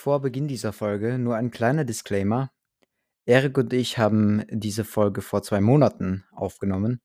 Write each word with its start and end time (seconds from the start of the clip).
Vor 0.00 0.20
Beginn 0.20 0.46
dieser 0.46 0.72
Folge 0.72 1.18
nur 1.18 1.34
ein 1.34 1.50
kleiner 1.50 1.84
Disclaimer. 1.84 2.52
Erik 3.26 3.58
und 3.58 3.72
ich 3.72 3.98
haben 3.98 4.44
diese 4.48 4.84
Folge 4.84 5.22
vor 5.22 5.42
zwei 5.42 5.60
Monaten 5.60 6.24
aufgenommen 6.30 7.00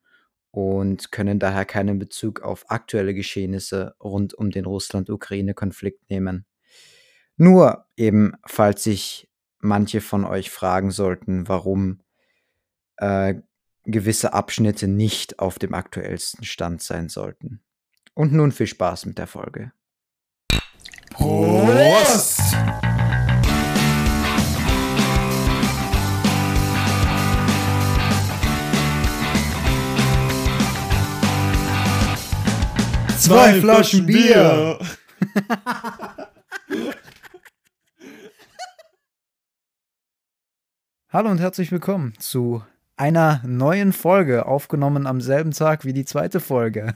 und 0.51 1.11
können 1.11 1.39
daher 1.39 1.65
keinen 1.65 1.97
Bezug 1.97 2.41
auf 2.41 2.69
aktuelle 2.69 3.15
Geschehnisse 3.15 3.95
rund 3.99 4.35
um 4.35 4.51
den 4.51 4.65
Russland-Ukraine-Konflikt 4.65 6.07
nehmen. 6.11 6.45
Nur 7.35 7.87
eben, 7.97 8.33
falls 8.45 8.83
sich 8.83 9.27
manche 9.57 9.99
von 9.99 10.23
euch 10.23 10.51
fragen 10.51 10.91
sollten, 10.91 11.47
warum 11.47 11.99
äh, 12.97 13.33
gewisse 13.85 14.33
Abschnitte 14.33 14.87
nicht 14.87 15.39
auf 15.39 15.57
dem 15.57 15.73
aktuellsten 15.73 16.43
Stand 16.43 16.83
sein 16.83 17.09
sollten. 17.09 17.63
Und 18.13 18.33
nun 18.33 18.51
viel 18.51 18.67
Spaß 18.67 19.07
mit 19.07 19.17
der 19.17 19.25
Folge. 19.25 19.71
Prost! 21.13 22.41
Zwei 33.17 33.61
Flaschen 33.61 34.05
Bier! 34.07 34.79
Hallo 41.09 41.29
und 41.29 41.39
herzlich 41.39 41.71
willkommen 41.71 42.13
zu 42.17 42.63
einer 42.97 43.39
neuen 43.45 43.93
Folge, 43.93 44.47
aufgenommen 44.47 45.05
am 45.05 45.21
selben 45.21 45.51
Tag 45.51 45.85
wie 45.85 45.93
die 45.93 46.05
zweite 46.05 46.39
Folge. 46.39 46.95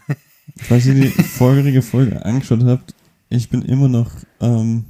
Falls 0.57 0.87
ihr 0.87 0.95
die 0.95 1.09
vorherige 1.09 1.83
Folge 1.83 2.25
angeschaut 2.25 2.63
habt, 2.65 2.95
ich 3.29 3.49
bin 3.49 3.61
immer 3.63 3.87
noch 3.87 4.11
ähm, 4.41 4.85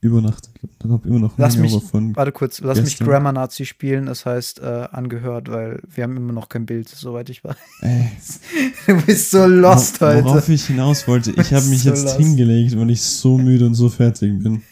übernachtet. 0.00 0.50
Ich 0.62 0.90
habe 0.90 1.08
immer 1.08 1.18
noch 1.18 1.38
Lass 1.38 1.56
mich, 1.56 1.72
von 1.82 2.14
warte 2.16 2.32
kurz, 2.32 2.60
lass 2.60 2.78
mich 2.78 2.90
gestern. 2.90 3.06
Grammar 3.08 3.32
Nazi 3.32 3.64
spielen, 3.64 4.06
das 4.06 4.26
heißt 4.26 4.60
äh, 4.60 4.88
angehört, 4.92 5.50
weil 5.50 5.80
wir 5.88 6.04
haben 6.04 6.16
immer 6.16 6.32
noch 6.32 6.48
kein 6.48 6.66
Bild, 6.66 6.88
soweit 6.88 7.30
ich 7.30 7.42
weiß. 7.44 7.56
Ey, 7.80 8.10
Du 8.86 9.00
bist 9.06 9.30
so 9.30 9.46
lost 9.46 10.00
wor- 10.00 10.14
heute. 10.14 10.24
Worauf 10.24 10.48
ich 10.48 10.66
hinaus 10.66 11.06
wollte, 11.08 11.30
ich 11.32 11.52
habe 11.54 11.66
mich 11.66 11.82
So 11.82 11.90
jetzt 11.90 12.04
lost. 12.04 12.16
hingelegt, 12.18 12.76
weil 12.78 12.90
ich 12.90 13.00
so 13.02 13.38
müde 13.38 13.66
und 13.66 13.74
so 13.74 13.88
fertig 13.88 14.42
bin. 14.42 14.62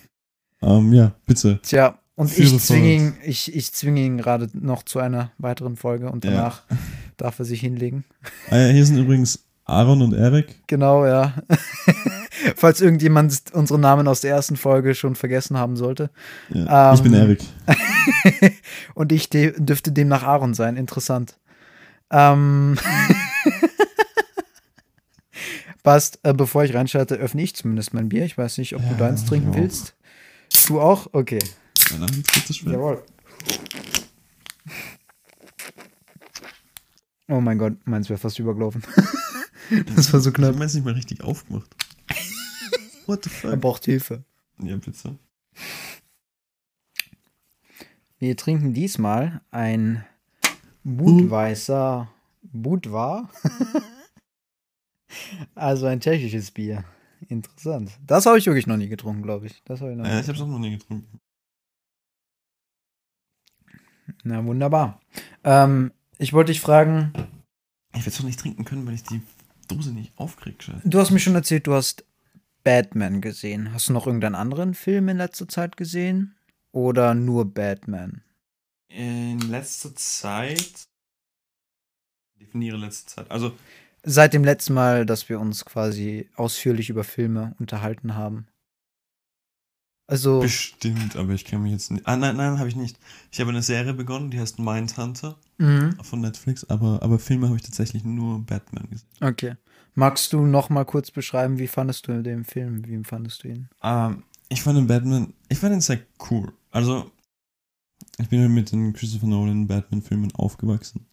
Ähm, 0.61 0.93
ja, 0.93 1.13
bitte. 1.27 1.61
Tja, 1.63 1.99
und 2.15 2.29
Führe 2.31 2.57
ich 2.57 2.63
zwinge 2.63 2.95
ihn, 2.95 3.13
ich, 3.25 3.55
ich 3.55 3.73
zwinge 3.73 4.03
ihn 4.03 4.19
gerade 4.19 4.49
noch 4.53 4.83
zu 4.83 4.99
einer 4.99 5.33
weiteren 5.39 5.77
Folge 5.77 6.11
und 6.11 6.25
Ja. 6.25 6.31
danach 6.31 6.63
darf 7.17 7.39
er 7.39 7.47
sich 7.47 7.61
hinlegen. 7.61 8.05
Ah, 8.51 8.59
ja, 8.59 8.69
hier 8.69 8.85
sind 8.85 8.99
übrigens 8.99 9.45
Aaron 9.65 10.03
und 10.03 10.13
Erik. 10.13 10.61
Genau, 10.67 11.07
ja. 11.07 11.35
Falls 12.57 12.81
irgendjemand 12.81 13.43
unsere 13.53 13.79
Namen 13.79 14.09
aus 14.09 14.21
der 14.21 14.31
ersten 14.33 14.57
Folge 14.57 14.95
schon 14.95 15.15
vergessen 15.15 15.57
haben 15.59 15.77
sollte. 15.77 16.11
Ja, 16.51 16.93
ich 16.95 17.03
bin 17.03 17.15
Ähm, 17.15 17.21
Erik. 17.21 17.41
und 18.95 19.13
ich 19.13 19.29
de 19.31 19.55
dürfte 19.59 19.93
demnach 19.93 20.23
Aaron 20.23 20.55
sein. 20.55 20.77
Interessant. 20.77 21.39
Ähm. 22.11 22.79
Passt, 25.83 26.21
äh, 26.23 26.33
bevor 26.33 26.63
ich 26.65 26.75
reinschalte, 26.75 27.17
öffne 27.17 27.43
ich 27.43 27.57
zumindest 27.57 27.93
mein 27.93 28.09
Bier. 28.09 28.25
Ich 28.25 28.39
weiß 28.39 28.59
nicht, 28.59 28.77
ob 28.77 28.83
du 28.83 28.89
Ja, 28.89 28.95
deins 28.95 29.25
trinken 29.25 29.51
ich 29.51 29.57
auch. 29.57 29.61
willst. 29.63 29.95
Du 30.69 30.81
auch? 30.81 31.09
Okay. 31.13 31.41
Ja, 31.91 31.99
dann 31.99 32.11
geht's 32.11 32.33
bitte 32.35 32.55
schwer. 32.55 32.73
Jawohl. 32.75 33.03
Oh 37.29 37.41
mein 37.41 37.59
Gott, 37.59 37.75
meins 37.85 38.09
wäre 38.09 38.19
fast 38.19 38.39
übergelaufen. 38.39 38.83
das 39.97 40.13
war 40.13 40.21
so 40.21 40.29
Ich 40.31 40.35
knapp. 40.35 40.49
habe 40.51 40.59
meins 40.59 40.75
nicht 40.75 40.85
mal 40.85 40.95
richtig 40.95 41.23
aufgemacht. 41.25 41.69
What 43.07 43.25
the 43.25 43.31
Er 43.31 43.51
fuck? 43.53 43.61
braucht 43.61 43.85
Hilfe. 43.85 44.25
Ja, 44.59 44.77
bitte. 44.77 45.19
Wir 48.19 48.37
trinken 48.37 48.75
diesmal 48.75 49.41
ein 49.51 50.05
Budweiser 50.85 52.11
Budwa. 52.43 53.29
also 55.55 55.87
ein 55.87 56.01
tschechisches 56.01 56.51
Bier. 56.51 56.85
Interessant. 57.29 57.93
Das 58.07 58.27
habe 58.27 58.39
ich 58.39 58.47
wirklich 58.47 58.67
noch 58.67 58.77
nie 58.77 58.89
getrunken, 58.89 59.23
glaube 59.23 59.47
ich. 59.47 59.63
Das 59.65 59.81
habe 59.81 59.93
ich 59.93 59.97
noch 59.97 60.05
Äh, 60.05 60.15
nie 60.15 60.21
ich 60.21 60.29
habe 60.29 60.37
es 60.37 60.43
auch 60.43 60.47
noch 60.49 60.59
nie 60.59 60.71
getrunken. 60.77 61.21
Na 64.25 64.45
wunderbar. 64.45 65.01
Ähm, 65.45 65.93
ich 66.19 66.33
wollte 66.33 66.53
dich 66.53 66.61
fragen, 66.61 67.13
Ich 67.93 68.01
werde 68.01 68.11
es 68.11 68.17
doch 68.17 68.25
nicht 68.25 68.41
trinken 68.41 68.65
können, 68.65 68.87
weil 68.87 68.95
ich 68.95 69.05
die 69.05 69.23
Dose 69.69 69.93
nicht 69.93 70.13
aufkriege. 70.19 70.81
Du 70.85 70.99
hast 70.99 71.11
mir 71.11 71.21
schon 71.21 71.35
erzählt, 71.35 71.67
du 71.67 71.75
hast 71.75 72.05
Batman 72.65 73.21
gesehen. 73.21 73.73
Hast 73.73 73.89
du 73.89 73.93
noch 73.93 74.07
irgendeinen 74.07 74.35
anderen 74.35 74.75
Film 74.75 75.09
in 75.09 75.17
letzter 75.17 75.49
Zeit 75.49 75.77
gesehen? 75.77 76.37
Oder 76.73 77.15
nur 77.15 77.53
Batman? 77.53 78.23
In 78.89 79.41
letzter 79.41 79.95
Zeit. 79.95 80.85
Definiere 82.41 82.77
letzte 82.77 83.15
Zeit. 83.15 83.31
Also, 83.31 83.53
Seit 84.05 84.35
dem 84.35 84.43
letzten 84.43 84.75
Mal, 84.75 85.07
dass 85.07 85.29
wir 85.29 85.39
uns 85.39 85.65
quasi 85.65 86.29
ausführlich 86.35 86.91
über 86.91 87.05
Filme 87.05 87.55
unterhalten 87.61 88.17
haben. 88.17 88.49
Also, 90.09 90.41
bestimmt, 90.41 91.15
aber 91.15 91.33
ich 91.33 91.45
kann 91.45 91.63
mich 91.63 91.73
jetzt 91.73 91.93
nicht. 91.93 92.07
Ah, 92.07 92.17
nein, 92.17 92.37
nein, 92.37 92.59
habe 92.59 92.69
ich 92.69 92.75
nicht. 92.75 92.99
Ich 93.31 93.41
habe 93.41 93.51
eine 93.51 93.63
Serie 93.63 93.95
begonnen, 93.95 94.31
die 94.31 94.41
heißt 94.41 94.59
Mindhunter 94.59 95.39
mhm. 95.59 95.97
von 96.03 96.21
Netflix, 96.21 96.65
aber, 96.65 97.01
aber 97.03 97.21
Filme 97.21 97.47
habe 97.47 97.57
ich 97.57 97.63
tatsächlich 97.63 98.05
nur 98.05 98.45
Batman 98.45 98.89
gesehen. 98.91 99.09
okay. 99.21 99.55
Magst 99.95 100.33
du 100.33 100.47
noch 100.47 100.71
mal 100.71 100.85
kurz 100.85 101.11
beschreiben, 101.11 101.59
wie 101.59 101.69
fandest 101.69 102.09
du 102.09 102.23
den 102.23 102.45
Film? 102.45 102.87
Wie 102.87 103.05
fandest 103.05 103.45
du 103.45 103.49
ihn? 103.49 103.69
Ähm, 103.83 104.23
ich 104.49 104.63
fand 104.63 104.79
den 104.79 104.87
Batman, 104.87 105.35
ich 105.49 105.59
fand 105.59 105.75
ihn 105.75 105.83
sehr 105.83 106.01
cool. 106.31 106.53
Also, 106.71 107.11
ich 108.19 108.29
bin 108.29 108.41
halt 108.41 108.51
mit 108.51 108.73
den 108.73 108.93
Christopher 108.93 109.27
Nolan 109.27 109.67
Batman-Filmen 109.67 110.35
aufgewachsen. 110.35 111.07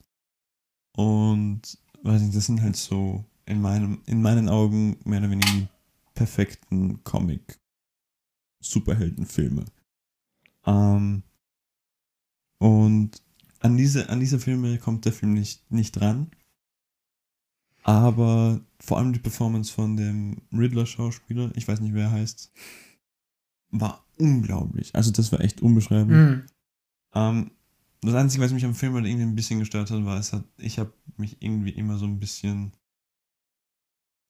Und, 0.96 1.78
weiß 2.04 2.22
nicht, 2.22 2.36
das 2.36 2.46
sind 2.46 2.62
halt 2.62 2.76
so 2.78 3.26
in, 3.46 3.62
meinem, 3.62 4.02
in 4.06 4.22
meinen 4.22 4.48
Augen 4.48 4.98
mehr 5.04 5.20
oder 5.20 5.32
weniger 5.32 5.52
die 5.52 5.68
perfekten 6.14 7.04
Comic-Superheldenfilme. 7.04 9.66
Ähm, 10.66 11.24
und 12.60 13.22
an 13.60 13.78
diese, 13.78 14.10
an 14.10 14.20
diese 14.20 14.40
Filme 14.40 14.78
kommt 14.78 15.06
der 15.06 15.14
Film 15.14 15.34
nicht, 15.34 15.72
nicht 15.72 16.00
ran. 16.02 16.32
Aber 17.84 18.62
vor 18.80 18.98
allem 18.98 19.14
die 19.14 19.20
Performance 19.20 19.72
von 19.72 19.98
dem 19.98 20.38
Riddler-Schauspieler, 20.54 21.52
ich 21.56 21.68
weiß 21.68 21.80
nicht, 21.82 21.94
wer 21.94 22.06
er 22.06 22.12
heißt, 22.12 22.52
war 23.72 24.06
unglaublich. 24.18 24.94
Also 24.96 25.12
das 25.12 25.32
war 25.32 25.42
echt 25.42 25.62
unbeschreiblich. 25.62 26.18
Mhm. 26.18 26.44
Ähm, 27.14 27.52
das 28.02 28.16
Einzige, 28.16 28.44
was 28.44 28.54
mich 28.54 28.66
am 28.66 28.76
Film 28.76 28.94
halt 28.94 29.06
irgendwie 29.06 29.26
ein 29.26 29.36
bisschen 29.36 29.60
gestört 29.60 29.92
hat, 29.92 30.06
war, 30.06 30.18
es 30.18 30.34
hat, 30.34 30.46
ich 30.58 30.80
habe 30.80 30.94
mich 31.18 31.42
irgendwie 31.42 31.72
immer 31.72 31.98
so 31.98 32.06
ein 32.06 32.20
bisschen, 32.20 32.72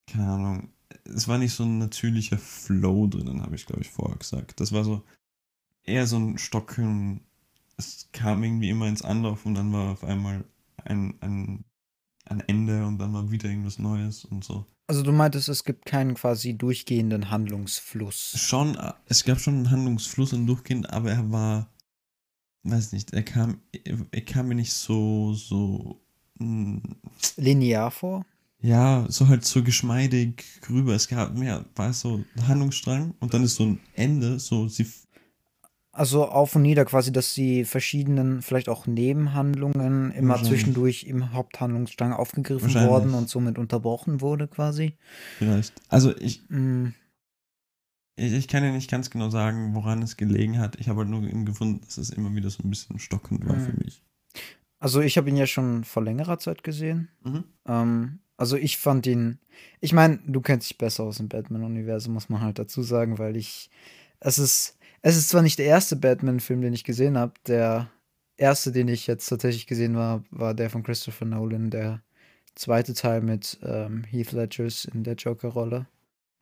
keine 0.07 0.27
Ahnung, 0.27 0.69
es 1.03 1.27
war 1.27 1.37
nicht 1.37 1.53
so 1.53 1.63
ein 1.63 1.77
natürlicher 1.77 2.37
Flow 2.37 3.07
drinnen, 3.07 3.41
habe 3.41 3.55
ich 3.55 3.65
glaube 3.65 3.81
ich 3.81 3.89
vorher 3.89 4.17
gesagt. 4.17 4.59
Das 4.59 4.71
war 4.71 4.83
so 4.83 5.03
eher 5.83 6.07
so 6.07 6.17
ein 6.17 6.37
Stocken. 6.37 7.21
Es 7.77 8.09
kam 8.11 8.43
irgendwie 8.43 8.69
immer 8.69 8.87
ins 8.87 9.03
Anlauf 9.03 9.45
und 9.45 9.55
dann 9.55 9.71
war 9.71 9.91
auf 9.91 10.03
einmal 10.03 10.45
ein, 10.83 11.15
ein, 11.21 11.63
ein 12.29 12.41
Ende 12.41 12.85
und 12.85 12.97
dann 12.97 13.13
war 13.13 13.29
wieder 13.31 13.49
irgendwas 13.49 13.79
Neues 13.79 14.25
und 14.25 14.43
so. 14.43 14.65
Also 14.87 15.03
du 15.03 15.11
meintest, 15.11 15.49
es 15.49 15.63
gibt 15.63 15.85
keinen 15.85 16.15
quasi 16.15 16.57
durchgehenden 16.57 17.29
Handlungsfluss. 17.29 18.33
Schon, 18.37 18.77
es 19.05 19.23
gab 19.23 19.39
schon 19.39 19.55
einen 19.55 19.71
Handlungsfluss 19.71 20.33
und 20.33 20.47
durchgehend, 20.47 20.89
aber 20.89 21.11
er 21.11 21.31
war, 21.31 21.69
weiß 22.63 22.93
nicht, 22.93 23.13
er 23.13 23.23
kam, 23.23 23.61
er 24.11 24.21
kam 24.21 24.47
mir 24.47 24.55
nicht 24.55 24.73
so, 24.73 25.33
so, 25.33 26.01
mm, 26.39 26.77
Linear 27.37 27.91
vor? 27.91 28.25
ja, 28.61 29.05
so 29.09 29.27
halt 29.27 29.45
so 29.45 29.63
geschmeidig 29.63 30.43
rüber. 30.69 30.93
Es 30.93 31.07
gab 31.07 31.37
mehr, 31.37 31.65
war 31.75 31.93
so 31.93 32.23
ein 32.35 32.47
Handlungsstrang 32.47 33.13
und 33.19 33.33
dann 33.33 33.43
ist 33.43 33.55
so 33.55 33.65
ein 33.65 33.79
Ende, 33.93 34.39
so 34.39 34.67
sie, 34.67 34.85
Also 35.99 36.29
auf 36.29 36.55
und 36.55 36.61
nieder 36.61 36.85
quasi, 36.85 37.11
dass 37.11 37.33
die 37.33 37.65
verschiedenen, 37.65 38.41
vielleicht 38.41 38.69
auch 38.69 38.87
Nebenhandlungen 38.87 40.11
immer 40.11 40.41
zwischendurch 40.41 41.03
im 41.03 41.33
Haupthandlungsstrang 41.33 42.13
aufgegriffen 42.13 42.73
worden 42.73 43.13
und 43.13 43.27
somit 43.27 43.57
unterbrochen 43.57 44.21
wurde 44.21 44.47
quasi. 44.47 44.93
vielleicht. 45.39 45.73
Also 45.89 46.15
ich, 46.15 46.41
Mm, 46.47 46.91
ich, 48.15 48.31
ich 48.31 48.47
kann 48.47 48.63
ja 48.63 48.71
nicht 48.71 48.89
ganz 48.89 49.09
genau 49.09 49.29
sagen, 49.29 49.75
woran 49.75 50.01
es 50.01 50.15
gelegen 50.15 50.57
hat. 50.57 50.77
Ich 50.79 50.87
habe 50.87 50.99
halt 51.01 51.09
nur 51.09 51.21
eben 51.23 51.45
gefunden, 51.45 51.81
dass 51.83 51.97
es 51.97 52.11
immer 52.11 52.33
wieder 52.33 52.49
so 52.49 52.63
ein 52.63 52.69
bisschen 52.69 52.97
stockend 52.97 53.45
war 53.45 53.57
Mhm. 53.57 53.59
für 53.59 53.73
mich. 53.83 54.01
Also 54.79 55.01
ich 55.01 55.17
habe 55.17 55.27
ihn 55.27 55.35
ja 55.35 55.47
schon 55.47 55.83
vor 55.83 56.01
längerer 56.01 56.39
Zeit 56.39 56.63
gesehen. 56.63 57.09
Mhm. 57.25 57.43
Ähm, 57.67 58.19
also 58.37 58.55
ich 58.55 58.77
fand 58.77 59.05
ihn, 59.05 59.39
ich 59.81 59.91
meine, 59.91 60.19
du 60.25 60.39
kennst 60.39 60.69
dich 60.69 60.77
besser 60.77 61.03
aus 61.03 61.17
dem 61.17 61.27
Batman-Universum, 61.27 62.13
muss 62.13 62.29
man 62.29 62.39
halt 62.39 62.57
dazu 62.57 62.83
sagen, 62.83 63.17
weil 63.19 63.35
ich, 63.35 63.69
es 64.21 64.39
ist, 64.39 64.77
es 65.01 65.17
ist 65.17 65.29
zwar 65.29 65.41
nicht 65.41 65.59
der 65.59 65.65
erste 65.65 65.95
Batman-Film, 65.95 66.61
den 66.61 66.73
ich 66.73 66.83
gesehen 66.83 67.17
habe, 67.17 67.33
der 67.47 67.89
erste, 68.37 68.71
den 68.71 68.87
ich 68.87 69.07
jetzt 69.07 69.27
tatsächlich 69.27 69.67
gesehen 69.67 69.95
war, 69.95 70.23
war 70.31 70.53
der 70.53 70.69
von 70.69 70.83
Christopher 70.83 71.25
Nolan, 71.25 71.69
der 71.69 72.01
zweite 72.55 72.93
Teil 72.93 73.21
mit 73.21 73.59
ähm, 73.63 74.03
Heath 74.03 74.31
Ledgers 74.31 74.85
in 74.85 75.03
der 75.03 75.15
Joker-Rolle. 75.15 75.87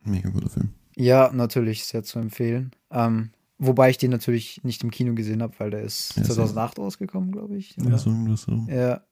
Mega 0.04 0.30
guter 0.30 0.48
Film. 0.48 0.70
Ja, 0.96 1.30
natürlich 1.32 1.84
sehr 1.84 2.02
zu 2.02 2.18
empfehlen. 2.18 2.72
Ähm, 2.90 3.30
Wobei 3.58 3.90
ich 3.90 3.98
den 3.98 4.12
natürlich 4.12 4.62
nicht 4.62 4.84
im 4.84 4.92
Kino 4.92 5.14
gesehen 5.14 5.42
habe, 5.42 5.58
weil 5.58 5.70
der 5.70 5.82
ist 5.82 6.16
Ja, 6.16 6.22
2008 6.22 6.78
rausgekommen, 6.78 7.32
glaube 7.32 7.56
ich. 7.56 7.76
Ja, 7.76 7.98
so 7.98 8.12
so. 8.36 8.66
Ja. 8.68 9.02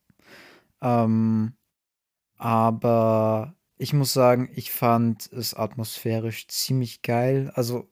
Ähm, 0.81 1.55
aber 2.37 3.55
ich 3.77 3.93
muss 3.93 4.13
sagen, 4.13 4.49
ich 4.55 4.71
fand 4.71 5.33
es 5.33 5.53
atmosphärisch 5.53 6.47
ziemlich 6.47 7.03
geil. 7.03 7.51
Also, 7.55 7.89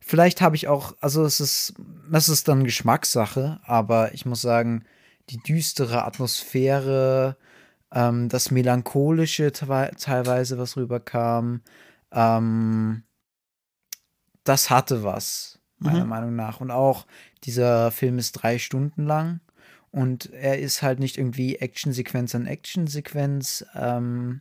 vielleicht 0.00 0.40
habe 0.40 0.56
ich 0.56 0.68
auch, 0.68 0.94
also 1.00 1.24
es 1.24 1.40
ist, 1.40 1.74
es 2.12 2.28
ist 2.28 2.48
dann 2.48 2.64
Geschmackssache, 2.64 3.60
aber 3.64 4.14
ich 4.14 4.26
muss 4.26 4.40
sagen, 4.40 4.84
die 5.30 5.38
düstere 5.38 6.04
Atmosphäre, 6.04 7.36
ähm, 7.92 8.28
das 8.28 8.50
Melancholische 8.50 9.48
teilwe- 9.48 9.96
teilweise, 9.98 10.58
was 10.58 10.76
rüberkam, 10.76 11.62
ähm, 12.12 13.02
das 14.44 14.70
hatte 14.70 15.02
was, 15.02 15.58
meiner 15.78 16.04
Mhm. 16.04 16.10
Meinung 16.10 16.36
nach. 16.36 16.60
Und 16.60 16.70
auch 16.70 17.06
dieser 17.44 17.90
Film 17.90 18.18
ist 18.18 18.32
drei 18.32 18.58
Stunden 18.58 19.04
lang 19.04 19.40
und 19.90 20.32
er 20.32 20.58
ist 20.58 20.82
halt 20.82 21.00
nicht 21.00 21.18
irgendwie 21.18 21.56
Actionsequenz 21.56 22.34
an 22.34 22.46
Actionsequenz 22.46 23.64
ähm, 23.74 24.40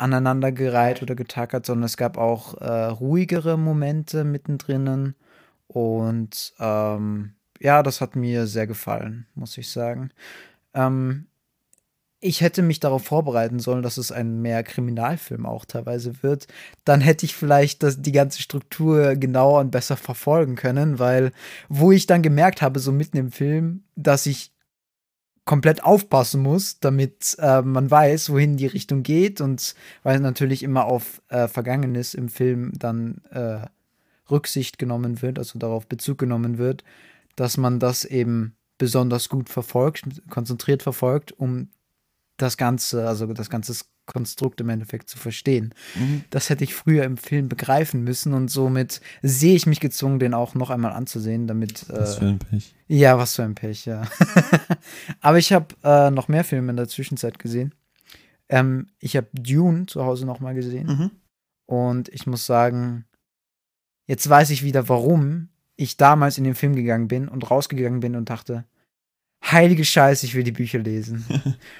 aneinandergereiht 0.00 1.02
oder 1.02 1.14
getackert, 1.14 1.66
sondern 1.66 1.84
es 1.84 1.96
gab 1.96 2.16
auch 2.16 2.54
äh, 2.54 2.86
ruhigere 2.86 3.58
Momente 3.58 4.24
mittendrin. 4.24 5.14
Und 5.66 6.54
ähm, 6.58 7.34
ja, 7.60 7.82
das 7.82 8.00
hat 8.00 8.16
mir 8.16 8.46
sehr 8.46 8.66
gefallen, 8.66 9.26
muss 9.34 9.58
ich 9.58 9.70
sagen. 9.70 10.10
Ähm, 10.74 11.26
ich 12.22 12.42
hätte 12.42 12.62
mich 12.62 12.80
darauf 12.80 13.04
vorbereiten 13.04 13.60
sollen, 13.60 13.82
dass 13.82 13.96
es 13.96 14.12
ein 14.12 14.42
mehr 14.42 14.62
Kriminalfilm 14.62 15.46
auch 15.46 15.64
teilweise 15.64 16.22
wird. 16.22 16.46
Dann 16.84 17.00
hätte 17.00 17.24
ich 17.24 17.34
vielleicht 17.34 17.82
das, 17.82 18.02
die 18.02 18.12
ganze 18.12 18.42
Struktur 18.42 19.16
genauer 19.16 19.60
und 19.60 19.70
besser 19.70 19.96
verfolgen 19.96 20.54
können, 20.54 20.98
weil 20.98 21.32
wo 21.68 21.92
ich 21.92 22.06
dann 22.06 22.22
gemerkt 22.22 22.60
habe, 22.62 22.78
so 22.78 22.92
mitten 22.92 23.16
im 23.16 23.32
Film, 23.32 23.84
dass 23.96 24.26
ich 24.26 24.52
komplett 25.50 25.82
aufpassen 25.82 26.42
muss, 26.42 26.78
damit 26.78 27.34
äh, 27.40 27.60
man 27.62 27.90
weiß, 27.90 28.30
wohin 28.30 28.56
die 28.56 28.68
Richtung 28.68 29.02
geht 29.02 29.40
und 29.40 29.74
weil 30.04 30.20
natürlich 30.20 30.62
immer 30.62 30.84
auf 30.84 31.20
äh, 31.26 31.48
Vergangenes 31.48 32.14
im 32.14 32.28
Film 32.28 32.70
dann 32.78 33.20
äh, 33.32 33.66
Rücksicht 34.30 34.78
genommen 34.78 35.22
wird, 35.22 35.40
also 35.40 35.58
darauf 35.58 35.88
Bezug 35.88 36.18
genommen 36.18 36.58
wird, 36.58 36.84
dass 37.34 37.56
man 37.56 37.80
das 37.80 38.04
eben 38.04 38.54
besonders 38.78 39.28
gut 39.28 39.48
verfolgt, 39.48 40.22
konzentriert 40.30 40.84
verfolgt, 40.84 41.32
um 41.32 41.70
das 42.36 42.56
Ganze, 42.56 43.08
also 43.08 43.26
das 43.32 43.50
ganze 43.50 43.74
Konstrukt 44.12 44.60
im 44.60 44.68
Endeffekt 44.68 45.08
zu 45.08 45.16
verstehen. 45.18 45.72
Mhm. 45.94 46.24
Das 46.30 46.50
hätte 46.50 46.64
ich 46.64 46.74
früher 46.74 47.04
im 47.04 47.16
Film 47.16 47.48
begreifen 47.48 48.02
müssen 48.04 48.34
und 48.34 48.48
somit 48.50 49.00
sehe 49.22 49.54
ich 49.54 49.66
mich 49.66 49.80
gezwungen, 49.80 50.18
den 50.18 50.34
auch 50.34 50.54
noch 50.54 50.70
einmal 50.70 50.92
anzusehen, 50.92 51.46
damit. 51.46 51.86
Was 51.88 52.16
Äh, 52.16 52.18
für 52.18 52.26
ein 52.26 52.38
Pech. 52.38 52.74
ja, 52.88 53.16
was 53.18 53.36
für 53.36 53.44
ein 53.44 53.54
Pech, 53.54 53.86
ja. 53.86 54.02
Aber 55.20 55.38
ich 55.38 55.52
habe 55.52 55.66
äh, 55.84 56.10
noch 56.10 56.28
mehr 56.28 56.44
Filme 56.44 56.70
in 56.70 56.76
der 56.76 56.88
Zwischenzeit 56.88 57.38
gesehen. 57.38 57.74
Ähm, 58.48 58.88
ich 58.98 59.16
habe 59.16 59.28
Dune 59.32 59.86
zu 59.86 60.04
Hause 60.04 60.26
noch 60.26 60.40
mal 60.40 60.54
gesehen 60.54 60.86
Mhm. 60.86 61.10
und 61.66 62.08
ich 62.08 62.26
muss 62.26 62.46
sagen, 62.46 63.04
jetzt 64.08 64.28
weiß 64.28 64.50
ich 64.50 64.64
wieder, 64.64 64.88
warum 64.88 65.48
ich 65.76 65.96
damals 65.96 66.36
in 66.36 66.44
den 66.44 66.54
Film 66.56 66.74
gegangen 66.74 67.06
bin 67.08 67.28
und 67.28 67.48
rausgegangen 67.50 68.00
bin 68.00 68.16
und 68.16 68.28
dachte, 68.28 68.64
heilige 69.42 69.84
Scheiße, 69.84 70.26
ich 70.26 70.34
will 70.34 70.42
die 70.44 70.52
Bücher 70.52 70.78
lesen. 70.80 71.24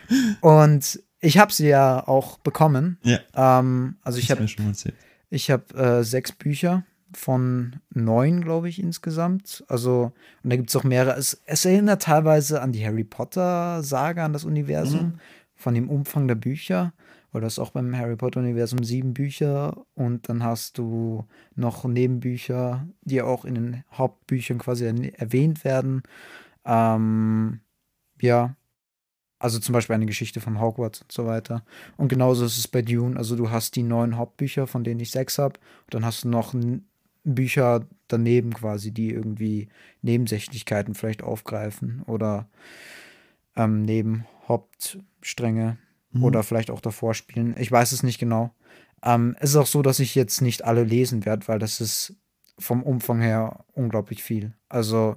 und 0.41 1.03
ich 1.21 1.39
habe 1.39 1.53
sie 1.53 1.69
ja 1.69 2.07
auch 2.07 2.39
bekommen. 2.39 2.99
Ja. 3.03 3.19
Ähm, 3.35 3.97
also 4.03 4.19
ich 4.19 4.31
habe 4.31 4.47
ich 5.31 5.51
habe 5.51 5.75
äh, 5.75 6.03
sechs 6.05 6.33
Bücher 6.33 6.85
von 7.13 7.77
neun, 7.91 8.41
glaube 8.41 8.69
ich, 8.69 8.81
insgesamt. 8.81 9.65
Also, 9.69 10.13
und 10.43 10.51
da 10.51 10.57
gibt 10.57 10.71
es 10.71 10.77
auch 10.77 10.85
mehrere. 10.85 11.17
Es, 11.17 11.41
es 11.47 11.65
erinnert 11.65 12.03
teilweise 12.03 12.63
an 12.63 12.73
die 12.73 12.85
Harry 12.85 13.05
Potter-Saga, 13.05 14.25
an 14.25 14.33
das 14.33 14.45
Universum, 14.45 15.01
Mhm. 15.01 15.19
von 15.55 15.75
dem 15.75 15.89
Umfang 15.91 16.27
der 16.29 16.35
Bücher. 16.37 16.93
Weil 17.33 17.43
das 17.43 17.61
auch 17.61 17.71
beim 17.71 17.97
Harry 17.97 18.17
Potter-Universum 18.17 18.83
sieben 18.83 19.15
Bücher 19.15 19.77
und 19.95 20.29
dann 20.29 20.43
hast 20.43 20.79
du 20.79 21.27
noch 21.55 21.85
Nebenbücher, 21.85 22.89
die 23.03 23.23
auch 23.23 23.45
in 23.45 23.55
den 23.55 23.85
Hauptbüchern 23.93 24.59
quasi 24.59 24.85
erwäh- 24.87 25.15
erwähnt 25.15 25.63
werden. 25.65 26.03
Ähm, 26.65 27.61
ja, 28.21 28.57
also 29.41 29.59
zum 29.59 29.73
Beispiel 29.73 29.95
eine 29.95 30.07
Geschichte 30.07 30.41
von 30.41 30.61
Hogwarts 30.61 31.03
und 31.03 31.11
so 31.11 31.27
weiter. 31.27 31.65
Und 31.97 32.09
genauso 32.09 32.45
ist 32.45 32.57
es 32.57 32.69
bei 32.69 32.83
Dune. 32.83 33.17
Also 33.17 33.35
du 33.35 33.51
hast 33.51 33.75
die 33.75 33.83
neun 33.83 34.17
Hauptbücher, 34.17 34.69
von 34.69 34.85
denen 34.85 35.01
ich 35.01 35.11
sechs 35.11 35.39
habe. 35.39 35.59
Und 35.87 35.95
dann 35.95 36.05
hast 36.05 36.23
du 36.23 36.29
noch 36.29 36.55
Bücher 37.25 37.87
daneben 38.07 38.55
quasi, 38.55 38.93
die 38.93 39.11
irgendwie 39.11 39.69
Nebensächlichkeiten 40.03 40.95
vielleicht 40.95 41.23
aufgreifen 41.25 42.03
oder 42.07 42.49
ähm, 43.57 43.83
neben 43.83 44.27
Hauptstränge 44.47 45.79
Mhm. 46.13 46.25
oder 46.25 46.43
vielleicht 46.43 46.71
auch 46.71 46.81
davor 46.81 47.15
spielen. 47.15 47.55
Ich 47.59 47.71
weiß 47.71 47.93
es 47.93 48.03
nicht 48.03 48.19
genau. 48.19 48.53
Ähm, 49.03 49.37
es 49.41 49.51
ist 49.51 49.57
auch 49.57 49.67
so, 49.67 49.83
dass 49.83 50.01
ich 50.01 50.15
jetzt 50.15 50.41
nicht 50.41 50.65
alle 50.65 50.85
lesen 50.85 51.25
werde, 51.25 51.49
weil 51.49 51.59
das 51.59 51.81
ist 51.81 52.15
vom 52.59 52.83
Umfang 52.83 53.21
her 53.21 53.65
unglaublich 53.73 54.23
viel. 54.23 54.53
Also 54.69 55.17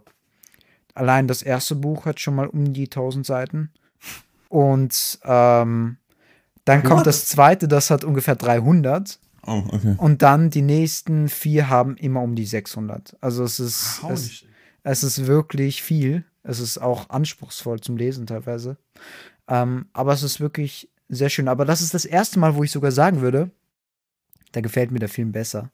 allein 0.94 1.28
das 1.28 1.42
erste 1.42 1.76
Buch 1.76 2.06
hat 2.06 2.20
schon 2.20 2.36
mal 2.36 2.48
um 2.48 2.74
die 2.74 2.86
1000 2.86 3.26
Seiten. 3.26 3.72
Und 4.54 5.18
ähm, 5.24 5.98
dann 6.64 6.84
kommt 6.84 7.00
What? 7.00 7.08
das 7.08 7.26
zweite, 7.26 7.68
das 7.68 7.90
hat 7.90 8.04
ungefähr 8.04 8.36
300. 8.36 9.20
Oh, 9.48 9.64
okay. 9.68 9.96
Und 9.98 10.22
dann 10.22 10.52
die 10.52 10.62
nächsten 10.62 11.28
vier 11.28 11.70
haben 11.70 11.98
immer 11.98 12.22
um 12.22 12.36
die 12.36 12.46
600. 12.46 13.18
Also 13.20 13.44
es 13.46 13.60
ist, 13.60 14.04
Holy 14.04 14.14
es, 14.14 14.46
es 14.84 15.04
ist 15.04 15.26
wirklich 15.26 15.82
viel. 15.82 16.24
Es 16.44 16.60
ist 16.60 16.78
auch 16.78 17.10
anspruchsvoll 17.10 17.80
zum 17.80 17.98
Lesen 17.98 18.28
teilweise. 18.28 18.78
Ähm, 19.48 19.88
aber 19.92 20.14
es 20.14 20.22
ist 20.22 20.40
wirklich 20.40 20.88
sehr 21.10 21.30
schön. 21.30 21.48
Aber 21.48 21.66
das 21.66 21.82
ist 21.82 21.96
das 21.96 22.06
erste 22.06 22.38
Mal, 22.38 22.54
wo 22.54 22.64
ich 22.64 22.70
sogar 22.70 22.92
sagen 22.92 23.22
würde, 23.22 23.50
da 24.52 24.62
gefällt 24.62 24.92
mir 24.92 25.00
der 25.00 25.10
Film 25.10 25.32
besser 25.32 25.72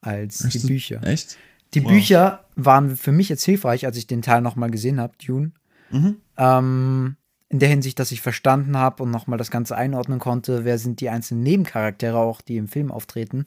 als 0.00 0.42
Hast 0.42 0.54
die 0.54 0.66
Bücher. 0.66 1.06
Echt? 1.06 1.36
Die 1.74 1.84
Wow. 1.84 1.90
Bücher 1.90 2.44
waren 2.54 2.96
für 2.96 3.12
mich 3.12 3.28
jetzt 3.28 3.44
hilfreich, 3.44 3.84
als 3.84 3.98
ich 3.98 4.06
den 4.06 4.22
Teil 4.22 4.40
nochmal 4.40 4.70
gesehen 4.70 5.00
habe, 5.00 5.12
Dune. 5.22 5.52
Mhm. 5.90 6.16
Ähm, 6.38 7.16
in 7.48 7.58
der 7.58 7.68
Hinsicht, 7.68 7.98
dass 7.98 8.12
ich 8.12 8.20
verstanden 8.20 8.76
habe 8.76 9.02
und 9.02 9.10
nochmal 9.10 9.38
das 9.38 9.50
Ganze 9.50 9.76
einordnen 9.76 10.18
konnte, 10.18 10.64
wer 10.64 10.78
sind 10.78 11.00
die 11.00 11.10
einzelnen 11.10 11.42
Nebencharaktere 11.42 12.18
auch, 12.18 12.40
die 12.40 12.56
im 12.56 12.68
Film 12.68 12.90
auftreten. 12.90 13.46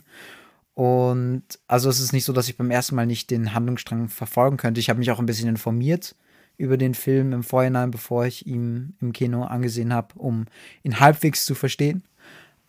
Und 0.73 1.43
also 1.67 1.89
es 1.89 1.99
ist 1.99 2.13
nicht 2.13 2.23
so, 2.23 2.31
dass 2.31 2.47
ich 2.47 2.57
beim 2.57 2.71
ersten 2.71 2.95
Mal 2.95 3.05
nicht 3.05 3.29
den 3.31 3.53
Handlungsstrang 3.53 4.07
verfolgen 4.07 4.56
könnte. 4.56 4.79
Ich 4.79 4.89
habe 4.89 4.99
mich 4.99 5.11
auch 5.11 5.19
ein 5.19 5.25
bisschen 5.25 5.49
informiert 5.49 6.15
über 6.56 6.77
den 6.77 6.94
Film 6.94 7.33
im 7.33 7.44
Vorhinein, 7.44 7.91
bevor 7.91 8.25
ich 8.25 8.47
ihn 8.47 8.95
im 9.01 9.11
Kino 9.11 9.44
angesehen 9.44 9.94
habe, 9.94 10.18
um 10.18 10.45
ihn 10.83 10.99
halbwegs 10.99 11.45
zu 11.45 11.56
verstehen. 11.56 12.03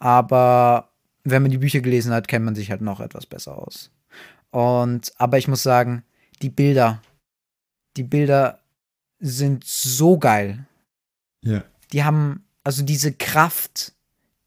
Aber 0.01 0.91
wenn 1.23 1.43
man 1.43 1.51
die 1.51 1.59
Bücher 1.59 1.81
gelesen 1.81 2.13
hat, 2.13 2.27
kennt 2.27 2.45
man 2.45 2.55
sich 2.57 2.71
halt 2.71 2.81
noch 2.81 3.01
etwas 3.01 3.27
besser 3.27 3.57
aus. 3.59 3.91
Und 4.51 5.13
aber 5.19 5.39
ich 5.39 5.47
muss 5.47 5.63
sagen, 5.63 6.03
die 6.43 6.51
Bilder, 6.51 7.01
die 7.97 8.03
Bilder 8.03 8.59
sind 9.21 9.65
so 9.65 10.19
geil. 10.19 10.67
Ja. 11.43 11.65
Die 11.93 12.05
haben 12.05 12.45
also 12.65 12.83
diese 12.83 13.13
Kraft, 13.13 13.93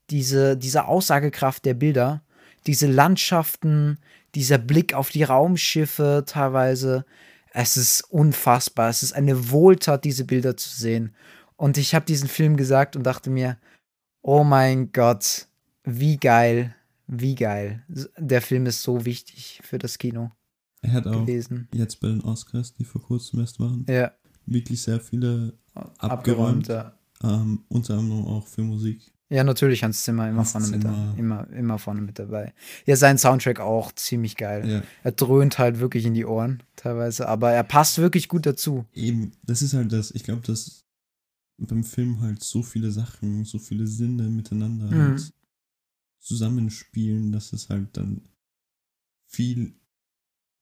diese, 0.09 0.57
diese 0.57 0.85
Aussagekraft 0.85 1.65
der 1.65 1.73
Bilder, 1.73 2.21
diese 2.67 2.87
Landschaften, 2.87 3.97
dieser 4.35 4.57
Blick 4.57 4.93
auf 4.93 5.09
die 5.09 5.23
Raumschiffe 5.23 6.23
teilweise. 6.25 7.05
Es 7.51 7.77
ist 7.77 8.01
unfassbar. 8.09 8.89
Es 8.89 9.03
ist 9.03 9.13
eine 9.13 9.49
Wohltat, 9.51 10.05
diese 10.05 10.25
Bilder 10.25 10.57
zu 10.57 10.69
sehen. 10.69 11.15
Und 11.55 11.77
ich 11.77 11.93
habe 11.93 12.05
diesen 12.05 12.27
Film 12.27 12.57
gesagt 12.57 12.95
und 12.95 13.03
dachte 13.03 13.29
mir, 13.29 13.57
oh 14.21 14.43
mein 14.43 14.91
Gott, 14.91 15.47
wie 15.83 16.17
geil, 16.17 16.75
wie 17.07 17.35
geil. 17.35 17.83
Der 18.17 18.41
Film 18.41 18.65
ist 18.65 18.81
so 18.81 19.05
wichtig 19.05 19.59
für 19.63 19.77
das 19.77 19.97
Kino 19.97 20.31
Er 20.81 20.93
hat 20.93 21.07
auch 21.07 21.21
gewesen. 21.25 21.67
jetzt 21.73 21.99
bei 21.99 22.07
den 22.07 22.21
Oscars, 22.21 22.73
die 22.73 22.85
vor 22.85 23.01
kurzem 23.03 23.39
erst 23.41 23.59
waren, 23.59 23.85
Ja, 23.87 24.11
wirklich 24.45 24.81
sehr 24.81 24.99
viele, 24.99 25.53
abgeräumt. 25.97 26.67
ja. 26.67 26.93
ähm, 27.23 27.63
unter 27.69 27.97
anderem 27.97 28.25
auch 28.25 28.47
für 28.47 28.61
Musik. 28.63 29.11
Ja, 29.29 29.43
natürlich 29.43 29.83
Hans 29.83 30.03
Zimmer 30.03 30.29
immer 30.29 30.39
Hans 30.39 30.51
vorne 30.51 30.67
mit 30.67 30.81
Zimmer. 30.81 31.13
da, 31.13 31.19
immer, 31.19 31.49
immer 31.51 31.79
vorne 31.79 32.01
mit 32.01 32.19
dabei. 32.19 32.53
Ja, 32.85 32.95
sein 32.95 33.17
Soundtrack 33.17 33.59
auch 33.59 33.91
ziemlich 33.93 34.35
geil. 34.35 34.69
Ja. 34.69 34.83
Er 35.03 35.11
dröhnt 35.13 35.57
halt 35.57 35.79
wirklich 35.79 36.05
in 36.05 36.13
die 36.13 36.25
Ohren 36.25 36.61
teilweise, 36.75 37.27
aber 37.27 37.51
er 37.51 37.63
passt 37.63 37.97
wirklich 37.97 38.27
gut 38.27 38.45
dazu. 38.45 38.85
Eben, 38.93 39.31
das 39.43 39.61
ist 39.63 39.73
halt 39.73 39.91
das, 39.91 40.11
ich 40.11 40.23
glaube, 40.23 40.41
dass 40.45 40.85
beim 41.57 41.83
Film 41.83 42.19
halt 42.21 42.43
so 42.43 42.61
viele 42.61 42.91
Sachen, 42.91 43.43
so 43.45 43.57
viele 43.57 43.87
Sinne 43.87 44.23
miteinander 44.29 44.85
Mhm. 44.87 45.01
halt 45.13 45.33
zusammenspielen, 46.19 47.31
dass 47.31 47.53
es 47.53 47.69
halt 47.69 47.97
dann 47.97 48.21
viel 49.27 49.75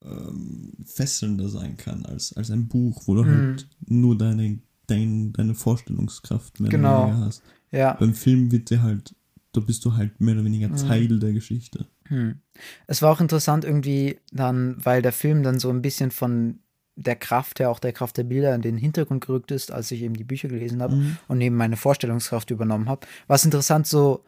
ähm, 0.03 0.73
fesselnder 0.85 1.47
sein 1.49 1.77
kann 1.77 2.05
als, 2.05 2.33
als 2.33 2.49
ein 2.51 2.67
Buch, 2.67 3.03
wo 3.05 3.15
du 3.15 3.23
Mhm. 3.23 3.27
halt 3.29 3.67
nur 3.85 4.17
deine, 4.17 4.59
dein, 4.87 5.31
deine 5.33 5.53
Vorstellungskraft 5.55 6.59
mehr 6.59 6.71
Genau. 6.71 7.03
oder 7.03 7.07
weniger 7.11 7.25
hast. 7.25 7.43
Ja, 7.71 7.93
Beim 7.93 8.13
Film 8.13 8.51
wird 8.51 8.69
dir 8.69 8.81
halt, 8.81 9.15
da 9.53 9.61
bist 9.61 9.85
du 9.85 9.93
halt 9.95 10.19
mehr 10.19 10.33
oder 10.35 10.45
weniger 10.45 10.69
Mhm. 10.69 10.75
Teil 10.77 11.19
der 11.19 11.33
Geschichte. 11.33 11.87
Hm. 12.07 12.39
Es 12.87 13.01
war 13.01 13.11
auch 13.11 13.21
interessant 13.21 13.63
irgendwie 13.63 14.19
dann, 14.31 14.75
weil 14.83 15.01
der 15.01 15.13
Film 15.13 15.43
dann 15.43 15.59
so 15.59 15.69
ein 15.69 15.81
bisschen 15.81 16.11
von 16.11 16.59
der 16.97 17.15
Kraft 17.15 17.59
her, 17.59 17.69
auch 17.69 17.79
der 17.79 17.93
Kraft 17.93 18.17
der 18.17 18.25
Bilder 18.25 18.53
in 18.53 18.61
den 18.61 18.77
Hintergrund 18.77 19.25
gerückt 19.25 19.51
ist, 19.51 19.71
als 19.71 19.91
ich 19.91 20.01
eben 20.01 20.13
die 20.15 20.25
Bücher 20.25 20.49
gelesen 20.49 20.81
habe 20.81 20.95
Mhm. 20.95 21.17
und 21.29 21.39
eben 21.41 21.55
meine 21.55 21.77
Vorstellungskraft 21.77 22.51
übernommen 22.51 22.89
habe. 22.89 23.07
War 23.27 23.35
es 23.37 23.45
interessant, 23.45 23.87
so 23.87 24.25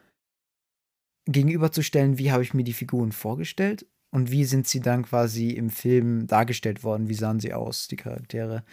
gegenüberzustellen, 1.25 2.17
wie 2.17 2.31
habe 2.31 2.43
ich 2.43 2.53
mir 2.53 2.63
die 2.63 2.73
Figuren 2.73 3.11
vorgestellt 3.11 3.85
und 4.13 4.31
wie 4.31 4.45
sind 4.45 4.67
sie 4.67 4.79
dann 4.79 5.03
quasi 5.03 5.49
im 5.49 5.69
Film 5.69 6.27
dargestellt 6.27 6.83
worden, 6.83 7.09
wie 7.09 7.13
sahen 7.15 7.39
sie 7.39 7.53
aus, 7.53 7.87
die 7.87 7.95
Charaktere. 7.97 8.63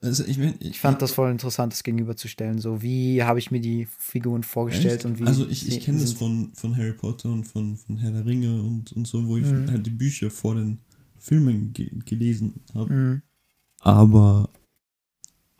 Also 0.00 0.24
ich, 0.24 0.38
mein, 0.38 0.54
Ich 0.60 0.78
fand 0.78 1.02
das 1.02 1.12
voll 1.12 1.30
interessant, 1.30 1.72
das 1.72 1.82
gegenüberzustellen, 1.82 2.58
so 2.58 2.80
wie 2.82 3.22
habe 3.22 3.38
ich 3.38 3.50
mir 3.50 3.60
die 3.60 3.86
Figuren 3.98 4.42
vorgestellt 4.42 4.96
Echt? 4.98 5.04
und 5.04 5.18
wie. 5.18 5.24
Also 5.24 5.48
ich, 5.48 5.68
ich 5.68 5.80
kenne 5.80 6.00
das 6.00 6.12
von, 6.12 6.52
von 6.54 6.76
Harry 6.76 6.92
Potter 6.92 7.30
und 7.30 7.44
von, 7.44 7.76
von 7.76 7.96
Herr 7.98 8.12
der 8.12 8.24
Ringe 8.24 8.62
und, 8.62 8.92
und 8.92 9.06
so, 9.06 9.26
wo 9.26 9.36
ich 9.36 9.44
Mhm. 9.46 9.70
halt 9.70 9.84
die 9.86 9.90
Bücher 9.90 10.30
vor 10.30 10.54
den 10.54 10.78
Filmen 11.18 11.72
ge 11.72 11.90
gelesen 12.04 12.60
habe. 12.74 12.92
Mhm. 12.92 13.22
Aber 13.80 14.50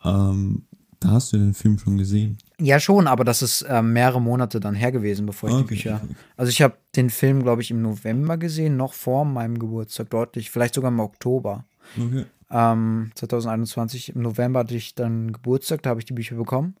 ähm, 0.03 0.65
da 0.99 1.11
hast 1.11 1.33
du 1.33 1.37
den 1.37 1.53
Film 1.53 1.77
schon 1.77 1.97
gesehen. 1.97 2.37
Ja, 2.59 2.79
schon, 2.79 3.07
aber 3.07 3.23
das 3.23 3.43
ist 3.43 3.61
äh, 3.63 3.81
mehrere 3.83 4.19
Monate 4.19 4.59
dann 4.59 4.73
her 4.73 4.91
gewesen, 4.91 5.27
bevor 5.27 5.49
ich 5.49 5.57
die 5.57 5.63
Bücher. 5.63 6.01
okay. 6.03 6.15
Also 6.35 6.49
ich 6.49 6.61
habe 6.61 6.75
den 6.95 7.11
Film, 7.11 7.43
glaube 7.43 7.61
ich, 7.61 7.69
im 7.69 7.81
November 7.83 8.37
gesehen, 8.37 8.77
noch 8.77 8.93
vor 8.93 9.25
meinem 9.25 9.59
Geburtstag, 9.59 10.09
deutlich, 10.09 10.49
vielleicht 10.49 10.73
sogar 10.73 10.91
im 10.91 10.99
Oktober. 10.99 11.65
okay. 11.95 12.25
Ähm, 12.49 13.11
2021, 13.13 14.15
im 14.15 14.21
November 14.21 14.61
hatte 14.61 14.75
ich 14.75 14.95
dann 14.95 15.33
Geburtstag, 15.33 15.83
da 15.83 15.91
habe 15.91 15.99
ich 15.99 16.05
die 16.05 16.13
Bücher 16.13 16.35
bekommen. 16.35 16.75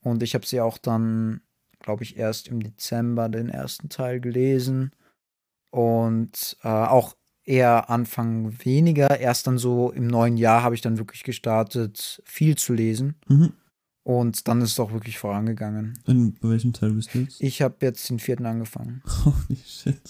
Und 0.00 0.22
ich 0.22 0.34
habe 0.34 0.46
sie 0.46 0.60
auch 0.60 0.78
dann, 0.78 1.40
glaube 1.80 2.04
ich, 2.04 2.16
erst 2.16 2.48
im 2.48 2.62
Dezember 2.62 3.28
den 3.28 3.50
ersten 3.50 3.88
Teil 3.88 4.20
gelesen. 4.20 4.92
Und 5.70 6.56
äh, 6.62 6.68
auch 6.68 7.16
eher 7.44 7.90
Anfang 7.90 8.52
weniger. 8.64 9.18
Erst 9.20 9.46
dann 9.46 9.58
so 9.58 9.90
im 9.90 10.06
neuen 10.06 10.36
Jahr 10.36 10.62
habe 10.62 10.74
ich 10.74 10.80
dann 10.80 10.98
wirklich 10.98 11.24
gestartet, 11.24 12.22
viel 12.24 12.56
zu 12.56 12.72
lesen. 12.72 13.16
Mhm. 13.26 13.52
Und 14.08 14.48
dann 14.48 14.62
ist 14.62 14.72
es 14.72 14.80
auch 14.80 14.90
wirklich 14.90 15.18
vorangegangen. 15.18 15.98
Und 16.06 16.40
bei 16.40 16.48
welchem 16.48 16.72
Teil 16.72 16.92
bist 16.92 17.12
du 17.12 17.18
jetzt? 17.18 17.42
Ich 17.42 17.60
habe 17.60 17.76
jetzt 17.82 18.08
den 18.08 18.18
vierten 18.18 18.46
angefangen. 18.46 19.02
Holy 19.26 19.58
shit. 19.66 20.00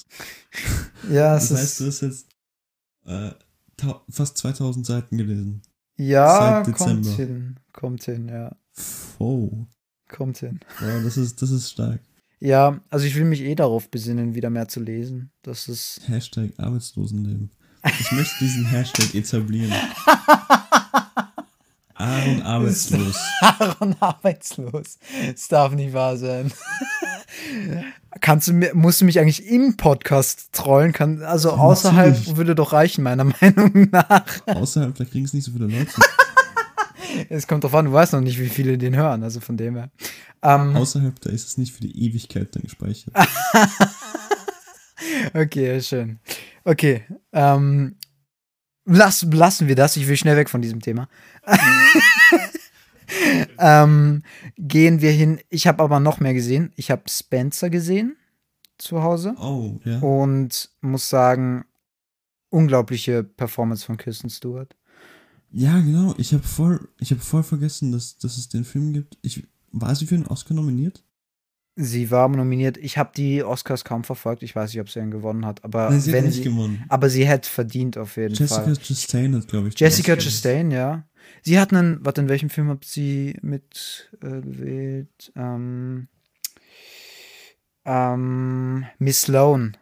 Ja, 1.10 1.34
Das 1.34 1.50
heißt, 1.50 1.80
du 1.80 1.86
hast 1.86 2.00
jetzt 2.02 2.28
äh, 3.06 3.30
fast 4.08 4.38
2000 4.38 4.86
Seiten 4.86 5.18
gelesen. 5.18 5.62
ja, 5.96 6.62
kommt 6.62 7.06
hin, 7.06 7.58
kommt 7.72 8.04
hin, 8.04 8.28
ja, 8.28 8.54
Oh. 9.18 9.66
kommt 10.08 10.38
hin. 10.38 10.60
Wow, 10.78 11.02
das 11.02 11.16
ist, 11.16 11.42
das 11.42 11.50
ist 11.50 11.68
stark. 11.72 12.00
Ja, 12.38 12.80
also 12.90 13.04
ich 13.04 13.16
will 13.16 13.24
mich 13.24 13.40
eh 13.40 13.56
darauf 13.56 13.90
besinnen, 13.90 14.36
wieder 14.36 14.48
mehr 14.48 14.68
zu 14.68 14.78
lesen. 14.78 15.32
Das 15.42 15.66
ist. 15.66 16.02
Hashtag 16.06 16.52
Arbeitslosenleben. 16.56 17.50
Ich 17.98 18.12
möchte 18.12 18.38
diesen 18.38 18.64
Hashtag 18.66 19.12
etablieren. 19.16 19.72
Aaron 22.42 22.42
arbeitslos. 22.42 23.16
Aaron 23.40 23.96
arbeitslos. 24.00 24.98
Es 25.34 25.48
darf 25.48 25.72
nicht 25.72 25.92
wahr 25.92 26.16
sein. 26.16 26.52
Kannst 28.20 28.48
du 28.48 28.52
mir, 28.52 28.74
musst 28.74 29.00
du 29.00 29.04
mich 29.04 29.20
eigentlich 29.20 29.46
im 29.46 29.76
Podcast 29.76 30.48
trollen? 30.52 30.92
Kann, 30.92 31.22
also 31.22 31.52
außerhalb 31.52 32.16
natürlich. 32.16 32.36
würde 32.36 32.54
doch 32.54 32.72
reichen, 32.72 33.02
meiner 33.02 33.24
Meinung 33.24 33.88
nach. 33.90 34.24
Außerhalb, 34.46 34.94
da 34.94 35.04
kriegen 35.04 35.24
es 35.24 35.34
nicht 35.34 35.44
so 35.44 35.52
viele 35.52 35.66
Leute. 35.66 35.92
Es 37.28 37.46
kommt 37.46 37.64
drauf 37.64 37.74
an, 37.74 37.86
du 37.86 37.92
weißt 37.92 38.12
noch 38.12 38.20
nicht, 38.20 38.38
wie 38.38 38.48
viele 38.48 38.76
den 38.76 38.94
hören, 38.94 39.22
also 39.22 39.40
von 39.40 39.56
dem 39.56 39.76
her. 39.76 39.90
Ähm, 40.42 40.76
Außerhalb, 40.76 41.20
da 41.20 41.30
ist 41.30 41.48
es 41.48 41.58
nicht 41.58 41.72
für 41.72 41.80
die 41.80 42.06
Ewigkeit 42.06 42.54
dann 42.54 42.62
gespeichert. 42.62 43.14
Okay, 45.34 45.80
schön. 45.80 46.18
Okay, 46.64 47.04
ähm, 47.32 47.96
lass, 48.88 49.26
lassen 49.30 49.68
wir 49.68 49.76
das. 49.76 49.96
Ich 49.96 50.08
will 50.08 50.16
schnell 50.16 50.36
weg 50.36 50.48
von 50.48 50.62
diesem 50.62 50.80
Thema. 50.80 51.08
ähm, 53.58 54.22
gehen 54.56 55.00
wir 55.00 55.12
hin. 55.12 55.40
Ich 55.48 55.66
habe 55.66 55.82
aber 55.82 56.00
noch 56.00 56.20
mehr 56.20 56.34
gesehen. 56.34 56.72
Ich 56.76 56.90
habe 56.90 57.02
Spencer 57.08 57.70
gesehen 57.70 58.16
zu 58.78 59.02
Hause 59.02 59.34
Oh, 59.38 59.78
ja. 59.84 59.98
und 59.98 60.70
muss 60.80 61.08
sagen, 61.08 61.64
unglaubliche 62.50 63.24
Performance 63.24 63.84
von 63.84 63.96
Kirsten 63.96 64.30
Stewart. 64.30 64.74
Ja, 65.50 65.80
genau. 65.80 66.14
Ich 66.18 66.32
habe 66.32 66.42
voll, 66.42 66.88
ich 66.98 67.10
hab 67.10 67.20
voll 67.20 67.42
vergessen, 67.42 67.92
dass, 67.92 68.18
dass 68.18 68.36
es 68.36 68.48
den 68.48 68.64
Film 68.64 68.92
gibt. 68.92 69.18
Ich, 69.22 69.46
war 69.72 69.94
sie 69.94 70.06
für 70.06 70.14
einen 70.14 70.26
Oscar 70.26 70.54
nominiert? 70.54 71.02
Sie 71.80 72.10
war 72.10 72.28
nominiert. 72.28 72.76
Ich 72.76 72.98
habe 72.98 73.12
die 73.16 73.44
Oscars 73.44 73.84
kaum 73.84 74.02
verfolgt. 74.02 74.42
Ich 74.42 74.56
weiß 74.56 74.72
nicht, 74.72 74.80
ob 74.80 74.90
sie 74.90 74.98
einen 74.98 75.12
gewonnen 75.12 75.46
hat, 75.46 75.62
aber 75.62 75.90
Nein, 75.90 76.00
sie 76.00 76.10
hat 76.10 76.16
wenn 76.18 76.24
nicht 76.24 76.34
sie, 76.34 76.42
gewonnen. 76.42 76.84
aber 76.88 77.08
sie 77.08 77.24
hätte 77.24 77.48
verdient 77.48 77.96
auf 77.96 78.16
jeden 78.16 78.34
Jessica 78.34 78.62
Fall. 78.62 78.76
Chastain 78.76 79.36
hat, 79.36 79.46
glaube 79.46 79.68
ich. 79.68 79.78
Jessica. 79.78 80.16
Chastain, 80.16 80.72
ja. 80.72 81.06
Sie 81.42 81.56
hat 81.60 81.72
einen, 81.72 82.04
warte, 82.04 82.20
in 82.22 82.28
welchem 82.28 82.50
Film 82.50 82.68
hat 82.68 82.84
sie 82.84 83.36
mitgewählt? 83.42 85.32
Ähm, 85.36 86.08
ähm, 87.84 88.84
Miss 88.98 89.20
Sloan 89.22 89.76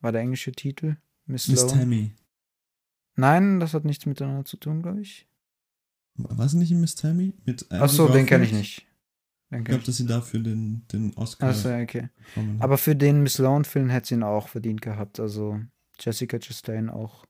war 0.00 0.12
der 0.12 0.20
englische 0.20 0.52
Titel. 0.52 0.98
Miss 1.26 1.48
Miss 1.48 1.62
Sloan. 1.62 1.80
Tammy. 1.80 2.14
Nein, 3.16 3.58
das 3.58 3.74
hat 3.74 3.84
nichts 3.84 4.06
miteinander 4.06 4.44
zu 4.44 4.56
tun, 4.56 4.82
glaube 4.82 5.00
ich. 5.00 5.26
War 6.14 6.48
sie 6.48 6.58
nicht 6.58 6.70
in 6.70 6.80
Miss 6.80 6.94
Tammy? 6.94 7.34
Mit 7.44 7.68
Andrew 7.72 7.84
Achso, 7.86 8.06
den 8.08 8.26
kenne 8.26 8.44
ich 8.44 8.52
nicht. 8.52 8.86
Den 9.50 9.60
Ich 9.60 9.64
glaube, 9.64 9.84
dass 9.84 9.96
sie 9.96 10.06
dafür 10.06 10.40
den, 10.40 10.86
den 10.92 11.12
Oscar 11.16 11.48
Achso, 11.48 11.68
okay. 11.70 12.08
bekommen 12.26 12.54
hat. 12.58 12.64
Aber 12.64 12.78
für 12.78 12.94
den 12.94 13.22
Miss 13.22 13.34
Sloan-Film 13.34 13.88
hätte 13.88 14.08
sie 14.08 14.14
ihn 14.14 14.22
auch 14.22 14.48
verdient 14.48 14.80
gehabt. 14.80 15.18
Also 15.18 15.60
Jessica 15.98 16.38
Chastain 16.38 16.88
auch. 16.88 17.24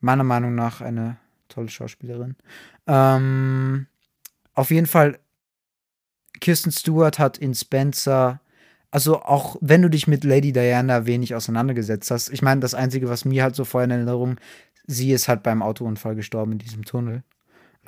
Meiner 0.00 0.24
Meinung 0.24 0.54
nach 0.54 0.80
eine 0.80 1.18
tolle 1.48 1.68
Schauspielerin. 1.68 2.36
Ähm, 2.86 3.86
auf 4.54 4.70
jeden 4.70 4.86
Fall, 4.86 5.18
Kirsten 6.40 6.70
Stewart 6.72 7.18
hat 7.18 7.36
in 7.38 7.54
Spencer, 7.54 8.40
also 8.90 9.20
auch 9.22 9.56
wenn 9.60 9.82
du 9.82 9.90
dich 9.90 10.06
mit 10.06 10.24
Lady 10.24 10.52
Diana 10.52 11.04
wenig 11.04 11.34
auseinandergesetzt 11.34 12.10
hast, 12.10 12.30
ich 12.30 12.42
meine, 12.42 12.60
das 12.60 12.74
Einzige, 12.74 13.08
was 13.08 13.24
mir 13.24 13.42
halt 13.42 13.54
so 13.54 13.64
vorher 13.64 13.84
in 13.84 13.90
Erinnerung, 13.90 14.36
sie 14.86 15.12
ist 15.12 15.28
halt 15.28 15.42
beim 15.42 15.62
Autounfall 15.62 16.14
gestorben 16.14 16.52
in 16.52 16.58
diesem 16.58 16.84
Tunnel. 16.84 17.22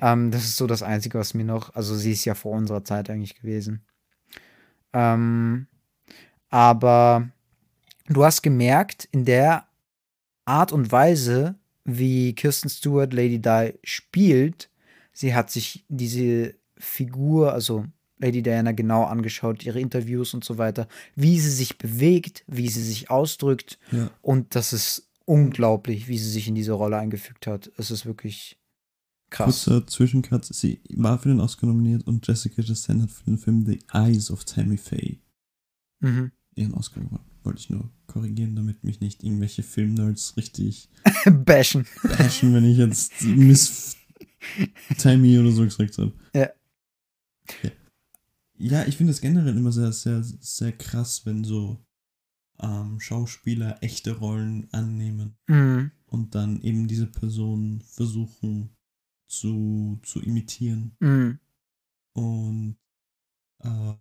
Ähm, 0.00 0.30
das 0.30 0.45
ist 0.45 0.57
so 0.57 0.66
das 0.66 0.83
Einzige, 0.83 1.19
was 1.19 1.35
mir 1.35 1.45
noch, 1.45 1.75
also 1.75 1.95
sie 1.95 2.12
ist 2.12 2.25
ja 2.25 2.35
vor 2.35 2.52
unserer 2.52 2.85
Zeit 2.85 3.11
eigentlich 3.11 3.35
gewesen. 3.37 3.85
Ähm, 4.92 5.66
aber 6.49 7.28
du 8.09 8.25
hast 8.25 8.42
gemerkt, 8.42 9.09
in 9.12 9.25
der 9.25 9.66
Art 10.45 10.73
und 10.73 10.90
Weise, 10.90 11.57
wie 11.85 12.35
Kirsten 12.35 12.69
Stewart 12.69 13.12
Lady 13.12 13.40
Di 13.40 13.75
spielt, 13.85 14.71
sie 15.12 15.35
hat 15.35 15.50
sich 15.50 15.85
diese 15.88 16.54
Figur, 16.76 17.52
also 17.52 17.85
Lady 18.19 18.42
Diana, 18.42 18.73
genau 18.73 19.04
angeschaut, 19.04 19.64
ihre 19.64 19.80
Interviews 19.80 20.35
und 20.35 20.45
so 20.45 20.59
weiter, 20.59 20.88
wie 21.14 21.38
sie 21.40 21.50
sich 21.50 21.78
bewegt, 21.78 22.45
wie 22.47 22.69
sie 22.69 22.83
sich 22.83 23.11
ausdrückt. 23.11 23.78
ja. 23.92 24.11
Und 24.21 24.54
das 24.54 24.73
ist 24.73 25.09
unglaublich, 25.25 26.09
wie 26.09 26.19
sie 26.19 26.30
sich 26.30 26.49
in 26.49 26.54
diese 26.54 26.73
Rolle 26.73 26.99
eingefügt 26.99 27.47
hat. 27.47 27.71
Es 27.76 27.90
ist 27.90 28.04
wirklich 28.04 28.60
krass. 29.30 29.64
Kurzer 29.64 29.87
Zwischencut. 29.87 30.44
Sie 30.44 30.80
war 30.94 31.18
für 31.18 31.28
den 31.28 31.40
Oscar 31.40 31.66
nominiert 31.66 32.06
und 32.06 32.26
Jessica 32.26 32.62
Chastain 32.62 33.02
hat 33.02 33.10
für 33.10 33.25
den 33.25 33.38
Film 33.38 33.64
The 33.64 33.78
Eyes 33.92 34.30
of 34.30 34.44
Tammy 34.44 34.76
Faye 34.76 35.18
Mhm. 36.00 36.32
ihren 36.54 36.75
Oscar 36.75 37.00
gewonnen. 37.00 37.25
Wollte 37.42 37.60
ich 37.60 37.70
nur 37.70 37.90
korrigieren, 38.06 38.54
damit 38.56 38.84
mich 38.84 39.00
nicht 39.00 39.22
irgendwelche 39.22 39.62
Filmnerds 39.62 40.37
richtig 40.37 40.88
Bashen. 41.44 41.87
bashen, 42.02 42.52
wenn 42.54 42.64
ich 42.64 42.76
jetzt 42.78 43.22
Miss 43.22 43.96
Tammy 44.99 45.38
oder 45.38 45.50
so 45.52 45.62
gesagt 45.64 45.96
habe. 45.99 46.12
Ja. 46.34 46.49
Ja, 47.62 47.70
ja 48.58 48.87
ich 48.87 48.96
finde 48.96 49.12
es 49.12 49.20
generell 49.20 49.56
immer 49.56 49.72
sehr, 49.72 49.92
sehr, 49.92 50.22
sehr 50.22 50.72
krass, 50.72 51.25
wenn 51.25 51.44
so 51.44 51.78
ähm, 52.60 53.00
Schauspieler 53.00 53.78
echte 53.82 54.12
Rollen 54.18 54.68
annehmen 54.72 55.37
Mhm. 55.49 55.92
und 56.06 56.34
dann 56.34 56.60
eben 56.62 56.88
diese 56.88 57.06
Person 57.06 57.82
versuchen 57.87 58.70
zu, 59.30 59.99
zu 60.02 60.20
imitieren. 60.20 60.96
Mhm. 61.00 61.38
Und 62.14 62.76
äh, 63.62 63.94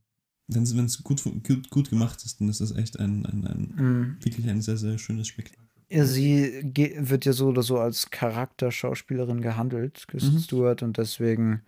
wenn 0.48 0.64
es 0.64 1.04
gut, 1.04 1.24
gut, 1.24 1.70
gut 1.70 1.90
gemacht 1.90 2.24
ist, 2.26 2.42
dann 2.42 2.50
ist 2.50 2.62
das 2.62 2.72
echt 2.76 3.00
ein, 3.00 3.26
ein, 3.26 3.46
ein 3.48 3.74
Mhm. 3.76 4.18
wirklich 4.22 4.50
ein 4.50 4.62
sehr, 4.62 4.78
sehr 4.78 4.98
schönes 4.98 5.28
Spektakel. 5.28 5.66
Ja, 5.92 6.06
sie 6.06 6.72
wird 6.76 7.26
ja 7.26 7.34
so 7.34 7.48
oder 7.48 7.64
so 7.64 7.80
als 7.80 8.10
Charakterschauspielerin 8.12 9.42
gehandelt, 9.42 10.08
Kristen 10.08 10.36
Mhm. 10.36 10.40
Stewart, 10.40 10.84
und 10.84 10.98
deswegen, 10.98 11.64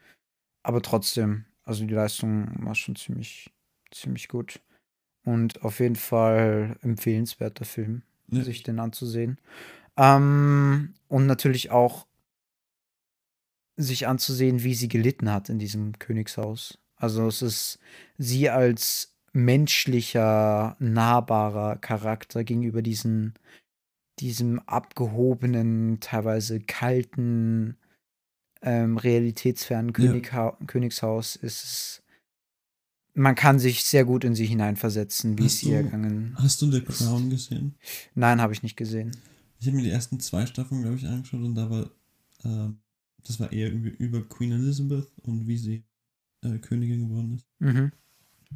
aber 0.64 0.82
trotzdem, 0.82 1.46
also 1.64 1.86
die 1.86 1.94
Leistung 1.94 2.64
war 2.66 2.76
schon 2.76 2.96
ziemlich, 2.96 3.52
ziemlich 3.92 4.28
gut. 4.28 4.62
Und 5.24 5.64
auf 5.64 5.80
jeden 5.80 5.96
Fall 5.96 6.78
empfehlenswerter 6.82 7.66
Film, 7.66 8.02
Ja. 8.32 8.44
sich 8.44 8.64
den 8.64 8.80
anzusehen. 8.80 9.40
Ähm, 9.98 10.94
und 11.08 11.26
natürlich 11.28 11.72
auch 11.72 12.08
sich 13.84 14.08
anzusehen, 14.08 14.64
wie 14.64 14.74
sie 14.76 14.88
gelitten 14.88 15.32
hat 15.32 15.50
in 15.50 15.60
diesem 15.60 15.98
Königshaus. 16.00 16.78
Also 16.96 17.28
es 17.28 17.42
ist 17.42 17.80
sie 18.18 18.50
als 18.50 19.16
menschlicher, 19.34 20.76
nahbarer 20.80 21.78
Charakter 21.78 22.44
gegenüber 22.44 22.82
diesen, 22.82 23.34
diesem 24.20 24.60
abgehobenen, 24.60 26.00
teilweise 26.00 26.60
kalten, 26.60 27.78
ähm, 28.62 28.98
realitätsfernen 28.98 29.94
Ja. 29.98 30.52
Königshaus 30.68 31.36
ist 31.36 31.64
es. 31.64 32.04
Man 33.14 33.36
kann 33.36 33.60
sich 33.60 33.84
sehr 33.84 34.06
gut 34.06 34.24
in 34.24 34.36
sie 34.36 34.46
hineinversetzen, 34.46 35.38
wie 35.38 35.44
Hast 35.46 35.56
es 35.56 35.64
ihr 35.64 35.80
du- 35.80 35.84
gegangen 35.86 36.36
Hast 36.38 36.62
du 36.62 36.72
The 36.72 36.80
ist. 36.80 36.98
Crown 37.00 37.30
gesehen? 37.30 37.76
Nein, 38.16 38.40
habe 38.40 38.54
ich 38.54 38.64
nicht 38.64 38.78
gesehen. 38.78 39.12
Ich 39.60 39.68
habe 39.68 39.78
mir 39.78 39.84
die 39.84 39.90
ersten 39.90 40.20
zwei 40.20 40.46
Staffeln, 40.46 40.82
glaube 40.82 40.96
ich, 40.98 41.06
angeschaut 41.06 41.42
und 41.42 41.56
da 41.56 41.70
war, 41.70 41.90
ähm, 42.46 42.80
das 43.24 43.40
war 43.40 43.52
eher 43.52 43.72
über, 43.72 43.90
über 44.00 44.22
Queen 44.28 44.52
Elizabeth 44.52 45.12
und 45.24 45.48
wie 45.48 45.58
sie 45.58 45.84
äh, 46.44 46.58
Königin 46.60 47.08
geworden 47.10 47.36
ist. 47.36 47.48
Mhm. 47.60 47.92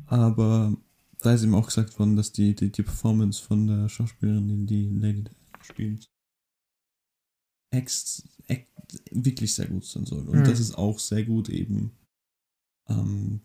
Aber 0.07 0.75
da 1.19 1.33
ist 1.33 1.43
eben 1.43 1.55
auch 1.55 1.67
gesagt 1.67 1.97
worden, 1.97 2.15
dass 2.15 2.31
die, 2.31 2.55
die, 2.55 2.71
die 2.71 2.83
Performance 2.83 3.41
von 3.41 3.67
der 3.67 3.89
Schauspielerin, 3.89 4.47
die 4.47 4.65
die 4.65 4.89
Lady 4.89 5.23
spielt, 5.61 6.11
ex, 7.71 8.27
ex, 8.47 8.67
wirklich 9.11 9.53
sehr 9.53 9.67
gut 9.67 9.85
sein 9.85 10.05
soll. 10.05 10.27
Und 10.27 10.39
Mhm. 10.39 10.43
das 10.43 10.59
ist 10.59 10.77
auch 10.77 10.99
sehr 10.99 11.25
gut 11.25 11.49
eben 11.49 11.91
ähm, 12.87 13.41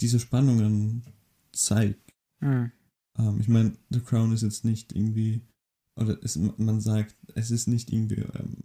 diese 0.00 0.20
Spannungen 0.20 1.04
zeigt. 1.52 2.12
Mhm. 2.40 2.72
Ähm, 3.18 3.40
ich 3.40 3.48
meine, 3.48 3.76
The 3.90 4.00
Crown 4.00 4.32
ist 4.32 4.42
jetzt 4.42 4.64
nicht 4.64 4.92
irgendwie, 4.92 5.40
oder 5.96 6.22
es, 6.22 6.36
man 6.36 6.80
sagt, 6.80 7.16
es 7.34 7.50
ist 7.50 7.68
nicht 7.68 7.92
irgendwie 7.92 8.20
ähm, 8.20 8.64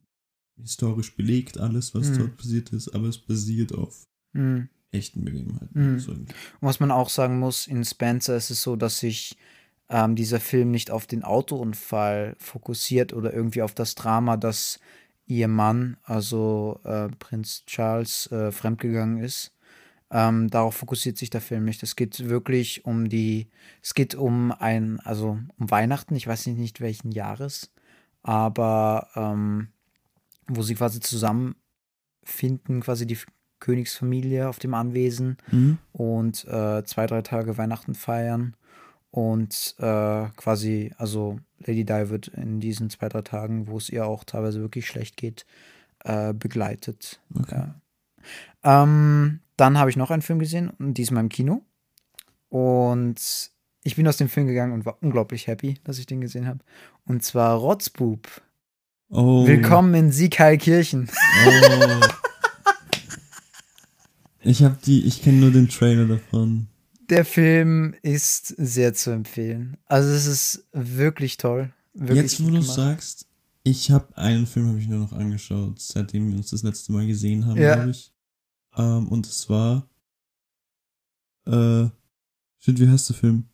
historisch 0.62 1.16
belegt, 1.16 1.60
alles, 1.60 1.94
was 1.96 2.10
Mhm. 2.10 2.18
dort 2.18 2.38
passiert 2.38 2.70
ist, 2.72 2.90
aber 2.90 3.08
es 3.08 3.18
basiert 3.18 3.74
auf 3.74 4.04
Mhm. 4.34 4.70
echten 4.92 5.24
Begebenheiten. 5.26 5.70
Mhm. 5.74 6.06
Und 6.08 6.34
was 6.62 6.80
man 6.80 6.92
auch 6.92 7.10
sagen 7.10 7.40
muss, 7.40 7.68
in 7.68 7.84
Spencer 7.86 8.36
ist 8.36 8.50
es 8.50 8.62
so, 8.62 8.76
dass 8.76 9.00
sich 9.00 9.38
ähm, 9.90 10.16
dieser 10.16 10.40
Film 10.40 10.72
nicht 10.72 10.92
auf 10.92 11.08
den 11.08 11.24
Autounfall 11.24 12.36
fokussiert 12.40 13.14
oder 13.14 13.34
irgendwie 13.34 13.62
auf 13.64 13.74
das 13.74 13.96
Drama, 13.96 14.38
dass 14.38 14.80
ihr 15.26 15.48
Mann, 15.48 15.98
also 16.04 16.80
äh, 16.84 17.08
Prinz 17.20 17.64
Charles, 17.66 18.32
äh, 18.32 18.52
fremdgegangen 18.52 19.24
ist. 19.24 19.52
Ähm, 20.12 20.50
darauf 20.50 20.76
fokussiert 20.76 21.18
sich 21.20 21.30
der 21.30 21.42
Film 21.42 21.66
nicht. 21.66 21.84
Es 21.84 21.96
geht 21.96 22.28
wirklich 22.30 22.84
um 22.86 23.10
die, 23.10 23.48
es 23.84 23.94
geht 23.94 24.16
um 24.16 24.52
ein, 24.52 25.00
also 25.02 25.38
um 25.58 25.72
Weihnachten, 25.72 26.16
ich 26.16 26.26
weiß 26.26 26.48
nicht, 26.48 26.58
nicht 26.58 26.82
welchen 26.82 27.12
Jahres, 27.12 27.72
aber 28.24 29.08
ähm, 29.16 29.68
wo 30.50 30.62
sie 30.62 30.76
quasi 30.76 31.00
zusammenfinden, 31.00 32.82
quasi 32.82 33.06
die 33.08 33.18
Königsfamilie 33.60 34.48
auf 34.48 34.60
dem 34.60 34.74
Anwesen 34.74 35.38
mhm. 35.52 35.78
und 35.92 36.46
äh, 36.46 36.84
zwei, 36.86 37.06
drei 37.06 37.22
Tage 37.22 37.58
Weihnachten 37.58 37.94
feiern. 37.96 38.56
Und 39.12 39.76
äh, 39.80 40.28
quasi, 40.36 40.94
also 40.98 41.40
Lady 41.60 41.84
Di 41.84 42.10
wird 42.10 42.28
in 42.28 42.60
diesen 42.60 42.90
zwei, 42.90 43.10
drei 43.10 43.22
Tagen, 43.22 43.68
wo 43.68 43.78
es 43.78 43.90
ihr 43.90 44.06
auch 44.06 44.24
teilweise 44.24 44.62
wirklich 44.62 44.86
schlecht 44.86 45.18
geht, 45.18 45.46
äh, 46.04 46.34
begleitet. 46.34 47.20
Okay. 47.38 47.56
Ja. 48.64 48.84
Ähm, 48.84 49.40
dann 49.58 49.78
habe 49.78 49.90
ich 49.90 49.98
noch 49.98 50.12
einen 50.12 50.22
Film 50.22 50.40
gesehen, 50.40 50.70
und 50.70 50.94
diesmal 50.96 51.24
im 51.24 51.30
Kino. 51.30 51.64
Und 52.50 53.52
ich 53.84 53.96
bin 53.96 54.08
aus 54.08 54.18
dem 54.18 54.30
Film 54.30 54.48
gegangen 54.48 54.74
und 54.74 54.86
war 54.86 55.02
unglaublich 55.02 55.48
happy, 55.48 55.80
dass 55.84 56.00
ich 56.00 56.06
den 56.06 56.22
gesehen 56.22 56.48
habe. 56.48 56.60
Und 57.06 57.24
zwar 57.24 57.58
Rotzbub. 57.58 58.42
Oh. 59.12 59.48
Willkommen 59.48 59.94
in 59.96 60.12
Siegheilkirchen. 60.12 61.10
Oh. 61.48 62.06
Ich 64.42 64.64
habe 64.64 64.78
die, 64.86 65.04
ich 65.06 65.22
kenne 65.24 65.40
nur 65.40 65.52
den 65.52 65.68
Trailer 65.68 66.06
davon. 66.06 66.68
Der 67.10 67.26
Film 67.26 67.96
ist 68.04 68.48
sehr 68.58 68.94
zu 68.94 69.10
empfehlen. 69.12 69.78
Also 69.86 70.10
es 70.10 70.28
ist 70.28 70.68
wirklich 70.74 71.38
toll. 71.38 71.74
Wirklich 71.94 72.18
Jetzt, 72.34 72.44
wo 72.46 72.50
du 72.52 72.62
sagst, 72.62 73.26
ich 73.64 73.90
habe 73.90 74.16
einen 74.16 74.46
Film 74.46 74.68
habe 74.70 74.80
ich 74.80 74.88
nur 74.88 75.00
noch 75.00 75.12
angeschaut, 75.14 75.80
seitdem 75.80 76.30
wir 76.30 76.38
uns 76.38 76.52
das 76.52 76.62
letzte 76.64 76.92
Mal 76.92 77.08
gesehen 77.08 77.48
haben, 77.48 77.58
Ja. 77.60 77.76
glaube 77.76 77.92
ich. 77.92 78.14
Ähm, 78.78 79.08
und 79.08 79.26
es 79.26 79.50
war 79.50 79.90
äh, 81.48 81.88
shit, 82.60 82.80
wie 82.80 82.88
heißt 82.88 83.10
der 83.10 83.16
Film? 83.16 83.46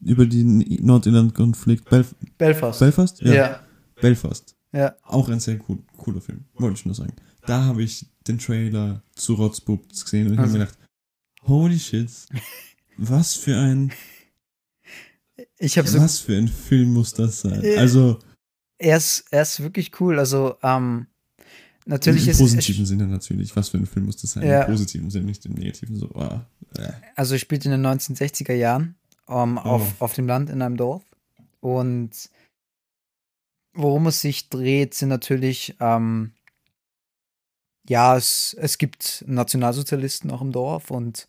Über 0.00 0.24
den 0.24 0.58
Nordirland-Konflikt. 0.80 1.88
Belf 1.90 2.14
Belfast. 2.38 2.80
Belfast? 2.80 3.20
ja. 3.20 3.60
Belfast. 4.00 4.56
Ja. 4.72 4.96
Auch 5.02 5.28
ein 5.28 5.40
sehr 5.40 5.58
cool, 5.68 5.78
cooler 5.96 6.20
Film, 6.20 6.44
wollte 6.54 6.78
ich 6.78 6.86
nur 6.86 6.94
sagen. 6.94 7.12
Da 7.46 7.64
habe 7.64 7.82
ich 7.82 8.06
den 8.26 8.38
Trailer 8.38 9.02
zu 9.14 9.34
Rotzbub 9.34 9.88
gesehen 9.88 10.28
und 10.28 10.34
ich 10.34 10.38
Also- 10.38 10.50
habe 10.54 10.58
mir 10.60 10.66
gedacht, 10.66 10.78
holy 11.44 11.78
shit, 11.78 12.10
was 12.96 13.34
für 13.34 13.56
ein, 13.58 13.92
Ich 15.58 15.78
habe 15.78 15.88
so 15.88 15.98
was 16.00 16.18
für 16.20 16.36
ein 16.36 16.48
Film 16.48 16.92
muss 16.92 17.14
das 17.14 17.40
sein? 17.40 17.62
Äh, 17.62 17.76
Also, 17.76 18.18
er 18.78 18.96
ist, 18.96 19.24
er 19.30 19.42
ist 19.42 19.60
wirklich 19.60 19.98
cool. 20.00 20.18
Also, 20.18 20.56
ähm, 20.62 21.06
natürlich 21.86 22.24
im 22.26 22.30
ist 22.32 22.38
positiven 22.38 22.86
Sinne 22.86 23.06
natürlich, 23.06 23.54
was 23.56 23.68
für 23.70 23.78
ein 23.78 23.86
Film 23.86 24.06
muss 24.06 24.16
das 24.16 24.32
sein? 24.32 24.46
Ja. 24.46 24.62
Im 24.62 24.72
positiven 24.72 25.10
Sinne, 25.10 25.26
nicht 25.26 25.44
im 25.46 25.52
negativen, 25.54 25.96
so, 25.96 26.10
ah, 26.14 26.46
äh. 26.78 26.92
also 27.16 27.34
er 27.34 27.38
spielt 27.38 27.64
in 27.64 27.70
den 27.72 27.84
1960er 27.86 28.54
Jahren 28.54 28.94
ähm, 29.28 29.58
auf, 29.58 29.94
Oh. 30.00 30.04
auf 30.04 30.14
dem 30.14 30.26
Land 30.26 30.50
in 30.50 30.62
einem 30.62 30.76
Dorf. 30.76 31.02
Und 31.60 32.10
worum 33.74 34.06
es 34.06 34.20
sich 34.20 34.48
dreht, 34.48 34.94
sind 34.94 35.08
natürlich, 35.08 35.76
ähm, 35.80 36.32
ja, 37.88 38.16
es, 38.16 38.56
es 38.58 38.78
gibt 38.78 39.24
Nationalsozialisten 39.26 40.30
auch 40.30 40.40
im 40.40 40.52
Dorf 40.52 40.90
und 40.90 41.28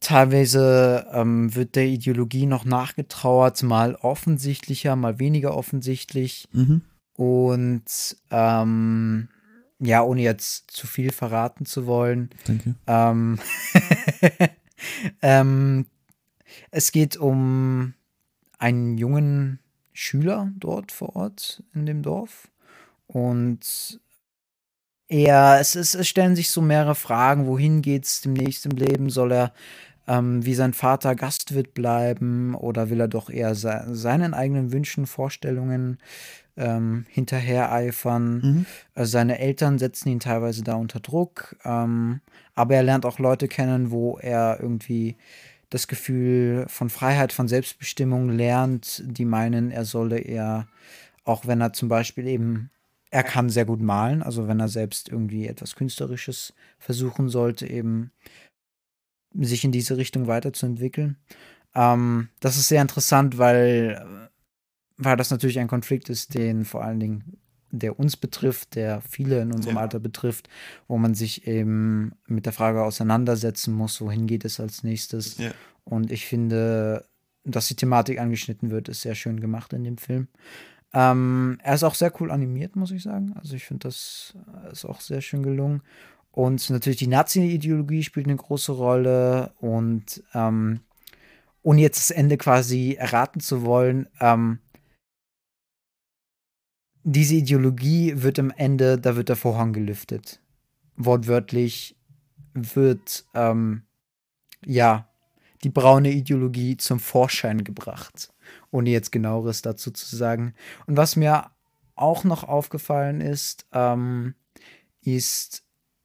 teilweise 0.00 1.06
ähm, 1.12 1.54
wird 1.54 1.76
der 1.76 1.86
Ideologie 1.86 2.46
noch 2.46 2.64
nachgetrauert, 2.64 3.62
mal 3.62 3.94
offensichtlicher, 3.96 4.96
mal 4.96 5.18
weniger 5.18 5.56
offensichtlich. 5.56 6.48
Mhm. 6.52 6.82
Und 7.14 8.16
ähm, 8.30 9.28
ja, 9.78 10.02
ohne 10.02 10.22
jetzt 10.22 10.70
zu 10.70 10.86
viel 10.86 11.12
verraten 11.12 11.66
zu 11.66 11.86
wollen, 11.86 12.30
Danke. 12.46 12.74
ähm, 12.86 13.38
ähm, 15.22 15.86
es 16.70 16.92
geht 16.92 17.16
um 17.16 17.94
einen 18.58 18.96
jungen 18.96 19.58
Schüler 19.92 20.50
dort 20.56 20.92
vor 20.92 21.16
Ort 21.16 21.62
in 21.74 21.86
dem 21.86 22.02
Dorf. 22.02 22.48
Und 23.06 24.00
er, 25.08 25.58
es, 25.60 25.76
ist, 25.76 25.94
es 25.94 26.08
stellen 26.08 26.36
sich 26.36 26.50
so 26.50 26.62
mehrere 26.62 26.94
Fragen. 26.94 27.46
Wohin 27.46 27.82
geht 27.82 28.04
es 28.04 28.22
demnächst 28.22 28.64
im 28.66 28.72
Leben? 28.72 29.10
Soll 29.10 29.32
er 29.32 29.52
ähm, 30.08 30.44
wie 30.44 30.54
sein 30.54 30.72
Vater 30.72 31.14
Gastwirt 31.14 31.74
bleiben 31.74 32.54
oder 32.54 32.90
will 32.90 33.00
er 33.00 33.08
doch 33.08 33.30
eher 33.30 33.54
se 33.54 33.84
seinen 33.92 34.34
eigenen 34.34 34.72
Wünschen, 34.72 35.06
Vorstellungen 35.06 35.98
ähm, 36.56 37.06
hinterhereifern? 37.08 38.34
Mhm. 38.34 38.66
Äh, 38.94 39.04
Seine 39.04 39.38
Eltern 39.38 39.78
setzen 39.78 40.08
ihn 40.08 40.20
teilweise 40.20 40.64
da 40.64 40.74
unter 40.74 41.00
Druck, 41.00 41.56
ähm, 41.64 42.20
aber 42.54 42.74
er 42.74 42.82
lernt 42.82 43.06
auch 43.06 43.18
Leute 43.18 43.48
kennen, 43.48 43.90
wo 43.90 44.18
er 44.18 44.58
irgendwie 44.60 45.16
das 45.72 45.88
Gefühl 45.88 46.66
von 46.68 46.90
Freiheit, 46.90 47.32
von 47.32 47.48
Selbstbestimmung 47.48 48.28
lernt, 48.28 49.02
die 49.06 49.24
meinen, 49.24 49.70
er 49.70 49.86
solle 49.86 50.18
eher, 50.18 50.68
auch 51.24 51.46
wenn 51.46 51.62
er 51.62 51.72
zum 51.72 51.88
Beispiel 51.88 52.26
eben, 52.26 52.70
er 53.10 53.22
kann 53.22 53.48
sehr 53.48 53.64
gut 53.64 53.80
malen, 53.80 54.22
also 54.22 54.48
wenn 54.48 54.60
er 54.60 54.68
selbst 54.68 55.08
irgendwie 55.08 55.46
etwas 55.46 55.74
Künstlerisches 55.74 56.52
versuchen 56.78 57.30
sollte, 57.30 57.66
eben 57.66 58.10
sich 59.34 59.64
in 59.64 59.72
diese 59.72 59.96
Richtung 59.96 60.26
weiterzuentwickeln. 60.26 61.16
Ähm, 61.74 62.28
das 62.40 62.58
ist 62.58 62.68
sehr 62.68 62.82
interessant, 62.82 63.38
weil, 63.38 64.28
weil 64.98 65.16
das 65.16 65.30
natürlich 65.30 65.58
ein 65.58 65.68
Konflikt 65.68 66.10
ist, 66.10 66.34
den 66.34 66.66
vor 66.66 66.84
allen 66.84 67.00
Dingen 67.00 67.38
der 67.72 67.98
uns 67.98 68.16
betrifft, 68.16 68.76
der 68.76 69.00
viele 69.00 69.40
in 69.40 69.52
unserem 69.52 69.76
Ja. 69.76 69.82
Alter 69.82 69.98
betrifft, 69.98 70.48
wo 70.86 70.98
man 70.98 71.14
sich 71.14 71.46
eben 71.46 72.12
mit 72.26 72.46
der 72.46 72.52
Frage 72.52 72.84
auseinandersetzen 72.84 73.74
muss, 73.74 74.00
wohin 74.00 74.26
geht 74.26 74.44
es 74.44 74.60
als 74.60 74.84
nächstes. 74.84 75.38
Ja. 75.38 75.50
Und 75.84 76.12
ich 76.12 76.26
finde, 76.26 77.06
dass 77.44 77.68
die 77.68 77.74
Thematik 77.74 78.20
angeschnitten 78.20 78.70
wird, 78.70 78.88
ist 78.88 79.00
sehr 79.00 79.14
schön 79.14 79.40
gemacht 79.40 79.72
in 79.72 79.84
dem 79.84 79.98
Film. 79.98 80.28
Ähm, 80.94 81.58
er 81.62 81.74
ist 81.74 81.82
auch 81.82 81.94
sehr 81.94 82.12
cool 82.20 82.30
animiert, 82.30 82.76
muss 82.76 82.90
ich 82.90 83.02
sagen. 83.02 83.32
Also 83.36 83.56
ich 83.56 83.64
finde, 83.64 83.88
das 83.88 84.34
ist 84.70 84.84
auch 84.84 85.00
sehr 85.00 85.22
schön 85.22 85.42
gelungen. 85.42 85.82
Und 86.30 86.68
natürlich 86.70 86.98
die 86.98 87.06
Nazi-Ideologie 87.06 88.02
spielt 88.02 88.26
eine 88.26 88.36
große 88.36 88.72
Rolle. 88.72 89.52
Und 89.60 90.22
ähm, 90.34 90.80
ohne 91.62 91.80
jetzt 91.80 91.98
das 91.98 92.10
Ende 92.10 92.36
quasi 92.36 92.96
erraten 92.98 93.40
zu 93.40 93.62
wollen, 93.64 94.08
ähm, 94.20 94.58
diese 97.04 97.34
Ideologie 97.34 98.14
wird 98.16 98.38
am 98.38 98.50
Ende, 98.50 98.98
da 98.98 99.16
wird 99.16 99.28
der 99.28 99.36
Vorhang 99.36 99.72
gelüftet. 99.72 100.40
Wortwörtlich 100.96 101.96
wird, 102.54 103.24
ähm, 103.34 103.82
ja, 104.64 105.08
die 105.64 105.70
braune 105.70 106.10
Ideologie 106.10 106.76
zum 106.76 107.00
Vorschein 107.00 107.64
gebracht, 107.64 108.32
ohne 108.70 108.90
jetzt 108.90 109.12
genaueres 109.12 109.62
dazu 109.62 109.90
zu 109.90 110.16
sagen. 110.16 110.54
Und 110.86 110.96
was 110.96 111.16
mir 111.16 111.50
auch 111.94 112.24
noch 112.24 112.44
aufgefallen 112.44 113.20
ist, 113.20 113.66
ähm, 113.72 114.34
ist 115.02 115.62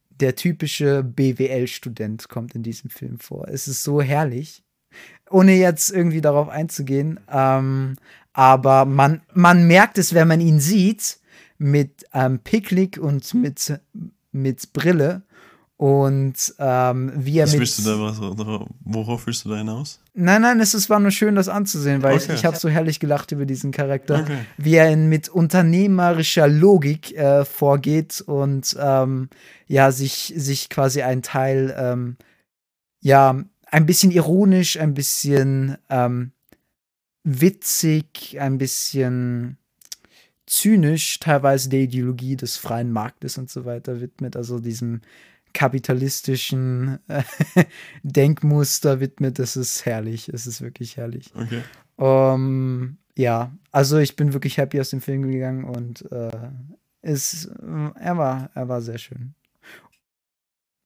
der 0.10 0.36
typische 0.36 1.04
BWL-Student 1.04 2.30
kommt 2.30 2.56
in 2.56 2.64
diesem 2.64 2.90
Film 2.90 3.20
vor. 3.20 3.48
Es 3.48 3.68
ist 3.68 3.84
so 3.84 4.02
herrlich. 4.02 4.64
ohne 5.30 5.54
jetzt 5.54 5.92
irgendwie 5.92 6.22
darauf 6.22 6.50
einzugehen. 6.50 7.20
Ähm, 7.30 7.98
aber 8.38 8.86
man, 8.86 9.22
man 9.34 9.66
merkt 9.66 9.98
es, 9.98 10.14
wenn 10.14 10.28
man 10.28 10.42
ihn 10.42 10.60
sieht, 10.60 11.18
mit 11.58 12.06
ähm, 12.14 12.38
Picklick 12.38 13.00
und 13.00 13.34
mit, 13.34 13.80
mit 14.32 14.74
Brille. 14.74 15.24
Und 15.76 16.54
ähm, 16.60 17.12
wie 17.16 17.40
er 17.40 17.46
Was 17.46 17.52
mit. 17.54 17.62
willst 17.62 17.80
du 17.80 17.84
da 17.84 18.00
was, 18.00 18.20
worauf 18.82 19.26
willst 19.26 19.44
du 19.46 19.50
da 19.50 19.58
hinaus? 19.58 20.00
Nein, 20.14 20.44
nein, 20.44 20.60
es 20.60 20.88
war 20.90 21.00
nur 21.00 21.10
schön, 21.10 21.34
das 21.34 21.50
anzusehen, 21.50 22.04
weil 22.04 22.18
ich, 22.18 22.24
Okay. 22.26 22.36
ich 22.36 22.46
habe 22.46 22.58
so 22.58 22.70
herrlich 22.70 23.00
gelacht 23.00 23.32
über 23.32 23.46
diesen 23.48 23.72
Charakter, 23.72 24.20
Okay. 24.22 24.38
wie 24.58 24.76
er 24.76 24.90
in, 24.92 25.10
mit 25.10 25.30
unternehmerischer 25.30 26.48
Logik 26.48 27.16
äh, 27.18 27.44
vorgeht 27.44 28.22
und 28.22 28.76
ähm, 28.80 29.30
ja, 29.66 29.92
sich, 29.92 30.32
sich 30.38 30.70
quasi 30.70 31.02
ein 31.02 31.24
Teil, 31.24 31.76
ähm, 31.76 32.18
ja, 33.02 33.44
ein 33.66 33.86
bisschen 33.88 34.12
ironisch, 34.12 34.80
ein 34.80 34.94
bisschen 34.94 35.78
ähm, 35.90 36.32
witzig, 37.28 38.40
ein 38.40 38.58
bisschen 38.58 39.58
zynisch 40.46 41.20
teilweise 41.20 41.68
der 41.68 41.82
Ideologie 41.82 42.38
des 42.38 42.56
freien 42.56 42.92
Marktes 42.92 43.38
und 43.38 43.50
so 43.50 43.66
weiter 43.66 44.00
widmet, 44.00 44.38
also 44.38 44.60
diesem 44.60 45.02
kapitalistischen 45.54 47.00
äh, 47.10 47.24
Denkmuster 48.04 49.02
widmet. 49.02 49.40
Das 49.40 49.58
ist 49.58 49.86
herrlich, 49.86 50.30
es 50.30 50.48
ist 50.48 50.62
wirklich 50.62 50.96
herrlich. 50.96 51.34
Okay. 51.36 51.64
Ähm, 51.98 52.98
ja, 53.18 53.52
also 53.72 53.98
ich 53.98 54.16
bin 54.16 54.32
wirklich 54.32 54.58
happy 54.58 54.80
aus 54.80 54.92
dem 54.92 55.02
Film 55.02 55.24
gegangen 55.24 55.66
und 55.66 56.10
äh, 56.12 56.32
es, 57.02 57.50
er 58.00 58.18
war, 58.18 58.52
er 58.54 58.70
war 58.70 58.82
sehr 58.82 59.00
schön. 59.00 59.34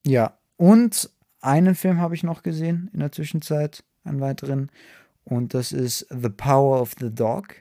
Ja, 0.04 0.38
und 0.56 1.08
einen 1.40 1.76
Film 1.76 2.00
habe 2.00 2.16
ich 2.16 2.24
noch 2.24 2.42
gesehen 2.42 2.90
in 2.92 3.00
der 3.00 3.12
Zwischenzeit, 3.12 3.84
einen 4.04 4.20
weiteren, 4.20 4.70
und 5.24 5.54
das 5.54 5.72
ist 5.72 6.06
The 6.10 6.28
Power 6.28 6.80
of 6.80 6.94
the 7.00 7.10
Dog, 7.14 7.54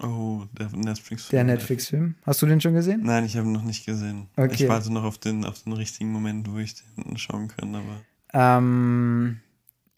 Oh, 0.00 0.44
der 0.52 0.68
Netflix. 0.70 1.28
der 1.28 1.42
Netflix-Film. 1.44 2.14
Hast 2.24 2.40
du 2.40 2.46
den 2.46 2.60
schon 2.60 2.74
gesehen? 2.74 3.00
Nein, 3.02 3.24
ich 3.24 3.36
habe 3.36 3.46
ihn 3.48 3.52
noch 3.52 3.64
nicht 3.64 3.84
gesehen. 3.84 4.28
Okay. 4.36 4.54
Ich 4.54 4.68
warte 4.68 4.92
noch 4.92 5.02
auf 5.02 5.18
den, 5.18 5.44
auf 5.44 5.62
den 5.64 5.72
richtigen 5.72 6.12
Moment, 6.12 6.48
wo 6.52 6.58
ich 6.58 6.74
den 6.96 7.16
schauen 7.16 7.48
kann, 7.48 7.74
aber. 7.74 8.00
Ähm, 8.32 9.40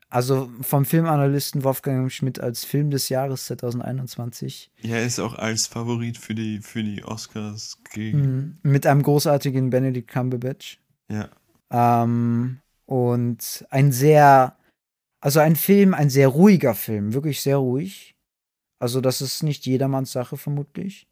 also 0.09 0.51
vom 0.63 0.85
Filmanalysten 0.87 1.65
Wolfgang 1.65 2.11
Schmidt 2.11 2.41
als 2.41 2.65
Film 2.65 2.91
des 2.91 3.11
Jahres 3.11 3.45
2021. 3.47 4.71
Ja, 4.81 4.97
er 4.97 5.05
ist 5.05 5.21
auch 5.21 5.35
als 5.35 5.67
Favorit 5.67 6.17
für 6.17 6.35
die, 6.35 6.61
für 6.61 6.83
die 6.83 7.05
Oscars 7.05 7.79
gegen. 7.93 8.21
Mhm. 8.21 8.59
Mit 8.63 8.87
einem 8.87 9.03
großartigen 9.03 9.69
Benedict 9.71 10.09
Cumberbatch. 10.09 10.81
Ja. 11.09 11.29
Ähm, 11.71 12.61
und 12.87 13.67
ein 13.71 13.93
sehr, 13.93 14.57
also 15.21 15.41
ein 15.41 15.57
Film, 15.57 15.95
ein 15.95 16.11
sehr 16.11 16.29
ruhiger 16.29 16.75
Film, 16.75 17.13
wirklich 17.13 17.41
sehr 17.43 17.59
ruhig. 17.59 18.15
Also 18.79 19.01
das 19.01 19.21
ist 19.21 19.43
nicht 19.43 19.67
jedermanns 19.67 20.13
Sache 20.13 20.37
vermutlich. 20.37 21.07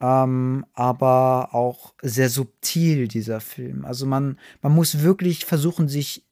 Ähm, 0.00 0.66
aber 0.74 1.54
auch 1.54 1.94
sehr 2.02 2.28
subtil, 2.28 3.08
dieser 3.08 3.40
Film. 3.40 3.84
Also 3.84 4.04
man, 4.06 4.38
man 4.60 4.72
muss 4.74 5.00
wirklich 5.02 5.46
versuchen, 5.46 5.88
sich 5.88 6.26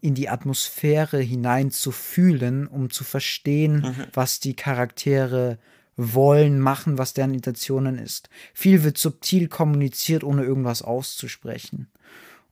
in 0.00 0.14
die 0.14 0.30
Atmosphäre 0.30 1.18
hineinzufühlen, 1.18 2.66
um 2.66 2.88
zu 2.90 3.04
verstehen, 3.04 3.84
Okay. 3.84 4.06
was 4.14 4.40
die 4.40 4.54
Charaktere 4.54 5.58
wollen, 5.96 6.60
machen, 6.60 6.96
was 6.96 7.12
deren 7.12 7.34
Intentionen 7.34 7.98
ist. 7.98 8.30
Viel 8.54 8.82
wird 8.84 8.96
subtil 8.96 9.48
kommuniziert, 9.48 10.24
ohne 10.24 10.44
irgendwas 10.44 10.80
auszusprechen. 10.80 11.90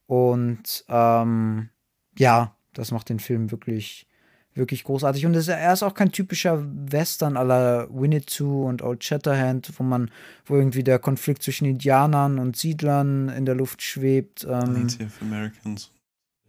Und 0.06 0.84
ähm, 0.88 1.70
ja, 2.18 2.54
das 2.74 2.90
macht 2.90 3.08
den 3.08 3.18
Film 3.20 3.50
wirklich, 3.50 4.06
wirklich 4.54 4.84
großartig. 4.84 5.26
Und 5.26 5.34
er 5.34 5.72
ist 5.72 5.82
auch 5.82 5.94
kein 5.94 6.12
typischer 6.12 6.64
Western 6.90 7.36
aller 7.36 7.88
Winnetou 7.90 8.66
und 8.66 8.82
Old 8.82 9.04
Shatterhand, 9.04 9.72
wo 9.78 9.82
man, 9.82 10.10
wo 10.46 10.56
irgendwie 10.56 10.84
der 10.84 10.98
Konflikt 10.98 11.42
zwischen 11.42 11.66
Indianern 11.66 12.38
und 12.38 12.56
Siedlern 12.56 13.28
in 13.28 13.46
der 13.46 13.54
Luft 13.54 13.82
schwebt. 13.82 14.44
Ähm, 14.44 14.82
Native 14.82 15.10
Americans. 15.20 15.90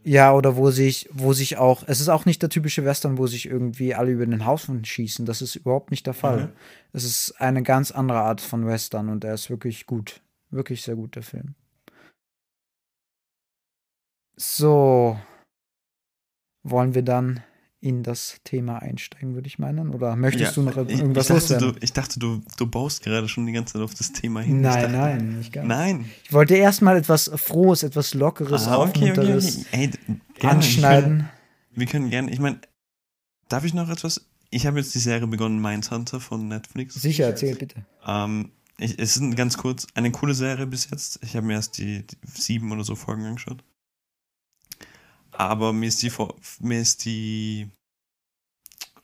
ja, 0.03 0.33
oder 0.33 0.55
wo 0.55 0.71
sich, 0.71 1.09
wo 1.11 1.33
sich 1.33 1.57
auch, 1.57 1.83
es 1.87 1.99
ist 1.99 2.09
auch 2.09 2.25
nicht 2.25 2.41
der 2.41 2.49
typische 2.49 2.85
Western, 2.85 3.17
wo 3.17 3.27
sich 3.27 3.45
irgendwie 3.45 3.93
alle 3.95 4.11
über 4.11 4.25
den 4.25 4.45
Haufen 4.45 4.83
schießen. 4.85 5.25
Das 5.25 5.41
ist 5.41 5.55
überhaupt 5.55 5.91
nicht 5.91 6.05
der 6.07 6.13
Fall. 6.13 6.43
Okay. 6.45 6.53
Es 6.93 7.03
ist 7.03 7.39
eine 7.39 7.63
ganz 7.63 7.91
andere 7.91 8.19
Art 8.19 8.41
von 8.41 8.65
Western 8.65 9.09
und 9.09 9.23
er 9.23 9.33
ist 9.35 9.49
wirklich 9.49 9.85
gut. 9.85 10.21
Wirklich 10.51 10.81
sehr 10.81 10.95
gut, 10.95 11.15
der 11.15 11.23
Film. 11.23 11.53
So. 14.35 15.19
Wollen 16.63 16.93
wir 16.93 17.03
dann 17.03 17.41
in 17.81 18.03
das 18.03 18.41
Thema 18.43 18.81
einsteigen, 18.81 19.35
würde 19.35 19.47
ich 19.47 19.57
meinen? 19.57 19.89
Oder 19.93 20.15
möchtest 20.17 20.57
du 20.57 20.63
noch 20.63 20.75
ich, 20.77 20.89
ich 20.89 20.99
irgendwas 20.99 21.27
dachte, 21.27 21.39
loswerden? 21.39 21.73
du, 21.73 21.79
ich 21.81 21.93
dachte, 21.93 22.19
du, 22.19 22.41
du 22.57 22.67
baust 22.67 23.03
gerade 23.03 23.29
schon 23.29 23.45
die 23.45 23.53
ganze 23.53 23.73
Zeit 23.73 23.81
auf 23.81 23.93
das 23.93 24.11
Thema 24.11 24.41
hin. 24.41 24.57
ich 24.57 24.61
Nein, 24.63 24.81
dachte, 24.81 24.97
nein, 24.97 25.37
nicht 25.37 25.53
ganz. 25.53 25.67
Nein. 25.67 26.05
Ich 26.25 26.33
wollte 26.33 26.55
erstmal 26.55 26.97
etwas 26.97 27.31
Frohes, 27.35 27.83
etwas 27.83 28.13
Lockeres, 28.13 28.67
Ah, 28.67 28.79
okay, 28.81 29.11
okay, 29.11 29.35
okay. 29.37 29.65
Ey, 29.71 29.91
gerne. 30.35 30.55
anschneiden. 30.55 31.29
Wir 31.71 31.85
können 31.85 32.09
gerne, 32.09 32.31
ich 32.31 32.39
meine, 32.39 32.59
darf 33.47 33.63
ich 33.63 33.73
noch 33.73 33.89
etwas? 33.89 34.25
Ich 34.49 34.65
habe 34.67 34.79
jetzt 34.79 34.93
die 34.95 34.99
Serie 34.99 35.27
begonnen, 35.27 35.61
Mindhunter 35.61 36.19
von 36.19 36.47
Netflix. 36.49 36.95
Sicher, 36.95 37.25
erzähl 37.27 37.55
bitte. 37.55 37.85
Ähm, 38.05 38.51
ich, 38.77 38.97
es 38.99 39.15
ist 39.15 39.35
ganz 39.37 39.57
kurz, 39.57 39.87
eine 39.93 40.11
coole 40.11 40.33
Serie 40.33 40.65
bis 40.67 40.89
jetzt. 40.89 41.19
Ich 41.23 41.35
habe 41.35 41.45
mir 41.45 41.53
erst 41.53 41.77
die, 41.77 42.05
die 42.05 42.17
sieben 42.25 42.71
oder 42.71 42.83
so 42.83 42.95
Folgen 42.95 43.25
angeschaut. 43.25 43.63
Aber 45.39 45.71
mir 45.71 45.87
ist 45.87 46.01
die, 46.01 46.11
mir 46.59 46.81
ist 46.81 47.05
die, 47.05 47.69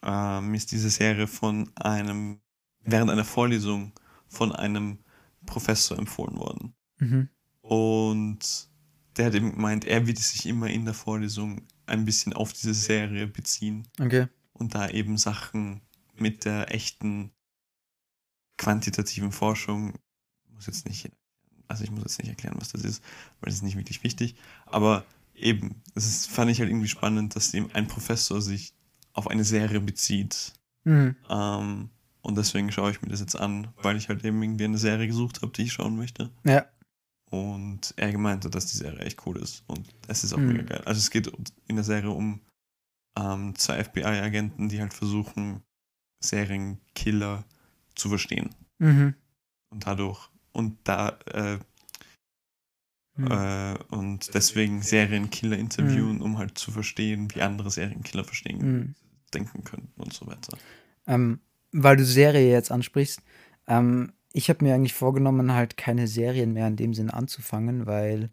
äh, 0.04 0.42
mir 0.42 0.58
ist 0.58 0.70
diese 0.74 0.90
Serie 0.90 1.28
von 1.28 1.72
einem, 1.78 2.42
während 2.82 3.10
einer 3.10 3.24
Vorlesung 3.24 3.94
von 4.28 4.52
einem 4.52 5.00
Professor 5.46 5.98
empfohlen 5.98 6.36
worden. 6.36 6.76
Mhm. 7.00 7.30
Und 7.62 8.68
der 9.16 9.28
hat 9.28 9.34
eben 9.34 9.54
gemeint, 9.54 9.86
er 9.86 10.08
wird 10.08 10.18
sich 10.18 10.46
immer 10.46 10.70
in 10.70 10.84
der 10.84 10.94
Vorlesung 10.94 11.62
ein 11.86 12.04
bisschen 12.04 12.34
auf 12.34 12.52
diese 12.52 12.74
Serie 12.74 13.28
beziehen 13.28 13.88
Okay. 13.98 14.28
und 14.52 14.76
da 14.76 14.90
eben 14.90 15.18
Sachen 15.18 15.80
mit 16.16 16.44
der 16.44 16.74
echten 16.76 17.32
quantitativen 18.58 19.32
Forschung, 19.32 19.94
muss 20.52 20.68
jetzt 20.68 20.86
nicht, 20.86 21.10
also 21.70 21.86
ich 21.86 21.92
muss 21.92 22.04
jetzt 22.04 22.20
nicht 22.20 22.28
erklären, 22.28 22.58
was 22.60 22.74
das 22.74 22.82
ist, 22.84 23.02
weil 23.40 23.46
das 23.48 23.56
ist 23.56 23.64
nicht 23.64 23.78
wirklich 23.78 24.04
wichtig, 24.04 24.36
aber 24.66 25.06
eben, 25.36 25.82
das 25.94 26.26
fand 26.28 26.52
ich 26.52 26.60
halt 26.60 26.70
irgendwie 26.70 26.88
spannend, 26.88 27.36
dass 27.36 27.54
eben 27.54 27.70
ein 27.74 27.88
Professor 27.88 28.42
sich 28.42 28.74
auf 29.14 29.28
eine 29.28 29.44
Serie 29.44 29.80
bezieht. 29.80 30.54
Mhm. 30.84 31.16
Ähm, 31.30 31.90
und 32.22 32.38
deswegen 32.38 32.72
schaue 32.72 32.92
ich 32.92 33.02
mir 33.02 33.10
das 33.10 33.20
jetzt 33.20 33.36
an, 33.40 33.68
weil 33.82 33.98
ich 33.98 34.10
halt 34.10 34.24
eben 34.26 34.42
irgendwie 34.42 34.64
eine 34.66 34.78
Serie 34.78 35.08
gesucht 35.08 35.42
habe, 35.42 35.52
die 35.52 35.64
ich 35.64 35.74
schauen 35.74 35.96
möchte. 35.96 36.32
Ja. 36.44 36.66
Und 37.30 37.94
er 37.98 38.12
gemeint 38.12 38.46
hat, 38.46 38.56
dass 38.56 38.68
die 38.68 38.78
Serie 38.78 39.00
echt 39.00 39.26
cool 39.26 39.38
ist. 39.38 39.64
Und 39.68 39.88
es 40.08 40.24
ist 40.24 40.34
auch 40.34 40.38
Mhm. 40.38 40.48
mega 40.48 40.64
geil. 40.64 40.82
Also 40.86 41.00
es 41.00 41.12
geht 41.12 41.32
in 41.68 41.76
der 41.76 41.84
Serie 41.86 42.10
um 42.12 42.42
ähm, 43.18 43.56
zwei 43.56 43.84
FBI-Agenten, 43.84 44.70
die 44.70 44.80
halt 44.82 44.94
versuchen, 44.94 45.62
Serienkiller 46.20 47.46
zu 47.96 48.10
verstehen. 48.10 48.50
Mhm. 48.80 49.16
Und 49.70 49.86
dadurch, 49.88 50.30
und 50.52 50.78
da, 50.84 51.10
äh, 51.26 51.60
Mhm. 53.18 53.32
äh, 53.32 53.76
und 53.90 54.34
deswegen 54.34 54.82
Serienkiller 54.82 55.58
interviewen, 55.58 56.22
um 56.22 56.38
halt 56.38 56.58
zu 56.58 56.72
verstehen, 56.72 57.34
wie 57.34 57.42
andere 57.42 57.72
Serienkiller 57.72 58.24
verstehen, 58.24 58.58
Mhm. 58.60 58.96
denken 59.34 59.64
könnten 59.64 60.02
und 60.02 60.14
so 60.14 60.28
weiter. 60.28 60.58
Ähm, 61.08 61.40
weil 61.72 61.98
du 61.98 62.06
Serie 62.06 62.50
jetzt 62.52 62.72
ansprichst, 62.72 63.22
ähm, 63.68 64.14
ich 64.34 64.50
habe 64.50 64.66
mir 64.66 64.76
eigentlich 64.76 64.94
vorgenommen, 64.94 65.54
halt 65.54 65.78
keine 65.78 66.08
Serien 66.08 66.54
mehr 66.54 66.68
in 66.68 66.76
dem 66.76 66.94
Sinn 66.94 67.10
anzufangen, 67.10 67.86
weil 67.86 68.30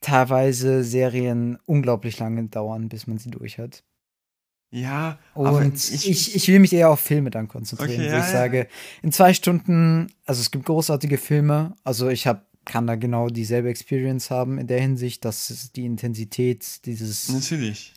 teilweise 0.00 0.84
Serien 0.84 1.58
unglaublich 1.64 2.18
lange 2.18 2.44
dauern, 2.48 2.88
bis 2.88 3.06
man 3.06 3.18
sie 3.18 3.30
durch 3.30 3.58
hat. 3.58 3.84
Ja, 4.70 5.18
Und 5.34 5.46
aber 5.46 5.64
ich, 5.66 6.34
ich, 6.34 6.48
will 6.48 6.58
mich 6.58 6.72
eher 6.72 6.90
auf 6.90 6.98
Filme 6.98 7.30
dann 7.30 7.46
konzentrieren, 7.46 7.92
Okay, 7.92 8.06
wo 8.08 8.12
ja, 8.12 8.18
ich 8.18 8.24
ja. 8.24 8.32
sage, 8.32 8.68
in 9.02 9.12
zwei 9.12 9.32
Stunden, 9.32 10.12
also 10.26 10.40
es 10.40 10.50
gibt 10.50 10.64
großartige 10.66 11.16
Filme, 11.16 11.76
also 11.84 12.08
ich 12.08 12.26
hab, 12.26 12.46
kann 12.64 12.86
da 12.86 12.94
genau 12.96 13.28
dieselbe 13.28 13.68
Experience 13.68 14.30
haben 14.30 14.58
in 14.58 14.66
der 14.66 14.80
Hinsicht, 14.80 15.24
dass 15.24 15.70
die 15.74 15.84
Intensität 15.84 16.84
dieses 16.86 17.28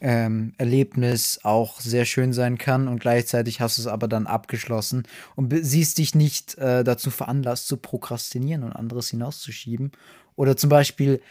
ähm, 0.02 0.54
Erlebnis 0.58 1.40
auch 1.44 1.80
sehr 1.80 2.06
schön 2.06 2.34
sein 2.34 2.58
kann 2.58 2.88
und 2.88 3.00
gleichzeitig 3.00 3.62
hast 3.62 3.78
du 3.78 3.82
es 3.84 3.88
aber 3.88 4.08
dann 4.08 4.28
abgeschlossen 4.28 5.04
und 5.36 5.54
siehst 5.62 5.98
dich 5.98 6.16
nicht 6.16 6.58
äh, 6.58 6.84
dazu 6.84 7.12
veranlasst 7.12 7.68
zu 7.68 7.78
prokrastinieren 7.78 8.64
und 8.64 8.74
anderes 8.74 9.10
hinauszuschieben 9.10 9.92
oder 10.36 10.58
zum 10.58 10.70
Beispiel 10.70 11.22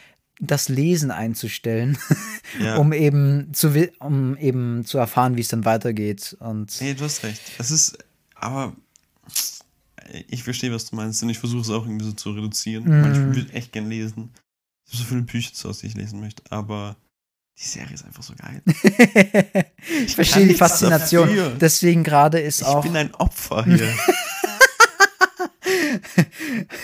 das 0.40 0.68
Lesen 0.68 1.10
einzustellen, 1.10 1.96
Ja. 2.62 2.76
um 2.76 2.92
eben 2.92 3.52
zu 3.52 3.72
um 3.98 4.36
eben 4.36 4.84
zu 4.84 4.98
erfahren, 4.98 5.36
wie 5.36 5.40
es 5.40 5.48
dann 5.48 5.64
weitergeht 5.64 6.36
und 6.40 6.70
Hey, 6.78 6.94
du 6.94 7.04
hast 7.04 7.22
recht. 7.24 7.40
Es 7.58 7.70
ist, 7.70 7.98
aber 8.34 8.74
ich 10.28 10.42
verstehe, 10.42 10.72
was 10.72 10.86
du 10.90 10.96
meinst 10.96 11.22
und 11.22 11.28
ich 11.28 11.38
versuche 11.38 11.62
es 11.62 11.70
auch 11.70 11.84
irgendwie 11.84 12.04
so 12.04 12.12
zu 12.12 12.32
reduzieren. 12.32 12.84
Mhm. 12.84 13.04
Weil 13.04 13.12
ich 13.12 13.36
will 13.36 13.46
echt 13.54 13.72
gern 13.72 13.88
lesen. 13.88 14.32
Ich 14.86 14.94
habe 14.94 15.02
so 15.02 15.08
viele 15.08 15.22
Bücher 15.22 15.52
zu 15.52 15.68
Hause, 15.68 15.82
die 15.82 15.86
ich 15.88 15.94
lesen 15.94 16.20
möchte, 16.20 16.42
aber 16.50 16.96
Die 17.58 17.66
Serie 17.66 17.94
ist 17.94 18.04
einfach 18.04 18.22
so 18.22 18.34
geil. 18.34 18.62
ich 20.06 20.14
verstehe 20.14 20.46
die 20.46 20.54
Faszination. 20.54 21.28
Deswegen 21.60 22.04
gerade 22.04 22.38
ist 22.40 22.60
ich 22.60 22.66
auch. 22.66 22.84
Ich 22.84 22.90
bin 22.90 22.96
ein 22.96 23.14
Opfer 23.14 23.64
hier. 23.64 23.92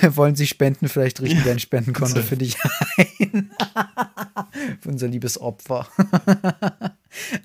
Wollen 0.17 0.35
Sie 0.35 0.47
spenden? 0.47 0.89
Vielleicht 0.89 1.21
richten 1.21 1.45
wir 1.45 1.53
ein 1.53 1.59
Spendenkonto 1.59 2.23
für 2.23 2.37
dich 2.37 2.57
ein. 2.97 3.51
für 4.81 4.89
unser 4.89 5.09
liebes 5.09 5.41
Opfer. 5.41 5.87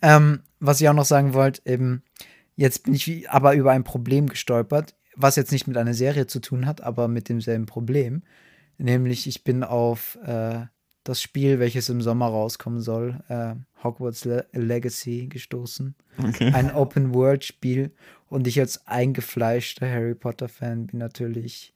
ähm, 0.01 0.41
was 0.59 0.81
ich 0.81 0.89
auch 0.89 0.93
noch 0.93 1.05
sagen 1.05 1.33
wollte, 1.33 1.61
eben, 1.65 2.03
jetzt 2.55 2.83
bin 2.83 2.93
ich 2.93 3.29
aber 3.29 3.53
über 3.53 3.71
ein 3.71 3.83
Problem 3.83 4.27
gestolpert, 4.27 4.95
was 5.17 5.35
jetzt 5.35 5.51
nicht 5.51 5.67
mit 5.67 5.75
einer 5.77 5.95
Serie 5.95 6.27
zu 6.27 6.39
tun 6.39 6.65
hat, 6.65 6.81
aber 6.81 7.07
mit 7.07 7.27
demselben 7.27 7.65
Problem. 7.65 8.21
Nämlich, 8.77 9.27
ich 9.27 9.43
bin 9.43 9.63
auf 9.63 10.17
äh, 10.23 10.65
das 11.03 11.21
Spiel, 11.21 11.59
welches 11.59 11.89
im 11.89 12.01
Sommer 12.01 12.27
rauskommen 12.27 12.79
soll, 12.79 13.19
äh, 13.27 13.55
Hogwarts 13.83 14.25
Le 14.25 14.45
Legacy 14.51 15.27
gestoßen. 15.27 15.95
Okay. 16.19 16.51
Ein 16.53 16.73
Open-World-Spiel. 16.73 17.91
Und 18.29 18.45
ich 18.45 18.59
als 18.59 18.85
eingefleischter 18.87 19.89
Harry 19.89 20.13
Potter-Fan 20.13 20.87
bin 20.87 20.99
natürlich 20.99 21.73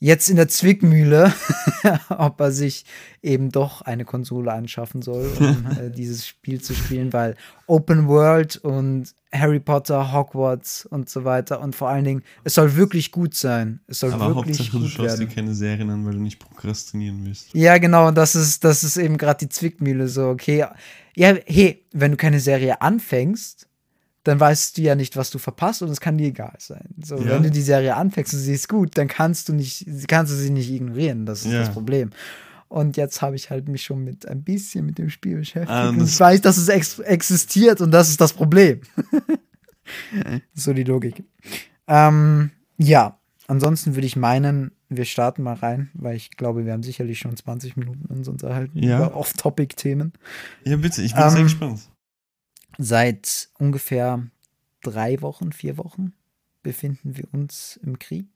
jetzt 0.00 0.30
in 0.30 0.36
der 0.36 0.48
Zwickmühle, 0.48 1.32
ob 2.08 2.40
er 2.40 2.50
sich 2.50 2.86
eben 3.22 3.52
doch 3.52 3.82
eine 3.82 4.06
Konsole 4.06 4.50
anschaffen 4.50 5.02
soll, 5.02 5.30
um 5.38 5.66
äh, 5.78 5.90
dieses 5.90 6.26
Spiel 6.26 6.60
zu 6.60 6.74
spielen, 6.74 7.12
weil 7.12 7.36
Open 7.66 8.08
World 8.08 8.56
und 8.56 9.14
Harry 9.30 9.60
Potter, 9.60 10.12
Hogwarts 10.12 10.86
und 10.86 11.08
so 11.08 11.24
weiter 11.24 11.60
und 11.60 11.76
vor 11.76 11.88
allen 11.90 12.04
Dingen, 12.04 12.22
es 12.42 12.54
soll 12.54 12.74
wirklich 12.76 13.12
gut 13.12 13.34
sein. 13.34 13.80
Es 13.86 14.00
soll 14.00 14.12
Aber 14.14 14.34
wirklich 14.34 14.58
Hauptsache, 14.58 14.76
gut 14.78 14.86
du 14.86 14.88
schaust 14.88 15.18
werden. 15.18 15.28
dir 15.28 15.34
keine 15.34 15.54
Serien 15.54 15.90
an, 15.90 16.04
weil 16.04 16.14
du 16.14 16.20
nicht 16.20 16.38
prokrastinieren 16.40 17.24
willst. 17.24 17.54
Ja, 17.54 17.78
genau, 17.78 18.08
und 18.08 18.16
das 18.16 18.34
ist, 18.34 18.64
das 18.64 18.82
ist 18.82 18.96
eben 18.96 19.18
gerade 19.18 19.46
die 19.46 19.50
Zwickmühle 19.50 20.08
so, 20.08 20.28
okay. 20.28 20.66
Ja, 21.14 21.34
hey, 21.46 21.84
wenn 21.92 22.12
du 22.12 22.16
keine 22.16 22.40
Serie 22.40 22.80
anfängst, 22.80 23.68
dann 24.24 24.38
weißt 24.38 24.76
du 24.76 24.82
ja 24.82 24.94
nicht, 24.94 25.16
was 25.16 25.30
du 25.30 25.38
verpasst 25.38 25.82
und 25.82 25.88
es 25.88 26.00
kann 26.00 26.18
dir 26.18 26.28
egal 26.28 26.54
sein. 26.58 26.88
So, 27.02 27.16
ja. 27.16 27.30
wenn 27.30 27.42
du 27.42 27.50
die 27.50 27.62
Serie 27.62 27.96
anfängst 27.96 28.34
und 28.34 28.40
sie 28.40 28.52
ist 28.52 28.68
gut, 28.68 28.98
dann 28.98 29.08
kannst 29.08 29.48
du 29.48 29.54
nicht, 29.54 29.86
kannst 30.08 30.32
du 30.32 30.36
sie 30.36 30.50
nicht 30.50 30.70
ignorieren. 30.70 31.24
Das 31.26 31.44
ist 31.44 31.52
ja. 31.52 31.60
das 31.60 31.72
Problem. 31.72 32.10
Und 32.68 32.96
jetzt 32.96 33.20
habe 33.22 33.34
ich 33.34 33.50
halt 33.50 33.68
mich 33.68 33.82
schon 33.82 34.04
mit 34.04 34.28
ein 34.28 34.44
bisschen 34.44 34.86
mit 34.86 34.98
dem 34.98 35.10
Spiel 35.10 35.38
beschäftigt. 35.38 35.70
Ah, 35.70 35.88
und 35.88 36.02
ich 36.02 36.20
weiß, 36.20 36.40
dass 36.40 36.56
es 36.56 36.68
ex 36.68 37.00
existiert 37.00 37.80
und 37.80 37.90
das 37.90 38.10
ist 38.10 38.20
das 38.20 38.32
Problem. 38.32 38.82
so 40.54 40.72
die 40.72 40.84
Logik. 40.84 41.24
Ähm, 41.88 42.50
ja, 42.76 43.18
ansonsten 43.48 43.96
würde 43.96 44.06
ich 44.06 44.14
meinen, 44.14 44.70
wir 44.88 45.04
starten 45.04 45.42
mal 45.42 45.54
rein, 45.54 45.90
weil 45.94 46.14
ich 46.14 46.30
glaube, 46.36 46.64
wir 46.64 46.72
haben 46.72 46.84
sicherlich 46.84 47.18
schon 47.18 47.36
20 47.36 47.76
Minuten 47.76 48.06
uns 48.06 48.28
unterhalten 48.28 48.78
ja. 48.78 48.98
über 48.98 49.16
Off-Topic-Themen. 49.16 50.12
Ja, 50.64 50.76
bitte, 50.76 51.02
ich 51.02 51.14
bin 51.14 51.24
ähm, 51.24 51.30
sehr 51.30 51.42
gespannt. 51.42 51.80
Seit 52.82 53.50
ungefähr 53.58 54.26
drei 54.82 55.20
Wochen, 55.20 55.52
vier 55.52 55.76
Wochen 55.76 56.14
befinden 56.62 57.14
wir 57.14 57.28
uns 57.30 57.78
im 57.82 57.98
Krieg. 57.98 58.26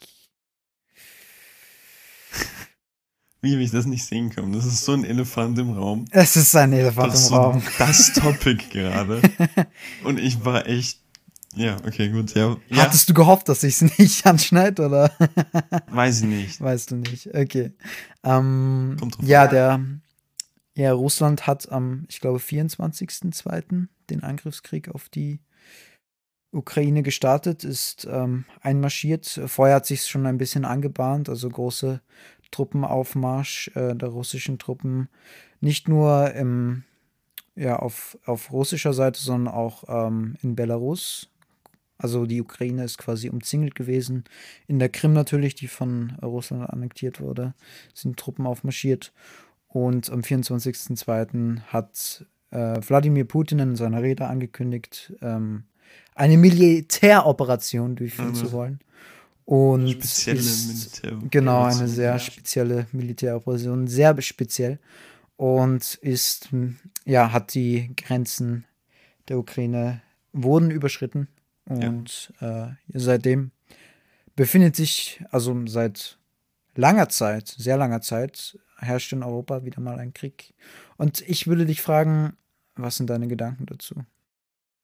Wie 3.40 3.56
ich 3.56 3.70
das 3.70 3.86
nicht 3.86 4.04
sehen 4.04 4.28
kann. 4.28 4.52
Das 4.52 4.66
ist 4.66 4.84
so 4.84 4.92
ein 4.92 5.02
Elefant 5.02 5.58
im 5.58 5.70
Raum. 5.70 6.04
Es 6.10 6.36
ist 6.36 6.54
ein 6.56 6.74
Elefant 6.74 7.14
das 7.14 7.22
im 7.22 7.28
so 7.28 7.36
Raum. 7.36 7.62
Das 7.78 8.12
Topic 8.16 8.68
gerade. 8.70 9.22
Und 10.04 10.20
ich 10.20 10.44
war 10.44 10.66
echt. 10.66 11.00
Ja, 11.54 11.78
okay, 11.86 12.10
gut. 12.10 12.34
Ja. 12.34 12.58
Hattest 12.72 13.08
du 13.08 13.14
gehofft, 13.14 13.48
dass 13.48 13.62
ich 13.62 13.80
es 13.80 13.98
nicht 13.98 14.26
anschneide, 14.26 14.84
oder? 14.84 15.10
Weiß 15.90 16.20
ich 16.20 16.26
nicht. 16.26 16.60
Weißt 16.60 16.90
du 16.90 16.96
nicht. 16.96 17.34
Okay. 17.34 17.72
Ähm, 18.22 18.96
Kommt 19.00 19.16
drauf 19.16 19.26
ja, 19.26 19.46
der 19.46 19.80
ja, 20.74 20.92
Russland 20.92 21.46
hat 21.46 21.70
am, 21.70 22.04
ich 22.08 22.20
glaube, 22.20 22.40
24.02. 22.40 23.86
den 24.10 24.22
Angriffskrieg 24.22 24.88
auf 24.88 25.08
die 25.08 25.40
Ukraine 26.54 27.02
gestartet, 27.02 27.64
ist 27.64 28.06
ähm, 28.10 28.44
einmarschiert. 28.60 29.40
Vorher 29.46 29.76
hat 29.76 29.86
sich 29.86 30.06
schon 30.06 30.26
ein 30.26 30.38
bisschen 30.38 30.64
angebahnt, 30.64 31.28
also 31.28 31.48
große 31.48 32.00
Truppenaufmarsch 32.50 33.72
äh, 33.74 33.94
der 33.96 34.10
russischen 34.10 34.58
Truppen, 34.58 35.08
nicht 35.60 35.88
nur 35.88 36.32
im, 36.34 36.84
ja, 37.56 37.76
auf, 37.76 38.16
auf 38.24 38.52
russischer 38.52 38.94
Seite, 38.94 39.20
sondern 39.20 39.52
auch 39.52 39.84
ähm, 39.88 40.36
in 40.42 40.54
Belarus. 40.54 41.30
Also 41.98 42.26
die 42.26 42.40
Ukraine 42.42 42.84
ist 42.84 42.98
quasi 42.98 43.28
umzingelt 43.28 43.74
gewesen. 43.74 44.24
In 44.66 44.78
der 44.78 44.88
Krim 44.88 45.12
natürlich, 45.12 45.54
die 45.54 45.68
von 45.68 46.12
Russland 46.22 46.68
annektiert 46.68 47.20
wurde, 47.20 47.54
sind 47.92 48.18
Truppen 48.18 48.46
aufmarschiert. 48.46 49.12
Und 49.68 50.10
am 50.10 50.20
24.02. 50.20 51.60
hat 51.62 52.26
äh, 52.54 52.80
Wladimir 52.88 53.24
Putin 53.24 53.58
in 53.58 53.76
seiner 53.76 54.02
Rede 54.02 54.26
angekündigt, 54.26 55.12
ähm, 55.20 55.64
eine 56.14 56.38
Militäroperation 56.38 57.96
durchführen 57.96 58.30
mhm. 58.30 58.34
zu 58.34 58.52
wollen. 58.52 58.80
Und 59.44 59.90
spezielle 59.90 60.38
ist, 60.38 61.02
Genau, 61.30 61.64
eine 61.64 61.88
sehr 61.88 62.18
spezielle 62.18 62.86
Militäroperation, 62.92 63.88
sehr 63.88 64.20
speziell. 64.22 64.78
Und 65.36 65.94
ist, 65.96 66.48
ja, 67.04 67.32
hat 67.32 67.54
die 67.54 67.90
Grenzen 67.96 68.64
der 69.28 69.38
Ukraine 69.38 70.00
wurden 70.32 70.70
überschritten. 70.70 71.28
Und 71.66 72.32
ja. 72.40 72.68
äh, 72.68 72.70
seitdem 72.92 73.50
befindet 74.36 74.76
sich, 74.76 75.22
also 75.30 75.66
seit 75.66 76.18
langer 76.74 77.08
Zeit, 77.08 77.48
sehr 77.48 77.76
langer 77.76 78.00
Zeit, 78.00 78.58
herrscht 78.78 79.12
in 79.12 79.22
Europa 79.22 79.64
wieder 79.64 79.80
mal 79.80 79.98
ein 79.98 80.14
Krieg. 80.14 80.54
Und 80.96 81.20
ich 81.28 81.46
würde 81.46 81.66
dich 81.66 81.82
fragen, 81.82 82.36
was 82.76 82.96
sind 82.96 83.10
deine 83.10 83.28
Gedanken 83.28 83.66
dazu? 83.66 83.94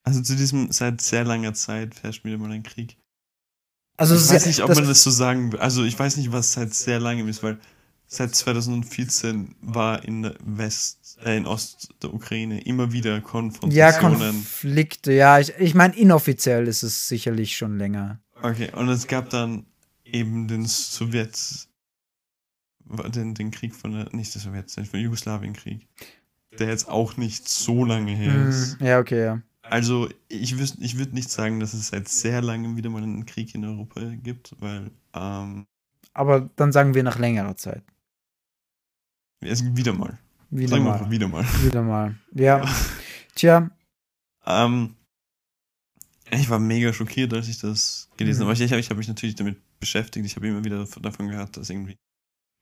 Also 0.02 0.22
zu 0.22 0.36
diesem 0.36 0.72
seit 0.72 1.00
sehr 1.00 1.24
langer 1.24 1.54
Zeit 1.54 2.02
herrscht 2.02 2.24
wieder 2.24 2.38
mal 2.38 2.50
ein 2.50 2.62
Krieg. 2.62 2.96
Also 3.96 4.14
ich 4.14 4.28
weiß 4.30 4.46
nicht, 4.46 4.62
ob 4.62 4.74
man 4.74 4.86
das 4.86 5.02
so 5.02 5.10
sagen 5.10 5.52
will. 5.52 5.60
Also 5.60 5.84
ich 5.84 5.98
weiß 5.98 6.16
nicht, 6.16 6.32
was 6.32 6.54
seit 6.54 6.72
sehr 6.72 6.98
langem 6.98 7.28
ist, 7.28 7.42
weil 7.42 7.58
seit 8.06 8.34
2014 8.34 9.54
war 9.60 10.04
in 10.04 10.34
West, 10.42 11.18
äh, 11.24 11.36
in 11.36 11.46
Ost 11.46 11.94
der 12.02 12.14
Ukraine 12.14 12.62
immer 12.62 12.92
wieder 12.92 13.20
Konfrontationen. 13.20 13.72
Ja, 13.76 13.92
Konflikte, 13.92 15.12
ja. 15.12 15.38
Ich, 15.38 15.52
ich 15.58 15.74
meine, 15.74 15.94
inoffiziell 15.96 16.66
ist 16.66 16.82
es 16.82 17.08
sicherlich 17.08 17.56
schon 17.56 17.76
länger. 17.76 18.20
Okay, 18.42 18.70
und 18.74 18.88
es 18.88 19.06
gab 19.06 19.28
dann 19.30 19.66
eben 20.04 20.48
den 20.48 20.66
Sowjets, 20.66 21.68
den, 23.14 23.34
den 23.34 23.50
Krieg 23.50 23.74
von 23.74 23.92
der, 23.92 24.08
nicht 24.12 24.34
der 24.34 24.40
Sowjetzeit, 24.40 24.88
von 24.88 24.98
Jugoslawienkrieg, 24.98 25.86
der 26.58 26.68
jetzt 26.68 26.88
auch 26.88 27.16
nicht 27.16 27.48
so 27.48 27.84
lange 27.84 28.12
her 28.12 28.32
hm, 28.32 28.48
ist. 28.48 28.80
Ja, 28.80 28.98
okay, 28.98 29.24
ja. 29.24 29.42
Also 29.62 30.08
ich, 30.28 30.58
ich 30.58 30.98
würde 30.98 31.14
nicht 31.14 31.30
sagen, 31.30 31.60
dass 31.60 31.74
es 31.74 31.88
seit 31.88 32.08
sehr 32.08 32.42
langem 32.42 32.76
wieder 32.76 32.90
mal 32.90 33.02
einen 33.02 33.24
Krieg 33.26 33.54
in 33.54 33.64
Europa 33.64 34.00
gibt, 34.22 34.56
weil. 34.60 34.90
Ähm, 35.14 35.66
Aber 36.12 36.50
dann 36.56 36.72
sagen 36.72 36.94
wir 36.94 37.02
nach 37.02 37.18
längerer 37.18 37.56
Zeit. 37.56 37.84
Es 39.40 39.62
gibt 39.62 39.76
wieder 39.76 39.92
mal. 39.92 40.18
Wieder 40.50 40.68
sagen 40.68 40.84
mal. 40.84 41.10
wieder 41.10 41.28
mal. 41.28 41.44
Wieder 41.62 41.82
mal. 41.82 42.16
Ja. 42.34 42.64
Tja. 43.36 43.70
Ähm, 44.44 44.96
ich 46.32 46.50
war 46.50 46.58
mega 46.58 46.92
schockiert, 46.92 47.32
als 47.32 47.48
ich 47.48 47.58
das 47.58 48.08
gelesen 48.16 48.40
mhm. 48.40 48.50
habe. 48.50 48.54
Ich, 48.54 48.72
ich 48.72 48.90
habe 48.90 48.98
mich 48.98 49.08
natürlich 49.08 49.36
damit 49.36 49.58
beschäftigt. 49.78 50.26
Ich 50.26 50.36
habe 50.36 50.48
immer 50.48 50.64
wieder 50.64 50.84
davon 51.00 51.28
gehört, 51.28 51.56
dass 51.56 51.70
irgendwie 51.70 51.96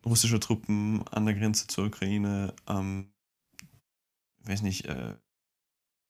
russische 0.04 0.40
Truppen 0.40 1.06
an 1.08 1.26
der 1.26 1.34
Grenze 1.34 1.66
zur 1.66 1.86
Ukraine, 1.86 2.54
ähm, 2.68 3.10
weiß 4.48 4.62
nicht, 4.62 4.86
äh, 4.86 5.14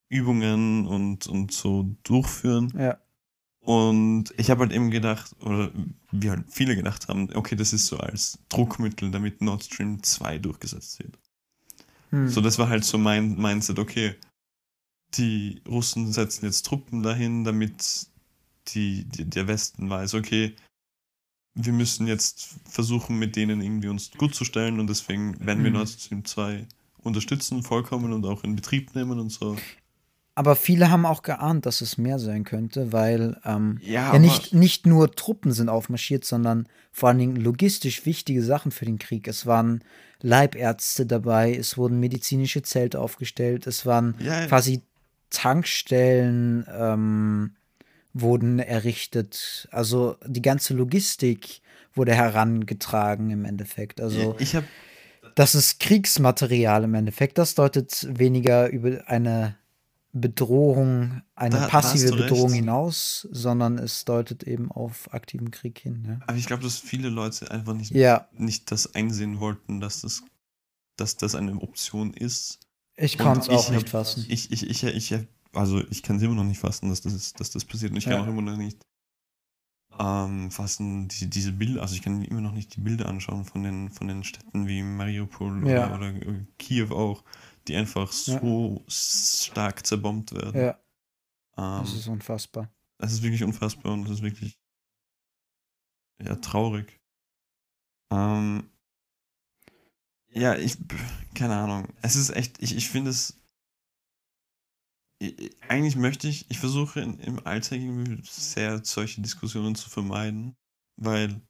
Übungen 0.09 0.87
und, 0.87 1.27
und 1.27 1.53
so 1.53 1.94
durchführen. 2.03 2.72
Ja. 2.79 2.98
Und 3.61 4.33
ich 4.38 4.51
habe 4.51 4.61
halt 4.61 4.72
eben 4.72 4.90
gedacht, 4.90 5.37
oder 5.40 5.70
wie 6.11 6.31
halt 6.31 6.44
viele 6.48 6.74
gedacht 6.74 7.09
haben, 7.09 7.29
okay, 7.35 7.57
das 7.57 7.72
ist 7.72 7.87
so 7.87 7.98
als 7.98 8.38
Druckmittel, 8.48 9.11
damit 9.11 9.42
Nord 9.42 9.64
Stream 9.64 10.03
2 10.03 10.38
durchgesetzt 10.38 11.01
wird. 11.01 11.18
Hm. 12.11 12.29
So, 12.29 12.40
das 12.40 12.59
war 12.59 12.68
halt 12.68 12.85
so 12.85 12.96
mein 12.96 13.37
Mindset, 13.37 13.79
okay, 13.79 14.14
die 15.14 15.61
Russen 15.68 16.12
setzen 16.12 16.46
jetzt 16.46 16.64
Truppen 16.64 17.03
dahin, 17.03 17.44
damit 17.44 18.07
die, 18.68 19.05
die, 19.05 19.29
der 19.29 19.48
Westen 19.48 19.90
weiß, 19.90 20.14
okay, 20.14 20.55
wir 21.55 21.72
müssen 21.72 22.07
jetzt 22.07 22.57
versuchen, 22.64 23.18
mit 23.18 23.37
denen 23.37 23.61
irgendwie 23.61 23.88
uns 23.88 24.11
gut 24.12 24.35
zu 24.35 24.44
stellen 24.44 24.81
und 24.81 24.87
deswegen 24.87 25.44
werden 25.44 25.64
wir 25.64 25.70
mhm. 25.70 25.77
Nord 25.77 25.88
Stream 25.88 26.24
2 26.24 26.66
unterstützen, 27.08 27.62
vollkommen 27.62 28.12
und 28.12 28.24
auch 28.24 28.44
in 28.44 28.54
Betrieb 28.54 28.94
nehmen 28.94 29.18
und 29.18 29.30
so. 29.30 29.56
Aber 30.38 30.54
viele 30.54 30.88
haben 30.92 31.04
auch 31.04 31.22
geahnt, 31.22 31.66
dass 31.66 31.80
es 31.80 31.98
mehr 31.98 32.20
sein 32.20 32.44
könnte, 32.44 32.92
weil 32.92 33.40
ähm, 33.44 33.80
ja, 33.82 34.12
ja 34.12 34.20
nicht, 34.20 34.54
nicht 34.54 34.86
nur 34.86 35.10
Truppen 35.10 35.50
sind 35.50 35.68
aufmarschiert, 35.68 36.24
sondern 36.24 36.68
vor 36.92 37.08
allen 37.08 37.18
Dingen 37.18 37.34
logistisch 37.34 38.06
wichtige 38.06 38.44
Sachen 38.44 38.70
für 38.70 38.84
den 38.84 39.00
Krieg. 39.00 39.26
Es 39.26 39.46
waren 39.46 39.82
Leibärzte 40.20 41.06
dabei, 41.06 41.56
es 41.56 41.76
wurden 41.76 41.98
medizinische 41.98 42.62
Zelte 42.62 43.00
aufgestellt, 43.00 43.66
es 43.66 43.84
waren 43.84 44.14
ja, 44.20 44.46
quasi 44.46 44.82
Tankstellen, 45.30 46.64
ähm, 46.72 47.56
wurden 48.14 48.60
errichtet. 48.60 49.68
Also 49.72 50.18
die 50.24 50.42
ganze 50.42 50.72
Logistik 50.74 51.62
wurde 51.94 52.14
herangetragen 52.14 53.30
im 53.30 53.44
Endeffekt. 53.44 54.00
Also 54.00 54.36
ich 54.38 54.54
habe 54.54 54.66
Das 55.38 55.55
ist 55.55 55.79
Kriegsmaterial 55.79 56.83
im 56.83 56.94
Endeffekt. 56.94 57.38
Das 57.38 57.55
deutet 57.55 58.09
weniger 58.18 58.68
über 58.70 59.07
eine 59.07 59.55
Bedrohung, 60.12 61.22
eine 61.37 61.55
Da- 61.57 61.68
passive 61.68 62.16
Bedrohung 62.16 62.46
recht. 62.48 62.57
hinaus, 62.57 63.29
sondern 63.31 63.79
es 63.79 64.05
deutet 64.05 64.42
eben 64.42 64.72
auf 64.72 65.12
aktiven 65.14 65.53
Krieg 65.53 65.79
hin. 65.79 66.05
Ja, 66.09 66.18
Aber 66.27 66.37
ich 66.37 66.46
glaube, 66.46 66.64
dass 66.64 66.79
viele 66.79 67.09
Leute 67.09 67.51
einfach 67.53 67.74
nicht, 67.74 67.92
ja 67.92 68.27
nicht 68.37 68.70
das 68.72 68.94
einsehen 68.96 69.38
wollten, 69.38 69.79
dass 69.81 70.01
das, 70.01 70.24
dass 70.96 71.16
das 71.16 71.37
eine 71.37 71.53
Option 71.61 72.14
ist. 72.14 72.59
ich 72.96 73.16
kann 73.16 73.38
es 73.38 73.48
auch 73.48 73.66
ich 73.66 73.70
nicht 73.70 73.83
hab- 73.85 73.90
fassen. 73.90 74.27
Ich, 74.29 74.51
ich, 74.51 74.68
ich, 74.68 74.83
ich, 74.83 75.14
also 75.53 75.81
ich 75.88 76.03
kann 76.03 76.16
es 76.16 76.22
immer 76.22 76.35
noch 76.35 76.42
nicht 76.44 76.59
fassen, 76.59 76.88
dass 76.88 77.01
das, 77.03 77.12
ist, 77.12 77.38
dass 77.38 77.51
das 77.51 77.64
passiert. 77.64 77.92
Und 77.92 77.98
ich 77.98 78.05
kann 78.07 78.14
Ja. 78.14 78.22
auch 78.24 78.27
immer 78.27 78.42
noch 78.42 78.57
nicht 78.57 78.79
ähm, 79.98 80.50
fassen, 80.50 81.08
die, 81.08 81.28
diese 81.28 81.52
Bilder, 81.52 81.82
also 81.82 81.94
ich 81.94 82.02
kann 82.02 82.22
immer 82.22 82.40
noch 82.40 82.52
nicht 82.52 82.76
die 82.76 82.80
Bilder 82.80 83.08
anschauen 83.08 83.44
von 83.44 83.62
den, 83.62 83.90
von 83.90 84.08
den 84.08 84.24
Städten 84.24 84.66
wie 84.66 84.82
Mariupol 84.82 85.68
Ja. 85.68 85.94
oder, 85.94 85.96
oder 85.96 86.08
äh, 86.14 86.44
Kiew 86.58 86.92
auch, 86.94 87.24
die 87.66 87.76
einfach 87.76 88.11
so 88.12 88.82
stark 88.88 89.87
zerbombt 89.87 90.32
werden. 90.34 90.61
Ja, 90.61 90.78
Ähm, 91.58 91.82
das 91.82 91.94
ist 91.94 92.08
unfassbar. 92.08 92.70
das 92.98 93.12
ist 93.12 93.22
wirklich 93.22 93.44
unfassbar 93.44 93.92
und 93.92 94.04
das 94.04 94.12
ist 94.12 94.22
wirklich 94.22 94.58
ja, 96.24 96.34
traurig. 96.37 97.00
Ähm, 98.11 98.70
ja, 100.30 100.54
ich, 100.56 100.76
keine 101.34 101.56
Ahnung. 101.56 101.88
Es 102.02 102.16
ist 102.16 102.30
echt, 102.30 102.62
ich, 102.62 102.76
ich 102.76 102.88
finde 102.88 103.11
es, 103.11 103.38
eigentlich 105.68 105.96
möchte 105.96 106.28
ich, 106.28 106.50
ich 106.50 106.59
versuche 106.59 107.00
in, 107.00 107.18
im 107.20 107.44
Alltag 107.46 107.78
irgendwie 107.81 108.20
sehr 108.24 108.85
solche 108.85 109.20
Diskussionen 109.20 109.74
zu 109.74 109.90
vermeiden, 109.90 110.54
weil, 110.96 111.40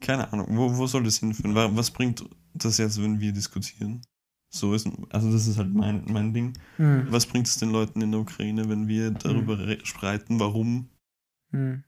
keine 0.00 0.32
Ahnung, 0.32 0.46
wo, 0.50 0.76
wo 0.76 0.86
soll 0.86 1.04
das 1.04 1.18
hinführen? 1.18 1.54
Wa- 1.54 1.70
Was 1.74 1.90
bringt 1.92 2.24
das 2.54 2.78
jetzt, 2.78 3.00
wenn 3.00 3.20
wir 3.20 3.32
diskutieren? 3.32 4.02
So 4.54 4.74
ist, 4.74 4.86
also 5.10 5.32
das 5.32 5.46
ist 5.46 5.56
halt 5.58 5.72
mein, 5.72 6.04
mein 6.06 6.34
Ding. 6.34 6.52
Hm. 6.76 7.06
Was 7.10 7.24
bringt 7.26 7.46
es 7.46 7.56
den 7.58 7.70
Leuten 7.70 8.02
in 8.02 8.10
der 8.10 8.20
Ukraine, 8.20 8.68
wenn 8.68 8.86
wir 8.88 9.10
darüber 9.12 9.58
re- 9.58 9.78
streiten, 9.84 10.40
warum 10.40 10.90
Hm. 11.52 11.84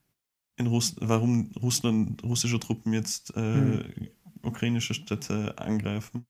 in 0.57 0.67
Russ 0.67 0.95
warum 1.01 1.51
Russland 1.61 2.23
russische 2.23 2.61
Truppen 2.61 2.93
jetzt 2.93 3.37
äh, 3.37 3.85
ukrainische 4.43 4.95
Städte 4.95 5.59
angreifen? 5.59 6.25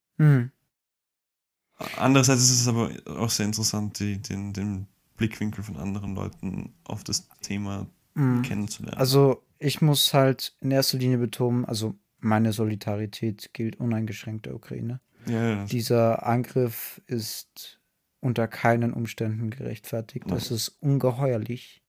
Andererseits 1.97 2.43
ist 2.43 2.61
es 2.61 2.69
aber 2.69 2.91
auch 3.07 3.31
sehr 3.31 3.47
interessant, 3.47 3.99
die, 4.01 4.19
den, 4.19 4.53
den 4.53 4.87
Blickwinkel 5.17 5.65
von 5.65 5.77
anderen 5.77 6.15
Leuten 6.15 6.75
auf 6.85 7.05
das 7.05 7.29
Thema 7.41 7.87
Hm. 8.17 8.43
kennenzulernen. 8.43 8.99
Also 8.99 9.43
ich 9.59 9.81
muss 9.83 10.15
halt 10.15 10.55
in 10.61 10.71
erster 10.71 10.99
Linie 10.99 11.19
betonen, 11.19 11.65
also 11.65 11.97
meine 12.21 12.53
Solidarität 12.53 13.51
gilt 13.53 13.77
uneingeschränkt 13.81 14.47
der 14.47 14.55
Ukraine. 14.55 15.01
ja, 15.27 15.51
ja, 15.51 15.65
Dieser 15.65 16.27
Angriff 16.27 17.01
ist 17.07 17.81
unter 18.21 18.49
keinen 18.49 18.93
Umständen 18.93 19.51
gerechtfertigt. 19.51 20.27
Nein. 20.29 20.39
Es 20.39 20.51
ist 20.51 20.69
ungeheuerlich, 20.81 21.83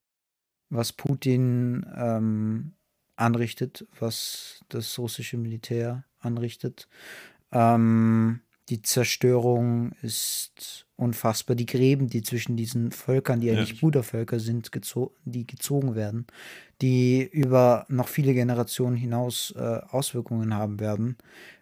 was 0.68 0.92
Putin 0.92 1.86
ähm, 1.94 2.72
anrichtet, 3.14 3.86
was 3.98 4.60
das 4.68 4.98
russische 4.98 5.38
Militär 5.38 6.04
anrichtet. 6.18 6.88
Ähm, 7.52 8.40
die 8.68 8.82
Zerstörung 8.82 9.92
ist 10.02 10.86
unfassbar. 10.96 11.54
Die 11.56 11.66
Gräben, 11.66 12.08
die 12.08 12.22
zwischen 12.22 12.56
diesen 12.56 12.90
Völkern, 12.90 13.40
die 13.40 13.48
Ja. 13.48 13.54
eigentlich 13.54 13.80
Brudervölker 13.80 14.40
sind, 14.40 14.72
gezo 14.72 15.14
die 15.24 15.46
gezogen 15.46 15.94
werden, 15.94 16.26
die 16.82 17.22
über 17.22 17.84
noch 17.88 18.08
viele 18.08 18.34
Generationen 18.34 18.96
hinaus 18.96 19.54
äh, 19.56 19.60
Auswirkungen 19.60 20.54
haben 20.54 20.80
werden. 20.80 21.16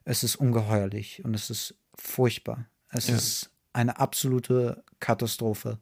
Es 0.05 0.23
ist 0.23 0.37
ungeheuerlich 0.37 1.25
und 1.25 1.35
es 1.35 1.51
ist 1.51 1.75
furchtbar. 1.95 2.67
Es 2.91 3.09
Ja. 3.09 3.17
ist 3.17 3.51
eine 3.73 3.99
absolute 3.99 4.85
Katastrophe. 5.01 5.79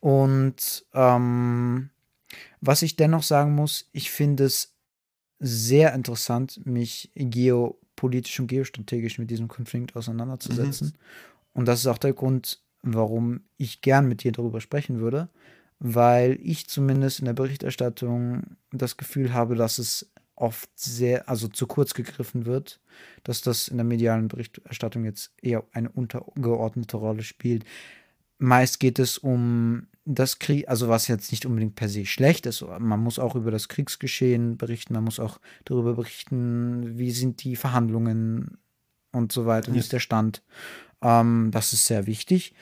Und 0.00 0.84
ähm, 0.94 1.90
was 2.60 2.82
ich 2.82 2.96
dennoch 2.96 3.22
sagen 3.22 3.54
muss, 3.54 3.88
ich 3.92 4.10
finde 4.10 4.44
es 4.44 4.74
sehr 5.38 5.94
interessant, 5.94 6.60
mich 6.64 7.10
geopolitisch 7.96 8.38
und 8.40 8.46
geostrategisch 8.46 9.18
mit 9.18 9.30
diesem 9.30 9.48
Konflikt 9.48 9.96
auseinanderzusetzen. 9.96 10.94
Und 11.52 11.66
das 11.66 11.80
ist 11.80 11.86
auch 11.86 11.98
der 11.98 12.12
Grund, 12.12 12.60
warum 12.82 13.40
ich 13.56 13.80
gern 13.80 14.06
mit 14.06 14.22
dir 14.22 14.32
darüber 14.32 14.60
sprechen 14.60 15.00
würde, 15.00 15.28
weil 15.78 16.38
ich 16.42 16.68
zumindest 16.68 17.18
in 17.20 17.24
der 17.24 17.32
Berichterstattung 17.32 18.56
das 18.70 18.96
Gefühl 18.96 19.32
habe, 19.32 19.56
dass 19.56 19.78
es 19.78 20.10
oft 20.34 20.68
sehr, 20.78 21.28
also 21.28 21.48
zu 21.48 21.66
kurz 21.66 21.94
gegriffen 21.94 22.44
wird, 22.44 22.80
dass 23.24 23.40
das 23.40 23.68
in 23.68 23.78
der 23.78 23.84
medialen 23.84 24.28
Berichterstattung 24.28 25.04
jetzt 25.04 25.32
eher 25.40 25.64
eine 25.72 25.88
untergeordnete 25.88 26.98
Rolle 26.98 27.22
spielt. 27.22 27.64
Meist 28.38 28.78
geht 28.78 28.98
es 28.98 29.16
um 29.16 29.86
das 30.08 30.38
Krieg, 30.38 30.68
also 30.68 30.88
was 30.88 31.08
jetzt 31.08 31.32
nicht 31.32 31.44
unbedingt 31.46 31.74
per 31.74 31.88
se 31.88 32.06
schlecht 32.06 32.46
ist. 32.46 32.62
Man 32.78 33.00
muss 33.00 33.18
auch 33.18 33.34
über 33.34 33.50
das 33.50 33.68
Kriegsgeschehen 33.68 34.56
berichten, 34.56 34.94
man 34.94 35.04
muss 35.04 35.18
auch 35.20 35.40
darüber 35.64 35.94
berichten, 35.94 36.96
wie 36.98 37.10
sind 37.10 37.42
die 37.44 37.56
Verhandlungen 37.56 38.58
und 39.12 39.32
so 39.32 39.46
weiter, 39.46 39.72
wie 39.72 39.76
Ja. 39.76 39.80
ist 39.82 39.92
der 39.92 39.98
Stand. 40.00 40.42
Ähm, 41.02 41.50
das 41.52 41.72
ist 41.72 41.86
sehr 41.86 42.06
wichtig. 42.06 42.54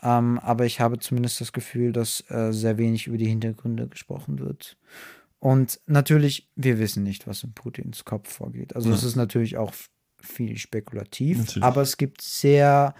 Ähm, 0.00 0.38
aber 0.38 0.64
ich 0.64 0.80
habe 0.80 0.98
zumindest 0.98 1.40
das 1.40 1.52
Gefühl, 1.52 1.92
dass 1.92 2.24
äh, 2.30 2.52
sehr 2.52 2.78
wenig 2.78 3.06
über 3.08 3.18
die 3.18 3.26
Hintergründe 3.28 3.88
gesprochen 3.88 4.38
wird. 4.38 4.76
Und 5.38 5.80
natürlich, 5.86 6.48
wir 6.54 6.78
wissen 6.78 7.02
nicht, 7.02 7.26
was 7.26 7.42
in 7.42 7.52
Putins 7.52 8.04
Kopf 8.04 8.32
vorgeht. 8.32 8.76
Also 8.76 8.92
es 8.92 9.02
Ja. 9.02 9.08
ist 9.08 9.16
natürlich 9.16 9.56
auch 9.56 9.72
viel 10.20 10.56
spekulativ, 10.56 11.38
Natürlich. 11.38 11.64
aber 11.64 11.82
es 11.82 11.96
gibt 11.96 12.22
sehr, 12.22 12.94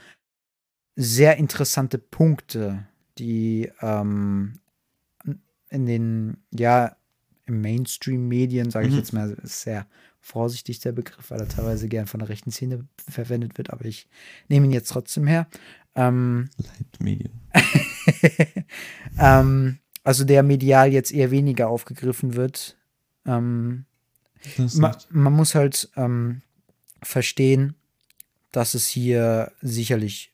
sehr 0.96 1.36
interessante 1.36 1.98
Punkte, 1.98 2.86
die 3.18 3.70
ähm, 3.80 4.54
in 5.68 5.86
den, 5.86 6.36
ja, 6.50 6.96
im 7.46 7.60
Mainstream-Medien, 7.60 8.70
sage 8.70 8.86
ich 8.86 8.92
Mhm. 8.92 8.98
jetzt 8.98 9.12
mal, 9.12 9.32
ist 9.42 9.62
sehr 9.62 9.86
vorsichtig 10.20 10.78
der 10.80 10.92
Begriff, 10.92 11.30
weil 11.30 11.40
er 11.40 11.48
teilweise 11.48 11.88
gern 11.88 12.06
von 12.06 12.20
der 12.20 12.28
rechten 12.28 12.52
Szene 12.52 12.86
verwendet 13.08 13.58
wird, 13.58 13.70
aber 13.70 13.84
ich 13.84 14.08
nehme 14.48 14.66
ihn 14.66 14.72
jetzt 14.72 14.90
trotzdem 14.90 15.26
her. 15.26 15.48
Ähm, 15.94 16.48
Leitmedien. 16.58 17.32
ähm, 19.18 19.78
also 20.04 20.24
der 20.24 20.42
medial 20.42 20.92
jetzt 20.92 21.12
eher 21.12 21.30
weniger 21.30 21.68
aufgegriffen 21.68 22.34
wird. 22.34 22.76
Ähm, 23.26 23.84
ma, 24.74 24.96
man 25.10 25.32
muss 25.32 25.54
halt 25.54 25.90
ähm, 25.96 26.42
verstehen, 27.02 27.74
dass 28.52 28.74
es 28.74 28.86
hier 28.86 29.52
sicherlich 29.60 30.31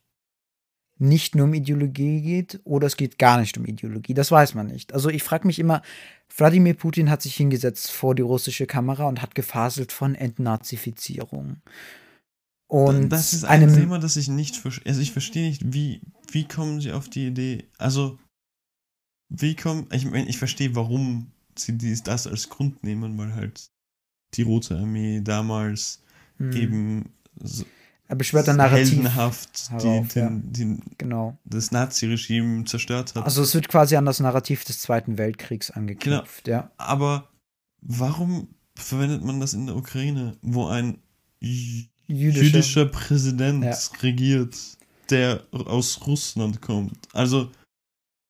nicht 0.99 1.35
nur 1.35 1.45
um 1.45 1.53
Ideologie 1.53 2.21
geht 2.21 2.59
oder 2.63 2.87
es 2.87 2.97
geht 2.97 3.17
gar 3.17 3.39
nicht 3.39 3.57
um 3.57 3.65
Ideologie. 3.65 4.13
Das 4.13 4.31
weiß 4.31 4.53
man 4.53 4.67
nicht. 4.67 4.93
Also 4.93 5.09
ich 5.09 5.23
frage 5.23 5.47
mich 5.47 5.59
immer, 5.59 5.81
Wladimir 6.35 6.73
Putin 6.73 7.09
hat 7.09 7.21
sich 7.21 7.35
hingesetzt 7.35 7.91
vor 7.91 8.15
die 8.15 8.21
russische 8.21 8.67
Kamera 8.67 9.05
und 9.05 9.21
hat 9.21 9.33
gefaselt 9.33 9.91
von 9.91 10.13
Entnazifizierung. 10.13 11.57
Und 12.67 13.09
das 13.09 13.33
ist 13.33 13.45
ein 13.45 13.73
Thema, 13.73 13.97
das 13.97 14.15
ich 14.15 14.27
nicht 14.27 14.55
verstehe. 14.55 14.85
Also 14.87 15.01
ich 15.01 15.11
verstehe 15.11 15.49
nicht, 15.49 15.73
wie, 15.73 16.01
wie 16.31 16.47
kommen 16.47 16.81
sie 16.81 16.91
auf 16.91 17.09
die 17.09 17.27
Idee? 17.27 17.65
Also, 17.79 18.19
wie 19.29 19.55
kommen, 19.55 19.87
ich 19.91 20.05
meine, 20.05 20.29
ich 20.29 20.37
verstehe, 20.37 20.75
warum 20.75 21.31
sie 21.57 21.77
dies, 21.77 22.03
das 22.03 22.27
als 22.27 22.49
Grund 22.49 22.83
nehmen, 22.83 23.17
weil 23.17 23.33
halt 23.33 23.71
die 24.35 24.43
Rote 24.43 24.77
Armee 24.77 25.21
damals 25.21 26.03
Hm, 26.39 26.53
eben 26.53 27.13
so 27.41 27.65
er 28.09 28.15
beschwört 28.17 28.49
ein 28.49 28.57
Narrativ. 28.57 28.89
heldenhaft 28.91 29.69
die, 29.69 29.73
herauf, 29.87 30.15
ja. 30.15 30.27
den, 30.29 30.51
den, 30.51 30.81
Genau. 30.97 31.37
das 31.45 31.71
Nazi-Regime 31.71 32.65
zerstört 32.65 33.15
hat. 33.15 33.23
Also 33.23 33.41
es 33.43 33.53
wird 33.55 33.69
quasi 33.69 33.95
an 33.95 34.05
das 34.05 34.19
Narrativ 34.19 34.65
des 34.65 34.79
Zweiten 34.79 35.17
Weltkriegs 35.17 35.71
angeknüpft, 35.71 36.47
ja. 36.47 36.71
Aber 36.77 37.29
warum 37.81 38.49
verwendet 38.75 39.23
man 39.23 39.39
das 39.39 39.53
in 39.53 39.67
der 39.67 39.75
Ukraine, 39.77 40.35
wo 40.41 40.65
ein 40.67 40.97
j- 41.39 41.87
Jüdische, 42.07 42.45
jüdischer 42.45 42.85
Präsident 42.87 43.63
Ja. 43.63 43.77
regiert, 44.01 44.57
der 45.09 45.43
aus 45.51 46.05
Russland 46.07 46.61
kommt? 46.61 46.97
Also, 47.13 47.51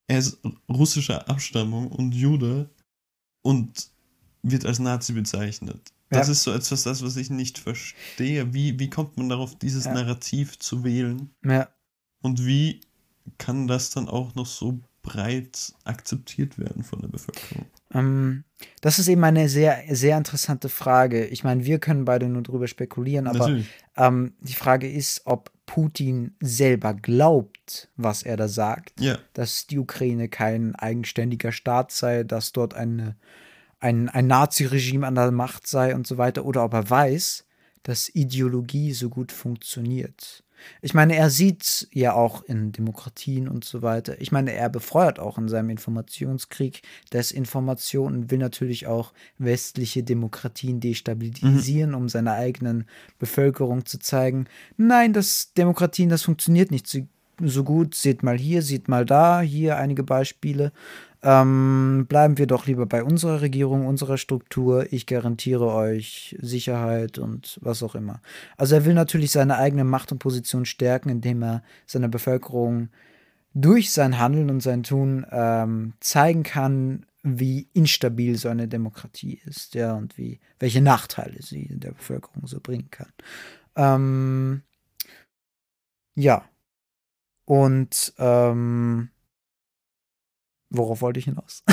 er 0.07 0.19
ist 0.19 0.39
russischer 0.69 1.30
Abstammung 1.30 1.88
und 1.91 2.13
Jude 2.13 2.69
und 3.43 3.89
wird 4.43 4.65
als 4.65 4.80
Nazi 4.80 5.13
bezeichnet. 5.13 5.93
Das 6.10 6.28
Ja. 6.28 6.32
ist 6.32 6.43
so 6.43 6.51
etwas, 6.51 6.84
das, 6.84 7.03
was 7.03 7.16
ich 7.18 7.30
nicht 7.30 7.57
verstehe. 7.60 8.53
Wie, 8.53 8.80
wie 8.80 8.89
kommt 8.89 9.18
man 9.18 9.30
darauf, 9.30 9.57
dieses 9.57 9.86
Ja. 9.86 9.93
Narrativ 9.93 10.57
zu 10.60 10.84
wählen? 10.84 11.30
ja, 11.43 11.68
Und 12.22 12.45
wie 12.45 12.82
kann 13.38 13.68
das 13.68 13.91
dann 13.91 14.07
auch 14.10 14.34
noch 14.36 14.47
so 14.47 14.80
breit 15.03 15.74
akzeptiert 15.86 16.57
werden 16.57 16.84
von 16.84 17.01
der 17.01 17.07
Bevölkerung? 17.10 17.68
ähm, 17.93 18.43
das 18.82 18.99
ist 18.99 19.07
eben 19.07 19.24
eine 19.24 19.49
sehr, 19.49 19.84
sehr 19.89 20.18
interessante 20.18 20.70
Frage. 20.70 21.26
Ich 21.26 21.43
meine, 21.43 21.66
wir 21.66 21.80
können 21.80 22.05
beide 22.05 22.28
nur 22.28 22.43
drüber 22.43 22.68
spekulieren, 22.68 23.28
aber 23.28 23.47
ähm, 23.97 24.34
die 24.41 24.53
Frage 24.53 24.91
ist, 24.91 25.22
ob 25.26 25.51
Putin 25.66 26.36
selber 26.41 26.93
glaubt, 26.95 27.89
was 27.95 28.24
er 28.24 28.38
da 28.38 28.47
sagt, 28.47 28.99
Ja, 28.99 29.18
dass 29.34 29.68
die 29.68 29.78
Ukraine 29.80 30.28
kein 30.28 30.76
eigenständiger 30.76 31.51
Staat 31.51 31.91
sei, 31.91 32.24
dass 32.24 32.51
dort 32.51 32.74
eine, 32.74 33.16
ein, 33.80 34.09
ein 34.09 34.27
Nazi-Regime 34.27 35.07
an 35.07 35.15
der 35.15 35.32
Macht 35.32 35.67
sei 35.67 35.95
und 35.95 36.07
so 36.07 36.17
weiter, 36.17 36.45
oder 36.45 36.63
ob 36.63 36.73
er 36.73 36.89
weiß, 36.89 37.45
dass 37.84 38.13
Ideologie 38.13 38.93
so 38.93 39.09
gut 39.09 39.32
funktioniert. 39.32 40.43
Ich 40.82 40.93
meine, 40.93 41.15
er 41.15 41.30
sieht 41.30 41.88
ja 41.91 42.13
auch 42.13 42.43
in 42.43 42.71
Demokratien 42.71 43.47
und 43.47 43.63
so 43.65 43.82
weiter. 43.82 44.19
Ich 44.19 44.32
meine, 44.32 44.53
er 44.53 44.69
befeuert 44.69 45.19
auch 45.19 45.38
in 45.38 45.47
seinem 45.47 45.69
Informationskrieg 45.69 46.82
Desinformation 47.13 48.13
und 48.13 48.32
will 48.32 48.39
natürlich 48.39 48.88
auch 48.88 49.13
westliche 49.38 50.03
Demokratien 50.03 50.80
destabilisieren, 50.80 51.91
mhm. 51.91 51.95
um 51.95 52.09
seiner 52.09 52.34
eigenen 52.34 52.86
Bevölkerung 53.19 53.86
zu 53.86 53.99
zeigen, 53.99 54.45
nein, 54.77 55.13
das 55.13 55.53
Demokratien, 55.53 56.09
das 56.09 56.23
funktioniert 56.23 56.71
nicht 56.71 56.88
so, 56.88 56.99
so 57.41 57.63
gut. 57.63 57.95
Seht 57.95 58.23
mal 58.23 58.38
hier, 58.38 58.61
seht 58.61 58.88
mal 58.88 59.05
da, 59.05 59.41
hier 59.41 59.77
einige 59.77 60.03
Beispiele. 60.03 60.71
Ähm, 61.22 62.05
bleiben 62.07 62.38
wir 62.38 62.47
doch 62.47 62.65
lieber 62.65 62.86
bei 62.86 63.03
unserer 63.03 63.41
Regierung, 63.41 63.86
unserer 63.86 64.17
Struktur. 64.17 64.91
Ich 64.93 65.05
garantiere 65.05 65.67
euch 65.74 66.38
Sicherheit 66.39 67.17
und 67.17 67.59
was 67.61 67.84
auch 67.84 67.95
immer. 67.95 68.22
Also 68.55 68.76
er 68.76 68.86
will 68.86 68.93
natürlich 68.93 69.32
seine 69.32 69.57
eigene 69.57 69.84
Macht 69.84 70.11
und 70.11 70.20
Position 70.20 70.65
stärken, 70.65 71.09
indem 71.09 71.43
er 71.43 71.63
seiner 71.86 72.07
Bevölkerung 72.07 72.89
durch 73.53 73.91
sein 73.91 74.20
Handeln 74.20 74.49
und 74.49 74.61
sein 74.61 74.84
Tun 74.84 75.26
ähm, 75.32 75.93
zeigen 75.99 76.43
kann, 76.43 77.05
wie 77.24 77.67
instabil 77.74 78.38
so 78.38 78.47
eine 78.47 78.70
Demokratie 78.70 79.41
ist, 79.45 79.76
ja, 79.76 79.93
und 79.93 80.17
wie, 80.17 80.39
welche 80.59 80.82
Nachteile 80.82 81.41
sie 81.41 81.67
der 81.70 81.91
Bevölkerung 81.91 82.47
so 82.47 82.61
bringen 82.61 82.89
kann. 82.91 83.11
Ähm, 83.76 84.61
ja. 86.15 86.45
Und 87.45 88.13
ähm, 88.17 89.09
Worauf 90.72 91.01
wollte 91.01 91.17
ich 91.17 91.26
hinaus? 91.26 91.63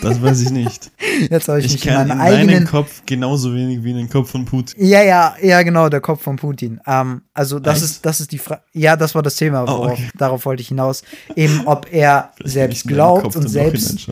Das 0.00 0.22
weiß 0.22 0.42
ich 0.42 0.50
nicht. 0.50 0.92
Jetzt 1.30 1.48
habe 1.48 1.58
ich, 1.58 1.66
ich 1.66 1.72
mich 1.72 1.82
kann 1.82 2.02
in 2.02 2.08
meinen 2.08 2.20
in 2.20 2.20
eigenen 2.20 2.66
Kopf 2.66 3.02
genauso 3.04 3.52
wenig 3.52 3.82
wie 3.82 3.90
in 3.90 3.96
den 3.96 4.08
Kopf 4.08 4.30
von 4.30 4.44
Putin. 4.44 4.84
Ja, 4.84 5.02
ja, 5.02 5.34
ja, 5.42 5.62
genau, 5.62 5.88
der 5.88 6.00
Kopf 6.00 6.22
von 6.22 6.36
Putin. 6.36 6.80
Ähm, 6.86 7.22
also 7.34 7.58
das 7.58 7.78
Echt? 7.78 7.84
ist, 7.84 8.06
das 8.06 8.20
ist 8.20 8.30
die 8.30 8.38
Frage. 8.38 8.62
Ja, 8.72 8.94
das 8.94 9.16
war 9.16 9.22
das 9.22 9.34
Thema. 9.34 9.64
Oh, 9.64 9.66
worauf, 9.66 9.92
okay. 9.92 10.08
Darauf 10.16 10.44
wollte 10.44 10.62
ich 10.62 10.68
hinaus. 10.68 11.02
Eben, 11.34 11.66
ob 11.66 11.92
er 11.92 12.30
Vielleicht 12.36 12.52
selbst 12.52 12.88
glaubt 12.88 13.34
und 13.34 13.48
selbst. 13.48 14.08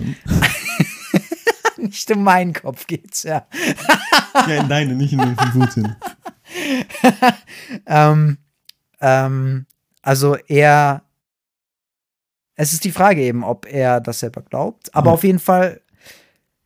nicht 1.76 2.10
um 2.10 2.24
meinen 2.24 2.52
Kopf 2.52 2.88
geht's, 2.88 3.22
ja. 3.22 3.46
ja, 4.34 4.54
in 4.54 4.68
deine, 4.68 4.94
nicht 4.94 5.12
in 5.12 5.20
den 5.20 5.36
von 5.36 5.52
Putin. 5.52 5.96
ähm, 7.86 8.38
ähm, 9.00 9.66
also 10.02 10.36
er 10.48 11.02
es 12.60 12.74
ist 12.74 12.84
die 12.84 12.92
Frage 12.92 13.22
eben, 13.22 13.42
ob 13.42 13.64
er 13.66 14.02
das 14.02 14.20
selber 14.20 14.42
glaubt. 14.42 14.94
Aber 14.94 15.10
mhm. 15.10 15.14
auf 15.14 15.24
jeden 15.24 15.38
Fall, 15.38 15.80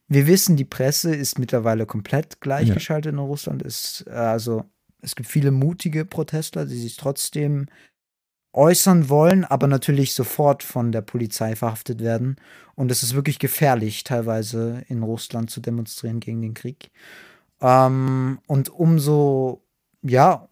wir 0.09 0.27
wissen, 0.27 0.57
die 0.57 0.65
Presse 0.65 1.15
ist 1.15 1.39
mittlerweile 1.39 1.87
komplett 1.87 2.41
gleichgeschaltet 2.41 3.13
ja. 3.13 3.19
in 3.21 3.25
Russland. 3.25 3.63
Ist, 3.63 4.09
also, 4.09 4.65
es 5.03 5.15
gibt 5.15 5.29
viele 5.29 5.53
mutige 5.53 6.05
Protestler, 6.05 6.67
die 6.67 6.81
sich 6.81 6.97
trotzdem 6.97 7.67
äußern 8.53 9.09
wollen, 9.09 9.45
aber 9.45 9.69
natürlich 9.69 10.15
sofort 10.15 10.65
von 10.65 10.91
der 10.91 11.03
Polizei 11.03 11.55
verhaftet 11.55 12.03
werden. 12.03 12.37
Und 12.75 12.91
es 12.91 13.05
ist 13.05 13.15
wirklich 13.15 13.39
gefährlich, 13.39 14.03
teilweise 14.03 14.83
in 14.89 15.05
Russland 15.05 15.49
zu 15.49 15.61
demonstrieren 15.61 16.19
gegen 16.19 16.43
den 16.43 16.55
Krieg. 16.55 16.91
Ähm, 17.61 18.41
und 18.49 18.69
umso, 18.69 19.63
ja, 20.03 20.49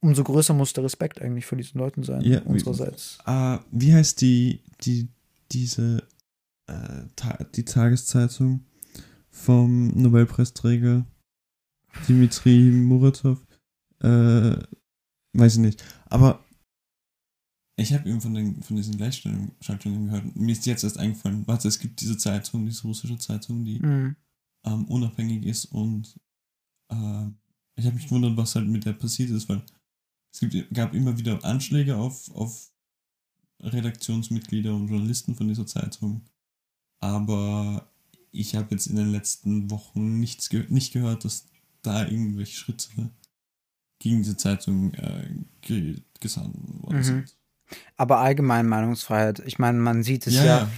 umso 0.00 0.24
größer 0.24 0.54
muss 0.54 0.72
der 0.72 0.84
Respekt 0.84 1.20
eigentlich 1.20 1.46
vor 1.46 1.58
diesen 1.58 1.78
Leuten 1.78 2.02
sein, 2.02 2.22
ja, 2.22 2.40
unsererseits. 2.42 3.18
Wie, 3.24 3.30
äh, 3.30 3.58
wie 3.70 3.94
heißt 3.94 4.20
die, 4.20 4.60
die, 4.82 5.08
diese, 5.52 6.06
äh, 6.66 7.02
ta 7.16 7.44
die 7.54 7.64
Tageszeitung 7.64 8.64
vom 9.30 9.88
Nobelpreisträger 9.88 11.06
Dimitri 12.08 12.70
Muratov? 12.70 13.46
Äh, 14.00 14.56
weiß 15.32 15.54
ich 15.54 15.60
nicht. 15.60 15.84
Aber 16.06 16.44
ich 17.76 17.94
habe 17.94 18.08
eben 18.08 18.20
von, 18.20 18.34
den, 18.34 18.62
von 18.62 18.76
diesen 18.76 18.96
Gleichschaltungen 18.96 20.06
gehört. 20.06 20.36
Mir 20.36 20.52
ist 20.52 20.66
jetzt 20.66 20.84
erst 20.84 20.98
eingefallen, 20.98 21.46
warte, 21.46 21.68
es 21.68 21.78
gibt 21.78 22.00
diese 22.00 22.18
Zeitung, 22.18 22.66
diese 22.66 22.82
russische 22.82 23.16
Zeitung, 23.16 23.64
die 23.64 23.78
mhm. 23.80 24.16
ähm, 24.66 24.84
unabhängig 24.86 25.46
ist 25.46 25.66
und 25.66 26.14
äh, 26.90 27.26
ich 27.76 27.86
habe 27.86 27.96
mich 27.96 28.04
gewundert, 28.04 28.36
was 28.36 28.54
halt 28.54 28.68
mit 28.68 28.84
der 28.84 28.92
passiert 28.92 29.30
ist, 29.30 29.48
weil 29.48 29.62
es 30.32 30.40
gibt, 30.40 30.72
gab 30.74 30.94
immer 30.94 31.18
wieder 31.18 31.44
Anschläge 31.44 31.96
auf, 31.96 32.30
auf 32.34 32.70
Redaktionsmitglieder 33.60 34.74
und 34.74 34.88
Journalisten 34.88 35.34
von 35.34 35.48
dieser 35.48 35.66
Zeitung. 35.66 36.22
Aber 37.00 37.90
ich 38.30 38.54
habe 38.54 38.68
jetzt 38.70 38.86
in 38.86 38.96
den 38.96 39.10
letzten 39.10 39.70
Wochen 39.70 40.20
nichts 40.20 40.48
ge 40.48 40.64
nicht 40.68 40.92
gehört, 40.92 41.24
dass 41.24 41.46
da 41.82 42.06
irgendwelche 42.06 42.56
Schritte 42.56 43.10
gegen 43.98 44.18
diese 44.18 44.36
Zeitung 44.36 44.94
äh, 44.94 45.28
ge 45.60 45.96
gesandt 46.20 46.54
worden 46.82 46.98
mhm. 46.98 47.02
sind. 47.02 47.36
Aber 47.96 48.18
allgemein 48.18 48.66
Meinungsfreiheit. 48.66 49.40
Ich 49.40 49.58
meine, 49.58 49.78
man 49.78 50.02
sieht 50.02 50.26
es 50.26 50.34
ja, 50.34 50.44
ja. 50.44 50.70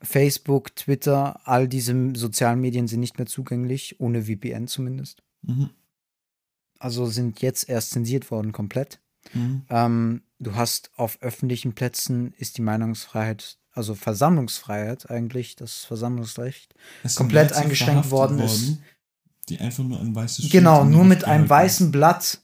Facebook, 0.00 0.74
Twitter, 0.74 1.40
all 1.44 1.68
diese 1.68 2.12
sozialen 2.14 2.60
Medien 2.60 2.88
sind 2.88 3.00
nicht 3.00 3.18
mehr 3.18 3.26
zugänglich, 3.26 4.00
ohne 4.00 4.22
VPN 4.24 4.66
zumindest. 4.66 5.22
Mhm 5.42 5.70
also 6.84 7.06
sind 7.06 7.40
jetzt 7.40 7.66
erst 7.66 7.92
zensiert 7.92 8.30
worden 8.30 8.52
komplett. 8.52 9.00
Mhm. 9.32 9.62
Ähm, 9.70 10.22
du 10.38 10.54
hast 10.54 10.90
auf 10.96 11.16
öffentlichen 11.22 11.74
Plätzen 11.74 12.34
ist 12.34 12.58
die 12.58 12.62
Meinungsfreiheit, 12.62 13.58
also 13.72 13.94
Versammlungsfreiheit 13.94 15.08
eigentlich, 15.08 15.56
das 15.56 15.86
Versammlungsrecht, 15.86 16.74
komplett 17.14 17.54
eingeschränkt 17.54 18.10
worden, 18.10 18.38
worden 18.38 18.44
ist. 18.44 18.78
Die 19.48 19.58
einfach 19.60 19.82
nur 19.82 19.98
ein 19.98 20.14
weißes 20.14 20.44
Schild 20.44 20.52
Genau, 20.52 20.84
nur 20.84 21.06
mit 21.06 21.24
einem 21.24 21.48
weißen 21.48 21.90
Blatt 21.90 22.42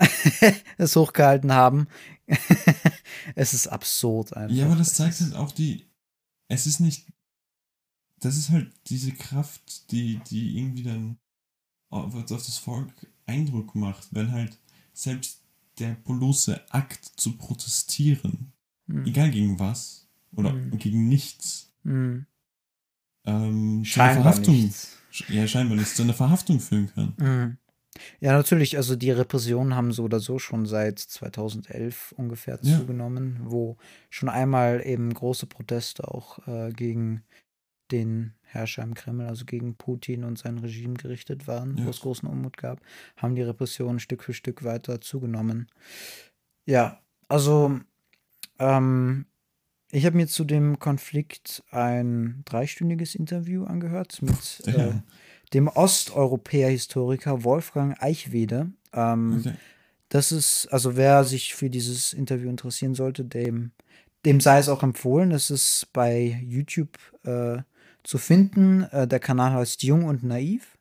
es 0.76 0.96
hochgehalten 0.96 1.52
haben. 1.52 1.86
es 3.36 3.54
ist 3.54 3.68
absurd 3.68 4.36
einfach. 4.36 4.56
Ja, 4.56 4.66
aber 4.66 4.76
das 4.76 4.94
zeigt 4.94 5.20
halt 5.20 5.34
auch 5.34 5.52
die. 5.52 5.86
Es 6.48 6.66
ist 6.66 6.80
nicht. 6.80 7.06
Das 8.18 8.36
ist 8.36 8.50
halt 8.50 8.72
diese 8.88 9.12
Kraft, 9.12 9.92
die, 9.92 10.20
die 10.28 10.58
irgendwie 10.58 10.82
dann 10.82 11.18
auf, 11.90 12.12
auf 12.16 12.24
das 12.26 12.58
Volk 12.58 12.92
Eindruck 13.28 13.74
macht, 13.74 14.08
wenn 14.12 14.32
halt 14.32 14.58
selbst 14.92 15.42
der 15.78 15.96
bloße 16.04 16.60
Akt 16.70 17.04
zu 17.04 17.36
protestieren, 17.36 18.52
mhm. 18.86 19.06
egal 19.06 19.30
gegen 19.30 19.58
was 19.58 20.08
oder 20.34 20.52
mhm. 20.52 20.78
gegen 20.78 21.08
nichts, 21.08 21.72
mhm. 21.84 22.26
ähm, 23.24 23.84
scheinbar 23.84 24.22
Verhaftung, 24.22 24.54
nichts. 24.54 24.96
ja 25.28 25.46
scheinbar 25.46 25.76
nichts, 25.76 25.94
zu 25.94 26.02
einer 26.02 26.14
Verhaftung 26.14 26.60
führen 26.60 26.90
kann. 26.92 27.14
Mhm. 27.18 27.58
Ja, 28.20 28.32
natürlich. 28.32 28.76
Also 28.76 28.96
die 28.96 29.10
Repressionen 29.10 29.74
haben 29.74 29.92
so 29.92 30.04
oder 30.04 30.20
so 30.20 30.38
schon 30.38 30.66
seit 30.66 30.98
2011 30.98 32.12
ungefähr 32.16 32.58
ja. 32.62 32.78
zugenommen, 32.78 33.40
wo 33.42 33.76
schon 34.10 34.28
einmal 34.28 34.82
eben 34.84 35.12
große 35.12 35.46
Proteste 35.46 36.06
auch 36.06 36.46
äh, 36.46 36.70
gegen 36.72 37.24
den 37.90 38.34
Herrscher 38.48 38.82
im 38.82 38.94
Kreml, 38.94 39.26
also 39.26 39.44
gegen 39.44 39.76
Putin 39.76 40.24
und 40.24 40.38
sein 40.38 40.58
Regime 40.58 40.94
gerichtet 40.94 41.46
waren, 41.46 41.76
ja. 41.76 41.86
wo 41.86 41.90
es 41.90 42.00
großen 42.00 42.28
Unmut 42.28 42.56
gab, 42.56 42.80
haben 43.16 43.34
die 43.34 43.42
Repressionen 43.42 44.00
Stück 44.00 44.24
für 44.24 44.32
Stück 44.32 44.64
weiter 44.64 45.00
zugenommen. 45.00 45.68
Ja, 46.64 47.00
also 47.28 47.78
ähm, 48.58 49.26
ich 49.90 50.04
habe 50.04 50.16
mir 50.16 50.26
zu 50.26 50.44
dem 50.44 50.78
Konflikt 50.78 51.62
ein 51.70 52.42
dreistündiges 52.44 53.14
Interview 53.14 53.64
angehört 53.64 54.20
mit 54.22 54.62
ja. 54.66 54.72
äh, 54.88 54.92
dem 55.54 55.68
Osteuropäer-Historiker 55.68 57.44
Wolfgang 57.44 58.02
Eichwede. 58.02 58.72
Ähm, 58.92 59.38
okay. 59.40 59.54
Das 60.10 60.32
ist, 60.32 60.66
also 60.68 60.96
wer 60.96 61.24
sich 61.24 61.54
für 61.54 61.70
dieses 61.70 62.12
Interview 62.12 62.48
interessieren 62.48 62.94
sollte, 62.94 63.24
dem, 63.24 63.72
dem 64.24 64.40
sei 64.40 64.58
es 64.58 64.68
auch 64.68 64.82
empfohlen. 64.82 65.32
Es 65.32 65.50
ist 65.50 65.88
bei 65.92 66.40
YouTube 66.42 66.98
äh, 67.24 67.58
zu 68.08 68.16
finden. 68.16 68.84
Äh, 68.84 69.06
der 69.06 69.20
Kanal 69.20 69.52
heißt 69.52 69.82
Jung 69.82 70.04
und 70.04 70.22
Naiv. 70.22 70.78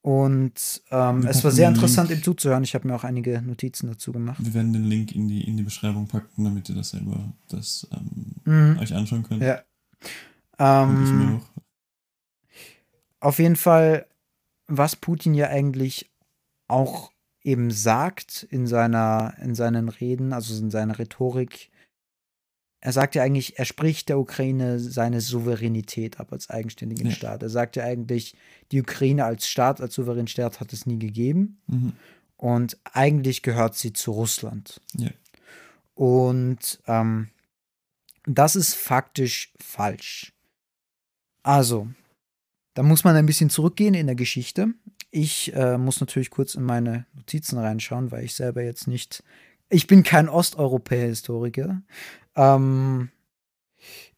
Und 0.00 0.82
ähm, 0.90 1.26
es 1.26 1.42
war 1.42 1.50
sehr 1.50 1.68
interessant, 1.68 2.10
ihm 2.10 2.22
zuzuhören. 2.22 2.62
Ich 2.62 2.74
habe 2.74 2.86
mir 2.86 2.94
auch 2.94 3.04
einige 3.04 3.42
Notizen 3.42 3.88
dazu 3.88 4.12
gemacht. 4.12 4.38
Wir 4.38 4.54
werden 4.54 4.72
den 4.72 4.84
Link 4.84 5.12
in 5.12 5.28
die, 5.28 5.42
in 5.42 5.56
die 5.56 5.62
Beschreibung 5.62 6.06
packen, 6.06 6.44
damit 6.44 6.68
ihr 6.68 6.74
das 6.76 6.90
selber 6.90 7.32
das, 7.48 7.88
ähm, 7.90 8.34
mhm. 8.44 8.78
euch 8.78 8.94
anschauen 8.94 9.24
könnt. 9.24 9.42
Ja. 9.42 9.62
Ähm, 10.58 11.40
auf 13.18 13.38
jeden 13.38 13.56
Fall, 13.56 14.06
was 14.68 14.94
Putin 14.94 15.34
ja 15.34 15.48
eigentlich 15.48 16.12
auch 16.68 17.10
eben 17.42 17.70
sagt 17.70 18.46
in 18.50 18.66
seiner, 18.66 19.34
in 19.40 19.54
seinen 19.54 19.88
Reden, 19.88 20.32
also 20.32 20.56
in 20.62 20.70
seiner 20.70 20.98
Rhetorik, 20.98 21.70
er 22.84 22.92
sagt 22.92 23.14
ja 23.14 23.22
eigentlich, 23.22 23.58
er 23.58 23.64
spricht 23.64 24.10
der 24.10 24.18
Ukraine 24.18 24.78
seine 24.78 25.22
Souveränität 25.22 26.20
ab 26.20 26.34
als 26.34 26.50
eigenständigen 26.50 27.06
ja. 27.06 27.12
Staat. 27.12 27.42
Er 27.42 27.48
sagt 27.48 27.76
ja 27.76 27.84
eigentlich, 27.84 28.36
die 28.72 28.82
Ukraine 28.82 29.24
als 29.24 29.48
Staat, 29.48 29.80
als 29.80 29.94
souveränen 29.94 30.26
Staat 30.26 30.60
hat 30.60 30.70
es 30.74 30.84
nie 30.84 30.98
gegeben. 30.98 31.62
Mhm. 31.66 31.94
Und 32.36 32.76
eigentlich 32.92 33.40
gehört 33.40 33.74
sie 33.74 33.94
zu 33.94 34.10
Russland. 34.10 34.82
Ja. 34.98 35.08
Und 35.94 36.78
ähm, 36.86 37.28
das 38.26 38.54
ist 38.54 38.74
faktisch 38.74 39.54
falsch. 39.58 40.34
Also, 41.42 41.88
da 42.74 42.82
muss 42.82 43.02
man 43.02 43.16
ein 43.16 43.24
bisschen 43.24 43.48
zurückgehen 43.48 43.94
in 43.94 44.08
der 44.08 44.16
Geschichte. 44.16 44.74
Ich 45.10 45.54
äh, 45.54 45.78
muss 45.78 46.00
natürlich 46.00 46.28
kurz 46.28 46.54
in 46.54 46.64
meine 46.64 47.06
Notizen 47.14 47.56
reinschauen, 47.56 48.10
weil 48.10 48.24
ich 48.24 48.34
selber 48.34 48.62
jetzt 48.62 48.88
nicht. 48.88 49.24
Ich 49.70 49.86
bin 49.86 50.02
kein 50.02 50.28
Osteuropäer-Historiker. 50.28 51.80
Ähm, 52.36 53.10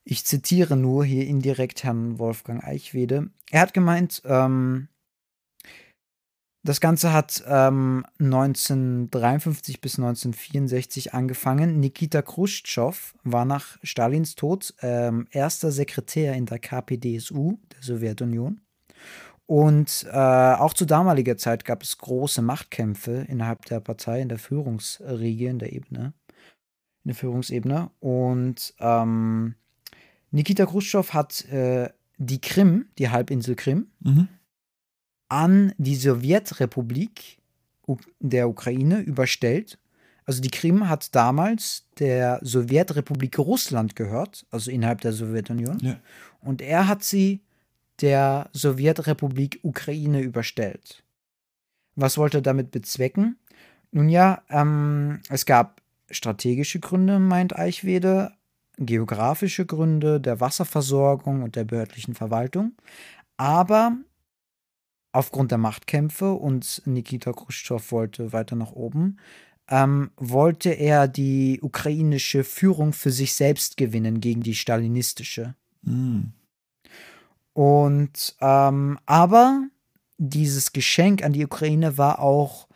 ich 0.05 0.25
zitiere 0.25 0.77
nur 0.77 1.05
hier 1.05 1.27
indirekt 1.27 1.83
Herrn 1.83 2.19
Wolfgang 2.19 2.63
Eichwede. 2.63 3.31
Er 3.51 3.61
hat 3.61 3.75
gemeint, 3.75 4.23
ähm, 4.25 4.89
das 6.67 6.81
Ganze 6.81 7.13
hat 7.13 7.45
ähm, 7.47 8.05
1953 8.19 9.81
bis 9.81 9.99
1964 9.99 11.15
angefangen. 11.15 11.79
Nikita 11.79 12.23
Khrushchev 12.23 13.15
war 13.23 13.45
nach 13.45 13.79
Stalins 13.85 14.35
Tod 14.35 14.75
ähm, 14.83 15.29
erster 15.31 15.71
Sekretär 15.71 16.35
in 16.35 16.47
der 16.47 16.59
KPDSU, 16.59 17.59
der 17.73 17.83
Sowjetunion. 17.83 18.61
Und 19.47 20.09
äh, 20.11 20.17
auch 20.17 20.75
zu 20.75 20.87
damaliger 20.87 21.37
Zeit 21.37 21.65
gab 21.65 21.85
es 21.85 21.99
große 21.99 22.43
Machtkämpfe 22.43 23.25
innerhalb 23.29 23.65
der 23.67 23.79
Partei, 23.79 24.21
in 24.21 24.29
der 24.29 24.39
Führungsriege, 24.39 25.49
in 25.49 25.61
der 25.61 25.73
Ebene, 25.73 26.15
in 27.07 27.11
der 27.11 27.17
Führungsebene. 27.17 27.91
Und 28.01 28.75
ähm, 28.81 29.55
Nikita 30.31 30.67
Khrushchev 30.67 31.13
hat 31.15 31.45
äh, 31.47 31.89
die 32.19 32.41
Krim, 32.41 32.87
die 32.99 33.09
Halbinsel 33.09 33.55
Krim, 33.55 33.87
mhm 34.01 34.29
an 35.29 35.73
die 35.79 35.97
Sowjetrepublik 35.97 37.39
der 38.21 38.49
Ukraine 38.49 39.01
überstellt. 39.01 39.79
Also 40.25 40.43
die 40.43 40.51
Krim 40.51 40.89
hat 40.89 41.15
damals 41.15 41.85
der 41.99 42.41
Sowjetrepublik 42.43 43.39
Russland 43.39 43.95
gehört, 43.95 44.45
also 44.51 44.71
innerhalb 44.71 45.01
der 45.01 45.13
Sowjetunion. 45.13 45.79
Ja. 45.81 46.01
Und 46.41 46.63
er 46.63 46.89
hat 46.89 47.05
sie 47.05 47.43
der 48.01 48.51
Sowjetrepublik 48.53 49.61
Ukraine 49.63 50.21
überstellt. 50.21 51.05
Was 51.95 52.19
wollte 52.19 52.39
er 52.39 52.43
damit 52.43 52.73
bezwecken? 52.73 53.39
Nun 53.93 54.09
ja, 54.09 54.43
ähm, 54.51 55.21
es 55.29 55.47
gab 55.47 55.81
strategische 56.11 56.81
Gründe, 56.81 57.19
meint 57.19 57.57
Eichwede, 57.57 58.33
geografische 58.79 59.67
Gründe 59.67 60.21
der 60.21 60.41
Wasserversorgung 60.41 61.43
und 61.43 61.57
der 61.57 61.65
behördlichen 61.65 62.15
Verwaltung. 62.15 62.73
Aber 63.37 63.97
aufgrund 65.13 65.51
der 65.51 65.59
Machtkämpfe 65.59 66.33
und 66.33 66.83
Nikita 66.85 67.33
Khrushchev 67.33 67.91
wollte 67.91 68.33
weiter 68.33 68.57
nach 68.57 68.73
oben, 68.73 69.19
ähm, 69.69 70.11
wollte 70.17 70.71
er 70.71 71.09
die 71.09 71.59
ukrainische 71.63 72.45
Führung 72.45 72.93
für 72.93 73.11
sich 73.11 73.35
selbst 73.35 73.77
gewinnen 73.77 74.21
gegen 74.21 74.43
die 74.43 74.55
stalinistische. 74.55 75.55
Mhm. 75.83 76.33
Und 77.53 78.37
ähm, 78.41 78.99
aber 79.07 79.67
dieses 80.19 80.73
Geschenk 80.73 81.25
an 81.25 81.33
die 81.33 81.45
Ukraine 81.45 81.99
war 81.99 82.21
auch 82.21 82.69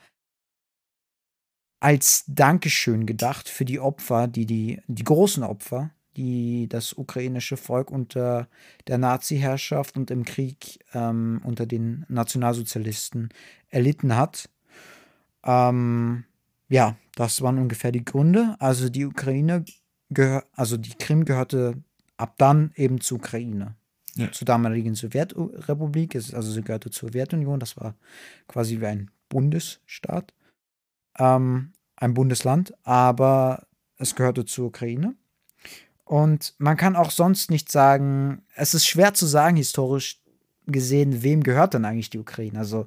als 1.81 2.24
Dankeschön 2.26 3.07
gedacht 3.07 3.49
für 3.49 3.64
die 3.64 3.81
Opfer, 3.81 4.28
die, 4.28 4.47
die, 4.47 4.81
die 4.87 5.05
großen 5.05 5.43
Opfer, 5.43 5.91
die 6.16 6.68
das 6.68 6.93
ukrainische 6.93 7.57
Volk 7.57 7.91
unter 7.91 8.49
der 8.87 8.99
Nazi-Herrschaft 8.99 9.97
und 9.97 10.11
im 10.11 10.24
Krieg 10.24 10.81
ähm, 10.93 11.41
unter 11.45 11.66
den 11.66 12.05
Nationalsozialisten 12.09 13.31
erlitten 13.70 14.16
hat. 14.16 14.51
Ähm, 15.43 16.24
ja, 16.68 16.97
das 17.14 17.41
waren 17.41 17.59
ungefähr 17.59 17.93
die 17.93 18.05
Gründe. 18.05 18.57
Also 18.59 18.91
die 18.91 19.07
Ukraine, 19.07 19.64
also 20.55 20.76
die 20.76 20.95
Krim 20.99 21.24
gehörte 21.24 21.83
ab 22.18 22.35
dann 22.37 22.72
eben 22.76 23.01
zur 23.01 23.18
Ukraine. 23.18 23.76
Ja. 24.16 24.31
Zur 24.33 24.45
damaligen 24.45 24.97
Sowjetrepublik, 24.97 26.16
also 26.16 26.43
sie 26.51 26.62
gehörte 26.62 26.91
zur 26.91 27.09
Sowjetunion, 27.09 27.61
das 27.61 27.76
war 27.76 27.95
quasi 28.49 28.81
wie 28.81 28.87
ein 28.87 29.11
Bundesstaat, 29.28 30.35
ähm, 31.21 31.73
ein 31.97 32.14
Bundesland, 32.14 32.75
aber 32.83 33.66
es 33.99 34.16
gehörte 34.16 34.45
zur 34.45 34.66
Ukraine. 34.66 35.14
Und 36.05 36.55
man 36.59 36.77
kann 36.77 36.97
auch 36.97 37.12
sonst 37.12 37.51
nicht 37.51 37.71
sagen, 37.71 38.43
es 38.57 38.75
ist 38.75 38.87
schwer 38.87 39.14
zu 39.14 39.27
sagen, 39.27 39.57
historisch 39.57 40.21
gesehen, 40.66 41.23
wem 41.23 41.43
gehört 41.43 41.75
denn 41.75 41.85
eigentlich 41.85 42.11
die 42.11 42.18
Ukraine? 42.18 42.59
Also 42.59 42.87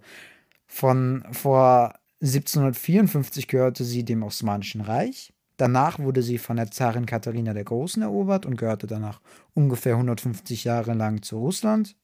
von 0.66 1.24
vor 1.32 1.94
1754 2.22 3.48
gehörte 3.48 3.84
sie 3.84 4.04
dem 4.04 4.24
Osmanischen 4.24 4.82
Reich. 4.82 5.34
Danach 5.58 6.00
wurde 6.00 6.24
sie 6.24 6.38
von 6.40 6.58
der 6.58 6.72
Zarin 6.72 7.06
Katharina 7.06 7.54
der 7.54 7.64
Großen 7.64 8.02
erobert 8.02 8.46
und 8.46 8.58
gehörte 8.58 8.88
danach 8.88 9.22
ungefähr 9.54 9.94
150 9.94 10.64
Jahre 10.64 10.94
lang 10.94 11.22
zu 11.22 11.38
Russland. 11.38 11.96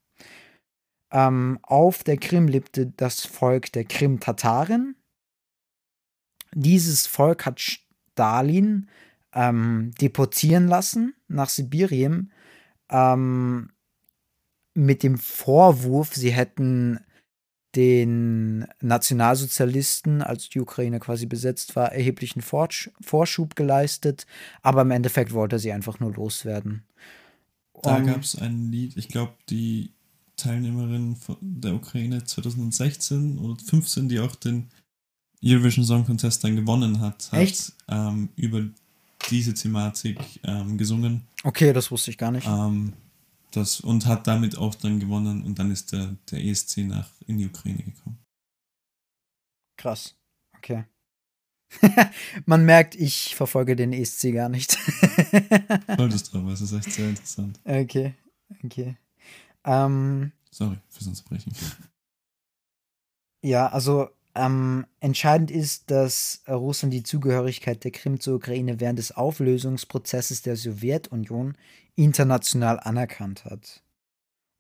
Ähm, 1.12 1.58
auf 1.64 2.04
der 2.04 2.18
Krim 2.18 2.48
lebte 2.48 2.86
das 2.86 3.26
Volk 3.26 3.72
der 3.72 3.86
Krim-Tataren. 3.86 4.96
Dieses 6.54 7.08
Volk 7.08 7.46
hat 7.46 7.60
Stalin 7.60 8.90
ähm, 9.34 9.92
deportieren 10.02 10.68
lassen 10.68 11.14
nach 11.28 11.50
Sibirien 11.50 12.32
ähm, 12.90 13.72
mit 14.74 15.04
dem 15.04 15.18
Vorwurf, 15.18 16.16
sie 16.16 16.32
hätten 16.32 17.00
den 17.76 18.66
Nationalsozialisten, 18.82 20.24
als 20.24 20.50
die 20.50 20.60
Ukraine 20.60 21.00
quasi 21.00 21.28
besetzt 21.28 21.76
war, 21.76 21.92
erheblichen 21.92 22.42
Vorschub 22.42 23.56
geleistet, 23.56 24.26
aber 24.64 24.82
im 24.82 24.92
Endeffekt 24.92 25.34
wollte 25.34 25.60
sie 25.60 25.72
einfach 25.72 26.00
nur 26.00 26.14
loswerden. 26.14 26.84
Da 27.84 27.98
um, 27.98 28.06
gab 28.06 28.22
es 28.22 28.36
ein 28.36 28.72
Lied, 28.72 28.98
ich 28.98 29.08
glaube, 29.08 29.34
die 29.50 29.92
Teilnehmerin 30.36 31.16
der 31.42 31.76
Ukraine 31.76 32.24
2016 32.24 33.38
oder 33.38 33.58
2015, 33.58 34.10
die 34.10 34.20
auch 34.20 34.36
den 34.36 34.70
Eurovision 35.44 35.86
Song 35.86 36.06
Contest 36.06 36.44
dann 36.44 36.56
gewonnen 36.56 37.00
hat, 37.00 37.32
hat 37.32 37.74
ähm, 37.88 38.30
über 38.36 38.64
diese 39.30 39.54
Thematik 39.54 40.20
ähm, 40.44 40.78
gesungen. 40.78 41.28
Okay, 41.44 41.74
das 41.74 41.92
wusste 41.92 42.12
ich 42.12 42.18
gar 42.18 42.32
nicht. 42.32 42.48
Ähm, 42.48 42.94
das, 43.52 43.80
und 43.80 44.06
hat 44.06 44.28
damit 44.28 44.58
auch 44.58 44.76
dann 44.76 45.00
gewonnen 45.00 45.44
und 45.44 45.58
dann 45.58 45.72
ist 45.72 45.92
der, 45.92 46.16
der 46.30 46.44
ESC 46.44 46.80
nach 46.80 47.10
in 47.26 47.38
die 47.38 47.48
Ukraine 47.48 47.84
gekommen. 47.84 48.20
Krass. 49.78 50.16
Okay. 50.58 50.86
Man 52.46 52.66
merkt, 52.66 52.96
ich 52.96 53.36
verfolge 53.36 53.76
den 53.76 53.94
ESC 53.94 54.34
gar 54.34 54.50
nicht. 54.50 54.72
Solltest 55.98 56.34
du, 56.34 56.40
aber 56.40 56.52
es 56.52 56.62
ist 56.62 56.74
echt 56.74 56.92
sehr 56.92 57.10
interessant. 57.10 57.60
Okay, 57.64 58.14
okay. 58.64 58.98
Ähm, 59.64 60.32
Sorry 60.52 60.78
fürs 60.90 61.08
Unterbrechen. 61.08 61.54
Ja, 63.42 63.68
also 63.68 64.10
ähm, 64.40 64.86
entscheidend 65.00 65.52
ist, 65.52 65.92
dass 65.92 66.42
Russland 66.48 66.94
die 66.94 67.04
Zugehörigkeit 67.04 67.84
der 67.84 67.92
Krim 67.92 68.20
zur 68.20 68.36
Ukraine 68.36 68.80
während 68.80 69.00
des 69.00 69.12
Auflösungsprozesses 69.12 70.42
der 70.42 70.56
Sowjetunion 70.56 71.56
international 71.96 72.80
anerkannt 72.80 73.46
hat. 73.46 73.84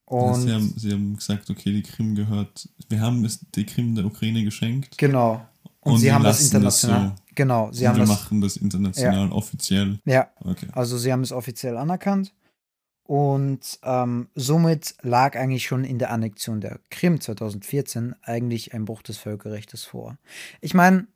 Und 0.06 0.42
sie, 0.42 0.52
haben, 0.52 0.74
sie 0.76 0.92
haben 0.92 1.16
gesagt, 1.16 1.50
okay, 1.50 1.72
die 1.72 1.84
Krim 1.84 2.16
gehört, 2.16 2.68
wir 2.90 3.00
haben 3.00 3.24
es 3.26 3.46
die 3.54 3.66
Krim 3.66 3.96
der 3.96 4.06
Ukraine 4.06 4.44
geschenkt. 4.44 4.98
Genau. 4.98 5.46
Und, 5.82 5.94
und 5.94 6.00
sie 6.00 6.12
haben 6.12 6.24
das 6.24 6.42
international. 6.42 7.10
Das 7.10 7.20
so, 7.20 7.24
genau, 7.36 7.72
sie 7.72 7.88
haben 7.88 7.96
wir 7.96 8.06
das, 8.06 8.10
machen 8.10 8.42
das 8.42 8.58
international 8.58 9.28
ja. 9.28 9.32
offiziell. 9.32 10.00
Ja. 10.06 10.28
Okay. 10.42 10.68
Also 10.72 10.98
sie 10.98 11.12
haben 11.12 11.22
es 11.22 11.32
offiziell 11.32 11.78
anerkannt. 11.78 12.34
Und 13.10 13.80
ähm, 13.82 14.28
somit 14.36 14.94
lag 15.02 15.36
eigentlich 15.36 15.66
schon 15.66 15.84
in 15.84 15.98
der 15.98 16.12
Annexion 16.12 16.62
der 16.62 16.80
Krim 16.92 17.20
2014 17.20 18.14
eigentlich 18.22 18.76
ein 18.76 18.86
Bruch 18.86 19.02
des 19.02 19.18
Völkerrechts 19.18 19.84
vor. 19.84 20.20
Ich 20.62 20.76
meine, 20.76 21.08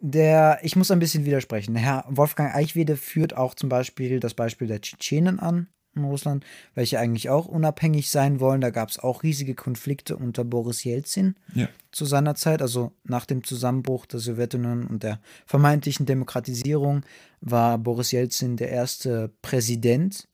der, 0.00 0.58
ich 0.62 0.74
muss 0.74 0.90
ein 0.90 1.00
bisschen 1.00 1.26
widersprechen. 1.26 1.76
Herr 1.76 2.06
Wolfgang 2.08 2.54
Eichwede 2.54 2.96
führt 2.96 3.36
auch 3.36 3.56
zum 3.56 3.68
Beispiel 3.68 4.20
das 4.20 4.32
Beispiel 4.32 4.68
der 4.68 4.80
Tschetschenen 4.80 5.38
an 5.38 5.68
in 5.94 6.04
Russland, 6.04 6.46
welche 6.74 6.98
eigentlich 6.98 7.28
auch 7.28 7.44
unabhängig 7.44 8.08
sein 8.08 8.40
wollen. 8.40 8.62
Da 8.62 8.70
gab 8.70 8.88
es 8.88 8.98
auch 8.98 9.22
riesige 9.22 9.54
Konflikte 9.54 10.16
unter 10.16 10.44
Boris 10.44 10.82
Jelzin 10.82 11.34
ja. 11.52 11.68
zu 11.92 12.06
seiner 12.06 12.36
Zeit. 12.36 12.62
Also 12.62 12.92
nach 13.04 13.26
dem 13.26 13.44
Zusammenbruch 13.44 14.06
der 14.06 14.20
Sowjetunion 14.20 14.86
und 14.86 15.02
der 15.02 15.20
vermeintlichen 15.44 16.06
Demokratisierung 16.06 17.02
war 17.42 17.76
Boris 17.76 18.12
Jelzin 18.12 18.56
der 18.56 18.70
erste 18.70 19.30
Präsident 19.42 20.26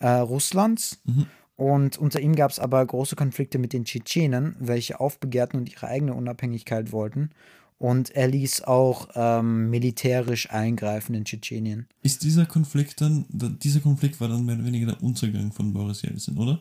äh, 0.00 0.08
Russlands. 0.08 1.00
Mhm. 1.04 1.26
Und 1.56 1.98
unter 1.98 2.20
ihm 2.20 2.34
gab 2.34 2.50
es 2.50 2.58
aber 2.58 2.84
große 2.84 3.16
Konflikte 3.16 3.58
mit 3.58 3.72
den 3.72 3.84
Tschetschenen, 3.84 4.56
welche 4.58 4.98
aufbegehrten 4.98 5.60
und 5.60 5.70
ihre 5.70 5.88
eigene 5.88 6.14
Unabhängigkeit 6.14 6.90
wollten. 6.90 7.30
Und 7.76 8.10
er 8.10 8.28
ließ 8.28 8.62
auch 8.62 9.08
ähm, 9.14 9.70
militärisch 9.70 10.50
eingreifen 10.50 11.14
in 11.14 11.24
Tschetschenien. 11.24 11.86
Ist 12.02 12.24
dieser 12.24 12.44
Konflikt 12.46 13.00
dann, 13.00 13.24
dieser 13.30 13.80
Konflikt 13.80 14.20
war 14.20 14.28
dann 14.28 14.44
mehr 14.44 14.56
oder 14.56 14.66
weniger 14.66 14.86
der 14.86 15.02
Untergang 15.02 15.52
von 15.52 15.72
Boris 15.72 16.02
Jelzin, 16.02 16.36
oder? 16.36 16.60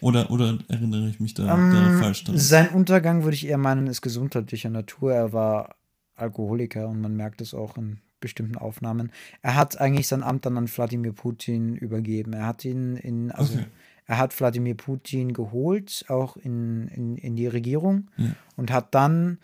Oder, 0.00 0.30
oder 0.30 0.58
erinnere 0.68 1.08
ich 1.08 1.20
mich 1.20 1.34
da, 1.34 1.54
ähm, 1.54 1.72
da 1.72 1.98
falsch 1.98 2.24
daran? 2.24 2.38
Sein 2.38 2.68
Untergang 2.70 3.24
würde 3.24 3.34
ich 3.34 3.46
eher 3.46 3.58
meinen, 3.58 3.86
ist 3.86 4.02
gesundheitlicher 4.02 4.70
Natur. 4.70 5.12
Er 5.12 5.32
war 5.32 5.76
Alkoholiker 6.16 6.88
und 6.88 7.00
man 7.00 7.16
merkt 7.16 7.40
es 7.40 7.54
auch 7.54 7.76
in 7.76 7.98
bestimmten 8.20 8.56
Aufnahmen. 8.56 9.12
Er 9.42 9.54
hat 9.54 9.80
eigentlich 9.80 10.08
sein 10.08 10.22
Amt 10.22 10.46
dann 10.46 10.56
an 10.56 10.68
Wladimir 10.68 11.12
Putin 11.12 11.74
übergeben. 11.76 12.32
Er 12.32 12.46
hat 12.46 12.64
ihn 12.64 12.96
in, 12.96 13.30
also 13.30 13.54
okay. 13.54 13.66
Er 14.06 14.18
hat 14.18 14.38
Wladimir 14.38 14.74
Putin 14.74 15.32
geholt, 15.32 16.04
auch 16.08 16.36
in, 16.36 16.88
in, 16.88 17.16
in 17.16 17.36
die 17.36 17.46
Regierung, 17.46 18.10
Ja. 18.18 18.32
und 18.54 18.70
hat 18.70 18.94
dann, 18.94 19.38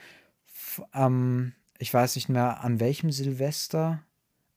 ähm, 0.95 1.53
ich 1.79 1.93
weiß 1.93 2.15
nicht 2.17 2.29
mehr 2.29 2.63
an 2.63 2.79
welchem 2.81 3.11
Silvester, 3.11 4.03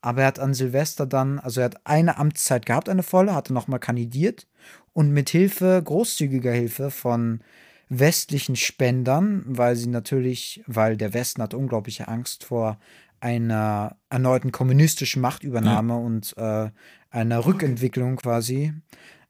aber 0.01 0.21
er 0.21 0.27
hat 0.27 0.39
an 0.39 0.53
Silvester 0.53 1.05
dann, 1.05 1.39
also 1.39 1.61
er 1.61 1.65
hat 1.65 1.87
eine 1.87 2.17
Amtszeit 2.17 2.65
gehabt, 2.65 2.89
eine 2.89 3.03
volle, 3.03 3.33
hatte 3.33 3.53
nochmal 3.53 3.79
kandidiert 3.79 4.45
und 4.91 5.11
mit 5.11 5.29
Hilfe, 5.29 5.81
großzügiger 5.83 6.51
Hilfe 6.51 6.91
von 6.91 7.39
westlichen 7.87 8.55
Spendern, 8.55 9.43
weil 9.47 9.75
sie 9.75 9.87
natürlich, 9.87 10.63
weil 10.67 10.97
der 10.97 11.13
Westen 11.13 11.41
hat 11.41 11.53
unglaubliche 11.53 12.07
Angst 12.07 12.43
vor 12.43 12.77
einer 13.23 13.95
erneuten 14.09 14.51
kommunistischen 14.51 15.21
Machtübernahme 15.21 15.95
und 15.95 16.35
äh, 16.35 16.69
einer 17.09 17.45
Rückentwicklung 17.45 18.17
quasi, 18.17 18.73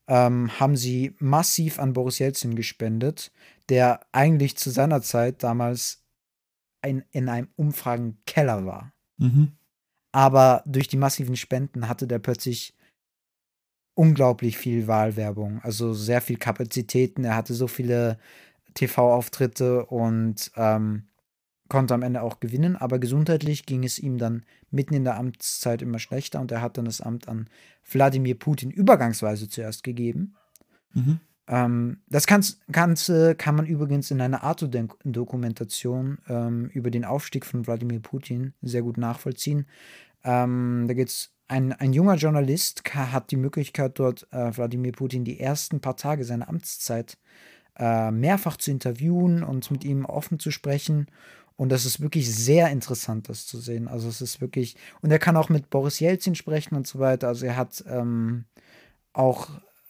ähm, 0.08 0.60
haben 0.60 0.76
sie 0.76 1.16
massiv 1.20 1.78
an 1.78 1.94
Boris 1.94 2.18
Jelzin 2.18 2.56
gespendet, 2.56 3.32
der 3.70 4.00
eigentlich 4.12 4.58
zu 4.58 4.72
seiner 4.72 5.04
Zeit 5.04 5.44
damals 5.44 6.04
ein, 6.82 7.06
in 7.12 7.30
einem 7.30 7.50
Umfragenkeller 7.56 8.66
war. 8.66 8.94
Mhm. 9.18 9.52
Aber 10.12 10.64
durch 10.66 10.88
die 10.88 10.98
massiven 10.98 11.36
Spenden 11.36 11.88
hatte 11.88 12.08
der 12.08 12.18
plötzlich 12.18 12.76
unglaublich 13.94 14.58
viel 14.58 14.88
Wahlwerbung, 14.88 15.62
also 15.62 15.94
sehr 15.94 16.22
viel 16.22 16.38
Kapazitäten. 16.38 17.26
Er 17.26 17.36
hatte 17.36 17.54
so 17.54 17.68
viele 17.68 18.18
TV-Auftritte 18.74 19.86
und 19.86 20.52
ähm, 20.56 21.10
konnte 21.74 21.95
am 21.95 22.03
Ende 22.03 22.21
auch 22.21 22.39
gewinnen. 22.39 22.76
Aber 22.76 22.99
gesundheitlich 22.99 23.65
ging 23.65 23.84
es 23.84 23.97
ihm 23.97 24.19
dann 24.19 24.43
mitten 24.69 24.93
in 24.93 25.05
der 25.05 25.17
Amtszeit 25.17 25.82
immer 25.82 25.97
schlechter 25.97 26.39
und 26.39 26.51
er 26.51 26.61
hat 26.61 26.78
dann 26.78 26.86
das 26.86 27.01
Amt 27.01 27.28
an 27.28 27.49
Wladimir 27.89 28.38
Putin 28.38 28.69
übergangsweise 28.69 29.49
zuerst 29.49 29.84
gegeben. 29.84 30.36
Mhm. 30.93 31.19
Ähm, 31.47 31.97
das 32.07 32.28
Ganze 32.28 33.36
kann 33.36 33.55
man 33.55 33.65
übrigens 33.65 34.11
in 34.11 34.21
einer 34.21 34.43
Arte-Dokumentation 34.43 36.19
ähm, 36.30 36.69
über 36.74 36.91
den 36.91 37.05
Aufstieg 37.05 37.43
von 37.43 37.65
Wladimir 37.65 38.01
Putin 38.01 38.53
sehr 38.61 38.84
gut 38.84 38.99
nachvollziehen. 38.99 39.65
Ähm, 40.24 40.86
da 40.88 40.93
geht's 40.93 41.34
ein, 41.47 41.74
ein 41.74 41.91
junger 41.91 42.15
Journalist 42.15 42.84
hat 42.93 43.32
die 43.32 43.36
Möglichkeit, 43.36 43.97
dort 43.97 44.28
äh, 44.32 44.55
Wladimir 44.55 44.91
Putin 44.91 45.26
die 45.26 45.39
ersten 45.39 45.82
paar 45.82 45.97
Tage 45.97 46.24
seiner 46.24 46.49
Amtszeit 46.49 47.17
äh, 47.78 48.11
mehrfach 48.11 48.57
zu 48.57 48.69
interviewen 48.69 49.43
und 49.43 49.71
mit 49.71 49.84
ihm 49.84 50.05
offen 50.05 50.39
zu 50.39 50.51
sprechen. 50.51 51.07
Und 51.56 51.70
das 51.70 51.86
ist 51.86 51.99
wirklich 52.01 52.34
sehr 52.34 52.70
interessant, 52.72 53.30
das 53.30 53.45
zu 53.45 53.60
sehen. 53.60 53.88
Also 53.88 54.08
es 54.10 54.22
ist 54.22 54.41
wirklich, 54.41 54.76
und 55.01 55.12
er 55.12 55.20
kann 55.20 55.38
auch 55.38 55.49
mit 55.49 55.70
Boris 55.70 55.99
Jelzin 55.99 56.36
sprechen 56.36 56.76
und 56.76 56.88
so 56.88 56.99
weiter. 56.99 57.28
Also 57.28 57.45
er 57.45 57.56
hat 57.56 57.84
ähm, 57.88 58.45
auch 59.14 59.49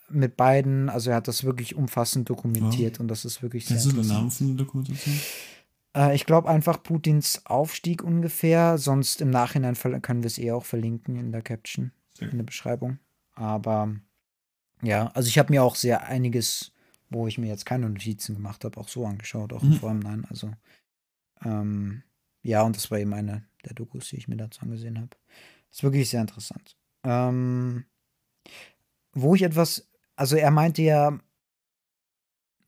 mit 0.09 0.35
beiden, 0.35 0.89
also 0.89 1.09
er 1.09 1.15
hat 1.17 1.27
das 1.27 1.43
wirklich 1.43 1.75
umfassend 1.75 2.29
dokumentiert 2.29 2.99
und 2.99 3.07
das 3.07 3.25
ist 3.25 3.41
wirklich 3.41 3.65
sehr 3.65 3.77
Kennst 3.77 3.85
du 3.85 3.89
den 3.91 3.97
interessant. 3.99 4.19
Namen 4.19 4.31
von 4.31 4.47
der 4.57 4.65
Dokumentation? 4.65 5.19
Äh, 5.95 6.15
ich 6.15 6.25
glaube 6.25 6.49
einfach 6.49 6.83
Putins 6.83 7.45
Aufstieg 7.45 8.03
ungefähr. 8.03 8.77
Sonst 8.77 9.21
im 9.21 9.29
Nachhinein 9.29 9.75
können 10.01 10.21
wir 10.23 10.27
es 10.27 10.37
eh 10.37 10.51
auch 10.51 10.65
verlinken 10.65 11.15
in 11.15 11.31
der 11.31 11.41
Caption, 11.41 11.91
in 12.31 12.37
der 12.37 12.43
Beschreibung. 12.45 12.99
Aber 13.35 13.95
ja, 14.81 15.07
also 15.13 15.29
ich 15.29 15.39
habe 15.39 15.51
mir 15.51 15.63
auch 15.63 15.75
sehr 15.75 16.05
einiges, 16.07 16.73
wo 17.09 17.25
ich 17.27 17.37
mir 17.37 17.47
jetzt 17.47 17.65
keine 17.65 17.89
Notizen 17.89 18.35
gemacht 18.35 18.65
habe, 18.65 18.77
auch 18.79 18.89
so 18.89 19.05
angeschaut, 19.05 19.53
auch 19.53 19.63
im 19.63 19.69
Mhm. 19.69 19.73
Vorhinein. 19.75 20.25
Also 20.29 20.51
ähm, 21.43 22.03
ja, 22.41 22.61
und 22.63 22.75
das 22.75 22.91
war 22.91 22.99
eben 22.99 23.13
eine 23.13 23.45
der 23.65 23.73
Dokus, 23.73 24.09
die 24.09 24.17
ich 24.17 24.27
mir 24.27 24.37
dazu 24.37 24.61
angesehen 24.61 24.97
habe. 24.99 25.09
Ist 25.71 25.83
wirklich 25.83 26.09
sehr 26.09 26.21
interessant. 26.21 26.75
Ähm, 27.03 27.85
wo 29.13 29.35
ich 29.35 29.43
etwas, 29.43 29.89
also 30.15 30.35
er 30.35 30.51
meinte 30.51 30.81
ja, 30.81 31.17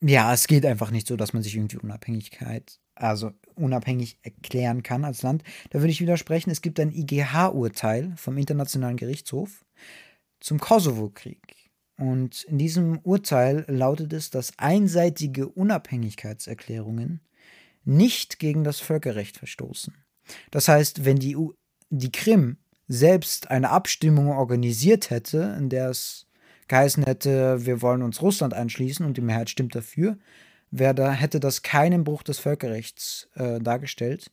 ja, 0.02 0.34
es 0.34 0.48
geht 0.48 0.66
einfach 0.66 0.92
nicht 0.92 1.08
so, 1.08 1.16
dass 1.16 1.34
man 1.34 1.42
sich 1.42 1.56
irgendwie 1.56 1.78
Unabhängigkeit, 1.78 2.80
also 2.96 3.32
unabhängig 3.56 4.20
erklären 4.22 4.84
kann 4.84 5.04
als 5.04 5.24
Land. 5.24 5.44
Da 5.72 5.80
würde 5.80 5.92
ich 5.92 6.02
widersprechen. 6.02 6.52
Es 6.52 6.62
gibt 6.62 6.80
ein 6.80 6.92
IGH-Urteil 6.92 8.14
vom 8.16 8.38
Internationalen 8.38 8.98
Gerichtshof 8.98 9.66
zum 10.40 10.60
Kosovo-Krieg. 10.60 11.72
Und 11.98 12.44
in 12.44 12.58
diesem 12.58 13.00
Urteil 13.00 13.66
lautet 13.68 14.14
es, 14.14 14.30
dass 14.30 14.60
einseitige 14.60 15.48
Unabhängigkeitserklärungen 15.48 17.22
nicht 17.86 18.40
gegen 18.40 18.64
das 18.64 18.80
Völkerrecht 18.80 19.38
verstoßen. 19.38 19.96
Das 20.52 20.68
heißt, 20.68 21.06
wenn 21.06 21.18
die, 21.18 21.36
U 21.36 21.54
die 21.90 22.12
Krim 22.12 22.58
selbst 22.88 23.52
eine 23.52 23.70
Abstimmung 23.70 24.30
organisiert 24.30 25.10
hätte, 25.10 25.56
in 25.58 25.70
der 25.70 25.90
es 25.90 26.28
geheißen 26.68 27.04
hätte, 27.04 27.66
wir 27.66 27.82
wollen 27.82 28.02
uns 28.02 28.22
Russland 28.22 28.54
einschließen 28.54 29.06
und 29.06 29.18
die 29.18 29.22
Mehrheit 29.22 29.50
stimmt 29.50 29.76
dafür, 29.76 30.18
da, 30.72 31.12
hätte 31.12 31.40
das 31.40 31.62
keinen 31.62 32.04
Bruch 32.04 32.24
des 32.24 32.40
Völkerrechts 32.40 33.30
äh, 33.36 33.60
dargestellt. 33.60 34.32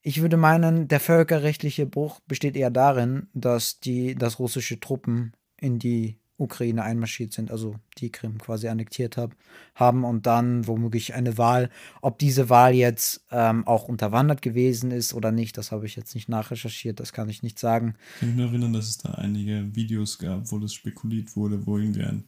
Ich 0.00 0.20
würde 0.22 0.36
meinen, 0.36 0.88
der 0.88 1.00
völkerrechtliche 1.00 1.86
Bruch 1.86 2.20
besteht 2.26 2.56
eher 2.56 2.70
darin, 2.70 3.28
dass 3.34 3.78
die, 3.80 4.14
dass 4.14 4.38
russische 4.38 4.80
Truppen 4.80 5.32
in 5.56 5.78
die 5.78 6.18
Ukraine 6.42 6.82
einmarschiert 6.82 7.32
sind, 7.32 7.50
also 7.50 7.76
die 7.98 8.10
Krim 8.10 8.38
quasi 8.38 8.68
annektiert 8.68 9.16
hab, 9.16 9.34
haben 9.74 10.04
und 10.04 10.26
dann 10.26 10.66
womöglich 10.66 11.14
eine 11.14 11.38
Wahl, 11.38 11.70
ob 12.00 12.18
diese 12.18 12.50
Wahl 12.50 12.74
jetzt 12.74 13.24
ähm, 13.30 13.66
auch 13.66 13.88
unterwandert 13.88 14.42
gewesen 14.42 14.90
ist 14.90 15.14
oder 15.14 15.32
nicht, 15.32 15.56
das 15.56 15.72
habe 15.72 15.86
ich 15.86 15.96
jetzt 15.96 16.14
nicht 16.14 16.28
nachrecherchiert, 16.28 17.00
das 17.00 17.12
kann 17.12 17.28
ich 17.28 17.42
nicht 17.42 17.58
sagen. 17.58 17.94
Ich 18.14 18.20
kann 18.20 18.28
mich 18.30 18.38
nur 18.38 18.48
erinnern, 18.48 18.72
dass 18.72 18.88
es 18.88 18.98
da 18.98 19.12
einige 19.12 19.74
Videos 19.74 20.18
gab, 20.18 20.50
wo 20.50 20.58
das 20.58 20.74
spekuliert 20.74 21.34
wurde, 21.36 21.66
wo 21.66 21.78
irgendwie 21.78 22.02
ein, 22.02 22.24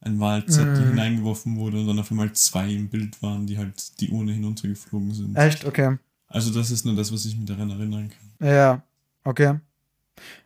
ein 0.00 0.18
Wahlzettel 0.18 0.84
Mhm. 0.84 0.88
hineingeworfen 0.90 1.56
wurde 1.56 1.80
und 1.80 1.86
dann 1.86 1.98
auf 1.98 2.10
einmal 2.10 2.32
zwei 2.32 2.70
im 2.72 2.88
Bild 2.88 3.22
waren, 3.22 3.46
die 3.46 3.58
halt 3.58 4.00
die 4.00 4.08
Urne 4.10 4.32
hinuntergeflogen 4.32 5.12
sind. 5.12 5.36
Echt? 5.36 5.64
Okay. 5.64 5.98
Also 6.26 6.52
das 6.52 6.70
ist 6.70 6.84
nur 6.86 6.94
das, 6.94 7.12
was 7.12 7.24
ich 7.26 7.36
mich 7.36 7.46
daran 7.46 7.70
erinnern 7.70 8.08
kann. 8.08 8.48
Ja, 8.48 8.82
okay. 9.24 9.58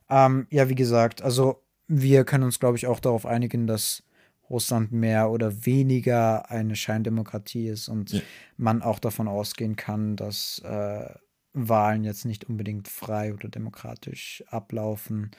Ähm, 0.09 0.47
ja, 0.51 0.69
wie 0.69 0.75
gesagt, 0.75 1.23
also 1.23 1.64
wir 1.87 2.25
können 2.25 2.45
uns, 2.45 2.59
glaube 2.61 2.77
ich, 2.77 2.87
auch 2.87 3.01
darauf 3.01 3.27
einigen, 3.27 3.67
dass 3.67 4.03
Russland 4.51 4.93
mehr 4.93 5.31
oder 5.31 5.65
weniger 5.65 6.51
eine 6.51 6.77
Scheindemokratie 6.77 7.69
ist 7.69 7.89
und 7.89 8.13
Ja. 8.13 8.21
man 8.57 8.83
auch 8.83 8.99
davon 8.99 9.29
ausgehen 9.29 9.77
kann, 9.77 10.17
dass 10.17 10.61
äh, 10.61 11.09
Wahlen 11.55 12.05
jetzt 12.05 12.25
nicht 12.25 12.45
unbedingt 12.45 12.89
frei 12.89 13.33
oder 13.33 13.49
demokratisch 13.49 14.45
ablaufen. 14.49 15.31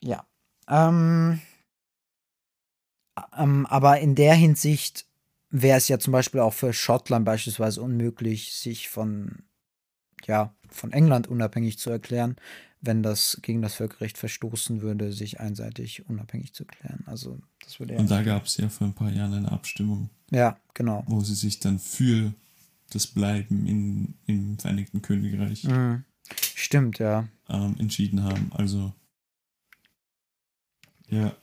Ja. 0.00 0.26
Ähm, 0.68 1.40
ähm, 3.36 3.66
aber 3.66 4.00
in 4.00 4.14
der 4.14 4.34
Hinsicht 4.34 5.06
wäre 5.50 5.76
es 5.78 5.88
ja 5.88 5.98
zum 5.98 6.12
Beispiel 6.12 6.40
auch 6.40 6.54
für 6.54 6.72
Schottland 6.72 7.24
beispielsweise 7.24 7.82
unmöglich, 7.82 8.54
sich 8.54 8.88
von, 8.88 9.44
ja, 10.26 10.54
von 10.70 10.92
England 10.92 11.28
unabhängig 11.28 11.78
zu 11.78 11.90
erklären, 11.90 12.36
wenn 12.82 13.02
das 13.02 13.38
gegen 13.42 13.62
das 13.62 13.74
Völkerrecht 13.74 14.18
verstoßen 14.18 14.82
würde, 14.82 15.12
sich 15.12 15.40
einseitig 15.40 16.08
unabhängig 16.08 16.52
zu 16.52 16.64
erklären. 16.64 17.02
Also 17.06 17.40
das 17.64 17.80
würde 17.80 17.94
ja. 17.94 18.00
Und 18.00 18.10
da 18.10 18.22
gab 18.22 18.44
es 18.46 18.56
ja 18.58 18.68
vor 18.68 18.86
ein 18.88 18.94
paar 18.94 19.10
Jahren 19.10 19.32
eine 19.34 19.50
Abstimmung, 19.50 20.10
Ja, 20.30 20.58
genau. 20.74 21.04
wo 21.06 21.20
sie 21.20 21.34
sich 21.34 21.60
dann 21.60 21.78
für 21.78 22.32
das 22.90 23.06
Bleiben 23.06 23.66
in, 23.66 24.14
im 24.26 24.58
Vereinigten 24.58 25.00
Königreich 25.00 25.64
Mhm. 25.64 26.04
Stimmt, 26.54 26.98
ja. 26.98 27.26
ähm, 27.48 27.76
entschieden 27.78 28.22
haben. 28.22 28.50
Also 28.54 28.92
ja, 31.08 31.36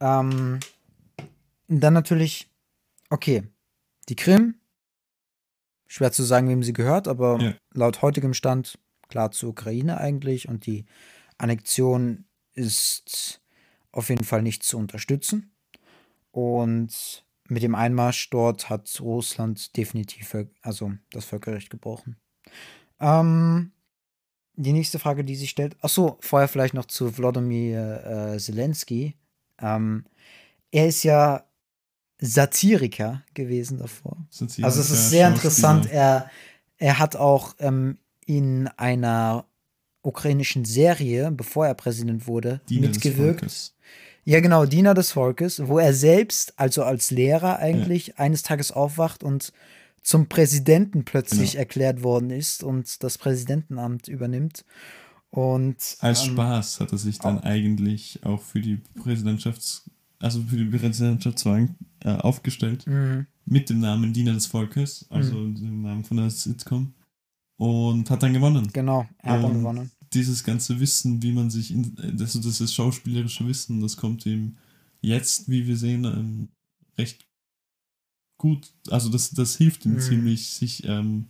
Ähm, 0.00 0.60
dann 1.68 1.94
natürlich, 1.94 2.50
okay, 3.10 3.44
die 4.08 4.16
Krim, 4.16 4.56
schwer 5.86 6.12
zu 6.12 6.22
sagen, 6.22 6.48
wem 6.48 6.62
sie 6.62 6.72
gehört, 6.72 7.08
aber 7.08 7.40
Ja. 7.40 7.54
laut 7.72 8.02
heutigem 8.02 8.34
Stand 8.34 8.78
klar 9.08 9.30
zur 9.30 9.50
Ukraine 9.50 9.98
eigentlich 9.98 10.48
und 10.48 10.66
die 10.66 10.86
Annexion 11.38 12.24
ist 12.54 13.40
auf 13.92 14.08
jeden 14.08 14.24
Fall 14.24 14.42
nicht 14.42 14.62
zu 14.62 14.78
unterstützen. 14.78 15.52
Und 16.30 17.24
mit 17.48 17.62
dem 17.62 17.74
Einmarsch 17.74 18.28
dort 18.30 18.68
hat 18.68 19.00
Russland 19.00 19.76
definitiv 19.76 20.36
also 20.62 20.92
das 21.10 21.24
Völkerrecht 21.24 21.70
gebrochen. 21.70 22.16
Ähm, 23.00 23.72
die 24.54 24.72
nächste 24.72 24.98
Frage, 24.98 25.24
die 25.24 25.36
sich 25.36 25.50
stellt, 25.50 25.76
ach 25.80 25.88
so, 25.88 26.16
vorher 26.20 26.48
vielleicht 26.48 26.74
noch 26.74 26.86
zu 26.86 27.16
Wladimir 27.16 28.34
äh, 28.34 28.38
Zelensky. 28.38 29.14
Ähm, 29.58 30.04
er 30.70 30.88
ist 30.88 31.02
ja 31.04 31.44
Satiriker 32.18 33.22
gewesen 33.34 33.78
davor. 33.78 34.26
Satiriker, 34.30 34.66
Also 34.66 34.80
es 34.80 34.90
ist 34.90 35.10
sehr 35.10 35.28
interessant. 35.28 35.90
Er, 35.90 36.30
er 36.78 36.98
hat 36.98 37.16
auch 37.16 37.54
ähm, 37.58 37.98
in 38.26 38.68
einer 38.76 39.46
ukrainischen 40.02 40.64
Serie, 40.64 41.30
bevor 41.30 41.66
er 41.66 41.74
Präsident 41.74 42.26
wurde, 42.26 42.60
Diener 42.68 42.88
mitgewirkt. 42.88 43.72
Ja, 44.24 44.40
genau, 44.40 44.66
Diener 44.66 44.94
des 44.94 45.12
Volkes, 45.12 45.66
wo 45.66 45.78
er 45.78 45.94
selbst, 45.94 46.52
also 46.56 46.82
als 46.82 47.10
Lehrer 47.10 47.58
eigentlich, 47.58 48.18
eines 48.18 48.42
Tages 48.42 48.72
aufwacht 48.72 49.22
und 49.22 49.52
zum 50.02 50.28
Präsidenten 50.28 51.04
plötzlich 51.04 51.52
Genau. 51.52 51.60
erklärt 51.60 52.02
worden 52.02 52.30
ist 52.30 52.62
und 52.62 53.02
das 53.02 53.18
Präsidentenamt 53.18 54.08
übernimmt. 54.08 54.64
Und 55.30 55.76
als 56.00 56.24
ähm, 56.24 56.32
Spaß 56.32 56.80
hat 56.80 56.92
er 56.92 56.98
sich 56.98 57.18
dann 57.18 57.38
auch. 57.38 57.44
eigentlich 57.44 58.20
auch 58.24 58.42
für 58.42 58.60
die 58.60 58.80
Präsidentschafts 59.00 59.90
also 60.18 60.42
für 60.42 60.56
die 60.56 60.64
Präsidentschaftswahl 60.64 61.68
äh, 62.00 62.10
aufgestellt 62.10 62.86
mhm. 62.86 63.26
mit 63.44 63.68
dem 63.68 63.80
Namen 63.80 64.12
Diener 64.12 64.32
des 64.32 64.46
Volkes, 64.46 65.06
also 65.10 65.34
mhm. 65.34 65.54
dem 65.56 65.82
Namen 65.82 66.04
von 66.04 66.16
der 66.16 66.30
Sitcom 66.30 66.94
und 67.56 68.10
hat 68.10 68.22
dann 68.22 68.32
gewonnen. 68.32 68.68
Genau, 68.72 69.06
er 69.18 69.32
hat 69.32 69.44
dann 69.44 69.54
gewonnen. 69.54 69.90
Dieses 70.12 70.44
ganze 70.44 70.78
Wissen, 70.80 71.22
wie 71.22 71.32
man 71.32 71.50
sich, 71.50 71.70
in, 71.70 71.96
also 72.20 72.40
das 72.40 72.60
ist 72.60 72.74
schauspielerische 72.74 73.46
Wissen, 73.46 73.80
das 73.80 73.96
kommt 73.96 74.24
ihm 74.26 74.56
jetzt, 75.00 75.48
wie 75.48 75.66
wir 75.66 75.76
sehen, 75.76 76.04
ähm, 76.04 76.48
recht 76.96 77.26
gut, 78.38 78.72
also 78.90 79.08
das, 79.08 79.30
das 79.30 79.56
hilft 79.56 79.84
ihm 79.84 79.94
mhm. 79.94 80.00
ziemlich, 80.00 80.50
sich 80.50 80.84
ähm, 80.84 81.28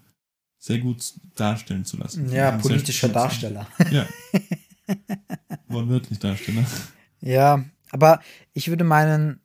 sehr 0.59 0.79
gut 0.79 1.15
darstellen 1.37 1.85
zu 1.85 1.97
lassen. 1.97 2.31
Ja, 2.31 2.59
politischer 2.59 3.09
Darsteller. 3.09 3.67
Ja. 3.91 4.07
Wortwörtlich 5.69 6.19
Darsteller. 6.19 6.65
Ja, 7.21 7.65
aber 7.91 8.21
ich 8.53 8.69
würde 8.69 8.85
meinen, 8.85 9.41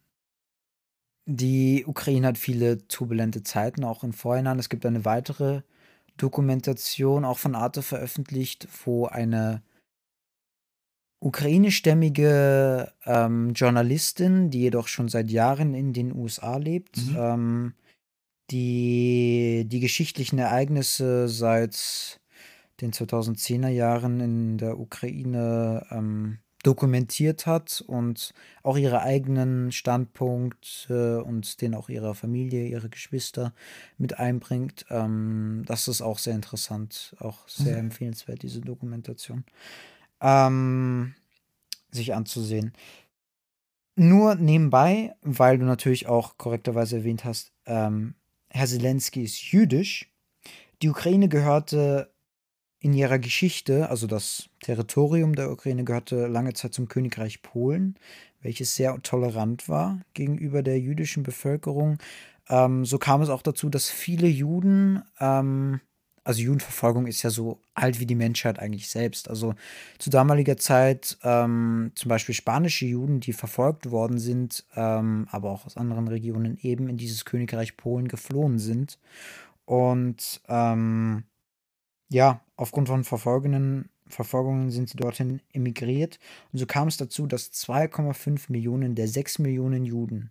die 1.26 1.86
Ukraine 1.86 2.28
hat 2.28 2.38
viele 2.38 2.88
turbulente 2.88 3.44
Zeiten, 3.44 3.84
auch 3.84 4.04
im 4.04 4.14
Vorhinein. 4.14 4.60
Es 4.60 4.70
gibt 4.70 4.86
eine 4.86 5.06
weitere 5.06 5.62
Dokumentation, 6.18 7.26
auch 7.26 7.38
von 7.38 7.56
Arte 7.56 7.82
veröffentlicht, 7.82 8.68
wo 8.86 9.06
eine 9.06 9.62
ukrainischstämmige 11.20 12.92
ähm, 13.06 13.54
Journalistin, 13.54 14.50
die 14.50 14.62
jedoch 14.62 14.88
schon 14.88 15.08
seit 15.08 15.30
Jahren 15.30 15.74
in 15.74 15.94
den 15.94 16.16
USA 16.16 16.58
lebt, 16.58 16.98
mhm. 16.98 17.16
ähm, 17.18 17.74
die 18.50 19.66
die 19.68 19.80
geschichtlichen 19.80 20.40
Ereignisse 20.40 21.30
seit 21.30 22.20
den 22.82 22.92
2010er 22.92 23.70
Jahren 23.70 24.20
in 24.20 24.58
der 24.58 24.80
Ukraine 24.80 25.86
ähm, 25.92 26.40
dokumentiert 26.64 27.46
hat 27.46 27.84
und 27.86 28.34
auch 28.64 28.78
ihre 28.78 29.02
eigenen 29.02 29.72
Standpunkte 29.72 31.24
und 31.24 31.62
den 31.62 31.74
auch 31.76 31.90
ihrer 31.90 32.14
Familie, 32.14 32.68
ihre 32.68 32.90
Geschwister 32.90 33.54
mit 33.98 34.20
einbringt. 34.20 34.86
Ähm, 34.90 35.64
das 35.66 35.88
ist 35.88 36.02
auch 36.02 36.20
sehr 36.20 36.36
interessant, 36.36 37.16
auch 37.20 37.48
sehr 37.48 37.74
mhm. 37.74 37.86
empfehlenswert, 37.86 38.44
diese 38.44 38.62
Dokumentation 38.62 39.44
ähm, 40.22 41.16
sich 41.92 42.14
anzusehen. 42.14 42.74
Nur 43.96 44.36
nebenbei, 44.36 45.16
weil 45.22 45.58
du 45.58 45.66
natürlich 45.66 46.08
auch 46.08 46.38
korrekterweise 46.38 46.98
erwähnt 46.98 47.26
hast, 47.26 47.52
ähm, 47.66 48.16
Herr 48.50 48.68
Zelensky 48.68 49.24
ist 49.24 49.52
jüdisch. 49.52 50.12
Die 50.82 50.90
Ukraine 50.90 51.30
gehörte 51.30 52.12
in 52.82 52.94
ihrer 52.94 53.20
Geschichte, 53.20 53.90
also 53.90 54.08
das 54.08 54.50
Territorium 54.60 55.36
der 55.36 55.52
Ukraine 55.52 55.84
gehörte 55.84 56.26
lange 56.26 56.54
Zeit 56.54 56.74
zum 56.74 56.88
Königreich 56.88 57.44
Polen, 57.44 57.96
welches 58.42 58.76
sehr 58.76 59.00
tolerant 59.04 59.70
war 59.70 60.02
gegenüber 60.16 60.64
der 60.64 60.80
jüdischen 60.80 61.22
Bevölkerung. 61.22 62.00
Ähm, 62.50 62.84
so 62.84 62.98
kam 62.98 63.22
es 63.22 63.30
auch 63.30 63.44
dazu, 63.44 63.70
dass 63.70 63.88
viele 63.92 64.28
Juden, 64.28 65.04
ähm, 65.20 65.80
also 66.24 66.42
Judenverfolgung 66.42 67.06
ist 67.06 67.22
ja 67.22 67.30
so 67.30 67.62
alt 67.76 68.00
wie 68.00 68.08
die 68.08 68.16
Menschheit 68.16 68.58
eigentlich 68.58 68.90
selbst. 68.90 69.30
Also 69.30 69.54
zu 70.00 70.10
damaliger 70.10 70.58
Zeit 70.58 71.20
ähm, 71.24 71.92
zum 71.94 72.10
Beispiel 72.10 72.34
spanische 72.34 72.88
Juden, 72.88 73.20
die 73.20 73.34
verfolgt 73.34 73.92
worden 73.92 74.18
sind, 74.18 74.66
ähm, 74.76 75.28
aber 75.30 75.52
auch 75.52 75.68
aus 75.68 75.78
anderen 75.78 76.08
Regionen 76.08 76.58
eben 76.64 76.90
in 76.90 76.98
dieses 76.98 77.26
Königreich 77.26 77.78
Polen 77.78 78.08
geflohen 78.08 78.58
sind. 78.58 78.98
Und 79.66 80.42
ähm, 80.50 81.26
ja, 82.12 82.42
aufgrund 82.58 82.90
von 82.90 83.06
Verfolgungen, 83.06 83.90
Verfolgungen 84.08 84.70
sind 84.70 84.90
sie 84.90 84.98
dorthin 84.98 85.42
emigriert. 85.54 86.20
Und 86.52 86.60
so 86.60 86.66
kam 86.66 86.90
es 86.90 86.98
dazu, 86.98 87.26
dass 87.26 87.54
2,5 87.54 88.52
Millionen 88.52 88.96
der 88.96 89.08
6 89.08 89.40
Millionen 89.40 89.86
Juden, 89.86 90.30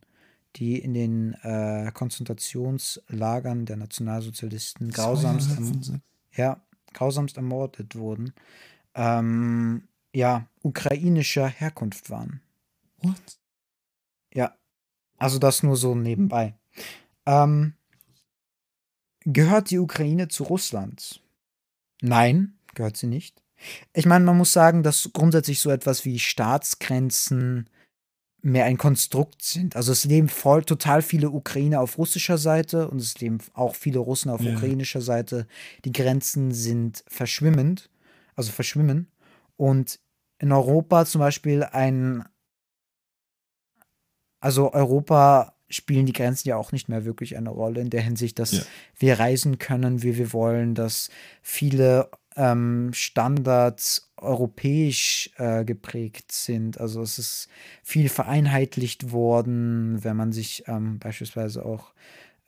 die 0.57 0.79
in 0.79 0.93
den 0.93 1.35
äh, 1.43 1.91
Konzentrationslagern 1.95 3.65
der 3.65 3.77
Nationalsozialisten 3.79 4.91
grausamst, 4.91 5.53
erm 5.53 6.03
ja, 6.35 6.61
grausamst 6.93 7.39
ermordet 7.39 7.97
wurden, 7.97 8.35
ähm, 8.95 9.89
ja, 10.15 10.47
ukrainischer 10.63 11.49
Herkunft 11.49 12.11
waren. 12.11 12.43
What? 12.99 13.39
Ja, 14.35 14.55
also 15.17 15.39
das 15.39 15.63
nur 15.63 15.77
so 15.77 15.95
nebenbei. 15.95 16.55
Ähm, 17.25 17.73
gehört 19.25 19.71
die 19.71 19.79
Ukraine 19.79 20.29
zu 20.29 20.45
Russland? 20.45 21.20
Nein, 22.01 22.55
gehört 22.75 22.97
sie 22.97 23.07
nicht. 23.07 23.43
Ich 23.93 24.07
meine, 24.07 24.25
man 24.25 24.39
muss 24.39 24.53
sagen, 24.53 24.83
dass 24.83 25.11
grundsätzlich 25.13 25.61
so 25.61 25.71
etwas 25.71 26.05
wie 26.05 26.19
Staatsgrenzen 26.19 27.69
mehr 28.43 28.65
ein 28.65 28.79
Konstrukt 28.79 29.43
sind. 29.43 29.77
Also 29.77 29.93
es 29.93 30.05
leben 30.05 30.29
voll 30.29 30.65
total 30.65 31.03
viele 31.03 31.31
Ukrainer 31.31 31.81
auf 31.81 31.99
russischer 31.99 32.39
Seite 32.39 32.89
und 32.89 32.99
es 32.99 33.19
leben 33.21 33.39
auch 33.53 33.75
viele 33.75 33.99
Russen 33.99 34.31
auf 34.31 34.41
yeah. 34.41 34.57
ukrainischer 34.57 35.03
Seite. 35.03 35.47
Die 35.85 35.93
Grenzen 35.93 36.53
sind 36.53 37.05
verschwimmend, 37.07 37.91
also 38.37 38.51
verschwimmen. 38.51 39.09
Und 39.57 40.01
in 40.39 40.53
Europa 40.53 41.05
zum 41.05 41.19
Beispiel 41.19 41.65
ein, 41.65 42.25
also 44.41 44.73
Europa 44.73 45.55
spielen 45.71 46.07
die 46.07 46.13
Grenzen 46.13 46.49
ja 46.49 46.57
auch 46.57 46.73
nicht 46.73 46.89
mehr 46.89 47.05
wirklich 47.05 47.37
eine 47.37 47.51
Rolle 47.51 47.81
in 47.81 47.91
der 47.91 48.03
Hinsicht, 48.03 48.39
dass 48.39 48.53
ja. 48.53 48.63
wir 48.99 49.19
reisen 49.19 49.59
können, 49.59 50.03
wie 50.03 50.19
wir 50.19 50.33
wollen, 50.33 50.75
dass 50.75 51.11
viele 51.43 52.11
ähm, 52.37 52.91
Standards 52.93 54.11
europäisch 54.17 55.31
äh, 55.37 55.65
geprägt 55.65 56.33
sind. 56.33 56.79
Also 56.79 57.03
es 57.03 57.19
ist 57.19 57.49
viel 57.83 58.09
vereinheitlicht 58.09 59.13
worden, 59.13 60.03
wenn 60.05 60.17
man 60.17 60.33
sich 60.33 60.65
ähm, 60.67 60.99
beispielsweise 60.99 61.65
auch 61.65 61.93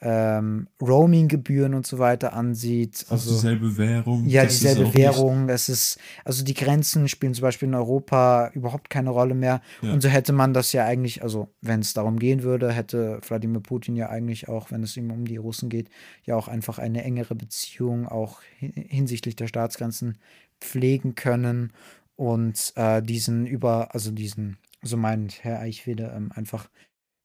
ähm, 0.05 0.67
Roaming-Gebühren 0.81 1.75
und 1.75 1.87
so 1.87 2.01
weiter 2.01 2.33
ansieht. 2.33 3.07
Also 3.09 3.31
dieselbe 3.31 3.77
Währung. 3.79 4.27
Ja, 4.27 4.45
dieselbe 4.45 4.93
Währung. 4.95 5.49
Es 5.49 5.69
ist, 5.69 5.99
also 6.25 6.43
die 6.45 6.55
Grenzen 6.55 7.07
spielen 7.09 7.35
zum 7.35 7.43
Beispiel 7.43 7.69
in 7.69 7.75
Europa 7.77 8.51
überhaupt 8.53 8.91
keine 8.91 9.11
Rolle 9.11 9.37
mehr. 9.37 9.63
Ja. 9.81 9.93
Und 9.93 10.03
so 10.03 10.09
hätte 10.09 10.33
man 10.33 10.55
das 10.55 10.73
ja 10.73 10.85
eigentlich, 10.85 11.23
also 11.23 11.49
wenn 11.61 11.81
es 11.81 11.95
darum 11.95 12.19
gehen 12.19 12.43
würde, 12.43 12.73
hätte 12.73 13.21
Wladimir 13.27 13.61
Putin 13.61 13.95
ja 13.95 14.09
eigentlich 14.09 14.49
auch, 14.49 14.73
wenn 14.73 14.83
es 14.83 14.97
ihm 14.97 15.13
um 15.13 15.25
die 15.25 15.37
Russen 15.37 15.69
geht, 15.69 15.89
ja 16.25 16.35
auch 16.35 16.49
einfach 16.49 16.81
eine 16.81 17.05
engere 17.05 17.37
Beziehung 17.37 18.09
auch 18.09 18.41
hinsichtlich 18.59 19.37
der 19.37 19.47
Staatsgrenzen 19.47 20.19
pflegen 20.61 21.15
können 21.15 21.73
und 22.17 22.73
äh, 22.75 23.03
diesen 23.03 23.47
über, 23.47 23.95
also 23.95 24.11
diesen, 24.11 24.59
so 24.83 24.97
meint 24.97 25.45
Herr 25.45 25.61
Eichwede, 25.61 26.13
ähm, 26.15 26.33
einfach 26.35 26.69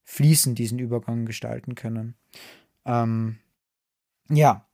fließend 0.04 0.60
diesen 0.60 0.78
Übergang 0.78 1.26
gestalten 1.26 1.76
können. 1.76 2.16
Ähm, 2.88 3.38
ja, 4.30 4.66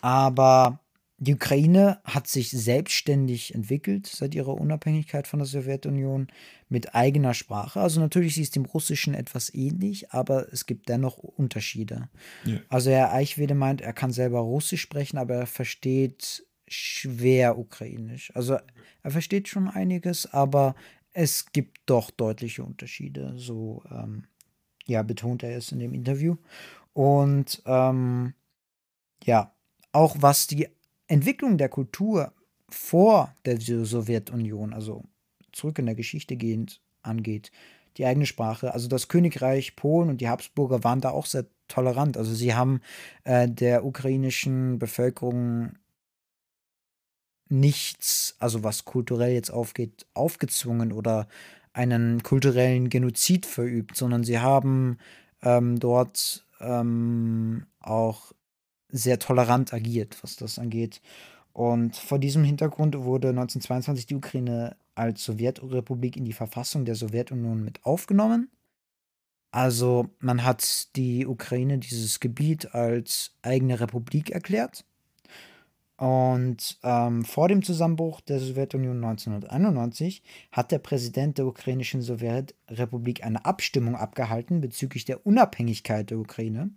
aber 0.00 0.80
die 1.18 1.34
Ukraine 1.34 2.00
hat 2.04 2.26
sich 2.26 2.50
selbstständig 2.50 3.54
entwickelt 3.54 4.08
seit 4.08 4.34
ihrer 4.34 4.54
Unabhängigkeit 4.54 5.28
von 5.28 5.38
der 5.38 5.46
Sowjetunion 5.46 6.26
mit 6.68 6.96
eigener 6.96 7.32
Sprache. 7.32 7.80
Also 7.80 8.00
natürlich 8.00 8.40
ist 8.40 8.56
dem 8.56 8.64
Russischen 8.64 9.14
etwas 9.14 9.54
ähnlich, 9.54 10.10
aber 10.10 10.52
es 10.52 10.66
gibt 10.66 10.88
dennoch 10.88 11.18
Unterschiede. 11.18 12.08
Ja. 12.44 12.58
Also 12.68 12.90
Herr 12.90 13.12
Eichwede 13.12 13.54
meint, 13.54 13.80
er 13.80 13.92
kann 13.92 14.10
selber 14.10 14.40
Russisch 14.40 14.80
sprechen, 14.80 15.16
aber 15.16 15.36
er 15.36 15.46
versteht 15.46 16.44
schwer 16.66 17.56
Ukrainisch. 17.56 18.34
Also 18.34 18.58
er 19.04 19.10
versteht 19.12 19.46
schon 19.46 19.68
einiges, 19.68 20.26
aber 20.26 20.74
es 21.12 21.52
gibt 21.52 21.82
doch 21.86 22.10
deutliche 22.10 22.64
Unterschiede. 22.64 23.34
So 23.36 23.84
ähm, 23.92 24.24
ja, 24.86 25.02
betont 25.02 25.42
er 25.44 25.56
es 25.56 25.70
in 25.70 25.78
dem 25.78 25.94
Interview. 25.94 26.36
Und 26.92 27.62
ähm, 27.66 28.34
ja, 29.24 29.54
auch 29.92 30.16
was 30.20 30.46
die 30.46 30.68
Entwicklung 31.06 31.58
der 31.58 31.68
Kultur 31.68 32.32
vor 32.68 33.34
der 33.44 33.60
Sowjetunion, 33.60 34.72
also 34.72 35.04
zurück 35.52 35.78
in 35.78 35.86
der 35.86 35.94
Geschichte 35.94 36.36
gehend, 36.36 36.80
angeht, 37.02 37.50
die 37.96 38.06
eigene 38.06 38.26
Sprache. 38.26 38.72
Also 38.72 38.88
das 38.88 39.08
Königreich 39.08 39.76
Polen 39.76 40.08
und 40.08 40.20
die 40.20 40.28
Habsburger 40.28 40.82
waren 40.84 41.00
da 41.00 41.10
auch 41.10 41.26
sehr 41.26 41.46
tolerant. 41.68 42.16
Also 42.16 42.34
sie 42.34 42.54
haben 42.54 42.80
äh, 43.24 43.48
der 43.48 43.84
ukrainischen 43.84 44.78
Bevölkerung 44.78 45.74
nichts, 47.48 48.34
also 48.38 48.64
was 48.64 48.84
kulturell 48.84 49.34
jetzt 49.34 49.50
aufgeht, 49.50 50.06
aufgezwungen 50.14 50.92
oder 50.92 51.28
einen 51.74 52.22
kulturellen 52.22 52.88
Genozid 52.88 53.46
verübt, 53.46 53.96
sondern 53.96 54.24
sie 54.24 54.38
haben 54.38 54.98
ähm, 55.42 55.78
dort 55.78 56.46
ähm, 56.62 57.66
auch 57.80 58.32
sehr 58.88 59.18
tolerant 59.18 59.72
agiert, 59.72 60.22
was 60.22 60.36
das 60.36 60.58
angeht. 60.58 61.00
Und 61.52 61.96
vor 61.96 62.18
diesem 62.18 62.44
Hintergrund 62.44 62.96
wurde 62.98 63.28
1922 63.28 64.06
die 64.06 64.14
Ukraine 64.14 64.76
als 64.94 65.24
Sowjetrepublik 65.24 66.16
in 66.16 66.24
die 66.24 66.32
Verfassung 66.32 66.84
der 66.84 66.94
Sowjetunion 66.94 67.62
mit 67.62 67.84
aufgenommen. 67.84 68.50
Also 69.50 70.08
man 70.18 70.44
hat 70.44 70.96
die 70.96 71.26
Ukraine, 71.26 71.78
dieses 71.78 72.20
Gebiet, 72.20 72.74
als 72.74 73.36
eigene 73.42 73.80
Republik 73.80 74.30
erklärt. 74.30 74.86
Und 76.02 76.80
ähm, 76.82 77.24
vor 77.24 77.46
dem 77.46 77.62
Zusammenbruch 77.62 78.20
der 78.22 78.40
Sowjetunion 78.40 78.96
1991 79.04 80.24
hat 80.50 80.72
der 80.72 80.80
Präsident 80.80 81.38
der 81.38 81.46
ukrainischen 81.46 82.02
Sowjetrepublik 82.02 83.22
eine 83.24 83.44
Abstimmung 83.44 83.94
abgehalten 83.94 84.60
bezüglich 84.60 85.04
der 85.04 85.24
Unabhängigkeit 85.24 86.10
der 86.10 86.18
Ukraine. 86.18 86.70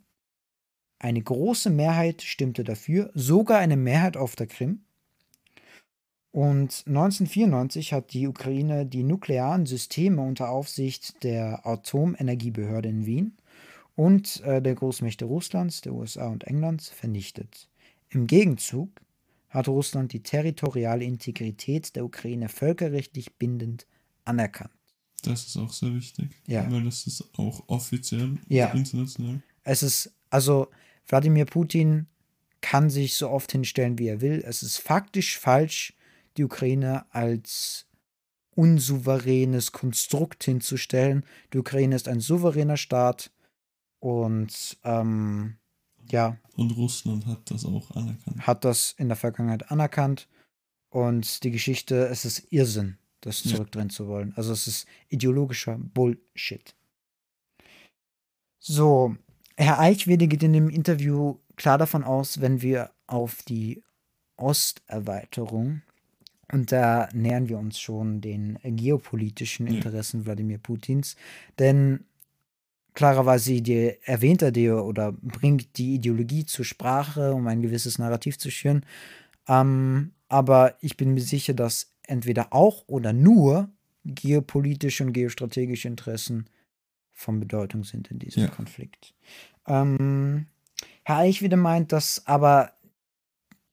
Eine 0.99 1.23
große 1.23 1.71
Mehrheit 1.71 2.21
stimmte 2.21 2.63
dafür, 2.63 3.09
sogar 3.15 3.57
eine 3.57 3.78
Mehrheit 3.78 4.15
auf 4.15 4.36
der 4.36 4.45
Krim. 4.45 4.86
Und 6.30 6.84
1994 6.86 7.93
hat 7.93 8.13
die 8.13 8.28
Ukraine 8.28 8.86
die 8.86 9.01
nuklearen 9.01 9.65
Systeme 9.65 10.21
unter 10.21 10.51
Aufsicht 10.51 11.23
der 11.23 11.65
Atomenergiebehörde 11.65 12.89
in 12.89 13.07
Wien 13.07 13.38
und 13.95 14.43
äh, 14.43 14.61
der 14.61 14.76
Großmächte 14.76 15.26
Russlands, 15.26 15.82
der 15.82 15.95
USA 15.95 16.28
und 16.28 16.43
Englands 16.43 16.89
vernichtet. 16.89 17.71
Im 18.09 18.28
Gegenzug 18.28 18.91
hat 19.56 19.68
Russland 19.68 20.14
die 20.14 20.22
territoriale 20.22 21.03
Integrität 21.03 21.95
der 21.95 22.06
Ukraine 22.06 22.49
völkerrechtlich 22.49 23.36
bindend 23.38 23.88
anerkannt. 24.26 24.72
Das 25.24 25.47
ist 25.47 25.58
auch 25.58 25.72
sehr 25.74 25.93
wichtig. 25.95 26.30
Ja. 26.47 26.70
Weil 26.72 26.84
das 26.84 27.08
ist 27.08 27.24
auch 27.38 27.64
offiziell 27.68 28.38
Ja. 28.47 28.72
international. 28.72 29.41
Es 29.64 29.82
ist, 29.82 30.14
also 30.30 30.68
Wladimir 31.08 31.45
Putin 31.45 32.08
kann 32.62 32.89
sich 32.89 33.16
so 33.16 33.30
oft 33.30 33.51
hinstellen, 33.51 33.97
wie 33.97 34.08
er 34.08 34.22
will. 34.22 34.43
Es 34.45 34.62
ist 34.62 34.78
faktisch 34.78 35.38
falsch, 35.39 35.93
die 36.38 36.43
Ukraine 36.43 37.06
als 37.14 37.88
unsouveränes 38.56 39.72
Konstrukt 39.72 40.43
hinzustellen. 40.43 41.26
Die 41.53 41.58
Ukraine 41.60 41.95
ist 41.95 42.08
ein 42.08 42.20
souveräner 42.20 42.78
Staat 42.78 43.32
und 43.99 44.78
ähm, 44.84 45.58
ja, 46.10 46.38
Und 46.56 46.72
Russland 46.78 47.26
hat 47.26 47.49
das 47.51 47.66
auch 47.66 47.91
anerkannt. 47.91 48.45
hat 48.47 48.64
das 48.66 48.93
in 48.97 49.08
der 49.08 49.18
Vergangenheit 49.18 49.72
anerkannt. 49.72 50.28
Und 50.89 51.43
die 51.43 51.51
Geschichte, 51.51 52.08
es 52.08 52.24
ist 52.26 52.47
Irrsinn, 52.51 52.97
das 53.22 53.43
Ja. 53.43 53.51
zurückdrehen 53.51 53.89
zu 53.89 54.08
wollen. 54.08 54.34
Also 54.38 54.53
es 54.53 54.66
ist 54.68 54.88
ideologischer 55.10 55.78
Bullshit. 55.78 56.74
So, 58.60 59.16
Herr 59.58 59.80
Eichwede 59.80 60.28
geht 60.28 60.43
in 60.43 60.53
dem 60.53 60.70
Interview 60.70 61.38
klar 61.56 61.78
davon 61.78 62.03
aus, 62.03 62.41
wenn 62.41 62.62
wir 62.62 62.91
auf 63.08 63.43
die 63.43 63.84
Osterweiterung, 64.38 65.82
und 66.51 66.72
da 66.72 67.10
nähern 67.14 67.49
wir 67.49 67.58
uns 67.58 67.80
schon 67.80 68.22
den 68.22 68.60
geopolitischen 68.64 69.68
Ja. 69.68 69.74
Interessen 69.74 70.26
Wladimir 70.26 70.58
Putins, 70.60 71.16
denn 71.60 72.06
klarerweise 72.96 73.62
die, 73.62 73.93
erwähnt 74.04 74.41
er 74.41 74.52
die 74.52 74.70
oder 74.70 75.12
bringt 75.12 75.78
die 75.78 75.96
Ideologie 75.96 76.46
zur 76.46 76.66
Sprache, 76.66 77.34
um 77.34 77.46
ein 77.48 77.62
gewisses 77.62 78.00
Narrativ 78.00 78.38
zu 78.38 78.50
schüren. 78.50 78.86
Ähm, 79.48 80.14
aber 80.28 80.76
ich 80.82 80.98
bin 80.98 81.14
mir 81.14 81.22
sicher, 81.22 81.54
dass 81.54 81.93
entweder 82.04 82.54
auch 82.54 82.84
oder 82.88 83.14
nur 83.14 83.70
geopolitische 84.06 85.04
und 85.04 85.14
geostrategische 85.14 85.88
Interessen 85.88 86.46
von 87.12 87.39
Bedeutung 87.39 87.84
sind 87.84 88.10
in 88.12 88.20
diesem 88.20 88.43
Ja. 88.43 88.50
Konflikt. 88.50 89.14
Ähm, 89.68 90.48
Herr 91.04 91.18
Eichwede 91.18 91.58
meint, 91.58 91.91
dass 91.91 92.26
aber 92.28 92.74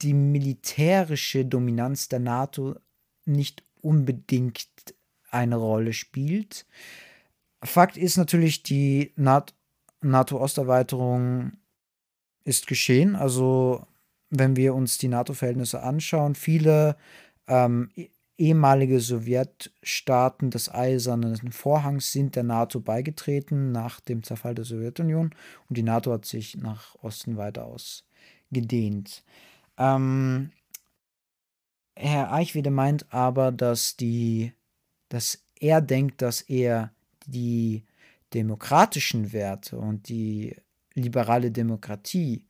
die 0.03 0.14
militärische 0.14 1.45
Dominanz 1.45 2.09
der 2.09 2.18
NATO 2.18 2.77
nicht 3.25 3.62
unbedingt 3.81 4.68
eine 5.31 5.57
Rolle 5.57 5.93
spielt. 5.93 6.66
Fakt 7.62 7.96
ist 7.96 8.16
natürlich, 8.16 8.62
die 8.62 9.12
Nat- 9.16 9.54
NATO-Osterweiterung 10.00 11.52
ist 12.44 12.66
geschehen. 12.66 13.14
Also, 13.14 13.86
wenn 14.30 14.56
wir 14.56 14.74
uns 14.74 14.98
die 14.98 15.08
NATO-Verhältnisse 15.08 15.82
anschauen, 15.82 16.34
viele 16.34 16.96
ähm, 17.46 17.90
eh- 17.94 18.10
ehemalige 18.38 18.98
Sowjetstaaten 18.98 20.50
des 20.50 20.72
Eisernen 20.72 21.52
Vorhangs 21.52 22.10
sind 22.10 22.34
der 22.34 22.42
NATO 22.42 22.80
beigetreten 22.80 23.70
nach 23.70 24.00
dem 24.00 24.24
Zerfall 24.24 24.54
der 24.54 24.64
Sowjetunion 24.64 25.34
und 25.68 25.76
die 25.76 25.84
NATO 25.84 26.12
hat 26.12 26.24
sich 26.24 26.56
nach 26.56 26.96
Osten 26.96 27.36
weiter 27.36 27.66
ausgedehnt. 27.66 29.22
Ähm, 29.76 30.50
Herr 31.94 32.32
Eichwede 32.32 32.70
meint 32.70 33.12
aber, 33.12 33.52
dass 33.52 33.96
die, 33.96 34.52
dass 35.08 35.44
er 35.60 35.80
denkt, 35.80 36.22
dass 36.22 36.40
er 36.40 36.92
die 37.27 37.85
demokratischen 38.35 39.33
Werte 39.33 39.79
und 39.79 40.09
die 40.09 40.57
liberale 40.95 41.51
Demokratie 41.51 42.45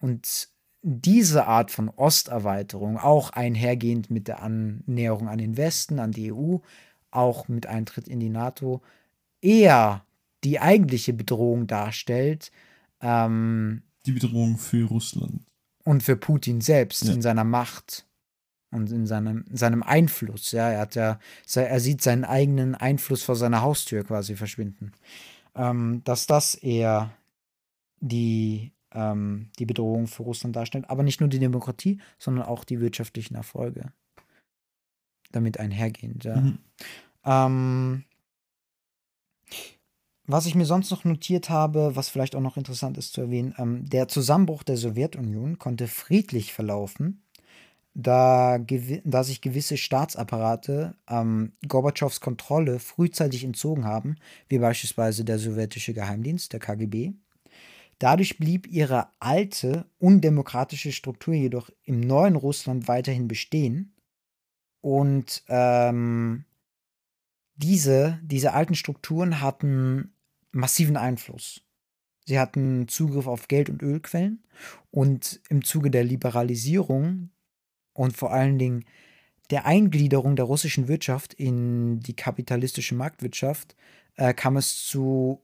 und 0.00 0.48
diese 0.82 1.46
Art 1.46 1.70
von 1.70 1.88
Osterweiterung, 1.88 2.98
auch 2.98 3.30
einhergehend 3.30 4.10
mit 4.10 4.26
der 4.26 4.42
Annäherung 4.42 5.28
an 5.28 5.38
den 5.38 5.56
Westen, 5.56 6.00
an 6.00 6.10
die 6.10 6.32
EU, 6.32 6.56
auch 7.12 7.46
mit 7.46 7.66
Eintritt 7.66 8.08
in 8.08 8.18
die 8.18 8.28
NATO, 8.30 8.82
eher 9.40 10.04
die 10.42 10.58
eigentliche 10.58 11.12
Bedrohung 11.12 11.68
darstellt 11.68 12.50
ähm, 13.00 13.82
Die 14.06 14.12
Bedrohung 14.12 14.58
für 14.58 14.86
Russland. 14.86 15.44
und 15.84 16.02
für 16.02 16.16
Putin 16.16 16.60
selbst 16.60 17.04
Ja. 17.04 17.12
in 17.12 17.22
seiner 17.22 17.44
Macht 17.44 18.06
und 18.72 18.90
in 18.90 19.06
seinem, 19.06 19.44
seinem 19.52 19.82
Einfluss. 19.82 20.50
Ja, 20.52 20.70
er 20.70 20.80
hat 20.80 20.94
ja, 20.94 21.18
er 21.54 21.80
sieht 21.80 22.02
seinen 22.02 22.24
eigenen 22.24 22.74
Einfluss 22.74 23.22
vor 23.22 23.36
seiner 23.36 23.62
Haustür 23.62 24.02
quasi 24.02 24.34
verschwinden. 24.34 24.92
Ähm, 25.54 26.02
dass 26.04 26.26
das 26.26 26.54
eher 26.54 27.10
die, 28.00 28.72
ähm, 28.92 29.50
die 29.58 29.66
Bedrohung 29.66 30.06
für 30.06 30.22
Russland 30.22 30.56
darstellt, 30.56 30.88
aber 30.88 31.02
nicht 31.02 31.20
nur 31.20 31.28
die 31.28 31.38
Demokratie, 31.38 32.00
sondern 32.18 32.46
auch 32.46 32.64
die 32.64 32.80
wirtschaftlichen 32.80 33.34
Erfolge. 33.34 33.92
Damit 35.30 35.60
einhergehend, 35.60 36.24
ja. 36.24 36.40
Mhm. 36.40 36.58
Ähm, 37.24 38.04
was 40.26 40.46
ich 40.46 40.54
mir 40.54 40.64
sonst 40.64 40.90
noch 40.90 41.04
notiert 41.04 41.50
habe, 41.50 41.94
was 41.94 42.08
vielleicht 42.08 42.34
auch 42.34 42.40
noch 42.40 42.56
interessant 42.56 42.96
ist 42.96 43.12
zu 43.12 43.20
erwähnen, 43.20 43.54
ähm, 43.58 43.84
der 43.88 44.08
Zusammenbruch 44.08 44.62
der 44.62 44.78
Sowjetunion 44.78 45.58
konnte 45.58 45.88
friedlich 45.88 46.52
verlaufen, 46.54 47.22
da, 47.94 48.58
da 49.04 49.24
sich 49.24 49.40
gewisse 49.40 49.76
Staatsapparate 49.76 50.94
ähm, 51.08 51.52
Gorbatschows 51.68 52.20
Kontrolle 52.20 52.78
frühzeitig 52.78 53.44
entzogen 53.44 53.84
haben, 53.84 54.16
wie 54.48 54.58
beispielsweise 54.58 55.24
der 55.24 55.38
sowjetische 55.38 55.92
Geheimdienst, 55.92 56.52
der 56.52 56.60
KGB. 56.60 57.12
Dadurch 57.98 58.38
blieb 58.38 58.66
ihre 58.66 59.08
alte, 59.20 59.84
undemokratische 59.98 60.90
Struktur 60.90 61.34
jedoch 61.34 61.70
im 61.84 62.00
neuen 62.00 62.36
Russland 62.36 62.88
weiterhin 62.88 63.28
bestehen. 63.28 63.94
Und 64.80 65.44
ähm, 65.48 66.44
diese, 67.54 68.18
diese 68.22 68.54
alten 68.54 68.74
Strukturen 68.74 69.40
hatten 69.40 70.14
massiven 70.50 70.96
Einfluss. 70.96 71.62
Sie 72.24 72.38
hatten 72.38 72.88
Zugriff 72.88 73.26
auf 73.26 73.48
Geld- 73.48 73.70
und 73.70 73.82
Ölquellen 73.82 74.44
und 74.90 75.40
im 75.48 75.64
Zuge 75.64 75.90
der 75.90 76.04
Liberalisierung 76.04 77.30
und 77.92 78.16
vor 78.16 78.32
allen 78.32 78.58
Dingen 78.58 78.84
der 79.50 79.66
Eingliederung 79.66 80.36
der 80.36 80.46
russischen 80.46 80.88
Wirtschaft 80.88 81.34
in 81.34 82.00
die 82.00 82.16
kapitalistische 82.16 82.94
Marktwirtschaft 82.94 83.76
äh, 84.16 84.32
kam 84.32 84.56
es 84.56 84.86
zu 84.86 85.42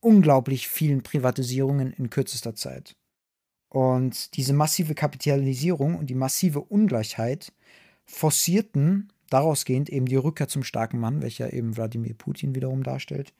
unglaublich 0.00 0.68
vielen 0.68 1.02
Privatisierungen 1.02 1.92
in 1.92 2.10
kürzester 2.10 2.54
Zeit. 2.54 2.96
Und 3.68 4.36
diese 4.36 4.52
massive 4.52 4.94
Kapitalisierung 4.94 5.96
und 5.96 6.10
die 6.10 6.14
massive 6.14 6.60
Ungleichheit 6.60 7.52
forcierten 8.04 9.12
daraus 9.28 9.64
gehend 9.64 9.88
eben 9.88 10.06
die 10.06 10.16
Rückkehr 10.16 10.48
zum 10.48 10.64
starken 10.64 10.98
Mann, 10.98 11.22
welcher 11.22 11.52
eben 11.52 11.76
Wladimir 11.76 12.14
Putin 12.14 12.54
wiederum 12.54 12.82
darstellt. 12.82 13.32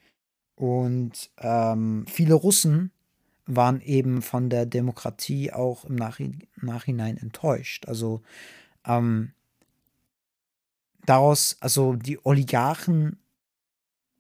Und 0.55 1.31
ähm, 1.39 2.05
viele 2.07 2.35
Russen 2.35 2.93
waren 3.57 3.81
eben 3.81 4.23
von 4.23 4.49
der 4.49 4.67
Demokratie 4.67 5.53
auch 5.53 5.85
im 5.85 5.97
Nachhi 5.97 6.33
Nachhinein 6.61 7.17
enttäuscht. 7.17 7.87
Also 7.87 8.23
ähm, 8.85 9.33
daraus, 11.07 11.57
also 11.61 11.95
die 11.95 12.19
Oligarchen 12.25 13.19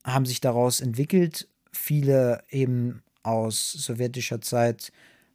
haben 0.04 0.26
sich 0.26 0.40
daraus 0.40 0.80
entwickelt. 0.80 1.48
Viele 1.72 2.42
eben 2.48 3.02
aus 3.22 3.72
sowjetischer 3.72 4.40
Zeit 4.40 4.92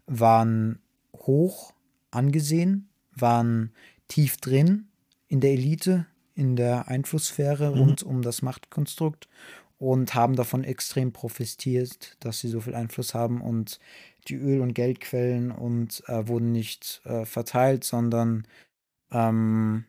waren 0.08 0.80
hoch 1.16 1.74
angesehen, 2.12 2.90
waren 3.12 3.72
tief 4.08 4.38
drin 4.38 4.88
in 5.28 5.40
der 5.40 5.52
Elite, 5.52 6.06
in 6.34 6.56
der 6.56 6.88
Einflusssphäre 6.88 7.72
Mhm. 7.72 7.78
rund 7.78 8.04
um 8.04 8.22
das 8.22 8.42
Machtkonstrukt 8.42 9.28
und 9.92 10.16
haben 10.16 10.36
davon 10.36 10.64
extrem 10.64 11.12
profitiert, 11.12 12.18
dass 12.20 12.40
sie 12.40 12.48
so 12.48 12.60
viel 12.60 12.74
Einfluss 12.74 13.14
haben 13.14 13.40
und 13.40 13.80
die 14.28 14.34
Öl- 14.36 14.62
und 14.62 14.74
Geldquellen 14.74 15.52
und 15.52 16.02
äh, 16.08 16.28
wurden 16.28 16.52
nicht 16.52 17.02
äh, 17.06 17.26
verteilt, 17.26 17.84
sondern 17.84 18.48
ähm, 19.12 19.86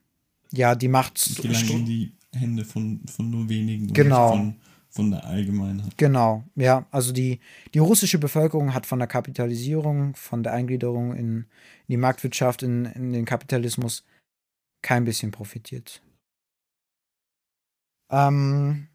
ja, 0.53 0.75
die 0.75 0.89
Macht 0.89 1.17
Es 1.17 1.37
gelang 1.37 1.67
in 1.69 1.87
die 1.87 2.13
Hände 2.35 2.67
von, 2.67 3.01
von 3.07 3.31
nur 3.31 3.49
wenigen 3.49 3.91
Genau. 3.95 4.29
von, 4.29 4.57
von 4.91 5.11
der 5.13 5.25
Allgemeinheit. 5.25 5.97
Genau, 5.97 6.45
ja. 6.57 6.85
Also 6.91 7.13
die, 7.13 7.41
die 7.73 7.79
russische 7.79 8.19
Bevölkerung 8.19 8.75
hat 8.75 8.85
von 8.85 8.99
der 8.99 9.09
Kapitalisierung, 9.09 10.15
von 10.15 10.43
der 10.43 10.53
Eingliederung 10.53 11.15
in, 11.15 11.39
in 11.39 11.47
die 11.89 11.97
Marktwirtschaft, 11.97 12.63
in, 12.63 12.85
in 12.85 13.15
den 13.15 13.25
Kapitalismus 13.25 14.05
kein 14.83 15.07
bisschen 15.07 15.31
profitiert. 15.31 16.03
Ähm, 18.11 18.89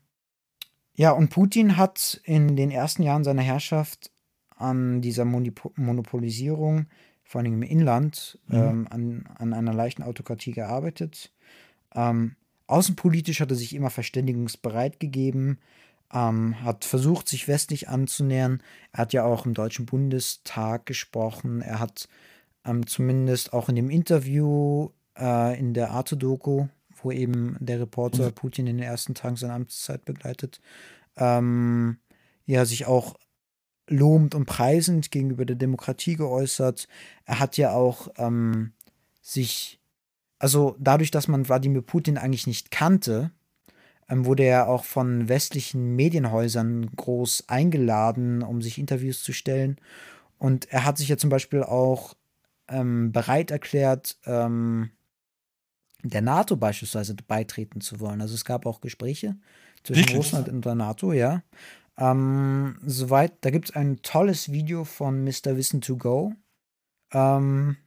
ja, 0.95 1.11
und 1.11 1.29
Putin 1.29 1.77
hat 1.77 2.21
in 2.23 2.55
den 2.55 2.71
ersten 2.71 3.03
Jahren 3.03 3.23
seiner 3.23 3.41
Herrschaft 3.41 4.11
an 4.55 5.01
dieser 5.01 5.25
Monop 5.25 5.71
Monopolisierung, 5.75 6.85
vor 7.23 7.41
allem 7.41 7.53
im 7.53 7.63
Inland, 7.63 8.39
mhm. 8.47 8.55
ähm, 8.55 8.87
an, 8.89 9.29
an 9.35 9.53
einer 9.53 9.73
leichten 9.73 10.03
Autokratie 10.03 10.51
gearbeitet. 10.51 11.31
Ähm, 11.95 12.35
außenpolitisch 12.67 13.39
hat 13.39 13.51
er 13.51 13.57
sich 13.57 13.73
immer 13.73 13.89
verständigungsbereit 13.89 14.99
gegeben, 14.99 15.59
ähm, 16.13 16.61
hat 16.61 16.85
versucht, 16.85 17.27
sich 17.27 17.47
westlich 17.47 17.89
anzunähern. 17.89 18.61
Er 18.91 18.99
hat 18.99 19.13
ja 19.13 19.23
auch 19.23 19.45
im 19.45 19.53
Deutschen 19.53 19.85
Bundestag 19.85 20.85
gesprochen. 20.85 21.61
Er 21.61 21.79
hat 21.79 22.07
ähm, 22.65 22.85
zumindest 22.85 23.53
auch 23.53 23.69
in 23.69 23.75
dem 23.75 23.89
Interview 23.89 24.89
äh, 25.17 25.57
in 25.57 25.73
der 25.73 25.91
Arte-Doku, 25.91 26.67
wo 27.01 27.11
eben 27.11 27.57
der 27.59 27.79
Reporter 27.79 28.27
mhm. 28.27 28.33
Putin 28.33 28.67
in 28.67 28.77
den 28.77 28.85
ersten 28.85 29.13
Tagen 29.13 29.35
seiner 29.35 29.55
Amtszeit 29.55 30.05
begleitet, 30.05 30.61
ähm, 31.17 31.97
ja, 32.45 32.65
sich 32.65 32.85
auch 32.85 33.15
lobend 33.87 34.35
und 34.35 34.45
preisend 34.45 35.11
gegenüber 35.11 35.45
der 35.45 35.55
Demokratie 35.55 36.15
geäußert. 36.15 36.87
Er 37.25 37.39
hat 37.39 37.57
ja 37.57 37.71
auch 37.73 38.07
ähm, 38.17 38.73
sich, 39.21 39.79
also 40.39 40.75
dadurch, 40.79 41.11
dass 41.11 41.27
man 41.27 41.47
Wladimir 41.47 41.81
Putin 41.81 42.17
eigentlich 42.17 42.47
nicht 42.47 42.71
kannte, 42.71 43.31
ähm, 44.09 44.25
wurde 44.25 44.43
er 44.43 44.67
auch 44.67 44.85
von 44.85 45.29
westlichen 45.29 45.95
Medienhäusern 45.95 46.89
groß 46.95 47.45
eingeladen, 47.47 48.43
um 48.43 48.61
sich 48.61 48.77
Interviews 48.77 49.23
zu 49.23 49.33
stellen. 49.33 49.77
Und 50.37 50.71
er 50.71 50.85
hat 50.85 50.97
sich 50.97 51.09
ja 51.09 51.17
zum 51.17 51.29
Beispiel 51.29 51.63
auch 51.63 52.15
ähm, 52.67 53.11
bereit 53.11 53.51
erklärt, 53.51 54.17
ähm, 54.25 54.91
der 56.03 56.21
NATO 56.21 56.55
beispielsweise 56.55 57.15
beitreten 57.15 57.81
zu 57.81 57.99
wollen. 57.99 58.21
Also 58.21 58.35
es 58.35 58.45
gab 58.45 58.65
auch 58.65 58.81
Gespräche 58.81 59.35
zwischen 59.83 60.01
Wirklich? 60.01 60.17
Russland 60.17 60.49
und 60.49 60.65
der 60.65 60.75
NATO, 60.75 61.13
ja. 61.13 61.43
Ähm, 61.97 62.79
soweit, 62.85 63.33
da 63.41 63.51
gibt 63.51 63.69
es 63.69 63.75
ein 63.75 64.01
tolles 64.01 64.51
Video 64.51 64.83
von 64.83 65.23
Mr. 65.23 65.57
Wissen 65.57 65.81
to 65.81 65.97
Go. 65.97 66.33
Ähm, 67.13 67.77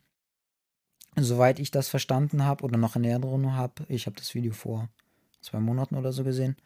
soweit 1.16 1.58
ich 1.58 1.70
das 1.70 1.88
verstanden 1.88 2.44
habe 2.44 2.64
oder 2.64 2.76
noch 2.76 2.96
in 2.96 3.04
Erinnerung 3.04 3.52
habe, 3.52 3.84
ich 3.88 4.06
habe 4.06 4.16
das 4.16 4.34
Video 4.34 4.52
vor 4.52 4.88
zwei 5.40 5.60
Monaten 5.60 5.96
oder 5.96 6.12
so 6.12 6.24
gesehen, 6.24 6.56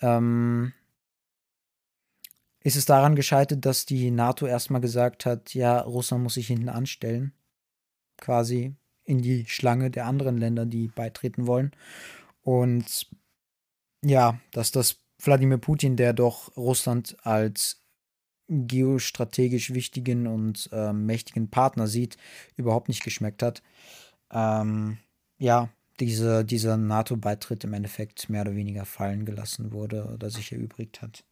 ähm, 0.00 0.72
ist 2.60 2.76
es 2.76 2.84
daran 2.84 3.16
gescheitert, 3.16 3.64
dass 3.64 3.86
die 3.86 4.10
NATO 4.10 4.46
erstmal 4.46 4.80
gesagt 4.80 5.26
hat, 5.26 5.52
ja, 5.54 5.80
Russland 5.80 6.22
muss 6.22 6.34
sich 6.34 6.46
hinten 6.46 6.68
anstellen, 6.68 7.32
quasi 8.18 8.76
in 9.04 9.20
die 9.22 9.46
Schlange 9.46 9.90
der 9.90 10.06
anderen 10.06 10.38
Länder, 10.38 10.66
die 10.66 10.88
beitreten 10.88 11.46
wollen. 11.46 11.72
Und 12.42 13.08
ja, 14.04 14.40
dass 14.52 14.72
das 14.72 14.98
Wladimir 15.18 15.58
Putin, 15.58 15.96
der 15.96 16.12
doch 16.12 16.56
Russland 16.56 17.16
als 17.22 17.82
geostrategisch 18.48 19.72
wichtigen 19.72 20.26
und 20.26 20.68
äh, 20.72 20.92
mächtigen 20.92 21.48
Partner 21.50 21.86
sieht, 21.86 22.16
überhaupt 22.56 22.88
nicht 22.88 23.04
geschmeckt 23.04 23.42
hat. 23.42 23.62
Ähm, 24.30 24.98
ja, 25.38 25.70
diese, 26.00 26.44
dieser 26.44 26.76
NATO-Beitritt 26.76 27.64
im 27.64 27.72
Endeffekt 27.72 28.28
mehr 28.28 28.42
oder 28.42 28.54
weniger 28.54 28.84
fallen 28.84 29.24
gelassen 29.24 29.72
wurde 29.72 30.06
oder 30.12 30.30
sich 30.30 30.52
erübrigt 30.52 31.02
hat. 31.02 31.24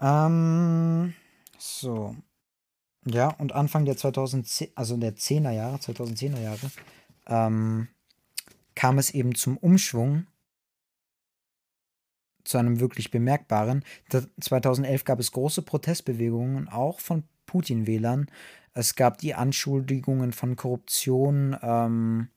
Ähm, 0.00 1.14
so. 1.58 2.16
Ja, 3.04 3.28
und 3.38 3.52
Anfang 3.52 3.84
der 3.84 3.96
2010, 3.96 4.70
also 4.74 4.96
der 4.96 5.16
10er 5.16 5.52
Jahre, 5.52 5.76
2010er 5.76 6.40
Jahre, 6.40 6.70
ähm, 7.26 7.88
kam 8.74 8.98
es 8.98 9.10
eben 9.10 9.34
zum 9.34 9.56
Umschwung 9.56 10.26
zu 12.44 12.58
einem 12.58 12.80
wirklich 12.80 13.10
bemerkbaren. 13.10 13.84
2011 14.40 15.04
gab 15.04 15.20
es 15.20 15.32
große 15.32 15.62
Protestbewegungen, 15.62 16.68
auch 16.68 17.00
von 17.00 17.24
Putin-Wählern. 17.46 18.30
Es 18.74 18.94
gab 18.94 19.18
die 19.18 19.34
Anschuldigungen 19.34 20.32
von 20.32 20.56
Korruption, 20.56 21.56
ähm, 21.62 22.28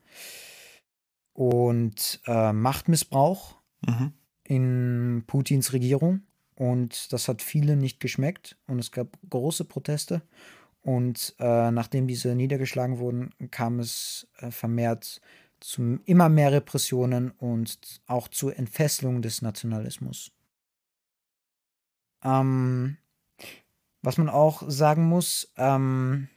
und 1.33 2.21
äh, 2.25 2.53
Machtmissbrauch 2.53 3.55
mhm. 3.87 4.13
in 4.43 5.23
Putins 5.27 5.73
Regierung. 5.73 6.21
Und 6.61 7.11
das 7.11 7.27
hat 7.27 7.41
vielen 7.41 7.79
nicht 7.79 7.99
geschmeckt 7.99 8.55
und 8.67 8.77
es 8.77 8.91
gab 8.91 9.17
große 9.27 9.65
Proteste. 9.65 10.21
Und 10.83 11.33
äh, 11.39 11.71
nachdem 11.71 12.05
diese 12.05 12.35
niedergeschlagen 12.35 12.99
wurden, 12.99 13.31
kam 13.49 13.79
es 13.79 14.27
äh, 14.37 14.51
vermehrt 14.51 15.21
zu 15.59 15.97
immer 16.05 16.29
mehr 16.29 16.51
Repressionen 16.51 17.31
und 17.31 18.03
auch 18.05 18.27
zur 18.27 18.59
Entfesselung 18.59 19.23
des 19.23 19.41
Nationalismus. 19.41 20.31
Ähm, 22.23 22.97
was 24.03 24.19
man 24.19 24.29
auch 24.29 24.61
sagen 24.67 25.05
muss, 25.05 25.51
ähm, 25.57 26.27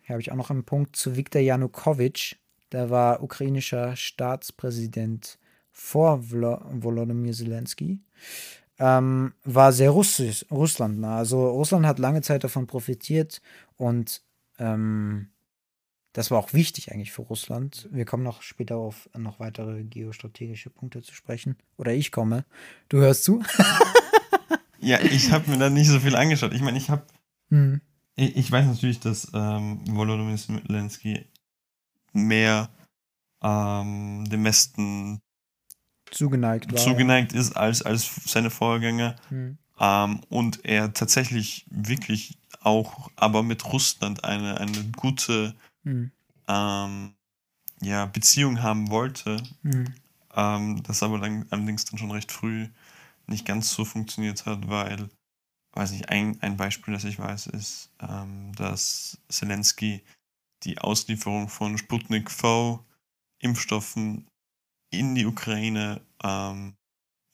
hier 0.00 0.14
habe 0.14 0.22
ich 0.22 0.32
auch 0.32 0.36
noch 0.36 0.50
einen 0.50 0.64
Punkt 0.64 0.96
zu 0.96 1.14
Viktor 1.14 1.40
Janukowitsch, 1.40 2.34
der 2.72 2.90
war 2.90 3.22
ukrainischer 3.22 3.94
Staatspräsident 3.94 5.38
vor 5.70 6.32
Volodymyr 6.32 7.32
Zelensky. 7.32 8.00
Ähm, 8.78 9.34
war 9.44 9.72
sehr 9.72 9.90
russisch, 9.90 10.46
russlandnah. 10.50 11.18
Also 11.18 11.50
Russland 11.50 11.86
hat 11.86 11.98
lange 11.98 12.22
Zeit 12.22 12.42
davon 12.44 12.66
profitiert 12.66 13.42
und 13.76 14.22
ähm, 14.58 15.28
das 16.12 16.30
war 16.30 16.38
auch 16.38 16.52
wichtig 16.52 16.92
eigentlich 16.92 17.12
für 17.12 17.22
Russland. 17.22 17.88
Wir 17.90 18.04
kommen 18.04 18.22
noch 18.22 18.42
später 18.42 18.76
auf 18.76 19.08
noch 19.16 19.40
weitere 19.40 19.82
geostrategische 19.82 20.68
Punkte 20.68 21.02
zu 21.02 21.14
sprechen. 21.14 21.56
Oder 21.78 21.94
ich 21.94 22.12
komme. 22.12 22.44
Du 22.90 22.98
hörst 22.98 23.24
zu? 23.24 23.42
ja, 24.78 25.00
ich 25.00 25.32
habe 25.32 25.50
mir 25.50 25.58
da 25.58 25.70
nicht 25.70 25.88
so 25.88 26.00
viel 26.00 26.14
angeschaut. 26.14 26.52
Ich 26.52 26.60
meine, 26.60 26.76
ich 26.76 26.90
habe. 26.90 27.06
Hm. 27.48 27.80
Ich, 28.14 28.36
ich, 28.36 28.52
weiß 28.52 28.66
natürlich, 28.66 29.00
dass 29.00 29.30
ähm, 29.32 29.80
Volodymyr 29.88 30.36
Zelensky 30.36 31.24
mehr 32.12 32.68
ähm, 33.42 34.26
dem 34.30 34.44
Westen 34.44 35.22
zugeneigt, 36.14 36.72
war, 36.72 36.78
zugeneigt 36.78 37.32
ist 37.32 37.56
als, 37.56 37.82
als 37.82 38.10
seine 38.26 38.50
Vorgänger. 38.50 39.16
Hm. 39.28 39.58
Ähm, 39.80 40.20
und 40.28 40.64
er 40.64 40.92
tatsächlich 40.92 41.66
wirklich 41.70 42.38
auch 42.60 43.10
aber 43.16 43.42
mit 43.42 43.64
Russland 43.72 44.24
eine, 44.24 44.58
eine 44.58 44.84
gute 44.96 45.54
hm. 45.84 46.12
ähm, 46.48 47.14
ja, 47.80 48.06
Beziehung 48.06 48.62
haben 48.62 48.90
wollte. 48.90 49.42
Hm. 49.62 49.94
Ähm, 50.34 50.82
das 50.84 51.02
aber 51.02 51.18
dann, 51.18 51.46
allerdings 51.50 51.84
dann 51.84 51.98
schon 51.98 52.10
recht 52.10 52.32
früh 52.32 52.68
nicht 53.26 53.46
ganz 53.46 53.72
so 53.72 53.84
funktioniert 53.84 54.46
hat, 54.46 54.68
weil, 54.68 55.08
weiß 55.72 55.92
ich, 55.92 56.08
ein, 56.08 56.40
ein 56.42 56.56
Beispiel, 56.56 56.94
das 56.94 57.04
ich 57.04 57.18
weiß, 57.18 57.48
ist, 57.48 57.90
ähm, 58.00 58.52
dass 58.54 59.18
Zelensky 59.28 60.02
die 60.64 60.78
Auslieferung 60.78 61.48
von 61.48 61.76
Sputnik 61.78 62.30
V 62.30 62.84
Impfstoffen 63.40 64.28
in 64.92 65.14
die 65.14 65.26
Ukraine 65.26 66.00
ähm, 66.22 66.74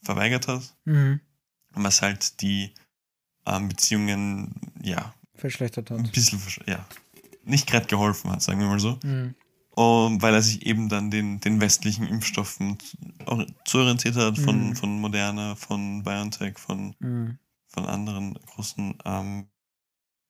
verweigert 0.03 0.49
hat. 0.49 0.77
Mhm. 0.85 1.21
Was 1.73 2.03
halt 2.03 2.41
die 2.41 2.75
ähm, 3.47 3.69
Beziehungen, 3.69 4.55
ja. 4.83 5.15
Verschlechtert 5.35 5.91
hat. 5.91 5.99
Ein 5.99 6.11
bisschen, 6.11 6.41
ja. 6.67 6.85
Nicht 7.45 7.67
gerade 7.67 7.87
geholfen 7.87 8.31
hat, 8.31 8.43
sagen 8.43 8.61
wir 8.61 8.67
mal 8.67 8.81
so. 8.81 8.99
Mhm. 9.03 9.35
Um, 9.71 10.21
weil 10.21 10.35
er 10.35 10.43
sich 10.43 10.67
eben 10.67 10.89
dann 10.89 11.09
den, 11.13 11.39
den 11.39 11.61
westlichen 11.61 12.05
Impfstoffen 12.09 12.79
zu 13.65 13.79
orientiert 13.79 14.17
hat, 14.17 14.37
von, 14.37 14.71
mhm. 14.71 14.77
von 14.77 15.01
Moderna, 15.01 15.55
von 15.55 16.03
BioNTech, 16.03 16.59
von, 16.59 16.97
mhm. 16.99 17.39
von 17.69 17.87
anderen 17.87 18.35
großen 18.35 18.99
ähm, 19.05 19.47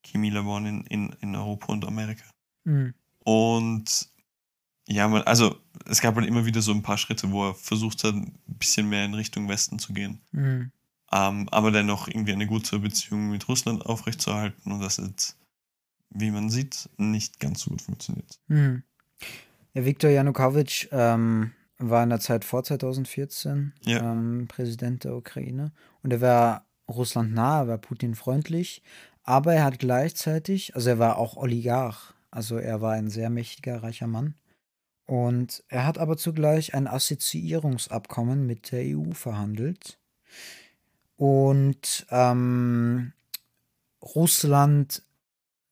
Chemielaboren 0.04 0.66
in, 0.66 0.84
in, 0.84 1.16
in 1.20 1.34
Europa 1.34 1.72
und 1.72 1.86
Amerika. 1.86 2.24
Mhm. 2.64 2.92
Und 3.24 4.10
ja, 4.90 5.06
man, 5.06 5.22
also 5.22 5.54
es 5.86 6.00
gab 6.00 6.16
halt 6.16 6.26
immer 6.26 6.46
wieder 6.46 6.62
so 6.62 6.72
ein 6.72 6.82
paar 6.82 6.96
Schritte, 6.96 7.30
wo 7.30 7.48
er 7.48 7.54
versucht 7.54 8.04
hat, 8.04 8.14
ein 8.14 8.32
bisschen 8.46 8.88
mehr 8.88 9.04
in 9.04 9.14
Richtung 9.14 9.48
Westen 9.48 9.78
zu 9.78 9.92
gehen. 9.92 10.22
Mhm. 10.32 10.72
Ähm, 11.12 11.48
aber 11.50 11.70
dennoch 11.70 12.08
irgendwie 12.08 12.32
eine 12.32 12.46
gute 12.46 12.78
Beziehung 12.78 13.30
mit 13.30 13.48
Russland 13.48 13.84
aufrechtzuerhalten 13.84 14.72
und 14.72 14.80
das 14.80 14.96
jetzt, 14.96 15.36
wie 16.10 16.30
man 16.30 16.48
sieht, 16.48 16.88
nicht 16.96 17.38
ganz 17.38 17.60
so 17.60 17.70
gut 17.70 17.82
funktioniert. 17.82 18.38
Mhm. 18.48 18.82
Ja, 19.74 19.84
Viktor 19.84 20.10
Janukowitsch 20.10 20.88
ähm, 20.90 21.52
war 21.76 22.02
in 22.02 22.10
der 22.10 22.20
Zeit 22.20 22.44
vor 22.44 22.64
2014 22.64 23.74
ja. 23.84 24.12
ähm, 24.12 24.46
Präsident 24.48 25.04
der 25.04 25.16
Ukraine 25.16 25.72
und 26.02 26.12
er 26.12 26.22
war 26.22 26.66
Russland 26.88 27.34
nah, 27.34 27.60
er 27.60 27.68
war 27.68 27.78
Putin 27.78 28.14
freundlich, 28.14 28.82
aber 29.22 29.52
er 29.52 29.64
hat 29.64 29.78
gleichzeitig, 29.78 30.74
also 30.74 30.88
er 30.88 30.98
war 30.98 31.18
auch 31.18 31.36
Oligarch, 31.36 32.14
also 32.30 32.56
er 32.56 32.80
war 32.80 32.94
ein 32.94 33.10
sehr 33.10 33.28
mächtiger, 33.28 33.82
reicher 33.82 34.06
Mann. 34.06 34.34
Und 35.08 35.64
er 35.68 35.86
hat 35.86 35.96
aber 35.96 36.18
zugleich 36.18 36.74
ein 36.74 36.86
Assoziierungsabkommen 36.86 38.46
mit 38.46 38.72
der 38.72 38.94
EU 38.94 39.12
verhandelt. 39.12 39.98
Und 41.16 42.06
ähm, 42.10 43.14
Russland, 44.02 45.02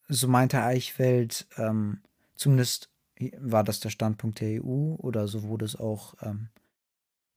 so 0.09 0.27
meinte 0.27 0.63
Eichfeld, 0.63 1.47
ähm, 1.59 1.99
zumindest 2.35 2.89
war 3.39 3.63
das 3.63 3.79
der 3.81 3.91
Standpunkt 3.91 4.41
der 4.41 4.65
EU 4.65 4.95
oder 4.97 5.29
so 5.29 5.43
wurde 5.43 5.67
es 5.67 5.77
auch 5.77 6.15
ähm, 6.23 6.49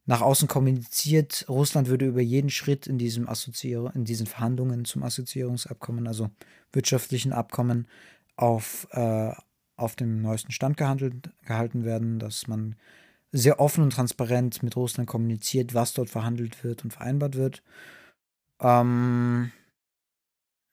nach 0.05 0.21
außen 0.21 0.47
kommuniziert, 0.47 1.45
Russland 1.49 1.89
würde 1.89 2.07
über 2.07 2.21
jeden 2.21 2.49
Schritt 2.49 2.87
in 2.87 2.97
diesem 2.97 3.27
Assozier 3.27 3.91
in 3.93 4.05
diesen 4.05 4.25
Verhandlungen 4.25 4.85
zum 4.85 5.03
Assoziierungsabkommen, 5.03 6.07
also 6.07 6.29
wirtschaftlichen 6.71 7.33
Abkommen, 7.33 7.89
auf, 8.37 8.87
äh, 8.91 9.33
auf 9.79 9.95
dem 9.95 10.21
neuesten 10.21 10.51
Stand 10.51 10.77
gehandelt, 10.77 11.31
gehalten 11.45 11.83
werden, 11.85 12.19
dass 12.19 12.47
man 12.47 12.75
sehr 13.31 13.59
offen 13.59 13.83
und 13.83 13.91
transparent 13.93 14.63
mit 14.63 14.75
Russland 14.75 15.07
kommuniziert, 15.07 15.73
was 15.73 15.93
dort 15.93 16.09
verhandelt 16.09 16.63
wird 16.63 16.83
und 16.83 16.91
vereinbart 16.91 17.35
wird. 17.35 17.63
Ähm, 18.59 19.51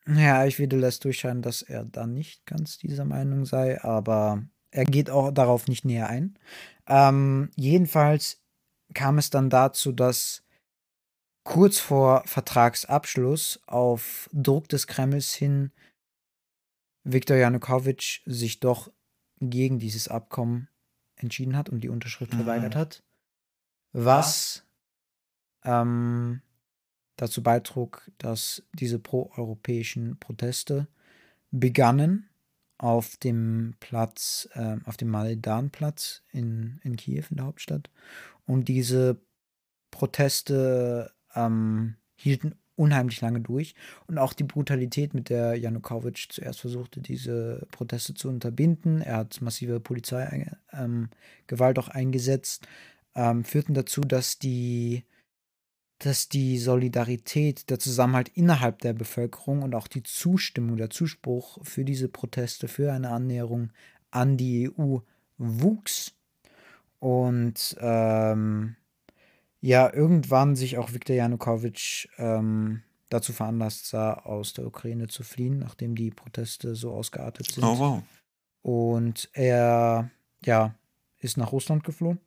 ja, 0.06 0.46
ich 0.46 0.58
würde 0.58 0.76
lässt 0.76 1.04
durchscheinen, 1.04 1.42
dass 1.42 1.62
er 1.62 1.84
da 1.84 2.06
nicht 2.06 2.46
ganz 2.46 2.78
dieser 2.78 3.04
Meinung 3.04 3.44
sei, 3.44 3.82
aber 3.82 4.42
er 4.70 4.84
geht 4.84 5.10
auch 5.10 5.30
darauf 5.32 5.68
nicht 5.68 5.84
näher 5.84 6.08
ein. 6.08 6.38
Ähm, 6.86 7.50
jedenfalls 7.56 8.40
kam 8.94 9.18
es 9.18 9.30
dann 9.30 9.50
dazu, 9.50 9.92
dass 9.92 10.44
kurz 11.44 11.78
vor 11.78 12.22
Vertragsabschluss 12.26 13.60
auf 13.66 14.28
Druck 14.32 14.68
des 14.68 14.86
Kremls 14.86 15.32
hin 15.34 15.72
Viktor 17.06 17.36
Janukowitsch 17.36 18.22
sich 18.26 18.58
doch 18.58 18.90
gegen 19.40 19.78
dieses 19.78 20.08
Abkommen 20.08 20.68
entschieden 21.14 21.56
hat 21.56 21.68
und 21.68 21.80
die 21.80 21.88
Unterschrift 21.88 22.32
mhm. 22.32 22.38
verweigert 22.38 22.74
hat, 22.74 23.04
was 23.92 24.64
ähm, 25.64 26.42
dazu 27.14 27.42
beitrug, 27.42 28.10
dass 28.18 28.64
diese 28.72 28.98
proeuropäischen 28.98 30.18
Proteste 30.18 30.88
begannen 31.52 32.28
auf 32.76 33.16
dem 33.16 33.74
Platz, 33.78 34.48
äh, 34.54 34.76
auf 34.84 34.96
dem 34.96 35.08
Maidan-Platz 35.08 36.22
in, 36.32 36.80
in 36.82 36.96
Kiew, 36.96 37.24
in 37.30 37.36
der 37.36 37.46
Hauptstadt. 37.46 37.88
Und 38.46 38.66
diese 38.68 39.20
Proteste 39.90 41.14
ähm, 41.34 41.96
hielten 42.16 42.56
unheimlich 42.76 43.20
lange 43.20 43.40
durch. 43.40 43.74
Und 44.06 44.18
auch 44.18 44.32
die 44.32 44.44
Brutalität, 44.44 45.14
mit 45.14 45.28
der 45.30 45.56
Janukowitsch 45.56 46.28
zuerst 46.30 46.60
versuchte, 46.60 47.00
diese 47.00 47.66
Proteste 47.72 48.14
zu 48.14 48.28
unterbinden, 48.28 49.00
er 49.00 49.18
hat 49.18 49.40
massive 49.40 49.80
Polizeigewalt 49.80 50.58
ähm, 50.72 51.08
auch 51.76 51.88
eingesetzt, 51.88 52.66
ähm, 53.14 53.44
führten 53.44 53.74
dazu, 53.74 54.02
dass 54.02 54.38
die, 54.38 55.04
dass 55.98 56.28
die 56.28 56.58
Solidarität, 56.58 57.70
der 57.70 57.78
Zusammenhalt 57.78 58.28
innerhalb 58.28 58.80
der 58.80 58.92
Bevölkerung 58.92 59.62
und 59.62 59.74
auch 59.74 59.88
die 59.88 60.02
Zustimmung, 60.02 60.76
der 60.76 60.90
Zuspruch 60.90 61.58
für 61.64 61.84
diese 61.84 62.08
Proteste, 62.08 62.68
für 62.68 62.92
eine 62.92 63.10
Annäherung 63.10 63.72
an 64.10 64.36
die 64.36 64.70
EU 64.70 64.98
wuchs. 65.38 66.12
Und 66.98 67.76
ähm, 67.80 68.76
ja, 69.66 69.92
irgendwann 69.92 70.54
sich 70.54 70.78
auch 70.78 70.92
Viktor 70.92 71.16
Janukowitsch 71.16 72.06
ähm, 72.18 72.84
dazu 73.08 73.32
veranlasst 73.32 73.88
sah, 73.88 74.12
aus 74.12 74.52
der 74.52 74.64
Ukraine 74.64 75.08
zu 75.08 75.24
fliehen, 75.24 75.58
nachdem 75.58 75.96
die 75.96 76.12
Proteste 76.12 76.76
so 76.76 76.92
ausgeartet 76.92 77.50
sind. 77.50 77.64
Oh, 77.64 77.76
wow. 77.76 78.02
Und 78.62 79.28
er, 79.32 80.12
ja, 80.44 80.76
ist 81.18 81.36
nach 81.36 81.50
Russland 81.50 81.82
geflohen. 81.82 82.20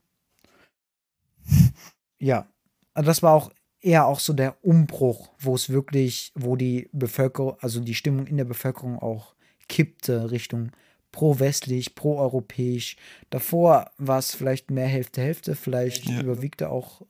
ja, 2.20 2.46
also 2.94 3.08
das 3.08 3.24
war 3.24 3.34
auch 3.34 3.52
eher 3.80 4.06
auch 4.06 4.20
so 4.20 4.34
der 4.34 4.58
Umbruch, 4.62 5.30
wo 5.40 5.56
es 5.56 5.70
wirklich, 5.70 6.34
wo 6.36 6.58
die 6.58 6.90
Bevölkerung, 6.92 7.56
also 7.62 7.80
die 7.80 7.96
Stimmung 7.96 8.28
in 8.28 8.36
der 8.36 8.44
Bevölkerung 8.44 9.00
auch 9.00 9.34
kippte 9.70 10.30
Richtung 10.30 10.72
pro-westlich, 11.14 11.96
pro-europäisch. 11.96 12.98
Davor 13.30 13.92
war 13.98 14.20
es 14.20 14.36
vielleicht 14.36 14.72
mehr 14.72 14.88
Hälfte, 14.88 15.22
Hälfte, 15.22 15.56
vielleicht 15.56 16.06
ja. 16.06 16.20
überwiegte 16.20 16.70
auch 16.70 17.02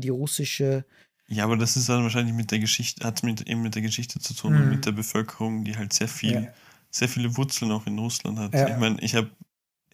die 0.00 0.08
russische. 0.08 0.84
Ja, 1.28 1.44
aber 1.44 1.56
das 1.56 1.76
ist 1.76 1.88
dann 1.88 2.02
wahrscheinlich 2.02 2.34
mit 2.34 2.50
der 2.50 2.58
Geschichte, 2.58 3.06
hat 3.06 3.22
mit, 3.22 3.42
eben 3.42 3.62
mit 3.62 3.74
der 3.74 3.82
Geschichte 3.82 4.18
zu 4.18 4.34
tun 4.34 4.54
mhm. 4.54 4.62
und 4.62 4.68
mit 4.70 4.86
der 4.86 4.92
Bevölkerung, 4.92 5.64
die 5.64 5.76
halt 5.76 5.92
sehr 5.92 6.08
viel, 6.08 6.44
ja. 6.44 6.52
sehr 6.90 7.08
viele 7.08 7.36
Wurzeln 7.36 7.70
auch 7.70 7.86
in 7.86 7.98
Russland 7.98 8.38
hat. 8.38 8.54
Ja. 8.54 8.68
Ich 8.68 8.76
meine, 8.78 9.00
ich 9.00 9.14
habe 9.14 9.30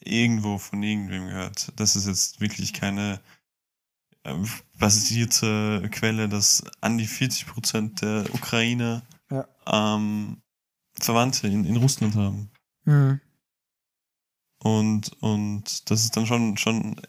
irgendwo 0.01 0.59
von 0.59 0.83
irgendwem 0.83 1.27
gehört, 1.27 1.73
das 1.77 1.97
ist 1.97 2.07
jetzt 2.07 2.41
wirklich 2.41 2.73
keine 2.73 3.21
äh, 4.23 4.35
basierte 4.79 5.89
Quelle, 5.91 6.29
dass 6.29 6.65
an 6.81 6.99
die 6.99 7.07
40 7.07 7.47
Prozent 7.47 8.03
der 8.03 8.27
Ukrainer 8.33 9.03
ja. 9.31 9.47
ähm, 9.67 10.41
Verwandte 10.99 11.49
in, 11.49 11.65
in 11.65 11.77
Russland 11.77 12.15
haben. 12.15 12.51
Mhm. 12.85 13.21
Und, 14.63 15.13
und 15.21 15.91
das 15.91 16.05
ist 16.05 16.17
dann 16.17 16.27
schon, 16.27 16.57
schon, 16.57 17.01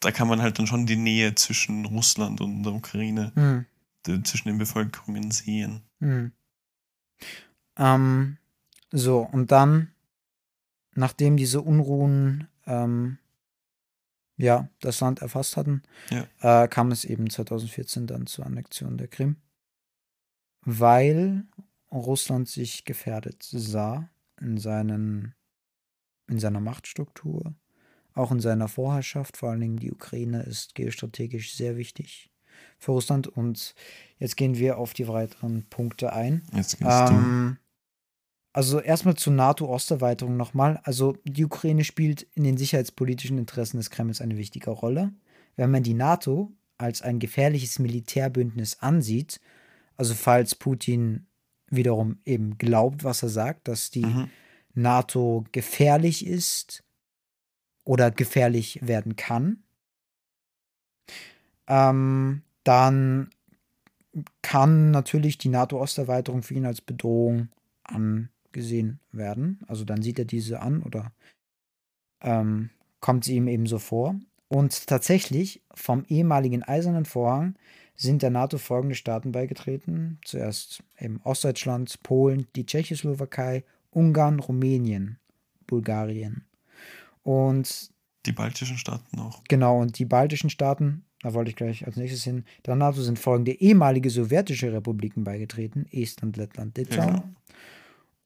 da 0.00 0.10
kann 0.10 0.28
man 0.28 0.42
halt 0.42 0.58
dann 0.58 0.66
schon 0.66 0.86
die 0.86 0.96
Nähe 0.96 1.34
zwischen 1.34 1.84
Russland 1.86 2.40
und 2.40 2.62
der 2.62 2.72
Ukraine, 2.72 3.32
mhm. 3.34 3.66
die, 4.06 4.22
zwischen 4.22 4.48
den 4.48 4.58
Bevölkerungen 4.58 5.30
sehen. 5.30 5.82
Mhm. 6.00 6.32
Ähm, 7.76 8.38
so, 8.90 9.20
und 9.20 9.50
dann, 9.50 9.92
nachdem 10.94 11.36
diese 11.36 11.60
Unruhen 11.60 12.48
ähm, 12.66 13.18
ja, 14.36 14.68
das 14.80 15.00
Land 15.00 15.22
erfasst 15.22 15.56
hatten, 15.56 15.82
ja. 16.10 16.64
äh, 16.64 16.68
kam 16.68 16.90
es 16.90 17.04
eben 17.04 17.30
2014 17.30 18.06
dann 18.06 18.26
zur 18.26 18.46
Annexion 18.46 18.98
der 18.98 19.08
Krim, 19.08 19.36
weil 20.62 21.44
Russland 21.92 22.48
sich 22.48 22.84
gefährdet 22.84 23.42
sah 23.42 24.10
in 24.40 24.58
seinen 24.58 25.34
in 26.26 26.38
seiner 26.38 26.60
Machtstruktur, 26.60 27.54
auch 28.14 28.30
in 28.30 28.40
seiner 28.40 28.68
Vorherrschaft. 28.68 29.36
Vor 29.36 29.50
allen 29.50 29.60
Dingen 29.60 29.76
die 29.78 29.92
Ukraine 29.92 30.42
ist 30.42 30.74
geostrategisch 30.74 31.54
sehr 31.54 31.76
wichtig 31.76 32.30
für 32.78 32.92
Russland. 32.92 33.26
Und 33.26 33.74
jetzt 34.18 34.36
gehen 34.36 34.56
wir 34.56 34.78
auf 34.78 34.94
die 34.94 35.08
weiteren 35.08 35.64
Punkte 35.70 36.12
ein. 36.12 36.42
Jetzt 36.54 36.78
gehst 36.78 37.10
ähm, 37.10 37.56
du. 37.58 37.64
Also 38.52 38.80
erstmal 38.80 39.16
zur 39.16 39.32
NATO-Osterweiterung 39.32 40.36
nochmal. 40.36 40.80
Also 40.84 41.16
die 41.24 41.44
Ukraine 41.44 41.82
spielt 41.82 42.22
in 42.34 42.44
den 42.44 42.56
sicherheitspolitischen 42.56 43.36
Interessen 43.36 43.78
des 43.78 43.90
Kremls 43.90 44.20
eine 44.20 44.36
wichtige 44.36 44.70
Rolle. 44.70 45.12
Wenn 45.56 45.72
man 45.72 45.82
die 45.82 45.94
NATO 45.94 46.52
als 46.78 47.02
ein 47.02 47.18
gefährliches 47.18 47.80
Militärbündnis 47.80 48.78
ansieht, 48.80 49.40
also 49.96 50.14
falls 50.14 50.54
Putin 50.54 51.26
wiederum 51.68 52.18
eben 52.24 52.56
glaubt, 52.58 53.02
was 53.02 53.22
er 53.22 53.28
sagt, 53.28 53.66
dass 53.66 53.90
die 53.90 54.06
mhm. 54.06 54.30
NATO 54.74 55.44
gefährlich 55.50 56.26
ist 56.26 56.83
oder 57.84 58.10
gefährlich 58.10 58.80
werden 58.82 59.16
kann, 59.16 59.62
ähm, 61.66 62.42
dann 62.64 63.30
kann 64.42 64.90
natürlich 64.90 65.38
die 65.38 65.48
NATO-Osterweiterung 65.48 66.42
für 66.42 66.54
ihn 66.54 66.66
als 66.66 66.80
Bedrohung 66.80 67.48
angesehen 67.82 69.00
werden. 69.12 69.60
Also 69.66 69.84
dann 69.84 70.02
sieht 70.02 70.18
er 70.18 70.24
diese 70.24 70.60
an 70.60 70.82
oder 70.82 71.12
ähm, 72.20 72.70
kommt 73.00 73.24
sie 73.24 73.36
ihm 73.36 73.48
eben 73.48 73.66
so 73.66 73.78
vor. 73.78 74.16
Und 74.48 74.86
tatsächlich 74.86 75.62
vom 75.74 76.04
ehemaligen 76.08 76.62
Eisernen 76.62 77.04
Vorhang 77.04 77.56
sind 77.96 78.22
der 78.22 78.30
NATO 78.30 78.58
folgende 78.58 78.94
Staaten 78.94 79.32
beigetreten. 79.32 80.18
Zuerst 80.24 80.82
eben 80.98 81.20
Ostdeutschland, 81.24 82.02
Polen, 82.02 82.46
die 82.54 82.66
Tschechoslowakei 82.66 83.64
Ungarn, 83.90 84.40
Rumänien, 84.40 85.18
Bulgarien. 85.66 86.44
Und 87.24 87.90
die 88.26 88.32
baltischen 88.32 88.78
Staaten 88.78 89.18
auch. 89.18 89.42
Genau, 89.48 89.80
und 89.80 89.98
die 89.98 90.04
baltischen 90.04 90.50
Staaten, 90.50 91.04
da 91.20 91.34
wollte 91.34 91.50
ich 91.50 91.56
gleich 91.56 91.86
als 91.86 91.96
nächstes 91.96 92.22
hin, 92.24 92.44
der 92.64 92.76
NATO 92.76 93.02
sind 93.02 93.18
folgende 93.18 93.52
ehemalige 93.52 94.08
sowjetische 94.10 94.72
Republiken 94.72 95.24
beigetreten: 95.24 95.86
Estland, 95.90 96.36
Lettland, 96.36 96.78
Litauen. 96.78 97.14
Ja. 97.14 97.24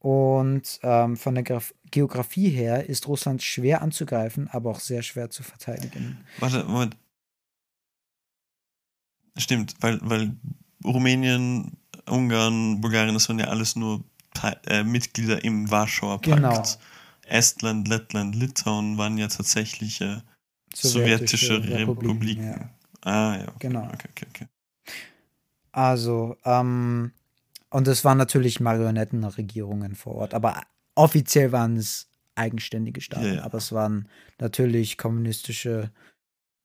Und 0.00 0.78
ähm, 0.82 1.16
von 1.16 1.34
der 1.34 1.42
Graf 1.44 1.74
Geografie 1.90 2.50
her 2.50 2.88
ist 2.88 3.08
Russland 3.08 3.42
schwer 3.42 3.82
anzugreifen, 3.82 4.48
aber 4.48 4.70
auch 4.70 4.80
sehr 4.80 5.02
schwer 5.02 5.30
zu 5.30 5.42
verteidigen. 5.42 6.18
Warte, 6.38 6.64
Moment. 6.64 6.96
Stimmt, 9.36 9.74
weil, 9.80 9.98
weil 10.02 10.36
Rumänien, 10.84 11.76
Ungarn, 12.06 12.80
Bulgarien, 12.80 13.14
das 13.14 13.28
waren 13.28 13.38
ja 13.38 13.46
alles 13.46 13.74
nur 13.74 14.04
äh, 14.66 14.84
Mitglieder 14.84 15.42
im 15.44 15.70
Warschauer 15.70 16.20
Pakt. 16.20 16.36
Genau. 16.36 16.62
Estland, 17.28 17.88
Lettland, 17.88 18.34
Litauen 18.34 18.98
waren 18.98 19.18
ja 19.18 19.28
tatsächlich 19.28 20.00
äh, 20.00 20.18
sowjetische, 20.74 21.46
sowjetische 21.46 21.54
Republiken. 21.54 21.88
Republiken. 21.88 22.44
Ja. 22.44 22.70
Ah, 23.02 23.36
ja. 23.36 23.48
Okay. 23.48 23.56
Genau. 23.60 23.84
Okay, 23.84 24.08
okay, 24.10 24.26
okay. 24.28 24.46
Also, 25.72 26.36
ähm, 26.44 27.12
und 27.70 27.88
es 27.88 28.04
waren 28.04 28.18
natürlich 28.18 28.60
Marionettenregierungen 28.60 29.94
vor 29.94 30.14
Ort, 30.16 30.34
aber 30.34 30.62
offiziell 30.94 31.52
waren 31.52 31.76
es 31.76 32.08
eigenständige 32.34 33.00
Staaten. 33.00 33.26
Ja, 33.26 33.34
ja. 33.34 33.42
Aber 33.44 33.58
es 33.58 33.72
waren 33.72 34.08
natürlich 34.38 34.96
kommunistische 34.96 35.90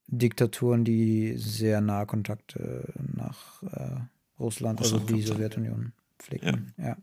Diktaturen, 0.08 0.86
die 0.86 1.36
sehr 1.38 1.82
nahe 1.82 2.06
Kontakte 2.06 2.94
nach 3.16 3.64
äh, 3.64 4.00
Russland, 4.40 4.80
also 4.80 4.98
Russland 4.98 5.10
die 5.10 5.14
kommt 5.14 5.30
dann. 5.30 5.36
Sowjetunion 5.36 5.94
flicken. 6.20 6.74
Ja. 6.78 6.98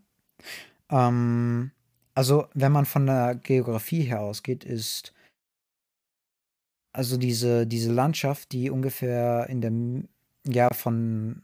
Ähm, 0.89 1.71
also, 2.13 2.47
wenn 2.53 2.71
man 2.71 2.85
von 2.85 3.05
der 3.05 3.35
Geografie 3.35 4.01
her 4.01 4.21
ausgeht, 4.21 4.63
ist 4.63 5.13
also 6.93 7.17
diese, 7.17 7.65
diese 7.65 7.91
Landschaft, 7.91 8.51
die 8.51 8.69
ungefähr 8.69 9.47
in 9.49 9.61
dem, 9.61 10.09
ja, 10.45 10.73
von 10.73 11.43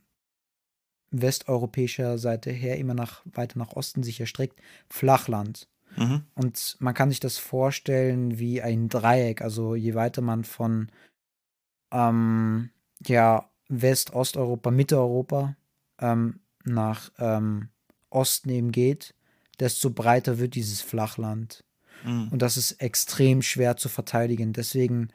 westeuropäischer 1.11 2.17
Seite 2.17 2.51
her 2.51 2.77
immer 2.77 2.93
nach 2.93 3.21
weiter 3.25 3.57
nach 3.57 3.73
Osten 3.73 4.03
sich 4.03 4.19
erstreckt, 4.19 4.61
Flachland. 4.89 5.67
Mhm. 5.95 6.23
Und 6.35 6.75
man 6.79 6.93
kann 6.93 7.09
sich 7.09 7.21
das 7.21 7.37
vorstellen 7.37 8.39
wie 8.39 8.61
ein 8.61 8.89
Dreieck. 8.89 9.41
Also 9.41 9.75
je 9.75 9.93
weiter 9.95 10.21
man 10.21 10.43
von 10.43 10.89
ähm, 11.91 12.71
ja, 13.05 13.49
West-, 13.69 14.13
Osteuropa, 14.13 14.69
Mitteleuropa 14.69 15.55
ähm, 15.99 16.41
nach 16.65 17.11
ähm, 17.19 17.69
Osten 18.09 18.49
eben 18.49 18.71
geht, 18.71 19.13
desto 19.59 19.89
breiter 19.89 20.39
wird 20.39 20.55
dieses 20.55 20.81
Flachland. 20.81 21.63
Mhm. 22.03 22.29
Und 22.29 22.41
das 22.41 22.57
ist 22.57 22.73
extrem 22.73 23.41
schwer 23.41 23.77
zu 23.77 23.89
verteidigen. 23.89 24.53
Deswegen 24.53 25.09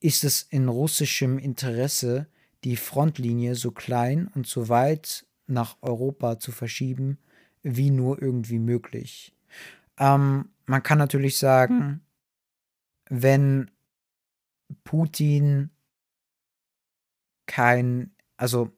ist 0.00 0.24
es 0.24 0.42
in 0.42 0.68
russischem 0.68 1.38
Interesse, 1.38 2.28
die 2.64 2.76
Frontlinie 2.76 3.54
so 3.54 3.70
klein 3.70 4.28
und 4.34 4.46
so 4.46 4.68
weit 4.68 5.26
nach 5.46 5.76
Europa 5.82 6.38
zu 6.38 6.52
verschieben, 6.52 7.18
wie 7.62 7.90
nur 7.90 8.20
irgendwie 8.20 8.58
möglich. 8.58 9.34
Ähm, 9.98 10.50
man 10.66 10.82
kann 10.82 10.98
natürlich 10.98 11.38
sagen, 11.38 12.00
wenn 13.08 13.70
Putin 14.84 15.70
kein, 17.46 18.10
also 18.36 18.75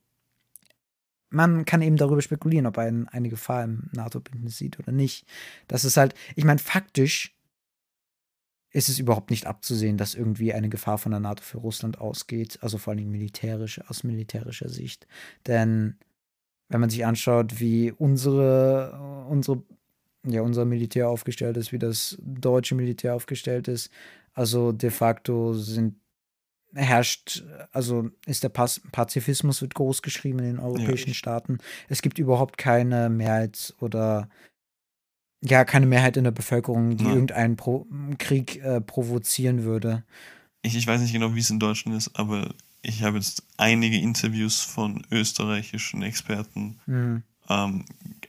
man 1.30 1.64
kann 1.64 1.82
eben 1.82 1.96
darüber 1.96 2.22
spekulieren, 2.22 2.66
ob 2.66 2.78
ein, 2.78 3.08
eine 3.08 3.28
Gefahr 3.28 3.64
im 3.64 3.90
NATO-Bündnis 3.92 4.56
sieht 4.56 4.78
oder 4.78 4.92
nicht. 4.92 5.26
Das 5.66 5.84
ist 5.84 5.96
halt, 5.96 6.14
ich 6.36 6.44
meine, 6.44 6.58
faktisch 6.58 7.34
ist 8.70 8.88
es 8.88 8.98
überhaupt 8.98 9.30
nicht 9.30 9.46
abzusehen, 9.46 9.96
dass 9.96 10.14
irgendwie 10.14 10.52
eine 10.52 10.68
Gefahr 10.68 10.98
von 10.98 11.12
der 11.12 11.20
NATO 11.20 11.42
für 11.42 11.58
Russland 11.58 12.00
ausgeht, 12.00 12.58
also 12.60 12.78
vor 12.78 12.92
allem 12.92 13.10
militärisch, 13.10 13.80
aus 13.88 14.04
militärischer 14.04 14.68
Sicht. 14.68 15.06
Denn 15.46 15.96
wenn 16.68 16.80
man 16.80 16.90
sich 16.90 17.04
anschaut, 17.04 17.60
wie 17.60 17.92
unsere, 17.92 19.26
unsere, 19.28 19.62
ja, 20.26 20.42
unser 20.42 20.66
Militär 20.66 21.08
aufgestellt 21.08 21.56
ist, 21.56 21.72
wie 21.72 21.78
das 21.78 22.18
deutsche 22.20 22.74
Militär 22.74 23.14
aufgestellt 23.14 23.68
ist, 23.68 23.90
also 24.34 24.72
de 24.72 24.90
facto 24.90 25.54
sind 25.54 25.96
herrscht, 26.74 27.42
also 27.72 28.10
ist 28.26 28.42
der 28.42 28.48
Pas 28.50 28.80
Pazifismus 28.92 29.62
wird 29.62 29.74
groß 29.74 30.02
geschrieben 30.02 30.38
in 30.40 30.44
den 30.44 30.58
europäischen 30.58 31.08
Ja. 31.10 31.14
Staaten. 31.14 31.58
Es 31.88 32.02
gibt 32.02 32.18
überhaupt 32.18 32.58
keine 32.58 33.08
Mehrheit 33.08 33.74
oder 33.80 34.28
ja, 35.40 35.64
keine 35.64 35.86
Mehrheit 35.86 36.16
in 36.16 36.24
der 36.24 36.30
Bevölkerung, 36.32 36.96
die 36.96 37.04
Nein. 37.04 37.14
irgendeinen 37.14 37.56
Pro 37.56 37.86
Krieg 38.18 38.56
äh, 38.62 38.80
provozieren 38.80 39.62
würde. 39.62 40.04
Ich, 40.62 40.76
ich 40.76 40.86
weiß 40.86 41.00
nicht 41.00 41.12
genau, 41.12 41.34
wie 41.34 41.40
es 41.40 41.50
in 41.50 41.60
Deutschland 41.60 41.96
ist, 41.96 42.18
aber 42.18 42.52
ich 42.82 43.02
habe 43.02 43.18
jetzt 43.18 43.44
einige 43.56 43.98
Interviews 43.98 44.60
von 44.60 45.06
österreichischen 45.10 46.02
Experten 46.02 46.80
Mhm. 46.86 47.22
ähm, 47.48 47.84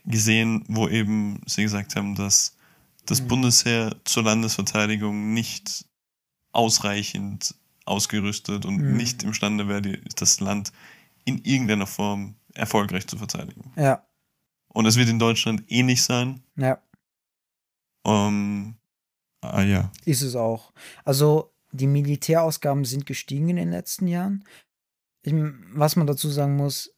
gesehen, 0.06 0.64
wo 0.68 0.88
eben 0.88 1.41
sie 1.45 1.64
gesagt 1.64 1.95
haben, 1.95 2.16
dass 2.16 2.56
das 3.06 3.22
Mhm. 3.22 3.28
Bundesheer 3.28 3.95
zur 4.06 4.24
Landesverteidigung 4.24 5.34
nicht 5.34 5.86
ausreichend 6.52 7.56
ausgerüstet 7.90 8.66
und 8.66 8.78
Mhm. 8.78 8.98
nicht 8.98 9.24
imstande 9.24 9.68
wäre, 9.68 9.82
die- 9.82 10.02
das 10.16 10.40
Land 10.40 10.72
in 11.26 11.40
irgendeiner 11.44 11.88
Form 11.88 12.36
erfolgreich 12.53 13.07
zu 13.07 13.18
verteidigen. 13.18 13.72
Ja, 13.76 14.06
Und 14.70 14.86
es 14.86 14.95
wird 14.98 15.10
in 15.10 15.20
Deutschland 15.20 15.64
ähnlich 15.68 16.03
sein. 16.03 16.44
ja, 16.56 16.82
Ähm, 18.06 18.76
ah 19.41 19.61
ja. 19.64 19.91
ist 20.06 20.22
es 20.22 20.36
auch. 20.36 20.74
Also 21.03 21.53
die 21.72 21.88
Militärausgaben 21.88 22.86
sind 22.86 23.06
gestiegen 23.06 23.49
in 23.49 23.56
den 23.57 23.72
letzten 23.72 24.07
Jahren. 24.07 24.44
Ich, 25.24 25.34
was 25.74 25.95
man 25.95 26.07
dazu 26.07 26.30
sagen 26.30 26.56
muss, 26.56 26.94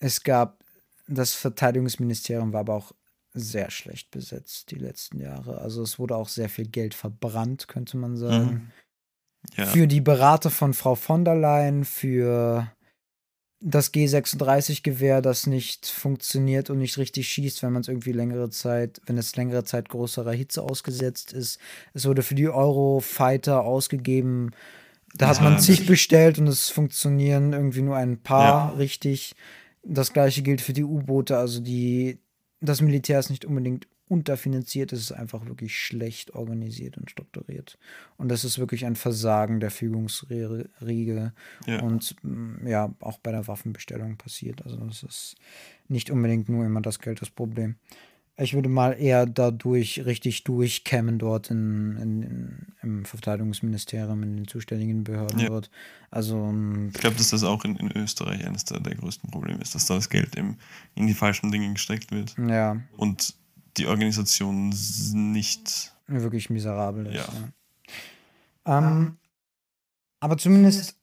es 0.00 0.22
gab, 0.22 0.64
das 1.08 1.34
Verteidigungsministerium 1.34 2.52
war 2.52 2.60
aber 2.60 2.74
auch 2.74 2.92
sehr 3.34 3.70
schlecht 3.70 4.10
besetzt 4.10 4.70
die 4.70 4.76
letzten 4.76 5.18
Jahre. 5.18 5.58
Also 5.58 5.82
es 5.82 5.98
wurde 5.98 6.16
auch 6.16 6.28
sehr 6.28 6.48
viel 6.48 6.68
Geld 6.68 6.94
verbrannt, 6.94 7.66
könnte 7.68 7.96
man 7.96 8.16
sagen. 8.16 8.50
Mhm. 8.52 8.70
Ja. 9.56 9.66
Für 9.66 9.86
die 9.86 10.00
Berater 10.00 10.50
von 10.50 10.72
Frau 10.74 10.94
von 10.94 11.24
der 11.24 11.34
Leyen, 11.34 11.84
für 11.84 12.70
das 13.64 13.92
G36-Gewehr, 13.92 15.20
das 15.22 15.46
nicht 15.46 15.86
funktioniert 15.86 16.70
und 16.70 16.78
nicht 16.78 16.98
richtig 16.98 17.28
schießt, 17.28 17.62
wenn 17.62 17.72
man 17.72 17.82
es 17.82 17.88
irgendwie 17.88 18.12
längere 18.12 18.50
Zeit, 18.50 19.00
wenn 19.06 19.18
es 19.18 19.36
längere 19.36 19.64
Zeit 19.64 19.88
größerer 19.88 20.32
Hitze 20.32 20.62
ausgesetzt 20.62 21.32
ist. 21.32 21.58
Es 21.94 22.04
wurde 22.06 22.22
für 22.22 22.34
die 22.34 22.48
Eurofighter 22.48 23.62
ausgegeben. 23.62 24.50
Da 25.14 25.28
hat 25.28 25.36
Ja, 25.38 25.42
man 25.44 25.54
das- 25.56 25.66
zig 25.66 25.86
bestellt 25.86 26.38
und 26.38 26.46
es 26.48 26.70
funktionieren 26.70 27.52
irgendwie 27.52 27.82
nur 27.82 27.96
ein 27.96 28.18
paar 28.22 28.70
Ja. 28.72 28.76
richtig. 28.78 29.34
Das 29.84 30.12
gleiche 30.12 30.42
gilt 30.42 30.60
für 30.60 30.72
die 30.72 30.84
U-Boote. 30.84 31.36
Also 31.36 31.60
die, 31.60 32.18
das 32.60 32.80
Militär 32.80 33.18
ist 33.20 33.30
nicht 33.30 33.44
unbedingt 33.44 33.86
unterfinanziert, 34.12 34.92
es 34.92 35.00
ist 35.00 35.12
einfach 35.12 35.46
wirklich 35.46 35.74
schlecht 35.74 36.34
organisiert 36.34 36.98
und 36.98 37.10
strukturiert. 37.10 37.78
Und 38.18 38.28
das 38.28 38.44
ist 38.44 38.58
wirklich 38.58 38.84
ein 38.84 38.94
Versagen 38.94 39.58
der 39.58 39.70
Fügungsriege 39.70 41.32
ja. 41.66 41.80
und 41.80 42.14
mm, 42.22 42.66
ja, 42.66 42.94
auch 43.00 43.18
bei 43.18 43.32
der 43.32 43.48
Waffenbestellung 43.48 44.18
passiert. 44.18 44.62
Also 44.66 44.76
das 44.76 45.02
ist 45.02 45.36
nicht 45.88 46.10
unbedingt 46.10 46.50
nur 46.50 46.66
immer 46.66 46.82
das 46.82 46.98
Geld 46.98 47.22
das 47.22 47.30
Problem. 47.30 47.76
Ich 48.38 48.52
würde 48.54 48.68
mal 48.68 48.92
eher 48.92 49.24
dadurch 49.26 50.04
richtig 50.04 50.44
durchkämmen 50.44 51.18
dort 51.18 51.50
in, 51.50 51.96
in, 51.96 52.22
in, 52.22 52.66
im 52.82 53.04
Verteidigungsministerium, 53.04 54.22
in 54.22 54.36
den 54.36 54.48
zuständigen 54.48 55.04
Behörden 55.04 55.38
Ja. 55.38 55.48
dort. 55.48 55.70
Also 56.10 56.36
mm, 56.52 56.88
Ich 56.88 57.00
glaube, 57.00 57.16
dass 57.16 57.30
das 57.30 57.44
auch 57.44 57.64
in, 57.64 57.76
in 57.76 57.90
Österreich 57.96 58.46
eines 58.46 58.66
der, 58.66 58.80
der 58.80 58.94
größten 58.94 59.30
Probleme 59.30 59.60
ist, 59.62 59.74
dass 59.74 59.86
da 59.86 59.94
das 59.94 60.10
Geld 60.10 60.34
im, 60.36 60.56
in 60.96 61.06
die 61.06 61.14
falschen 61.14 61.50
Dinge 61.50 61.72
gesteckt 61.72 62.10
wird 62.10 62.34
ja, 62.38 62.76
und 62.98 63.34
die 63.76 63.86
Organisation 63.86 64.72
nicht. 65.12 65.94
wirklich 66.06 66.50
miserabel 66.50 67.06
ist. 67.06 67.14
Ja. 67.14 67.52
Ja. 68.66 68.78
Ähm, 68.78 69.16
aber 70.20 70.38
zumindest, 70.38 70.96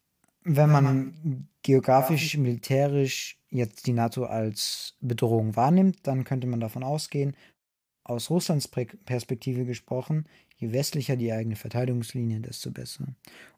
wenn 0.44 0.72
man 0.72 1.48
geografisch, 1.62 2.38
militärisch 2.38 3.38
jetzt 3.50 3.88
die 3.88 3.94
NATO 3.94 4.26
als 4.26 4.96
Bedrohung 5.02 5.56
wahrnimmt, 5.56 5.98
dann 6.04 6.24
könnte 6.24 6.48
man 6.48 6.60
davon 6.60 6.84
ausgehen, 6.84 7.36
aus 8.04 8.30
Russlands 8.30 8.68
Perspektive 8.68 9.66
gesprochen, 9.66 10.26
je 10.58 10.72
westlicher 10.72 11.16
die 11.16 11.32
eigene 11.32 11.56
Verteidigungslinie, 11.56 12.40
desto 12.40 12.72
besser. 12.72 13.06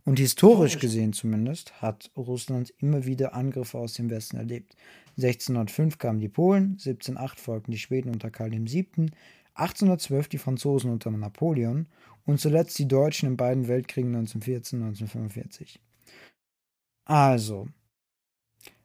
Und 0.03 0.19
historisch 0.19 0.77
gesehen 0.79 1.13
zumindest 1.13 1.81
hat 1.81 2.11
Russland 2.17 2.73
immer 2.77 3.05
wieder 3.05 3.33
Angriffe 3.33 3.77
aus 3.77 3.93
dem 3.93 4.09
Westen 4.09 4.37
erlebt. 4.37 4.75
1605 5.17 5.97
kamen 5.97 6.19
die 6.19 6.29
Polen, 6.29 6.71
1708 6.71 7.39
folgten 7.39 7.71
die 7.71 7.77
Schweden 7.77 8.11
unter 8.11 8.31
Karl 8.31 8.51
VII., 8.51 9.11
1812 9.53 10.29
die 10.29 10.37
Franzosen 10.37 10.91
unter 10.91 11.11
Napoleon 11.11 11.87
und 12.25 12.39
zuletzt 12.39 12.79
die 12.79 12.87
Deutschen 12.87 13.27
in 13.27 13.37
beiden 13.37 13.67
Weltkriegen 13.67 14.15
1914 14.15 14.79
und 14.79 14.87
1945. 14.87 15.79
Also, 17.05 17.67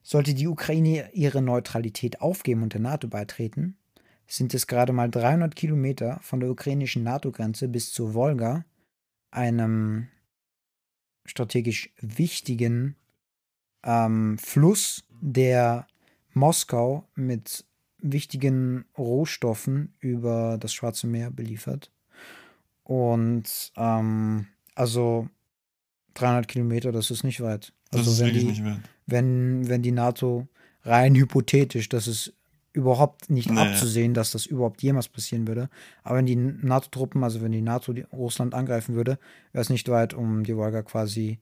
sollte 0.02 0.34
die 0.34 0.48
Ukraine 0.48 1.10
ihre 1.12 1.42
Neutralität 1.42 2.20
aufgeben 2.20 2.62
und 2.62 2.72
der 2.72 2.80
NATO 2.80 3.08
beitreten, 3.08 3.76
sind 4.26 4.54
es 4.54 4.66
gerade 4.66 4.92
mal 4.92 5.10
300 5.10 5.54
Kilometer 5.54 6.18
von 6.22 6.40
der 6.40 6.50
ukrainischen 6.50 7.02
NATO-Grenze 7.02 7.68
bis 7.68 7.92
zur 7.92 8.14
Wolga, 8.14 8.64
einem 9.30 10.08
strategisch 11.24 11.92
wichtigen 12.00 12.96
ähm, 13.84 14.38
Fluss, 14.38 15.04
der 15.20 15.86
Moskau 16.36 17.08
mit 17.14 17.64
wichtigen 17.98 18.84
Rohstoffen 18.96 19.94
über 20.00 20.58
das 20.60 20.72
Schwarze 20.74 21.06
Meer 21.06 21.30
beliefert. 21.30 21.90
Und 22.84 23.72
ähm, 23.76 24.46
also 24.74 25.28
300 26.14 26.46
Kilometer, 26.46 26.92
das 26.92 27.10
ist 27.10 27.24
nicht 27.24 27.40
weit. 27.40 27.72
Das 27.90 28.00
Also 28.00 28.10
ist 28.12 28.20
wenn 28.20 28.34
die, 28.34 28.44
nicht 28.44 28.64
wert. 28.64 28.80
wenn, 29.06 29.68
wenn 29.68 29.82
die 29.82 29.92
NATO 29.92 30.46
rein 30.82 31.14
hypothetisch, 31.14 31.88
das 31.88 32.06
ist 32.06 32.32
überhaupt 32.72 33.30
nicht 33.30 33.50
Nee. 33.50 33.58
abzusehen, 33.58 34.12
dass 34.12 34.32
das 34.32 34.44
überhaupt 34.44 34.82
jemals 34.82 35.08
passieren 35.08 35.48
würde. 35.48 35.70
Aber 36.04 36.18
wenn 36.18 36.26
die 36.26 36.36
NATO-Truppen, 36.36 37.24
also 37.24 37.40
wenn 37.40 37.52
die 37.52 37.62
NATO 37.62 37.94
Russland 38.12 38.52
angreifen 38.54 38.94
würde, 38.94 39.18
wäre 39.52 39.62
es 39.62 39.70
nicht 39.70 39.88
weit, 39.88 40.12
um 40.12 40.44
die 40.44 40.54
Wolga 40.56 40.82
quasi 40.82 41.38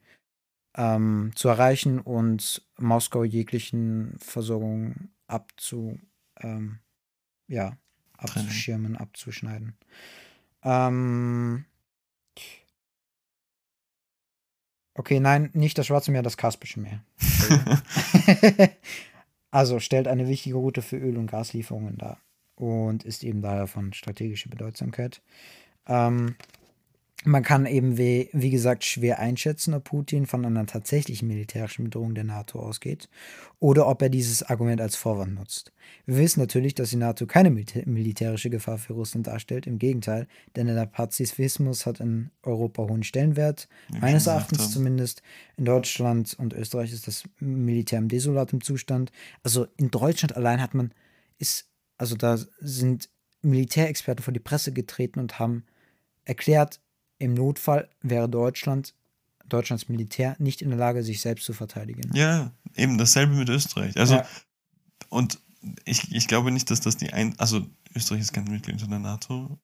ähm, 0.76 1.32
zu 1.34 1.48
erreichen 1.48 2.00
und 2.00 2.62
Moskau 2.78 3.24
jeglichen 3.24 4.16
Versorgung 4.18 5.08
abzu, 5.26 5.98
ähm, 6.40 6.80
ja, 7.46 7.76
abzuschirmen, 8.16 8.96
abzuschneiden. 8.96 9.76
Ähm, 10.62 11.64
okay, 14.94 15.20
nein, 15.20 15.50
nicht 15.52 15.78
das 15.78 15.86
Schwarze 15.86 16.10
Meer, 16.10 16.22
das 16.22 16.36
Kaspische 16.36 16.80
Meer. 16.80 17.04
Also 19.54 19.78
stellt 19.78 20.08
eine 20.08 20.26
wichtige 20.26 20.56
Route 20.56 20.82
für 20.82 20.96
Öl- 20.96 21.16
und 21.16 21.28
Gaslieferungen 21.30 21.96
dar 21.96 22.18
und 22.56 23.04
ist 23.04 23.22
eben 23.22 23.40
daher 23.40 23.68
von 23.68 23.92
strategischer 23.92 24.50
Bedeutsamkeit. 24.50 25.22
Ähm, 25.86 26.34
man 27.26 27.42
kann 27.42 27.64
eben, 27.64 27.96
wie, 27.96 28.28
wie 28.32 28.50
gesagt, 28.50 28.84
schwer 28.84 29.18
einschätzen, 29.18 29.72
ob 29.72 29.84
Putin 29.84 30.26
von 30.26 30.44
einer 30.44 30.66
tatsächlichen 30.66 31.26
militärischen 31.26 31.84
Bedrohung 31.84 32.14
der 32.14 32.24
NATO 32.24 32.60
ausgeht 32.60 33.08
oder 33.60 33.86
ob 33.86 34.02
er 34.02 34.10
dieses 34.10 34.42
Argument 34.42 34.80
als 34.80 34.96
Vorwand 34.96 35.34
nutzt. 35.34 35.72
Wir 36.04 36.18
wissen 36.18 36.40
natürlich, 36.40 36.74
dass 36.74 36.90
die 36.90 36.96
NATO 36.96 37.26
keine 37.26 37.50
militärische 37.50 38.50
Gefahr 38.50 38.76
für 38.76 38.92
Russland 38.92 39.26
darstellt, 39.26 39.66
im 39.66 39.78
Gegenteil, 39.78 40.26
denn 40.54 40.66
der 40.66 40.86
Pazifismus 40.86 41.86
hat 41.86 42.00
in 42.00 42.30
Europa 42.42 42.82
hohen 42.82 43.02
Stellenwert, 43.02 43.68
meines 44.00 44.26
Erachtens 44.26 44.70
zumindest. 44.70 45.22
In 45.56 45.64
Deutschland 45.64 46.34
und 46.38 46.52
Österreich 46.52 46.92
ist 46.92 47.06
das 47.06 47.24
Militär 47.40 48.00
im 48.00 48.08
desolatem 48.08 48.60
Zustand. 48.60 49.12
Also 49.42 49.66
in 49.78 49.90
Deutschland 49.90 50.36
allein 50.36 50.60
hat 50.60 50.74
man, 50.74 50.92
ist, 51.38 51.70
also 51.96 52.16
da 52.16 52.38
sind 52.60 53.08
Militärexperten 53.40 54.22
vor 54.22 54.32
die 54.32 54.40
Presse 54.40 54.72
getreten 54.72 55.20
und 55.20 55.38
haben 55.38 55.64
erklärt, 56.24 56.80
im 57.18 57.34
Notfall 57.34 57.88
wäre 58.02 58.28
Deutschland, 58.28 58.94
Deutschlands 59.48 59.88
Militär 59.88 60.36
nicht 60.38 60.62
in 60.62 60.70
der 60.70 60.78
Lage, 60.78 61.02
sich 61.02 61.20
selbst 61.20 61.44
zu 61.44 61.52
verteidigen. 61.52 62.10
Ja, 62.14 62.52
eben 62.74 62.98
dasselbe 62.98 63.34
mit 63.34 63.48
Österreich. 63.48 63.96
Also, 63.96 64.16
ja. 64.16 64.26
und 65.08 65.38
ich, 65.84 66.12
ich 66.12 66.28
glaube 66.28 66.50
nicht, 66.50 66.70
dass 66.70 66.80
das 66.80 66.96
die 66.96 67.12
ein. 67.12 67.38
Also, 67.38 67.66
Österreich 67.94 68.20
ist 68.20 68.32
kein 68.32 68.44
Mitglied 68.44 68.80
der 68.80 68.98
NATO. 68.98 69.58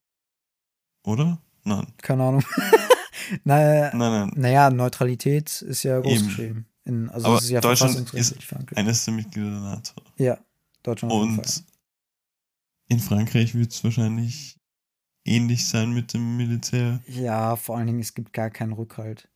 Oder? 1.05 1.41
Nein. 1.65 1.87
Keine 1.99 2.25
Ahnung. 2.25 2.45
naja, 3.45 3.91
nein, 3.95 4.29
nein. 4.29 4.33
Naja, 4.37 4.71
Neutralität 4.71 5.63
ist 5.63 5.83
ja 5.83 6.01
groß 6.01 6.25
geschrieben. 6.25 6.67
In, 6.85 7.09
also 7.11 7.27
Aber 7.27 7.39
ist 7.39 7.51
ja 7.51 7.61
Deutschland 7.61 8.15
ist 8.15 8.37
eines 8.75 9.05
der 9.05 9.15
Mitglieder 9.15 9.51
der 9.51 9.61
NATO. 9.61 10.03
Ja, 10.17 10.39
Deutschland. 10.83 11.13
Und 11.13 11.65
in 12.89 12.99
Frankreich 12.99 13.55
wird 13.55 13.73
es 13.73 13.85
wahrscheinlich 13.85 14.60
ähnlich 15.25 15.69
sein 15.69 15.93
mit 15.93 16.15
dem 16.15 16.37
Militär. 16.37 17.01
Ja, 17.07 17.57
vor 17.57 17.77
allen 17.77 17.87
Dingen, 17.87 18.01
es 18.01 18.15
gibt 18.15 18.33
gar 18.33 18.51
keinen 18.51 18.73
Rückhalt 18.73 19.29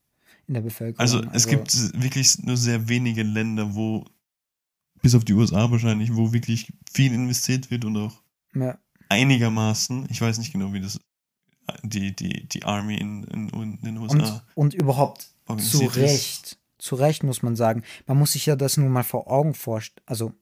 in 0.47 0.55
der 0.55 0.61
Bevölkerung. 0.61 1.01
Also, 1.01 1.21
es 1.21 1.47
also, 1.47 1.49
gibt 1.51 2.03
wirklich 2.03 2.39
nur 2.43 2.57
sehr 2.57 2.89
wenige 2.89 3.23
Länder, 3.23 3.75
wo, 3.75 4.05
bis 5.03 5.15
auf 5.15 5.25
die 5.25 5.35
USA 5.35 5.71
wahrscheinlich, 5.71 6.15
wo 6.15 6.33
wirklich 6.33 6.73
viel 6.93 7.13
investiert 7.13 7.71
wird 7.71 7.85
und 7.85 7.97
auch 7.97 8.23
ja. 8.55 8.79
einigermaßen, 9.09 10.07
ich 10.11 10.21
weiß 10.21 10.39
nicht 10.39 10.53
genau, 10.53 10.73
wie 10.73 10.81
das 10.81 10.99
die, 11.83 12.15
die, 12.15 12.47
die 12.47 12.65
Army 12.65 12.97
in, 12.97 13.25
in, 13.25 13.49
in 13.49 13.81
den 13.81 13.97
USA. 13.99 14.45
Und, 14.55 14.75
und 14.75 14.75
überhaupt 14.75 15.29
zu 15.59 15.87
Recht, 15.87 16.59
zu 16.79 16.95
Recht 16.95 17.23
muss 17.23 17.43
man 17.43 17.57
sagen, 17.57 17.83
man 18.07 18.19
muss 18.19 18.33
sich 18.33 18.47
ja 18.47 18.57
das 18.57 18.77
nun 18.77 18.91
mal 18.91 19.03
vor 19.03 19.31
Augen 19.31 19.55
vorstellen, 19.55 20.05
also 20.07 20.33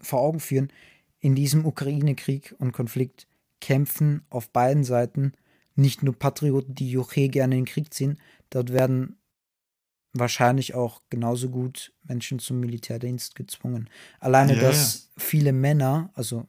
vor 0.00 0.20
Augen 0.20 0.40
führen, 0.40 0.72
in 1.20 1.34
diesem 1.34 1.66
Ukraine-Krieg 1.66 2.54
und 2.58 2.72
Konflikt 2.72 3.26
kämpfen 3.60 4.22
auf 4.30 4.50
beiden 4.50 4.84
Seiten 4.84 5.32
nicht 5.74 6.02
nur 6.02 6.14
Patrioten, 6.14 6.74
die 6.74 6.90
Juche 6.90 7.28
gerne 7.28 7.56
in 7.56 7.64
den 7.64 7.72
Krieg 7.72 7.94
ziehen, 7.94 8.18
dort 8.50 8.72
werden 8.72 9.16
wahrscheinlich 10.12 10.74
auch 10.74 11.02
genauso 11.10 11.50
gut 11.50 11.92
Menschen 12.02 12.38
zum 12.38 12.60
Militärdienst 12.60 13.34
gezwungen. 13.34 13.88
Alleine, 14.18 14.54
yeah. 14.54 14.62
dass 14.62 15.10
viele 15.16 15.52
Männer, 15.52 16.10
also 16.14 16.46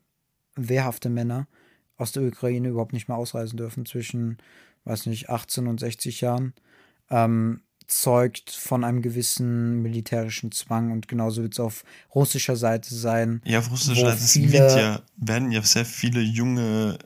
wehrhafte 0.55 1.09
Männer, 1.09 1.47
aus 1.97 2.11
der 2.11 2.23
Ukraine 2.23 2.69
überhaupt 2.69 2.93
nicht 2.93 3.07
mehr 3.07 3.17
ausreisen 3.17 3.57
dürfen 3.57 3.85
zwischen, 3.85 4.37
weiß 4.85 5.05
nicht, 5.07 5.29
18 5.29 5.67
und 5.67 5.79
60 5.79 6.21
Jahren, 6.21 6.53
ähm, 7.09 7.61
zeugt 7.89 8.51
von 8.51 8.83
einem 8.83 9.01
gewissen 9.01 9.81
militärischen 9.81 10.51
Zwang 10.51 10.91
und 10.91 11.07
genauso 11.07 11.41
wird 11.41 11.53
es 11.53 11.59
auf 11.59 11.83
russischer 12.13 12.55
Seite 12.55 12.93
sein. 12.93 13.41
Ja, 13.45 13.59
auf 13.59 13.71
russischer 13.71 14.15
Seite 14.15 14.79
ja, 14.79 15.01
werden 15.17 15.51
ja 15.51 15.61
sehr 15.61 15.85
viele 15.85 16.21
junge 16.21 16.99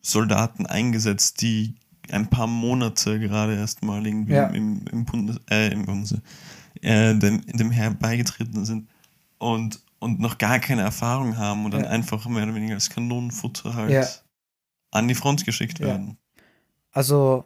Soldaten 0.00 0.66
eingesetzt, 0.66 1.42
die 1.42 1.74
ein 2.10 2.30
paar 2.30 2.46
Monate 2.46 3.18
gerade 3.18 3.56
erst 3.56 3.82
mal 3.82 4.06
irgendwie 4.06 4.32
ja. 4.32 4.46
im, 4.48 4.84
im, 4.90 5.04
Bundes, 5.04 5.40
äh, 5.50 5.72
im 5.72 5.84
Bundes, 5.84 6.18
äh, 6.80 7.14
dem, 7.14 7.44
dem 7.46 7.70
Herr 7.70 7.90
beigetreten 7.90 8.64
sind 8.64 8.88
und, 9.38 9.82
und 9.98 10.20
noch 10.20 10.38
gar 10.38 10.58
keine 10.60 10.82
Erfahrung 10.82 11.36
haben 11.36 11.64
und 11.64 11.72
dann 11.72 11.84
ja. 11.84 11.90
einfach 11.90 12.26
mehr 12.26 12.44
oder 12.44 12.54
weniger 12.54 12.74
als 12.74 12.88
Kanonenfutter 12.88 13.74
halt 13.74 13.90
ja. 13.90 14.06
an 14.90 15.08
die 15.08 15.14
Front 15.14 15.44
geschickt 15.44 15.80
werden. 15.80 16.16
Also. 16.92 17.44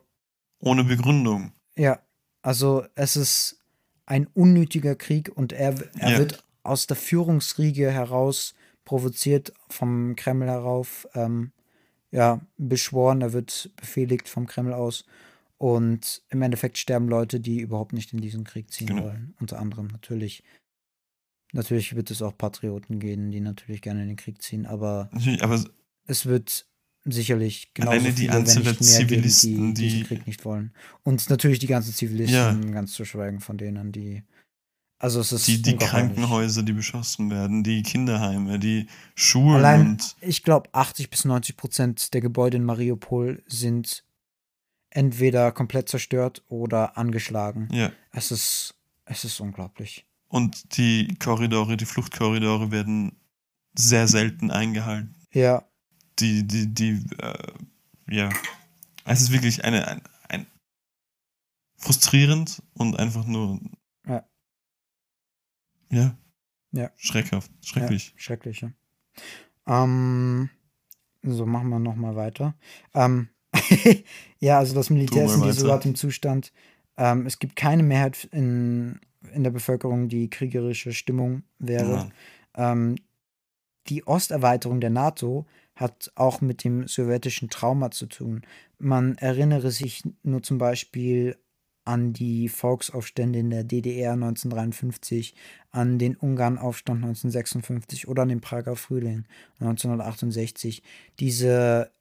Ohne 0.61 0.85
Begründung. 0.85 1.51
Ja, 1.75 1.99
also 2.43 2.85
es 2.95 3.17
ist 3.17 3.63
ein 4.05 4.27
unnötiger 4.35 4.97
Krieg 4.97 5.31
und 5.35 5.53
er, 5.53 5.75
er 5.99 6.13
ja. 6.13 6.19
wird 6.19 6.45
aus 6.63 6.87
der 6.87 6.97
Führungsriege 6.97 7.91
heraus 7.91 8.55
provoziert 8.85 9.53
vom 9.69 10.17
Kreml 10.17 10.49
herauf, 10.49 11.09
ähm, 11.15 11.53
ja, 12.11 12.41
beschworen, 12.59 13.23
er 13.23 13.33
wird 13.33 13.71
befehligt 13.77 14.29
vom 14.29 14.47
Kreml 14.47 14.75
aus. 14.75 15.05
Und 15.57 16.23
im 16.29 16.43
Endeffekt 16.43 16.77
sterben 16.77 17.09
Leute, 17.09 17.39
die 17.39 17.61
überhaupt 17.61 17.93
nicht 17.93 18.13
in 18.13 18.21
diesen 18.21 18.45
Krieg 18.45 18.71
ziehen 18.73 18.89
genau. 18.89 19.05
wollen. 19.05 19.35
Unter 19.41 19.61
anderem 19.61 19.87
natürlich. 19.87 20.43
Natürlich 21.53 21.95
wird 21.95 22.11
es 22.11 22.21
auch 22.21 22.37
Patrioten 22.37 22.99
geben, 22.99 23.31
die 23.31 23.41
natürlich 23.41 23.81
gerne 23.81 24.03
in 24.03 24.09
den 24.09 24.17
Krieg 24.17 24.43
ziehen, 24.43 24.67
aber, 24.67 25.11
aber 25.41 25.65
es 26.07 26.27
wird 26.27 26.67
sicherlich 27.05 27.75
genauso 27.75 27.99
Alleine 27.99 28.15
die 28.15 28.31
Anzahl 28.31 28.77
Zivilisten, 28.79 29.57
geben, 29.57 29.75
die, 29.75 29.83
die 29.83 29.89
diesen 29.89 30.07
Krieg 30.07 30.27
nicht 30.27 30.45
wollen. 30.45 30.73
Und 31.03 31.29
natürlich 31.31 31.59
die 31.59 31.67
ganzen 31.67 31.93
Zivilisten, 31.93 32.35
ja. 32.35 32.71
ganz 32.73 32.93
zu 32.93 33.05
schweigen 33.05 33.41
von 33.41 33.59
denen, 33.59 33.93
die 33.93 34.23
also 34.99 35.19
es 35.19 35.33
ist 35.33 35.49
die, 35.49 35.61
die 35.61 35.77
Krankenhäuser, 35.77 36.63
die 36.63 36.73
beschossen 36.73 37.29
werden, 37.29 37.65
die 37.65 37.83
Kinderheime, 37.83 38.61
die 38.61 38.87
Schulen. 39.17 39.57
Allein, 39.57 39.81
und 39.81 40.17
ich 40.21 40.45
glaube, 40.45 40.71
80 40.73 41.11
bis 41.11 41.25
90 41.25 41.57
Prozent 41.57 42.15
der 42.15 42.21
Gebäude 42.21 42.59
in 42.59 42.65
Mariupol 42.65 43.43
sind 43.49 44.05
entweder 44.91 45.51
komplett 45.51 45.89
zerstört 45.89 46.45
oder 46.47 46.97
angeschlagen. 46.97 47.69
Ja. 47.73 47.91
Es 48.13 48.31
ist, 48.31 48.77
es 49.05 49.25
ist 49.25 49.41
unglaublich. 49.41 50.07
Und 50.29 50.79
die 50.79 51.17
Korridore, 51.19 51.77
die 51.77 51.85
Fluchtkorridore 51.85 52.71
werden 52.71 53.17
sehr 53.75 54.07
selten 54.07 54.53
eingehalten. 54.53 55.17
Ja 55.33 55.65
die, 56.23 56.47
die, 56.47 56.73
die, 56.73 57.05
äh, 57.19 57.53
ja, 58.09 58.31
es 59.05 59.23
ist 59.23 59.33
wirklich 59.33 59.65
eine, 59.65 59.87
ein, 59.89 60.03
ein 60.29 60.47
frustrierend 61.77 62.63
und 62.75 62.99
einfach 62.99 63.27
nur, 63.27 63.61
ja, 64.07 64.25
ja, 65.91 66.17
ja. 66.71 66.91
schreckhaft, 66.97 67.51
schrecklich. 67.65 68.09
Ja, 68.11 68.19
schrecklich, 68.19 68.61
ja. 68.61 68.73
Ähm, 69.67 70.49
so, 71.23 71.45
machen 71.47 71.69
wir 71.69 71.79
nochmal 71.79 72.17
weiter. 72.17 72.55
Ähm, 72.95 73.29
ja, 74.39 74.59
also 74.59 74.75
das 74.75 74.91
Militär 74.91 75.27
ist 75.27 75.35
in 75.35 75.43
desolatem 75.43 75.95
Zustand. 75.95 76.53
Ähm, 76.97 77.27
es 77.27 77.39
gibt 77.39 77.57
keine 77.57 77.83
Mehrheit 77.83 78.25
in, 78.33 79.01
in 79.33 79.43
der 79.43 79.51
Bevölkerung, 79.51 80.09
die 80.09 80.31
kriegerische 80.31 80.93
Stimmung 80.93 81.43
wäre. 81.59 82.11
Ähm, 82.55 82.97
die 83.89 84.05
Osterweiterung 84.05 84.81
der 84.81 84.91
NATO 84.91 85.47
hat 85.83 86.11
auch 86.15 86.41
mit 86.41 86.65
dem 86.65 86.89
sowjetischen 86.89 87.51
Trauma 87.51 87.91
zu 87.91 88.07
tun. 88.07 88.43
Man 88.79 89.17
erinnere 89.19 89.71
sich 89.71 90.03
nur 90.23 90.43
zum 90.43 90.57
Beispiel 90.57 91.37
an 91.85 92.13
die 92.13 92.49
Volksaufstände 92.49 93.41
in 93.41 93.51
der 93.51 93.65
DDR 93.65 94.13
1953, 94.13 95.35
an 95.71 95.99
den 95.99 96.17
Ungarnaufstand 96.17 96.99
1956 96.99 98.09
oder 98.09 98.23
an 98.23 98.29
den 98.29 98.41
Prager 98.41 98.77
Frühling 98.77 99.25
1968. 99.59 100.83
Diese 101.19 101.93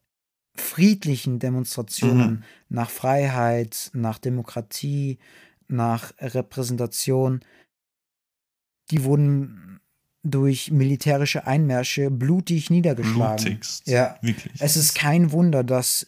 friedlichen 0.55 1.39
Demonstrationen 1.39 2.31
mhm. 2.31 2.43
nach 2.69 2.89
Freiheit, 2.89 3.89
nach 3.93 4.19
Demokratie, 4.19 5.17
nach 5.67 6.13
Repräsentation, 6.19 7.41
die 8.91 9.03
wurden 9.03 9.70
durch 10.23 10.71
militärische 10.71 11.47
Einmärsche 11.47 12.11
blutig 12.11 12.69
niedergeschlagen. 12.69 13.43
Blutigst, 13.43 13.87
ja, 13.87 14.17
wirklich. 14.21 14.61
Es 14.61 14.77
ist 14.77 14.93
kein 14.93 15.31
Wunder, 15.31 15.63
dass 15.63 16.07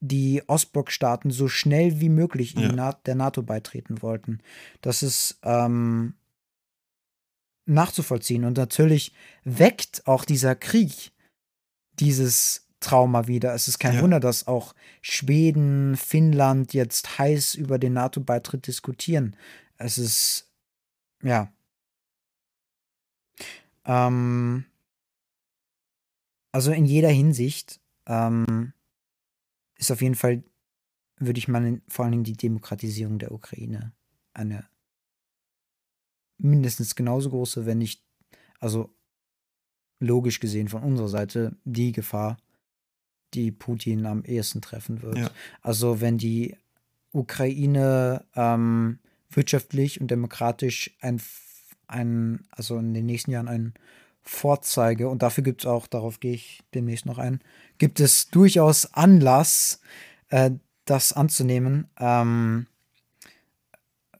die 0.00 0.42
Ostblockstaaten 0.46 1.30
so 1.30 1.48
schnell 1.48 2.00
wie 2.00 2.08
möglich 2.08 2.56
in 2.56 2.76
ja. 2.76 2.92
der 3.06 3.14
NATO 3.14 3.42
beitreten 3.42 4.02
wollten. 4.02 4.40
Das 4.80 5.02
ist 5.02 5.38
ähm, 5.44 6.14
nachzuvollziehen. 7.66 8.44
Und 8.44 8.56
natürlich 8.56 9.12
weckt 9.44 10.06
auch 10.06 10.24
dieser 10.24 10.56
Krieg 10.56 11.12
dieses 12.00 12.66
Trauma 12.80 13.28
wieder. 13.28 13.54
Es 13.54 13.68
ist 13.68 13.78
kein 13.78 13.94
ja. 13.94 14.02
Wunder, 14.02 14.20
dass 14.20 14.46
auch 14.46 14.74
Schweden, 15.00 15.96
Finnland 15.96 16.74
jetzt 16.74 17.18
heiß 17.18 17.54
über 17.54 17.78
den 17.78 17.92
NATO-Beitritt 17.92 18.66
diskutieren. 18.66 19.36
Es 19.78 19.98
ist, 19.98 20.50
ja, 21.22 21.52
ähm, 23.84 24.64
also 26.52 26.72
in 26.72 26.84
jeder 26.84 27.08
Hinsicht 27.08 27.80
ähm, 28.06 28.72
ist 29.76 29.90
auf 29.90 30.02
jeden 30.02 30.14
Fall, 30.14 30.42
würde 31.16 31.38
ich 31.38 31.48
mal 31.48 31.80
vor 31.88 32.04
allen 32.04 32.12
Dingen 32.12 32.24
die 32.24 32.36
Demokratisierung 32.36 33.18
der 33.18 33.32
Ukraine 33.32 33.92
eine 34.34 34.66
mindestens 36.38 36.94
genauso 36.94 37.30
große, 37.30 37.66
wenn 37.66 37.78
nicht 37.78 38.02
also 38.58 38.94
logisch 40.00 40.40
gesehen 40.40 40.68
von 40.68 40.82
unserer 40.82 41.08
Seite, 41.08 41.56
die 41.64 41.92
Gefahr, 41.92 42.36
die 43.34 43.50
Putin 43.50 44.04
am 44.06 44.24
ehesten 44.24 44.60
treffen 44.60 45.02
wird. 45.02 45.18
Ja. 45.18 45.30
Also 45.62 46.00
wenn 46.00 46.18
die 46.18 46.56
Ukraine 47.12 48.24
ähm, 48.34 48.98
wirtschaftlich 49.30 50.00
und 50.00 50.10
demokratisch 50.10 50.90
ein, 51.00 51.20
ein, 51.92 52.44
also 52.50 52.78
in 52.78 52.94
den 52.94 53.06
nächsten 53.06 53.30
Jahren 53.30 53.48
ein 53.48 53.74
Vorzeige, 54.22 55.08
und 55.08 55.22
dafür 55.22 55.44
gibt 55.44 55.62
es 55.62 55.66
auch, 55.66 55.86
darauf 55.86 56.20
gehe 56.20 56.34
ich 56.34 56.62
demnächst 56.74 57.06
noch 57.06 57.18
ein, 57.18 57.40
gibt 57.78 58.00
es 58.00 58.28
durchaus 58.28 58.94
Anlass, 58.94 59.80
äh, 60.28 60.52
das 60.84 61.12
anzunehmen, 61.12 61.86
ähm, 61.98 62.66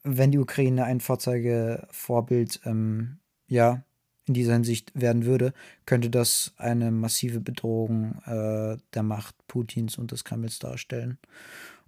wenn 0.04 0.32
die 0.32 0.38
Ukraine 0.38 0.84
ein 0.84 1.00
Vorzeigevorbild 1.00 2.60
ähm, 2.64 3.18
ja, 3.46 3.84
in 4.26 4.34
dieser 4.34 4.54
Hinsicht 4.54 4.92
werden 4.94 5.24
würde, 5.24 5.52
könnte 5.86 6.10
das 6.10 6.52
eine 6.56 6.90
massive 6.90 7.40
Bedrohung 7.40 8.22
äh, 8.24 8.76
der 8.94 9.02
Macht 9.02 9.34
Putins 9.48 9.98
und 9.98 10.12
des 10.12 10.24
Kremls 10.24 10.58
darstellen. 10.58 11.18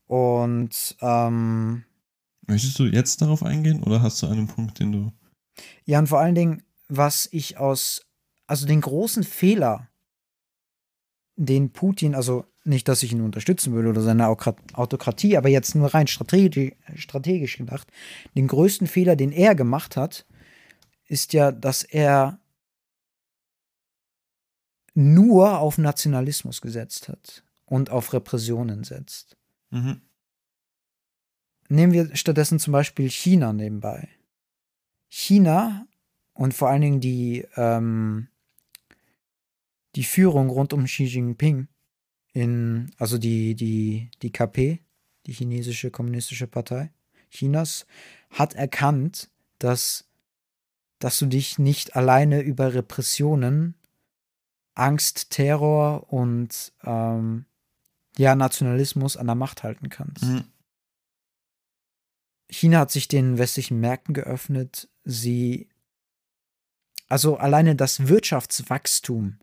Und 0.06 0.96
ähm, 1.00 1.84
Möchtest 2.46 2.78
du 2.78 2.84
jetzt 2.84 3.22
darauf 3.22 3.42
eingehen 3.42 3.82
oder 3.82 4.02
hast 4.02 4.22
du 4.22 4.26
einen 4.26 4.46
Punkt, 4.46 4.78
den 4.78 4.92
du. 4.92 5.12
Ja, 5.84 5.98
und 5.98 6.08
vor 6.08 6.20
allen 6.20 6.34
Dingen, 6.34 6.62
was 6.88 7.28
ich 7.32 7.58
aus, 7.58 8.06
also 8.46 8.66
den 8.66 8.80
großen 8.80 9.24
Fehler, 9.24 9.88
den 11.36 11.72
Putin, 11.72 12.14
also 12.14 12.44
nicht, 12.64 12.88
dass 12.88 13.02
ich 13.02 13.12
ihn 13.12 13.20
unterstützen 13.20 13.74
würde 13.74 13.90
oder 13.90 14.00
seine 14.00 14.28
Autokratie, 14.28 15.36
aber 15.36 15.48
jetzt 15.48 15.74
nur 15.74 15.92
rein 15.92 16.06
strategi 16.06 16.76
strategisch 16.94 17.58
gedacht, 17.58 17.90
den 18.34 18.46
größten 18.46 18.86
Fehler, 18.86 19.16
den 19.16 19.32
er 19.32 19.54
gemacht 19.54 19.96
hat, 19.96 20.26
ist 21.06 21.32
ja, 21.34 21.52
dass 21.52 21.82
er 21.82 22.38
nur 24.94 25.58
auf 25.58 25.76
Nationalismus 25.76 26.60
gesetzt 26.60 27.08
hat 27.08 27.44
und 27.66 27.90
auf 27.90 28.12
Repressionen 28.12 28.84
setzt. 28.84 29.36
Mhm. 29.70 30.00
Nehmen 31.68 31.92
wir 31.92 32.14
stattdessen 32.14 32.58
zum 32.58 32.72
Beispiel 32.72 33.10
China 33.10 33.52
nebenbei. 33.52 34.08
China 35.16 35.86
und 36.32 36.54
vor 36.54 36.68
allen 36.70 36.80
Dingen 36.80 37.00
die, 37.00 37.46
ähm, 37.54 38.26
die 39.94 40.02
Führung 40.02 40.50
rund 40.50 40.72
um 40.72 40.86
Xi 40.86 41.04
Jinping, 41.04 41.68
in, 42.32 42.90
also 42.98 43.16
die, 43.16 43.54
die, 43.54 44.10
die 44.22 44.32
KP, 44.32 44.80
die 45.26 45.32
chinesische 45.32 45.92
kommunistische 45.92 46.48
Partei 46.48 46.90
Chinas, 47.30 47.86
hat 48.28 48.54
erkannt, 48.54 49.30
dass, 49.60 50.04
dass 50.98 51.20
du 51.20 51.26
dich 51.26 51.60
nicht 51.60 51.94
alleine 51.94 52.40
über 52.40 52.74
Repressionen, 52.74 53.76
Angst, 54.74 55.30
Terror 55.30 56.12
und 56.12 56.72
ähm, 56.82 57.44
ja, 58.18 58.34
Nationalismus 58.34 59.16
an 59.16 59.26
der 59.26 59.36
Macht 59.36 59.62
halten 59.62 59.90
kannst. 59.90 60.24
Mhm. 60.24 60.44
China 62.50 62.80
hat 62.80 62.90
sich 62.90 63.06
den 63.06 63.38
westlichen 63.38 63.78
Märkten 63.78 64.12
geöffnet. 64.12 64.88
Sie, 65.04 65.68
also 67.08 67.36
alleine 67.36 67.76
das 67.76 68.08
Wirtschaftswachstum 68.08 69.38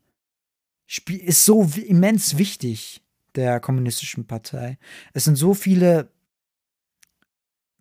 ist 1.07 1.45
so 1.45 1.63
immens 1.63 2.37
wichtig 2.37 3.01
der 3.35 3.59
kommunistischen 3.59 4.27
Partei. 4.27 4.77
Es 5.13 5.23
sind 5.23 5.35
so 5.35 5.53
viele 5.53 6.11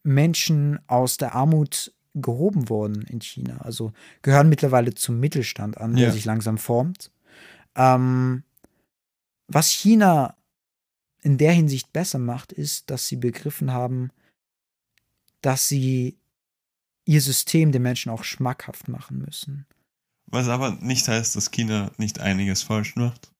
Menschen 0.02 0.78
aus 0.86 1.16
der 1.16 1.35
Armut 1.35 1.93
gehoben 2.15 2.69
worden 2.69 3.02
in 3.02 3.20
China. 3.20 3.59
Also 3.62 3.93
gehören 4.23 4.48
mittlerweile 4.48 4.94
zum 4.94 5.19
Mittelstand 5.20 5.78
an, 5.78 5.94
der 5.94 6.07
Ja. 6.07 6.12
sich 6.12 6.24
langsam 6.24 6.59
formt. 6.59 7.11
Ähm, 7.74 8.44
was 9.48 9.70
China 9.70 10.36
in 11.23 11.39
der 11.39 11.52
Hinsicht 11.52 11.93
besser 11.93 12.19
macht, 12.19 12.52
ist, 12.52 12.90
dass 12.90 13.07
sie 13.07 13.16
begriffen 13.16 13.73
haben, 13.73 14.11
dass 15.40 15.69
sie 15.69 16.16
ihr 17.11 17.20
System 17.20 17.73
den 17.73 17.82
Menschen 17.82 18.11
auch 18.11 18.23
schmackhaft 18.24 18.89
machen 18.89 19.19
müssen. 19.19 19.66
Was 20.27 20.47
aber 20.49 20.70
nicht 20.81 21.09
heißt, 21.09 21.35
dass 21.35 21.51
China 21.51 21.91
nicht 21.99 22.20
einiges 22.20 22.62
falsch 22.62 22.95
macht. 22.95 23.32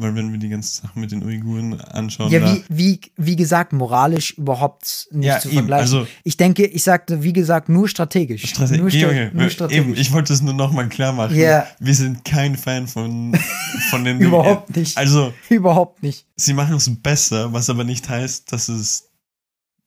Weil 0.00 0.14
wenn 0.14 0.30
wir 0.30 0.38
die 0.38 0.48
ganze 0.50 0.82
Sache 0.82 0.96
mit 0.96 1.10
den 1.10 1.24
Uiguren 1.24 1.80
anschauen, 1.80 2.30
ja, 2.30 2.54
wie, 2.54 2.62
wie, 2.68 3.00
wie 3.16 3.34
gesagt, 3.34 3.72
moralisch 3.72 4.30
überhaupt 4.38 5.08
nicht 5.10 5.26
Ja, 5.26 5.40
zu 5.40 5.48
eben, 5.48 5.56
vergleichen. 5.56 5.80
also- 5.98 6.06
ich 6.22 6.36
denke, 6.36 6.66
ich 6.66 6.84
sagte, 6.84 7.24
wie 7.24 7.32
gesagt, 7.32 7.68
nur 7.68 7.88
strategisch. 7.88 8.46
Strate 8.48 8.76
nur, 8.78 8.90
stra 8.90 9.06
okay. 9.08 9.30
nur 9.32 9.42
Eben, 9.42 9.50
strategisch. 9.50 9.98
ich 9.98 10.12
wollte 10.12 10.32
es 10.34 10.40
nur 10.42 10.54
nochmal 10.54 10.88
klar 10.88 11.12
machen. 11.14 11.34
Ja. 11.34 11.66
Wir 11.80 11.94
sind 11.96 12.24
kein 12.24 12.56
Fan 12.56 12.86
von, 12.86 13.34
von 13.90 14.04
den 14.04 14.20
Überhaupt 14.20 14.76
nicht. 14.76 14.96
Also, 14.96 15.32
Überhaupt 15.48 16.00
nicht. 16.02 16.26
sie 16.36 16.52
machen 16.52 16.76
es 16.76 16.88
besser, 17.02 17.52
was 17.52 17.68
aber 17.68 17.82
nicht 17.82 18.08
heißt, 18.08 18.52
dass 18.52 18.68
es 18.68 19.08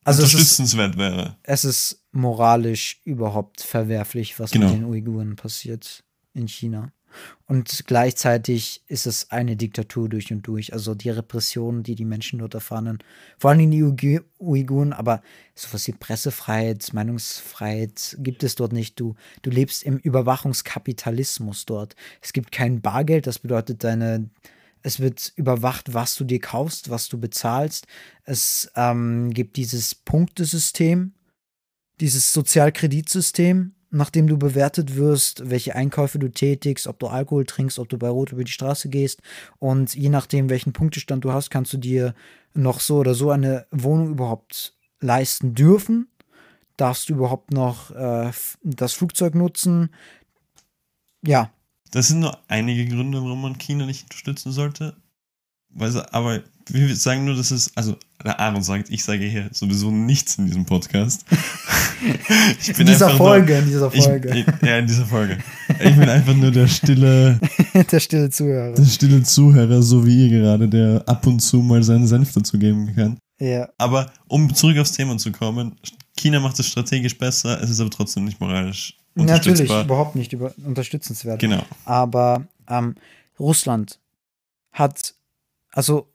Also 0.04 0.24
es 0.24 0.28
ist, 0.28 0.34
unterstützenswert 0.34 0.98
wäre. 0.98 1.36
es 1.44 1.64
ist 1.64 2.01
moralisch 2.12 3.00
überhaupt 3.04 3.62
verwerflich, 3.62 4.38
was 4.38 4.50
Genau. 4.52 4.66
mit 4.68 4.76
den 4.76 4.84
Uiguren 4.84 5.36
passiert 5.36 6.04
in 6.34 6.46
China. 6.46 6.92
Und 7.46 7.84
gleichzeitig 7.86 8.82
ist 8.86 9.06
es 9.06 9.30
eine 9.30 9.54
Diktatur 9.54 10.08
durch 10.08 10.32
und 10.32 10.46
durch. 10.46 10.72
Also 10.72 10.94
die 10.94 11.10
Repressionen, 11.10 11.82
die 11.82 11.94
die 11.94 12.06
Menschen 12.06 12.38
dort 12.38 12.54
erfahren, 12.54 12.98
vor 13.38 13.50
allem 13.50 13.70
die 13.70 13.82
Uigu- 13.82 14.24
Uiguren, 14.38 14.94
aber 14.94 15.20
sowas 15.54 15.86
wie 15.86 15.92
Pressefreiheit, 15.92 16.94
Meinungsfreiheit 16.94 18.16
gibt 18.20 18.42
es 18.44 18.54
dort 18.54 18.72
nicht. 18.72 18.98
Du, 18.98 19.14
du 19.42 19.50
lebst 19.50 19.82
im 19.82 19.98
Überwachungskapitalismus 19.98 21.66
dort. 21.66 21.96
Es 22.20 22.32
gibt 22.32 22.52
kein 22.52 22.80
Bargeld, 22.80 23.26
das 23.26 23.38
bedeutet 23.38 23.84
deine, 23.84 24.30
es 24.82 24.98
wird 25.00 25.32
überwacht, 25.36 25.92
was 25.92 26.14
du 26.16 26.24
dir 26.24 26.40
kaufst, 26.40 26.88
was 26.88 27.08
du 27.10 27.18
bezahlst. 27.18 27.86
Es 28.24 28.70
ähm, 28.74 29.32
gibt 29.34 29.56
dieses 29.56 29.94
Punktesystem, 29.94 31.12
dieses 32.02 32.32
Sozialkreditsystem, 32.34 33.72
nachdem 33.90 34.26
du 34.26 34.36
bewertet 34.38 34.96
wirst, 34.96 35.48
welche 35.48 35.74
Einkäufe 35.74 36.18
du 36.18 36.28
tätigst, 36.30 36.86
ob 36.86 36.98
du 36.98 37.06
Alkohol 37.06 37.46
trinkst, 37.46 37.78
ob 37.78 37.88
du 37.88 37.96
bei 37.96 38.08
Rot 38.08 38.32
über 38.32 38.44
die 38.44 38.52
Straße 38.52 38.88
gehst. 38.90 39.22
Und 39.58 39.94
je 39.94 40.08
nachdem, 40.08 40.50
welchen 40.50 40.72
Punktestand 40.72 41.24
du 41.24 41.32
hast, 41.32 41.50
kannst 41.50 41.72
du 41.72 41.78
dir 41.78 42.14
noch 42.54 42.80
so 42.80 42.96
oder 42.98 43.14
so 43.14 43.30
eine 43.30 43.66
Wohnung 43.70 44.10
überhaupt 44.10 44.76
leisten 45.00 45.54
dürfen. 45.54 46.08
Darfst 46.76 47.08
du 47.08 47.14
überhaupt 47.14 47.50
noch 47.52 47.90
äh, 47.92 48.30
das 48.62 48.92
Flugzeug 48.94 49.34
nutzen? 49.34 49.90
Ja, 51.24 51.52
Das 51.92 52.08
sind 52.08 52.20
nur 52.20 52.38
einige 52.48 52.86
Gründe, 52.86 53.22
warum 53.22 53.42
man 53.42 53.58
China 53.58 53.86
nicht 53.86 54.02
unterstützen 54.04 54.50
sollte. 54.52 54.96
Weil, 55.68 55.90
sie- 55.92 56.12
aber 56.12 56.42
wir 56.68 56.94
sagen 56.96 57.24
nur, 57.24 57.34
dass 57.34 57.50
es, 57.50 57.70
also 57.76 57.96
der 58.24 58.38
Aaron 58.38 58.62
sagt, 58.62 58.90
ich 58.90 59.04
sage 59.04 59.24
hier 59.24 59.48
sowieso 59.52 59.90
nichts 59.90 60.36
in 60.36 60.46
diesem 60.46 60.64
Podcast. 60.64 61.24
ich 62.60 62.78
in 62.78 62.86
dieser 62.86 63.10
Folge, 63.10 63.58
in 63.58 63.66
dieser 63.66 63.80
Nur, 63.80 63.94
ich, 63.94 64.04
Folge. 64.04 64.36
ich, 64.36 64.46
ja, 64.66 64.78
in 64.78 64.86
dieser 64.86 65.06
Folge. 65.06 65.38
Ich 65.68 65.96
bin 65.96 66.08
einfach 66.08 66.34
nur 66.34 66.50
der 66.50 66.68
stille, 66.68 67.40
Der 67.90 68.00
stille 68.00 68.30
Zuhörer. 68.30 68.74
der 68.74 68.84
stille 68.84 69.22
Zuhörer, 69.22 69.82
so 69.82 70.06
wie 70.06 70.28
ihr 70.28 70.40
gerade, 70.40 70.68
der 70.68 71.02
ab 71.06 71.26
und 71.26 71.40
zu 71.40 71.58
mal 71.58 71.82
seinen 71.82 72.06
Senf 72.06 72.32
dazu 72.32 72.58
geben 72.58 72.94
kann. 72.94 73.18
Ja. 73.40 73.68
Aber 73.78 74.12
um 74.28 74.54
zurück 74.54 74.78
aufs 74.78 74.92
Thema 74.92 75.18
zu 75.18 75.32
kommen, 75.32 75.76
China 76.16 76.38
macht 76.40 76.58
es 76.60 76.66
strategisch 76.66 77.18
besser, 77.18 77.60
es 77.60 77.70
ist 77.70 77.80
aber 77.80 77.90
trotzdem 77.90 78.24
nicht 78.24 78.40
moralisch 78.40 78.96
Natürlich, 79.14 79.68
überhaupt 79.68 80.16
nicht 80.16 80.32
über 80.32 80.54
unterstützenswert. 80.64 81.38
Genau. 81.38 81.62
Aber 81.84 82.46
ähm, 82.68 82.94
Russland 83.38 83.98
hat, 84.72 85.14
also 85.72 86.08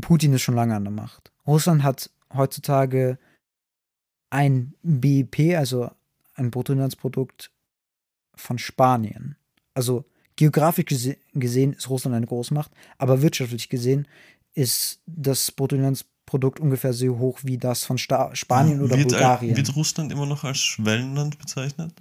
Putin 0.00 0.32
ist 0.32 0.42
schon 0.42 0.54
lange 0.54 0.74
an 0.74 0.84
der 0.84 0.92
Macht. 0.92 1.32
Russland 1.46 1.82
hat 1.82 2.10
heutzutage 2.32 3.18
ein 4.30 4.74
BIP, 4.82 5.56
also 5.56 5.90
ein 6.34 6.50
Bruttoinlandsprodukt 6.50 7.50
von 8.34 8.58
Spanien. 8.58 9.36
Also 9.74 10.04
geografisch 10.36 10.86
gese 10.86 11.16
gesehen 11.34 11.74
ist 11.74 11.90
Russland 11.90 12.16
eine 12.16 12.26
Großmacht, 12.26 12.70
aber 12.98 13.20
wirtschaftlich 13.22 13.68
gesehen 13.68 14.08
ist 14.54 15.00
das 15.06 15.50
Bruttoinlandsprodukt 15.52 16.60
ungefähr 16.60 16.92
so 16.94 17.18
hoch 17.18 17.40
wie 17.42 17.58
das 17.58 17.84
von 17.84 17.98
Sta 17.98 18.34
Spanien 18.34 18.80
oder 18.80 18.96
wird, 18.96 19.10
Bulgarien. 19.10 19.56
Wird 19.56 19.76
Russland 19.76 20.10
immer 20.12 20.26
noch 20.26 20.44
als 20.44 20.58
Schwellenland 20.58 21.38
bezeichnet? 21.38 21.92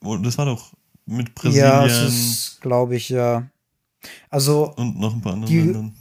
Das 0.00 0.38
war 0.38 0.46
doch 0.46 0.72
mit 1.06 1.28
ja, 1.28 1.32
Brasilien 1.34 1.84
es 1.86 2.02
ist, 2.08 2.60
glaube 2.60 2.94
ich, 2.96 3.08
ja. 3.08 3.48
Also 4.30 4.72
und 4.74 4.98
noch 4.98 5.14
ein 5.14 5.20
paar 5.20 5.32
anderen 5.34 5.52
die- 5.52 5.60
Ländern. 5.60 5.94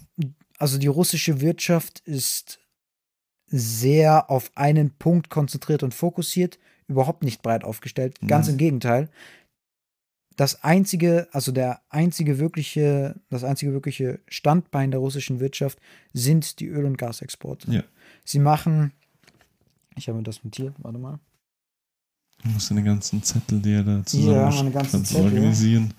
Also 0.62 0.78
die 0.78 0.88
russische 0.88 1.42
Wirtschaft 1.42 2.00
ist 2.06 2.60
sehr 3.48 4.30
auf 4.30 4.52
einen 4.56 4.92
Punkt 4.92 5.30
konzentriert 5.30 5.84
und 5.84 5.94
fokussiert, 5.94 6.60
überhaupt 6.88 7.24
nicht 7.24 7.42
breit 7.42 7.64
aufgestellt. 7.64 8.18
Ganz 8.28 8.48
Mhm. 8.48 8.54
im 8.54 8.58
Gegenteil. 8.58 9.10
Das 10.38 10.64
einzige, 10.64 11.28
also 11.32 11.52
der 11.52 11.82
einzige 11.90 12.40
wirkliche, 12.40 13.20
das 13.30 13.44
einzige 13.44 13.74
wirkliche 13.74 14.20
Standbein 14.28 14.92
der 14.92 15.00
russischen 15.02 15.40
Wirtschaft 15.40 15.80
sind 16.14 16.60
die 16.60 16.68
Öl- 16.68 16.86
und 16.86 16.98
Gasexporte. 16.98 17.70
Ja. 17.72 17.84
Sie 18.24 18.40
machen, 18.40 18.94
ich 19.96 20.08
habe 20.08 20.18
mir 20.18 20.24
das 20.24 20.44
notiert, 20.44 20.74
warte 20.80 20.98
mal. 21.00 21.20
Du 22.44 22.50
musst 22.50 22.72
deine 22.72 22.84
ganzen 22.84 23.22
Zettel, 23.22 23.60
die 23.62 23.74
er 23.74 23.84
da 23.84 24.06
zusammen 24.06 24.36
Ja, 24.36 24.50
meine 24.50 24.72
ganzen 24.72 25.04
Zettel. 25.06 25.26
organisieren. 25.26 25.94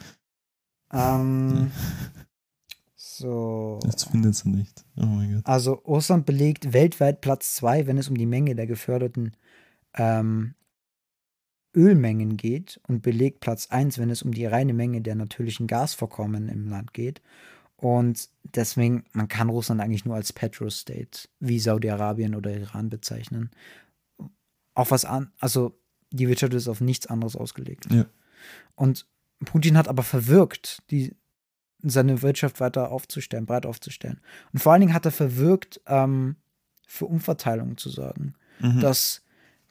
Ähm, 0.93 1.71
so. 3.17 3.81
Jetzt 3.85 4.05
findet 4.05 4.35
sie 4.35 4.49
nicht. 4.49 4.85
Oh 4.97 5.07
mein 5.07 5.35
Gott. 5.35 5.47
Also 5.47 5.73
Russland 5.73 6.27
belegt 6.27 6.73
weltweit 6.73 7.21
Platz 7.21 7.55
2, 7.57 7.87
wenn 7.87 7.99
es 7.99 8.09
um 8.09 8.17
die 8.17 8.27
Menge 8.27 8.55
der 8.55 8.67
geförderten 8.67 9.37
ähm, 9.95 10.55
Ölmengen 11.75 12.37
geht 12.37 12.81
und 12.87 13.03
belegt 13.03 13.41
Platz 13.41 13.69
1, 13.69 13.99
wenn 13.99 14.11
es 14.11 14.23
um 14.23 14.33
die 14.33 14.47
reine 14.47 14.75
Menge 14.75 15.01
der 15.01 15.15
natürlichen 15.15 15.67
Gasvorkommen 15.67 16.49
im 16.49 16.69
Land 16.69 16.93
geht. 16.93 17.23
Und 17.77 18.29
deswegen, 18.45 19.05
man 19.13 19.29
kann 19.29 19.49
Russland 19.49 19.81
eigentlich 19.81 20.05
nur 20.05 20.15
als 20.15 20.33
Petrostate 20.33 21.29
wie 21.41 21.59
Saudi-Arabien 21.59 22.35
oder 22.35 22.57
Iran 22.57 22.91
bezeichnen. 22.91 23.51
Auf 24.75 24.91
was 24.91 25.05
an, 25.05 25.33
also 25.41 25.79
die 26.11 26.29
Wirtschaft 26.29 26.55
ist 26.55 26.69
auf 26.69 26.81
nichts 26.81 27.07
anderes 27.07 27.37
ausgelegt. 27.37 27.87
Ja. 27.91 28.07
Und 28.77 29.07
Putin 29.45 29.77
hat 29.77 29.89
aber 29.89 30.03
verwirkt, 30.03 30.83
die, 30.91 31.17
seine 31.83 32.23
Wirtschaft 32.23 32.61
weiter 32.61 32.91
aufzustellen, 32.91 33.47
breit 33.47 33.67
aufzustellen. 33.67 34.21
Und 34.53 34.61
vor 34.61 34.73
allen 34.73 34.81
Dingen 34.81 34.95
hat 34.95 35.05
er 35.05 35.13
verwirkt, 35.13 35.81
ähm, 35.87 36.37
für 36.87 37.07
Umverteilung 37.07 37.77
zu 37.77 37.89
sorgen. 37.89 38.35
Mhm. 38.61 38.81
Dass, 38.81 39.23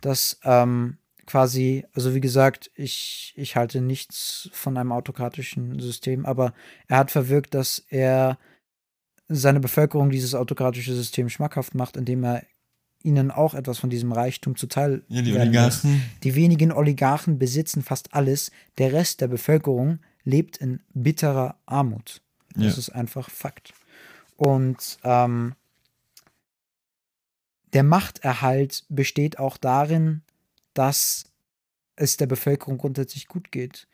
dass 0.02 0.40
ähm, 0.44 0.98
quasi, 1.26 1.86
also 1.94 2.16
wie 2.16 2.22
gesagt, 2.22 2.72
ich, 2.76 3.34
ich 3.38 3.56
halte 3.56 3.80
nichts 3.80 4.50
von 4.54 4.78
einem 4.78 4.92
autokratischen 4.92 5.80
System, 5.80 6.26
aber 6.26 6.54
er 6.88 6.98
hat 6.98 7.12
verwirkt, 7.12 7.54
dass 7.54 7.80
er 7.90 8.38
seine 9.28 9.60
Bevölkerung 9.60 10.10
dieses 10.10 10.36
autokratische 10.36 10.94
System 10.94 11.30
schmackhaft 11.30 11.76
macht, 11.76 11.96
indem 11.96 12.24
er 12.24 12.44
ihnen 13.04 13.32
auch 13.32 13.54
etwas 13.54 13.80
von 13.80 13.90
diesem 13.90 14.12
Reichtum 14.12 14.56
zuteil 14.56 15.04
ja, 15.08 15.22
die 15.22 15.32
lässt. 15.32 15.48
Oligarchen. 15.48 16.02
Die 16.24 16.36
wenigen 16.36 16.72
Oligarchen 16.72 17.40
besitzen 17.40 17.82
fast 17.82 18.14
alles. 18.14 18.52
Der 18.78 18.94
Rest 18.94 19.22
der 19.22 19.28
Bevölkerung 19.28 20.00
lebt 20.24 20.58
in 20.58 20.82
bitterer 20.94 21.56
Armut. 21.66 22.22
Das 22.54 22.64
Ja. 22.74 22.80
ist 22.80 22.90
einfach 22.90 23.30
Fakt. 23.30 23.74
Und 24.38 24.98
ähm, 25.04 25.56
der 27.74 27.84
Machterhalt 27.84 28.86
besteht 28.90 29.40
auch 29.40 29.58
darin, 29.58 30.22
dass 30.74 31.26
es 31.96 32.18
der 32.18 32.26
Bevölkerung 32.28 32.78
grundsätzlich 32.78 33.28
gut 33.28 33.52
geht. 33.52 33.88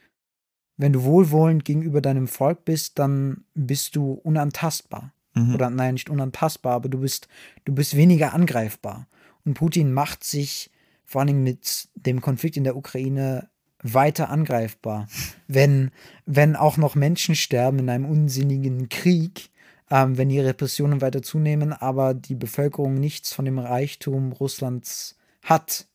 Wenn 0.77 0.93
du 0.93 1.03
wohlwollend 1.03 1.65
gegenüber 1.65 2.01
deinem 2.01 2.27
Volk 2.27 2.65
bist, 2.65 2.99
dann 2.99 3.43
bist 3.53 3.95
du 3.95 4.13
unantastbar 4.13 5.11
Mhm. 5.33 5.55
oder 5.55 5.69
nein, 5.69 5.93
nicht 5.95 6.09
unantastbar, 6.09 6.73
aber 6.73 6.89
du 6.89 6.99
bist, 6.99 7.27
du 7.65 7.73
bist 7.73 7.95
weniger 7.95 8.33
angreifbar. 8.33 9.07
Und 9.45 9.53
Putin 9.55 9.93
macht 9.93 10.23
sich 10.23 10.71
vor 11.05 11.21
allen 11.21 11.27
Dingen 11.27 11.43
mit 11.43 11.89
dem 11.95 12.21
Konflikt 12.21 12.57
in 12.57 12.63
der 12.63 12.75
Ukraine 12.75 13.49
weiter 13.83 14.29
angreifbar. 14.29 15.07
Wenn, 15.47 15.91
wenn 16.25 16.55
auch 16.55 16.77
noch 16.77 16.95
Menschen 16.95 17.35
sterben 17.35 17.79
in 17.79 17.89
einem 17.89 18.05
unsinnigen 18.05 18.89
Krieg, 18.89 19.49
ähm, 19.89 20.17
wenn 20.17 20.29
die 20.29 20.39
Repressionen 20.39 21.01
weiter 21.01 21.21
zunehmen, 21.21 21.73
aber 21.73 22.13
die 22.13 22.35
Bevölkerung 22.35 22.95
nichts 22.95 23.33
von 23.33 23.45
dem 23.45 23.59
Reichtum 23.59 24.31
Russlands 24.33 25.15
hat. 25.43 25.87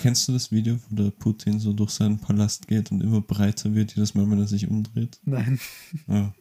Kennst 0.00 0.26
du 0.26 0.32
das 0.32 0.50
Video, 0.50 0.78
wo 0.88 0.96
der 0.96 1.10
Putin 1.10 1.60
so 1.60 1.72
durch 1.72 1.90
seinen 1.90 2.18
Palast 2.18 2.66
geht 2.66 2.90
und 2.90 3.02
immer 3.02 3.20
breiter 3.20 3.74
wird, 3.74 3.94
jedes 3.94 4.14
Mal, 4.14 4.28
wenn 4.30 4.40
er 4.40 4.46
sich 4.46 4.68
umdreht? 4.68 5.20
Nein. 5.24 5.60
Ja. 6.08 6.32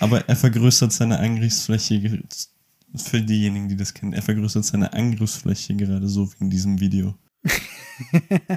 Aber 0.00 0.28
er 0.28 0.36
vergrößert 0.36 0.92
seine 0.92 1.18
Angriffsfläche, 1.18 2.22
für 2.94 3.20
diejenigen, 3.20 3.68
die 3.68 3.76
das 3.76 3.94
kennen, 3.94 4.12
er 4.12 4.22
vergrößert 4.22 4.64
seine 4.64 4.92
Angriffsfläche 4.92 5.74
gerade 5.74 6.08
so 6.08 6.30
wie 6.32 6.44
in 6.44 6.50
diesem 6.50 6.80
Video. 6.80 7.14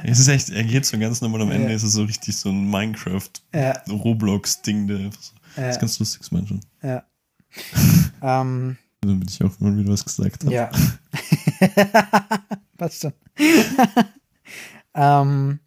Es 0.03 0.19
ist 0.19 0.27
echt, 0.27 0.49
er 0.49 0.63
geht 0.63 0.85
so 0.85 0.97
ganz 0.99 1.21
normal 1.21 1.41
am 1.43 1.51
Ende, 1.51 1.69
Ja. 1.69 1.75
ist 1.75 1.83
es 1.83 1.93
so 1.93 2.03
richtig 2.03 2.35
so 2.37 2.49
ein 2.49 2.69
Minecraft-Roblox-Ding, 2.69 4.89
Ja. 4.89 5.09
Das 5.55 5.75
ist 5.75 5.79
ganz 5.81 5.97
lustig, 5.99 6.19
das 6.21 6.31
manchmal. 6.31 6.59
ja. 6.83 7.03
ähm, 8.21 8.77
Damit 9.01 9.31
ich 9.31 9.43
auch 9.43 9.59
mal 9.59 9.75
wieder 9.77 9.91
was 9.91 10.05
gesagt 10.05 10.43
habe. 10.43 10.53
Ja. 10.53 10.69
Passt 12.77 13.01
schon. 13.01 13.13
ähm, 14.95 15.59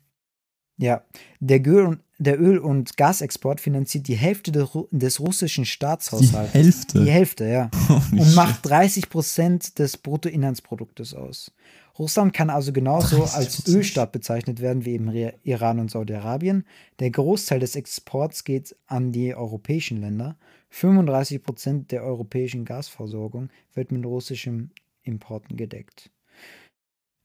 ja, 0.79 1.03
der 1.41 1.67
Öl, 1.67 1.87
und, 1.87 2.01
der 2.19 2.41
Öl- 2.41 2.59
und 2.59 2.97
Gasexport 2.97 3.61
finanziert 3.61 4.09
die 4.09 4.17
Hälfte 4.17 4.53
des, 4.53 4.65
Ru- 4.71 4.89
des 4.91 5.21
russischen 5.21 5.65
Die 5.65 5.71
Staatshaushalts. 5.71 6.55
Hälfte. 6.55 7.05
Die 7.05 7.11
Hälfte, 7.11 7.47
ja. 7.49 7.71
Oh, 7.89 8.01
Und 8.13 8.35
macht 8.35 8.61
schlecht. 8.61 8.67
30 8.67 9.11
Prozent 9.11 9.79
des 9.79 9.97
Bruttoinlandsproduktes 9.97 11.15
aus. 11.15 11.53
Russland 11.99 12.33
kann 12.33 12.49
also 12.51 12.73
genauso 12.73 13.23
als 13.25 13.65
30%. 13.67 13.77
Ölstaat 13.77 14.13
bezeichnet 14.13 14.61
werden 14.61 14.85
wie 14.85 14.93
eben 14.93 15.11
Iran 15.43 15.79
und 15.79 15.91
Saudi-Arabien. 15.91 16.65
Der 17.01 17.11
Großteil 17.11 17.61
des 17.61 17.77
Exports 17.77 18.45
geht 18.45 18.75
an 18.87 19.13
die 19.13 19.35
europäischen 19.35 20.01
Länder. 20.01 20.37
35 20.71 21.43
Prozent 21.43 21.93
der 21.93 22.03
europäischen 22.03 22.65
Gasversorgung 22.65 23.51
wird 23.75 23.93
mit 23.93 24.05
russischen 24.07 24.71
Importen 25.03 25.57
gedeckt. 25.57 26.11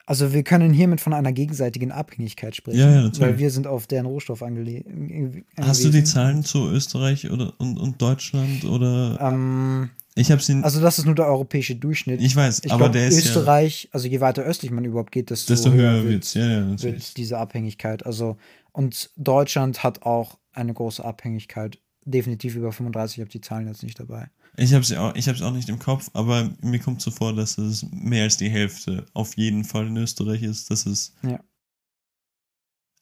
Also 0.05 0.31
wir 0.33 0.43
können 0.43 0.71
hiermit 0.71 1.01
von 1.01 1.11
einer 1.13 1.33
gegenseitigen 1.33 1.91
Abhängigkeit 1.91 2.55
sprechen, 2.55 2.79
Ja, 2.79 2.89
ja, 2.89 3.01
natürlich. 3.01 3.19
weil 3.19 3.39
wir 3.39 3.51
sind 3.51 3.67
auf 3.67 3.87
deren 3.87 4.05
Rohstoff 4.05 4.41
angele 4.41 4.83
Hast 5.57 5.83
du 5.83 5.89
die 5.89 5.97
angewiesen. 5.97 6.05
Zahlen 6.05 6.43
zu 6.43 6.69
Österreich 6.69 7.29
oder, 7.29 7.53
und, 7.57 7.77
und 7.77 8.01
Deutschland 8.01 8.63
oder? 8.63 9.19
Ähm, 9.19 9.89
Ich 10.17 10.31
habe 10.31 10.41
sie. 10.41 10.61
also 10.63 10.81
das 10.81 10.97
ist 10.99 11.05
nur 11.05 11.13
der 11.15 11.27
europäische 11.27 11.75
Durchschnitt. 11.75 12.21
ich 12.21 12.35
weiß, 12.35 12.61
Ich 12.65 12.71
aber 12.71 12.85
glaube, 12.85 12.93
der 12.99 13.07
ist 13.07 13.17
Österreich, 13.17 13.87
also 13.91 14.07
je 14.07 14.19
weiter 14.19 14.43
östlich 14.43 14.71
man 14.71 14.83
überhaupt 14.83 15.11
geht, 15.11 15.29
desto, 15.29 15.53
ja. 15.53 15.55
Desto 15.55 15.71
höher 15.73 16.03
wird. 16.05 16.33
Ja, 16.33 16.47
ja, 16.47 16.81
wird 16.83 17.17
diese 17.17 17.37
Abhängigkeit. 17.37 18.05
Also, 18.05 18.37
und 18.71 19.11
Deutschland 19.15 19.83
hat 19.83 20.01
auch 20.03 20.39
eine 20.53 20.73
große 20.73 21.03
Abhängigkeit. 21.05 21.79
Definitiv 22.05 22.55
über 22.55 22.71
35, 22.71 23.17
ich 23.17 23.21
habe 23.21 23.29
die 23.31 23.41
Zahlen 23.41 23.67
jetzt 23.67 23.83
nicht 23.83 23.99
dabei. 23.99 24.29
Ich 24.55 24.73
habe 24.73 24.83
sie 24.83 24.97
auch, 24.97 25.13
ich 25.15 25.27
hab's 25.29 25.41
auch 25.43 25.51
nicht 25.53 25.69
im 25.69 25.77
Kopf, 25.77 26.09
aber 26.13 26.49
mir 26.61 26.79
kommt 26.79 27.01
so 27.01 27.11
vor, 27.11 27.33
dass 27.33 27.57
es 27.59 27.85
mehr 27.91 28.23
als 28.23 28.37
die 28.37 28.49
Hälfte 28.49 29.05
auf 29.13 29.37
jeden 29.37 29.65
Fall 29.65 29.87
in 29.87 29.97
Österreich 29.97 30.41
ist. 30.41 30.71
Dass 30.71 30.85
es 30.87 31.13
Ja. 31.21 31.39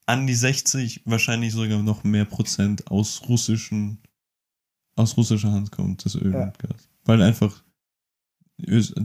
an 0.06 0.28
die 0.28 0.34
60, 0.36 1.02
wahrscheinlich 1.06 1.54
sogar 1.54 1.82
noch 1.82 2.04
mehr 2.04 2.26
Prozent 2.26 2.88
aus 2.92 3.22
russischen, 3.30 4.00
aus 4.96 5.16
russischer 5.18 5.52
Hand 5.52 5.72
kommt, 5.72 6.04
das 6.06 6.16
Öl 6.16 6.34
Ja. 6.34 6.44
und 6.44 6.60
Gas. 6.60 6.90
Weil 7.06 7.22
einfach 7.22 7.64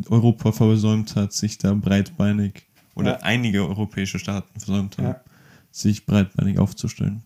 Europa 0.09 0.52
versäumt 0.52 1.16
hat, 1.16 1.32
sich 1.32 1.59
da 1.59 1.74
breitbeinig, 1.74 2.66
oder 2.94 3.12
Ja. 3.12 3.22
einige 3.22 3.66
europäische 3.66 4.18
Staaten 4.18 4.59
versäumt 4.59 4.98
haben, 4.98 5.06
Ja. 5.06 5.24
sich 5.70 6.06
breitbeinig 6.06 6.59
aufzustellen. 6.59 7.22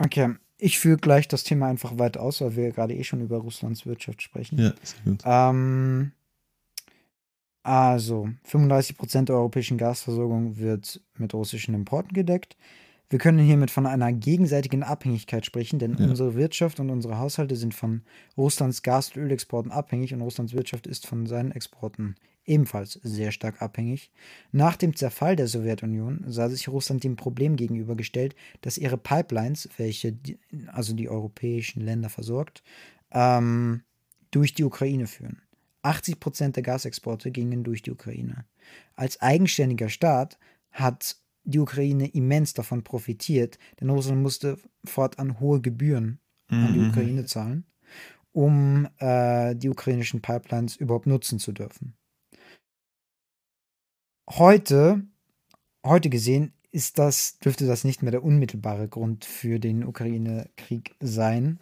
Okay, 0.00 0.36
ich 0.58 0.78
führe 0.78 0.98
gleich 0.98 1.26
das 1.26 1.42
Thema 1.42 1.66
einfach 1.68 1.98
weit 1.98 2.16
aus, 2.16 2.40
weil 2.40 2.54
wir 2.54 2.70
gerade 2.70 2.94
eh 2.94 3.02
schon 3.02 3.20
über 3.20 3.38
Russlands 3.38 3.84
Wirtschaft 3.84 4.22
sprechen. 4.22 4.56
Ja, 4.58 4.72
sehr 4.82 5.00
gut. 5.04 5.22
Ähm, 5.24 6.12
also, 7.64 8.28
35% 8.44 9.28
der 9.28 9.36
europäischen 9.36 9.76
Gasversorgung 9.76 10.56
wird 10.56 11.00
mit 11.16 11.34
russischen 11.34 11.74
Importen 11.74 12.14
gedeckt. 12.14 12.56
Wir 13.10 13.18
können 13.18 13.38
hiermit 13.38 13.70
von 13.70 13.86
einer 13.86 14.12
gegenseitigen 14.12 14.82
Abhängigkeit 14.82 15.46
sprechen, 15.46 15.78
denn 15.78 15.96
Ja. 15.98 16.06
unsere 16.06 16.34
Wirtschaft 16.34 16.78
und 16.78 16.90
unsere 16.90 17.18
Haushalte 17.18 17.56
sind 17.56 17.74
von 17.74 18.02
Russlands 18.36 18.82
Gas- 18.82 19.16
und 19.16 19.22
Ölexporten 19.22 19.72
abhängig 19.72 20.12
und 20.12 20.20
Russlands 20.20 20.52
Wirtschaft 20.52 20.86
ist 20.86 21.06
von 21.06 21.26
seinen 21.26 21.52
Exporten 21.52 22.16
ebenfalls 22.44 22.94
sehr 23.02 23.30
stark 23.30 23.60
abhängig. 23.62 24.10
Nach 24.52 24.76
dem 24.76 24.96
Zerfall 24.96 25.36
der 25.36 25.48
Sowjetunion 25.48 26.24
sah 26.26 26.48
sich 26.48 26.68
Russland 26.68 27.04
dem 27.04 27.16
Problem 27.16 27.56
gegenübergestellt, 27.56 28.34
dass 28.62 28.78
ihre 28.78 28.96
Pipelines, 28.98 29.68
welche 29.76 30.12
die, 30.12 30.38
also 30.68 30.94
die 30.94 31.08
europäischen 31.08 31.82
Länder 31.82 32.08
versorgt, 32.08 32.62
ähm, 33.10 33.82
durch 34.30 34.54
die 34.54 34.64
Ukraine 34.64 35.06
führen. 35.06 35.42
80 35.82 36.20
Prozent 36.20 36.56
der 36.56 36.62
Gasexporte 36.62 37.30
gingen 37.30 37.64
durch 37.64 37.82
die 37.82 37.90
Ukraine. 37.92 38.44
Als 38.96 39.20
eigenständiger 39.20 39.88
Staat 39.88 40.38
hat 40.70 41.16
die 41.48 41.58
Ukraine 41.58 42.08
immens 42.08 42.52
davon 42.52 42.84
profitiert, 42.84 43.58
denn 43.80 43.88
Russland 43.88 44.22
musste 44.22 44.58
fortan 44.84 45.40
hohe 45.40 45.60
Gebühren 45.60 46.20
an 46.48 46.74
die 46.74 46.78
Mhm. 46.78 46.90
Ukraine 46.90 47.24
zahlen, 47.24 47.64
um 48.32 48.86
äh, 48.98 49.54
die 49.54 49.70
ukrainischen 49.70 50.20
Pipelines 50.20 50.76
überhaupt 50.76 51.06
nutzen 51.06 51.38
zu 51.38 51.52
dürfen. 51.52 51.94
Heute, 54.28 55.02
heute 55.84 56.10
gesehen, 56.10 56.52
ist 56.70 56.98
das, 56.98 57.38
dürfte 57.38 57.66
das 57.66 57.84
nicht 57.84 58.02
mehr 58.02 58.12
der 58.12 58.24
unmittelbare 58.24 58.88
Grund 58.88 59.24
für 59.24 59.58
den 59.58 59.84
Ukraine-Krieg 59.84 60.96
sein. 61.00 61.60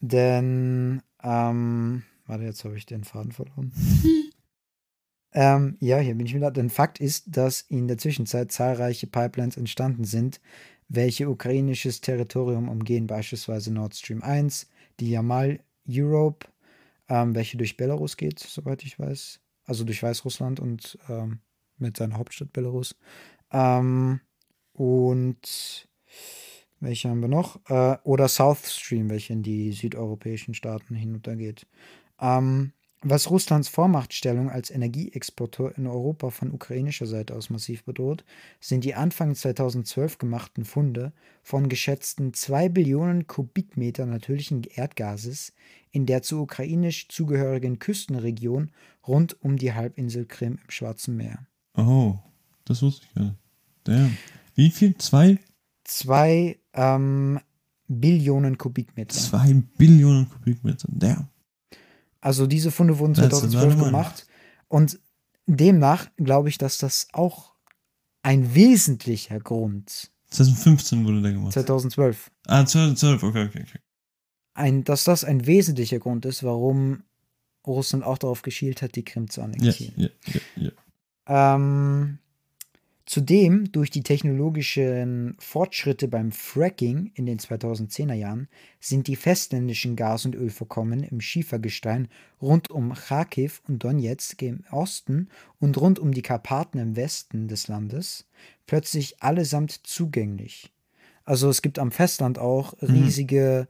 Denn, 0.00 1.02
ähm, 1.22 2.02
warte, 2.26 2.44
jetzt 2.44 2.64
habe 2.64 2.78
ich 2.78 2.86
den 2.86 3.04
Faden 3.04 3.32
verloren. 3.32 3.72
ähm, 5.32 5.76
ja, 5.80 5.98
hier 5.98 6.14
bin 6.14 6.26
ich 6.26 6.34
wieder. 6.34 6.50
Denn 6.50 6.70
Fakt 6.70 7.00
ist, 7.00 7.24
dass 7.36 7.60
in 7.60 7.88
der 7.88 7.98
Zwischenzeit 7.98 8.50
zahlreiche 8.52 9.06
Pipelines 9.06 9.56
entstanden 9.56 10.04
sind, 10.04 10.40
welche 10.88 11.28
ukrainisches 11.28 12.00
Territorium 12.00 12.68
umgehen, 12.68 13.06
beispielsweise 13.06 13.72
Nord 13.72 13.94
Stream 13.94 14.22
1, 14.22 14.68
die 14.98 15.10
Yamal 15.10 15.60
Europe, 15.88 16.48
ähm, 17.08 17.34
welche 17.34 17.56
durch 17.56 17.76
Belarus 17.76 18.16
geht, 18.16 18.40
soweit 18.40 18.82
ich 18.84 18.98
weiß. 18.98 19.40
Also 19.64 19.84
durch 19.84 20.02
Weißrussland 20.02 20.58
und 20.58 20.98
ähm, 21.08 21.38
mit 21.78 21.96
seiner 21.96 22.18
Hauptstadt 22.18 22.52
Belarus. 22.52 22.96
Ähm, 23.52 24.20
und 24.72 25.88
welche 26.80 27.08
haben 27.08 27.20
wir 27.20 27.28
noch? 27.28 27.60
Äh, 27.68 27.98
oder 28.02 28.26
South 28.28 28.66
Stream, 28.66 29.10
welche 29.10 29.32
in 29.32 29.42
die 29.42 29.72
südeuropäischen 29.72 30.54
Staaten 30.54 30.94
hinuntergeht. 30.94 31.66
Ähm, 32.20 32.72
was 33.02 33.30
Russlands 33.30 33.68
Vormachtstellung 33.68 34.50
als 34.50 34.70
Energieexporteur 34.70 35.76
in 35.78 35.86
Europa 35.86 36.30
von 36.30 36.52
ukrainischer 36.52 37.06
Seite 37.06 37.34
aus 37.34 37.48
massiv 37.48 37.84
bedroht, 37.84 38.24
sind 38.60 38.84
die 38.84 38.94
Anfang 38.94 39.34
2012 39.34 40.18
gemachten 40.18 40.64
Funde 40.64 41.12
von 41.42 41.68
geschätzten 41.68 42.34
2 42.34 42.68
Billionen 42.68 43.26
Kubikmeter 43.26 44.04
natürlichen 44.04 44.64
Erdgases 44.64 45.52
in 45.92 46.06
der 46.06 46.22
zur 46.22 46.42
ukrainisch 46.42 47.08
zugehörigen 47.08 47.78
Küstenregion 47.78 48.70
rund 49.06 49.42
um 49.42 49.56
die 49.56 49.72
Halbinsel 49.72 50.26
Krim 50.26 50.58
im 50.62 50.70
Schwarzen 50.70 51.16
Meer. 51.16 51.46
Oh, 51.76 52.18
das 52.64 52.82
wusste 52.82 53.06
ich 53.06 53.14
gar 53.14 53.24
nicht. 53.24 53.36
Damn. 53.84 54.16
Wie 54.54 54.70
viel? 54.70 54.96
Zwei? 54.98 55.38
Zwei 55.84 56.58
ähm, 56.74 57.40
Billionen 57.88 58.58
Kubikmeter. 58.58 59.16
Zwei 59.16 59.62
Billionen 59.78 60.28
Kubikmeter. 60.28 60.88
Damn. 60.92 61.28
Also 62.20 62.46
diese 62.46 62.70
Funde 62.70 62.98
wurden 62.98 63.14
Das 63.14 63.24
ist 63.26 63.30
2012 63.40 63.72
eine 63.74 63.84
gemacht. 63.84 64.26
Und 64.68 65.00
demnach 65.46 66.08
glaube 66.16 66.48
ich, 66.48 66.58
dass 66.58 66.78
das 66.78 67.08
auch 67.12 67.54
ein 68.22 68.54
wesentlicher 68.54 69.40
Grund 69.40 70.10
2015 70.30 71.04
wurde 71.06 71.22
der 71.22 71.32
gemacht. 71.32 71.52
2012 71.54 72.30
Ah, 72.46 72.64
2012, 72.64 73.22
okay, 73.22 73.44
okay, 73.46 73.64
okay. 73.66 73.80
ein, 74.54 74.84
dass 74.84 75.04
das 75.04 75.24
ein 75.24 75.46
wesentlicher 75.46 75.98
Grund 75.98 76.24
ist, 76.26 76.42
warum 76.44 77.02
Russland 77.66 78.04
auch 78.04 78.18
darauf 78.18 78.42
geschielt 78.42 78.80
hat, 78.82 78.94
die 78.94 79.04
Krim 79.04 79.28
zu 79.28 79.40
Ja, 79.40 79.44
annektieren. 79.46 79.94
ja, 79.96 80.08
ja, 80.56 80.70
ja. 81.26 81.54
Ähm, 81.54 82.18
zudem 83.10 83.72
durch 83.72 83.90
die 83.90 84.04
technologischen 84.04 85.34
Fortschritte 85.40 86.06
beim 86.06 86.30
Fracking 86.30 87.10
in 87.16 87.26
den 87.26 87.40
2010er 87.40 88.14
Jahren 88.14 88.46
sind 88.78 89.08
die 89.08 89.16
festländischen 89.16 89.96
Gas- 89.96 90.26
und 90.26 90.36
Ölvorkommen 90.36 91.02
im 91.02 91.20
Schiefergestein 91.20 92.06
rund 92.40 92.70
um 92.70 92.94
Kharkiv 92.94 93.62
und 93.66 93.82
Donetsk 93.82 94.42
im 94.42 94.62
Osten 94.70 95.28
und 95.58 95.76
rund 95.80 95.98
um 95.98 96.12
die 96.12 96.22
Karpaten 96.22 96.78
im 96.78 96.94
Westen 96.94 97.48
des 97.48 97.66
Landes 97.66 98.28
plötzlich 98.68 99.20
allesamt 99.20 99.72
zugänglich. 99.72 100.70
Also 101.24 101.48
es 101.48 101.62
gibt 101.62 101.80
am 101.80 101.90
Festland 101.90 102.38
auch 102.38 102.74
riesige 102.80 103.66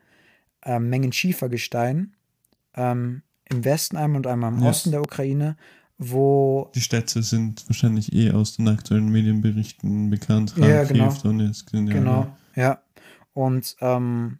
ähm, 0.62 0.90
Mengen 0.90 1.12
Schiefergestein 1.12 2.14
ähm, 2.74 3.22
im 3.48 3.64
Westen 3.64 3.96
einmal 3.96 4.18
und 4.18 4.26
einmal 4.26 4.52
im 4.52 4.60
Ja. 4.60 4.68
Osten 4.68 4.90
der 4.90 5.00
Ukraine, 5.00 5.56
wo 6.02 6.70
Die 6.74 6.80
Städte 6.80 7.22
sind 7.22 7.68
wahrscheinlich 7.68 8.12
eh 8.14 8.32
aus 8.32 8.56
den 8.56 8.66
aktuellen 8.68 9.10
Medienberichten 9.10 10.08
bekannt. 10.08 10.54
Ja, 10.56 10.82
genau. 10.84 11.12
Donetsk, 11.22 11.72
ja- 11.74 11.80
Genau, 11.84 12.36
ja. 12.56 12.82
Und 13.34 13.76
ähm, 13.80 14.38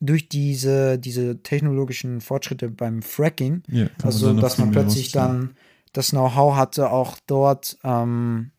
durch 0.00 0.28
diese, 0.28 0.98
diese 0.98 1.42
technologischen 1.42 2.20
Fortschritte 2.20 2.70
beim 2.70 3.02
Fracking, 3.02 3.62
Ja, 3.68 3.88
also 4.02 4.32
noch 4.32 4.40
dass 4.40 4.58
man 4.58 4.70
plötzlich 4.70 5.12
dann 5.12 5.54
das 5.92 6.10
Know-how 6.10 6.56
hatte, 6.56 6.90
auch 6.90 7.18
dort 7.26 7.78
ähm, 7.84 8.50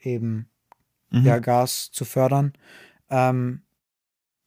eben 0.00 0.48
Mhm. 1.10 1.24
ja, 1.24 1.38
Gas 1.38 1.90
zu 1.92 2.04
fördern, 2.04 2.52
ähm, 3.08 3.62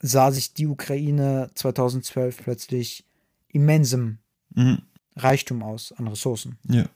sah 0.02 0.32
sich 0.32 0.54
die 0.54 0.68
Ukraine 0.68 1.50
2012 1.56 2.44
plötzlich 2.44 3.06
immensem 3.48 4.20
Mhm. 4.54 4.80
Reichtum 5.16 5.64
aus 5.64 5.92
an 5.92 6.08
Ressourcen. 6.08 6.58
Ja. 6.68 6.90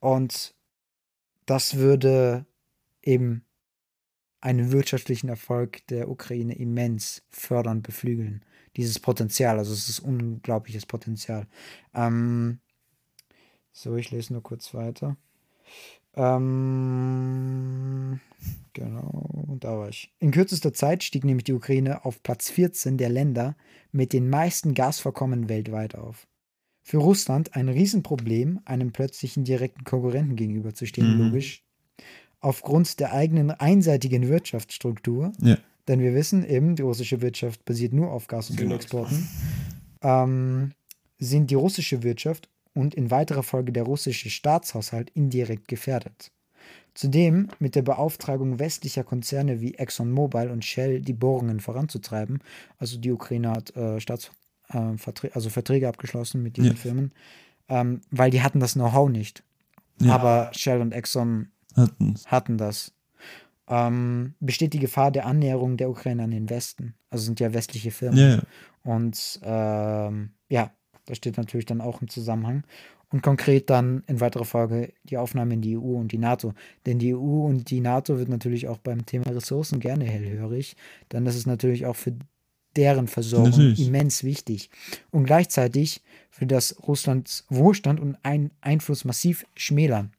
Und 0.00 0.54
das 1.46 1.76
würde 1.76 2.46
eben 3.02 3.44
einen 4.40 4.70
wirtschaftlichen 4.70 5.28
Erfolg 5.28 5.86
der 5.88 6.08
Ukraine 6.08 6.54
immens 6.54 7.22
fördern, 7.30 7.82
beflügeln. 7.82 8.44
Dieses 8.76 9.00
Potenzial, 9.00 9.58
also 9.58 9.72
es 9.72 9.88
ist 9.88 10.00
unglaubliches 10.00 10.86
Potenzial. 10.86 11.48
Ähm, 11.94 12.60
so, 13.72 13.96
ich 13.96 14.10
lese 14.10 14.32
nur 14.32 14.42
kurz 14.42 14.74
weiter. 14.74 15.16
Ähm, 16.14 18.20
genau, 18.72 19.56
da 19.60 19.78
war 19.78 19.88
ich. 19.88 20.12
In 20.18 20.30
kürzester 20.30 20.72
Zeit 20.72 21.02
stieg 21.02 21.24
nämlich 21.24 21.44
die 21.44 21.52
Ukraine 21.52 22.04
auf 22.04 22.22
Platz 22.22 22.50
14 22.50 22.98
der 22.98 23.08
Länder 23.08 23.56
mit 23.92 24.12
den 24.12 24.28
meisten 24.28 24.74
Gasvorkommen 24.74 25.48
weltweit 25.48 25.94
auf. 25.94 26.26
Für 26.88 26.96
Russland 26.96 27.54
ein 27.54 27.68
Riesenproblem, 27.68 28.60
einem 28.64 28.92
plötzlichen 28.92 29.44
direkten 29.44 29.84
Konkurrenten 29.84 30.36
gegenüberzustehen, 30.36 31.18
Mhm. 31.18 31.24
logisch. 31.26 31.62
Aufgrund 32.40 32.98
der 32.98 33.12
eigenen 33.12 33.50
einseitigen 33.50 34.26
Wirtschaftsstruktur, 34.30 35.32
Ja. 35.42 35.58
denn 35.86 36.00
wir 36.00 36.14
wissen 36.14 36.48
eben, 36.48 36.76
die 36.76 36.82
russische 36.82 37.20
Wirtschaft 37.20 37.62
basiert 37.66 37.92
nur 37.92 38.10
auf 38.10 38.26
Gas- 38.26 38.48
und 38.48 38.56
Genau. 38.56 38.70
Ölexporten, 38.70 39.28
ähm, 40.00 40.72
sind 41.18 41.50
die 41.50 41.56
russische 41.56 42.02
Wirtschaft 42.02 42.48
und 42.72 42.94
in 42.94 43.10
weiterer 43.10 43.42
Folge 43.42 43.70
der 43.70 43.82
russische 43.82 44.30
Staatshaushalt 44.30 45.10
indirekt 45.10 45.68
gefährdet. 45.68 46.30
Zudem 46.94 47.48
mit 47.58 47.74
der 47.74 47.82
Beauftragung 47.82 48.58
westlicher 48.58 49.04
Konzerne 49.04 49.60
wie 49.60 49.74
ExxonMobil 49.74 50.48
und 50.48 50.64
Shell 50.64 51.02
die 51.02 51.12
Bohrungen 51.12 51.60
voranzutreiben. 51.60 52.38
Also 52.78 52.96
die 52.98 53.12
Ukraine 53.12 53.50
hat 53.50 53.76
äh, 53.76 54.00
Staats, 54.00 54.30
äh, 54.68 54.96
Verträ 54.96 55.30
also 55.34 55.50
Verträge 55.50 55.88
abgeschlossen 55.88 56.42
mit 56.42 56.56
diesen 56.56 56.72
Ja. 56.72 56.76
Firmen, 56.76 57.12
ähm, 57.68 58.00
weil 58.10 58.30
die 58.30 58.42
hatten 58.42 58.60
das 58.60 58.74
Know-how 58.74 59.08
nicht. 59.08 59.42
Ja. 60.00 60.14
Aber 60.14 60.50
Shell 60.54 60.80
und 60.80 60.92
Exxon 60.92 61.48
Hatten's. 61.76 62.26
hatten 62.26 62.58
das. 62.58 62.92
Ähm, 63.68 64.34
besteht 64.40 64.72
die 64.72 64.78
Gefahr 64.78 65.10
der 65.10 65.26
Annäherung 65.26 65.76
der 65.76 65.90
Ukraine 65.90 66.22
an 66.24 66.30
den 66.30 66.48
Westen. 66.48 66.94
Also 67.10 67.24
sind 67.24 67.40
ja 67.40 67.52
westliche 67.52 67.90
Firmen. 67.90 68.18
Ja, 68.18 68.28
ja. 68.36 68.42
Und 68.84 69.40
ähm, 69.42 70.30
ja, 70.48 70.70
das 71.04 71.18
steht 71.18 71.36
natürlich 71.36 71.66
dann 71.66 71.80
auch 71.80 72.00
im 72.00 72.08
Zusammenhang. 72.08 72.64
Und 73.10 73.22
konkret 73.22 73.70
dann 73.70 74.02
in 74.06 74.20
weiterer 74.20 74.44
Folge 74.44 74.92
die 75.04 75.16
Aufnahme 75.16 75.54
in 75.54 75.62
die 75.62 75.76
EU 75.78 75.96
und 75.96 76.12
die 76.12 76.18
NATO. 76.18 76.52
Denn 76.84 76.98
die 76.98 77.14
EU 77.14 77.46
und 77.46 77.70
die 77.70 77.80
NATO 77.80 78.18
wird 78.18 78.28
natürlich 78.28 78.68
auch 78.68 78.78
beim 78.78 79.06
Thema 79.06 79.30
Ressourcen 79.30 79.80
gerne 79.80 80.04
hellhörig, 80.04 80.76
denn 81.10 81.24
das 81.24 81.34
ist 81.34 81.46
natürlich 81.46 81.86
auch 81.86 81.96
für 81.96 82.14
deren 82.78 83.08
Versorgung 83.08 83.50
Natürlich. 83.50 83.86
immens 83.86 84.24
wichtig. 84.24 84.70
Und 85.10 85.24
gleichzeitig 85.24 86.00
würde 86.38 86.54
das 86.54 86.76
Russlands 86.86 87.44
Wohlstand 87.50 88.00
und 88.00 88.16
ein 88.22 88.52
Einfluss 88.62 89.04
massiv 89.04 89.44
schmälern. 89.54 90.12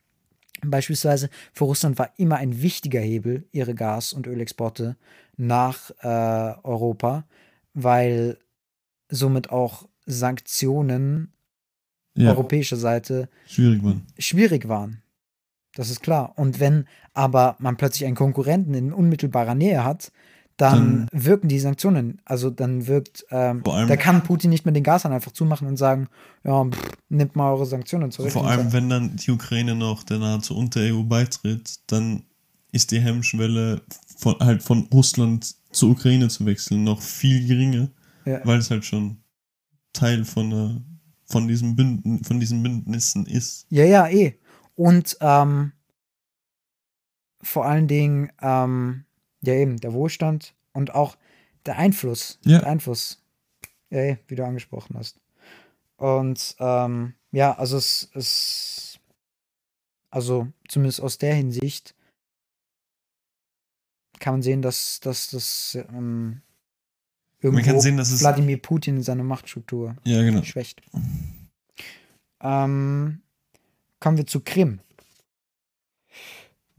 Beispielsweise 0.61 1.29
für 1.53 1.63
Russland 1.63 1.97
war 1.97 2.11
immer 2.17 2.35
ein 2.35 2.61
wichtiger 2.61 2.99
Hebel 2.99 3.47
ihre 3.53 3.73
Gas- 3.73 4.11
und 4.11 4.27
Ölexporte 4.27 4.97
nach 5.37 5.89
äh, 6.01 6.07
Europa, 6.63 7.25
weil 7.73 8.37
somit 9.09 9.49
auch 9.49 9.87
Sanktionen 10.05 11.31
Ja, 12.15 12.31
europäischer 12.31 12.75
Seite 12.75 13.29
schwierig, 13.47 13.81
Mann. 13.81 14.05
schwierig 14.17 14.67
waren. 14.67 15.01
Das 15.75 15.89
ist 15.89 16.01
klar. 16.01 16.33
Und 16.35 16.59
wenn 16.59 16.85
aber 17.13 17.55
man 17.59 17.77
plötzlich 17.77 18.05
einen 18.05 18.15
Konkurrenten 18.17 18.73
in 18.73 18.91
unmittelbarer 18.91 19.55
Nähe 19.55 19.85
hat, 19.85 20.11
dann 20.59 21.07
wirken 21.13 21.47
die 21.47 21.59
Sanktionen. 21.59 22.21
Also 22.25 22.49
dann 22.49 22.85
wirkt, 22.85 23.25
ähm, 23.31 23.63
da 23.63 23.95
kann 23.95 24.23
Putin 24.23 24.49
nicht 24.49 24.65
mehr 24.65 24.73
den 24.73 24.83
Gashahn 24.83 25.13
einfach 25.13 25.31
zumachen 25.31 25.67
und 25.67 25.77
sagen, 25.77 26.09
ja, 26.43 26.65
pff, 26.65 26.91
nimmt 27.07 27.35
mal 27.37 27.51
eure 27.53 27.65
Sanktionen 27.65 28.11
zurück. 28.11 28.31
Vor 28.31 28.45
allem, 28.47 28.73
wenn 28.73 28.89
dann 28.89 29.15
die 29.15 29.31
Ukraine 29.31 29.73
noch 29.73 30.03
der 30.03 30.19
NATO 30.19 30.53
und 30.55 30.75
der 30.75 30.93
EU 30.93 31.03
beitritt, 31.03 31.79
dann 31.87 32.23
ist 32.73 32.91
die 32.91 32.99
Hemmschwelle 32.99 33.81
von, 34.17 34.35
halt 34.39 34.61
von 34.61 34.87
Russland 34.93 35.55
zur 35.71 35.91
Ukraine 35.91 36.27
zu 36.27 36.45
wechseln 36.45 36.83
noch 36.83 37.01
viel 37.01 37.47
geringer, 37.47 37.89
Ja. 38.25 38.41
weil 38.43 38.59
es 38.59 38.69
halt 38.69 38.83
schon 38.83 39.17
Teil 39.93 40.25
von, 40.25 40.51
äh, 40.51 40.81
von, 41.25 41.47
diesem 41.47 41.77
Bünden, 41.77 42.23
von 42.25 42.39
diesen 42.39 42.61
Bündnissen 42.61 43.25
ist. 43.25 43.65
Ja, 43.69 43.85
ja, 43.85 44.07
eh. 44.09 44.35
Und 44.75 45.17
ähm, 45.21 45.71
vor 47.41 47.65
allen 47.65 47.87
Dingen, 47.87 48.29
ähm, 48.41 49.05
ja 49.41 49.53
eben, 49.53 49.77
der 49.77 49.93
Wohlstand 49.93 50.53
und 50.73 50.93
auch 50.95 51.17
der 51.65 51.77
Einfluss. 51.77 52.39
Ja. 52.43 52.59
Der 52.59 52.67
Einfluss. 52.67 53.23
Ja, 53.91 54.17
wie 54.27 54.35
du 54.35 54.45
angesprochen 54.45 54.95
hast. 54.97 55.19
Und 55.97 56.55
ähm, 56.59 57.15
ja, 57.31 57.57
also 57.57 57.77
es 57.77 58.03
ist, 58.13 58.99
also 60.11 60.47
zumindest 60.67 61.01
aus 61.01 61.17
der 61.17 61.33
Hinsicht 61.33 61.95
kann 64.19 64.35
man 64.35 64.41
sehen, 64.43 64.61
dass, 64.61 64.99
dass 64.99 65.31
das 65.31 65.75
ähm, 65.91 66.41
irgendwo 67.41 67.63
kann 67.63 67.79
sehen, 67.81 67.97
dass 67.97 68.11
es- 68.11 68.19
Wladimir 68.21 68.61
Putin 68.61 69.01
seine 69.01 69.23
Machtstruktur 69.23 69.95
Ja, 70.03 70.21
genau. 70.21 70.43
schwächt. 70.43 70.81
Ähm, 72.41 73.21
kommen 73.99 74.17
wir 74.17 74.27
zu 74.27 74.41
Krim. 74.41 74.81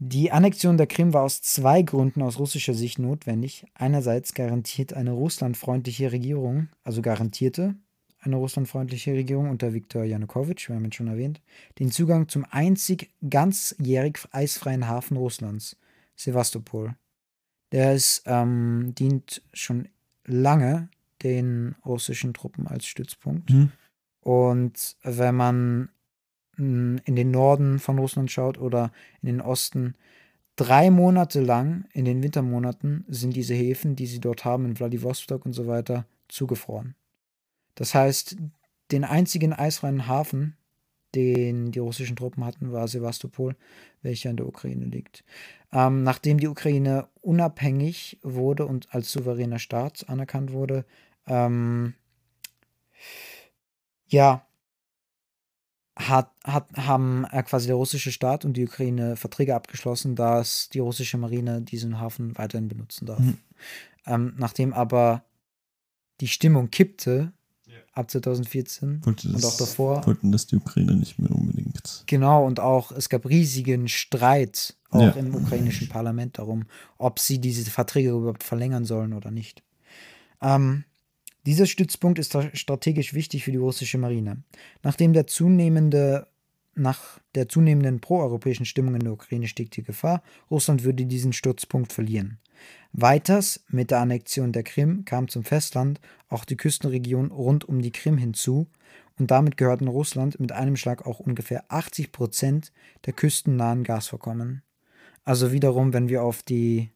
Die 0.03 0.31
Annexion 0.31 0.77
der 0.77 0.87
Krim 0.87 1.13
war 1.13 1.21
aus 1.21 1.43
zwei 1.43 1.83
Gründen 1.83 2.23
aus 2.23 2.39
russischer 2.39 2.73
Sicht 2.73 2.97
notwendig. 2.97 3.67
Einerseits 3.75 4.33
garantiert 4.33 4.93
eine 4.93 5.11
russlandfreundliche 5.11 6.11
Regierung, 6.11 6.69
also 6.83 7.03
garantierte 7.03 7.75
eine 8.19 8.37
russlandfreundliche 8.37 9.13
Regierung 9.13 9.51
unter 9.51 9.75
Viktor 9.75 10.03
Janukowitsch, 10.03 10.69
wir 10.69 10.75
haben 10.75 10.85
ihn 10.85 10.91
schon 10.91 11.07
erwähnt, 11.07 11.39
den 11.77 11.91
Zugang 11.91 12.27
zum 12.27 12.47
einzig 12.49 13.11
ganzjährig 13.29 14.17
eisfreien 14.31 14.87
Hafen 14.87 15.17
Russlands, 15.17 15.77
Sevastopol. 16.15 16.95
Der 17.71 17.93
ist, 17.93 18.23
ähm, 18.25 18.95
dient 18.97 19.43
schon 19.53 19.87
lange 20.25 20.89
den 21.21 21.75
russischen 21.85 22.33
Truppen 22.33 22.65
als 22.65 22.87
Stützpunkt. 22.87 23.51
Mhm. 23.51 23.71
Und 24.21 24.97
wenn 25.03 25.35
man 25.35 25.89
in 26.57 27.01
den 27.05 27.31
Norden 27.31 27.79
von 27.79 27.97
Russland 27.97 28.31
schaut 28.31 28.59
oder 28.59 28.91
in 29.21 29.27
den 29.27 29.41
Osten, 29.41 29.95
drei 30.55 30.91
Monate 30.91 31.41
lang 31.41 31.85
in 31.93 32.05
den 32.05 32.21
Wintermonaten 32.21 33.05
sind 33.07 33.35
diese 33.35 33.53
Häfen, 33.53 33.95
die 33.95 34.05
sie 34.05 34.19
dort 34.19 34.45
haben, 34.45 34.65
in 34.65 34.75
Vladivostok 34.75 35.45
und 35.45 35.53
so 35.53 35.67
weiter, 35.67 36.05
zugefroren. 36.27 36.95
Das 37.75 37.95
heißt, 37.95 38.37
den 38.91 39.03
einzigen 39.03 39.53
eisfreien 39.53 40.07
Hafen, 40.07 40.57
den 41.15 41.71
die 41.71 41.79
russischen 41.79 42.15
Truppen 42.15 42.45
hatten, 42.45 42.71
war 42.71 42.87
Sevastopol, 42.87 43.55
welcher 44.01 44.29
in 44.29 44.37
der 44.37 44.47
Ukraine 44.47 44.85
liegt. 44.85 45.23
Ähm, 45.73 46.03
nachdem 46.03 46.39
die 46.39 46.47
Ukraine 46.47 47.07
unabhängig 47.21 48.19
wurde 48.21 48.65
und 48.65 48.93
als 48.93 49.11
souveräner 49.11 49.59
Staat 49.59 50.07
anerkannt 50.09 50.51
wurde, 50.51 50.85
ähm, 51.27 51.95
ja, 54.07 54.45
hat, 56.07 56.31
hat, 56.43 56.67
haben 56.75 57.25
äh, 57.31 57.43
quasi 57.43 57.67
der 57.67 57.75
russische 57.75 58.11
Staat 58.11 58.45
und 58.45 58.53
die 58.57 58.65
Ukraine 58.65 59.15
Verträge 59.15 59.55
abgeschlossen, 59.55 60.15
dass 60.15 60.69
die 60.69 60.79
russische 60.79 61.17
Marine 61.17 61.61
diesen 61.61 61.99
Hafen 61.99 62.37
weiterhin 62.37 62.67
benutzen 62.67 63.05
darf. 63.05 63.19
Mhm. 63.19 63.37
Ähm, 64.05 64.33
nachdem 64.37 64.73
aber 64.73 65.23
die 66.19 66.27
Stimmung 66.27 66.69
kippte 66.71 67.33
Ja. 67.67 67.77
ab 67.93 68.09
2014 68.11 69.05
Wollte 69.05 69.27
und 69.27 69.35
das, 69.35 69.45
auch 69.45 69.57
davor, 69.57 70.05
wollten 70.07 70.31
das 70.31 70.47
die 70.47 70.55
Ukraine 70.57 70.95
nicht 70.95 71.19
mehr 71.19 71.31
unbedingt. 71.31 72.03
genau, 72.07 72.45
und 72.45 72.59
auch 72.59 72.91
es 72.91 73.09
gab 73.09 73.25
riesigen 73.27 73.87
Streit 73.87 74.75
auch 74.89 75.01
Ja. 75.01 75.11
im 75.11 75.33
ukrainischen 75.35 75.87
Parlament 75.87 76.37
darum, 76.37 76.65
ob 76.97 77.19
sie 77.19 77.39
diese 77.39 77.69
Verträge 77.71 78.09
überhaupt 78.11 78.43
verlängern 78.43 78.85
sollen 78.85 79.13
oder 79.13 79.31
nicht. 79.31 79.63
Ähm, 80.41 80.83
dieser 81.45 81.65
Stützpunkt 81.65 82.19
ist 82.19 82.33
stra- 82.33 82.55
strategisch 82.55 83.13
wichtig 83.13 83.43
für 83.43 83.51
die 83.51 83.57
russische 83.57 83.97
Marine. 83.97 84.43
Nachdem 84.83 85.13
der 85.13 85.27
zunehmende, 85.27 86.27
nach 86.75 87.19
der 87.35 87.49
zunehmenden 87.49 87.99
proeuropäischen 87.99 88.65
Stimmung 88.65 88.95
in 88.95 89.01
der 89.01 89.13
Ukraine 89.13 89.47
stieg 89.47 89.71
die 89.71 89.83
Gefahr, 89.83 90.21
Russland 90.49 90.83
würde 90.83 91.05
diesen 91.05 91.33
Stützpunkt 91.33 91.91
verlieren. 91.93 92.39
Weiters, 92.93 93.63
mit 93.69 93.89
der 93.89 93.99
Annexion 94.01 94.51
der 94.51 94.63
Krim 94.63 95.05
kam 95.05 95.27
zum 95.27 95.43
Festland 95.43 95.99
auch 96.29 96.45
die 96.45 96.57
Küstenregion 96.57 97.31
rund 97.31 97.67
um 97.67 97.81
die 97.81 97.91
Krim 97.91 98.17
hinzu 98.17 98.67
und 99.17 99.31
damit 99.31 99.57
gehörten 99.57 99.87
Russland 99.87 100.39
mit 100.39 100.51
einem 100.51 100.75
Schlag 100.75 101.05
auch 101.05 101.19
ungefähr 101.19 101.65
80 101.69 102.11
Prozent 102.11 102.71
der 103.05 103.13
küstennahen 103.13 103.83
Gasvorkommen. 103.83 104.61
Also 105.23 105.51
wiederum, 105.51 105.93
wenn 105.93 106.09
wir 106.09 106.23
auf 106.23 106.43
die 106.43 106.89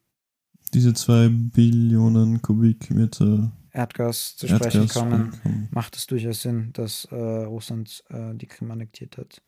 Diese 0.73 0.93
zwei 0.93 1.29
Billionen 1.29 2.41
Kubikmeter 2.41 3.51
Erdgas 3.75 4.37
zu 4.37 4.47
sprechen 4.47 4.81
Erdgas 4.81 4.93
kommen, 4.93 5.31
kommen. 5.43 5.67
macht 5.71 5.95
es 5.95 6.07
durchaus 6.07 6.41
Sinn, 6.41 6.71
dass 6.73 7.05
äh, 7.05 7.15
Russland 7.15 8.03
äh, 8.09 8.33
die 8.33 8.47
Krim 8.47 8.71
annektiert 8.71 9.17
hat. 9.17 9.41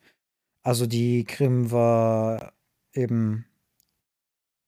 Also 0.62 0.86
die 0.86 1.24
Krim 1.24 1.70
war 1.70 2.52
eben, 2.92 3.46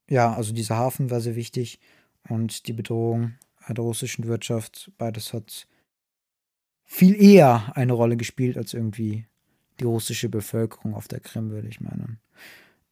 ja, 0.08 0.32
also 0.32 0.54
dieser 0.54 0.76
Hafen 0.76 1.10
war 1.10 1.20
sehr 1.20 1.36
wichtig 1.36 1.78
und 2.28 2.66
die 2.66 2.72
Bedrohung 2.72 3.34
der 3.68 3.84
russischen 3.84 4.26
Wirtschaft, 4.26 4.90
beides 4.96 5.32
hat 5.32 5.68
viel 6.84 7.20
eher 7.20 7.76
eine 7.76 7.92
Rolle 7.92 8.16
gespielt 8.16 8.56
als 8.56 8.74
irgendwie 8.74 9.26
die 9.78 9.84
russische 9.84 10.28
Bevölkerung 10.28 10.94
auf 10.94 11.06
der 11.06 11.20
Krim, 11.20 11.50
würde 11.50 11.68
ich 11.68 11.80
meinen. 11.80 12.18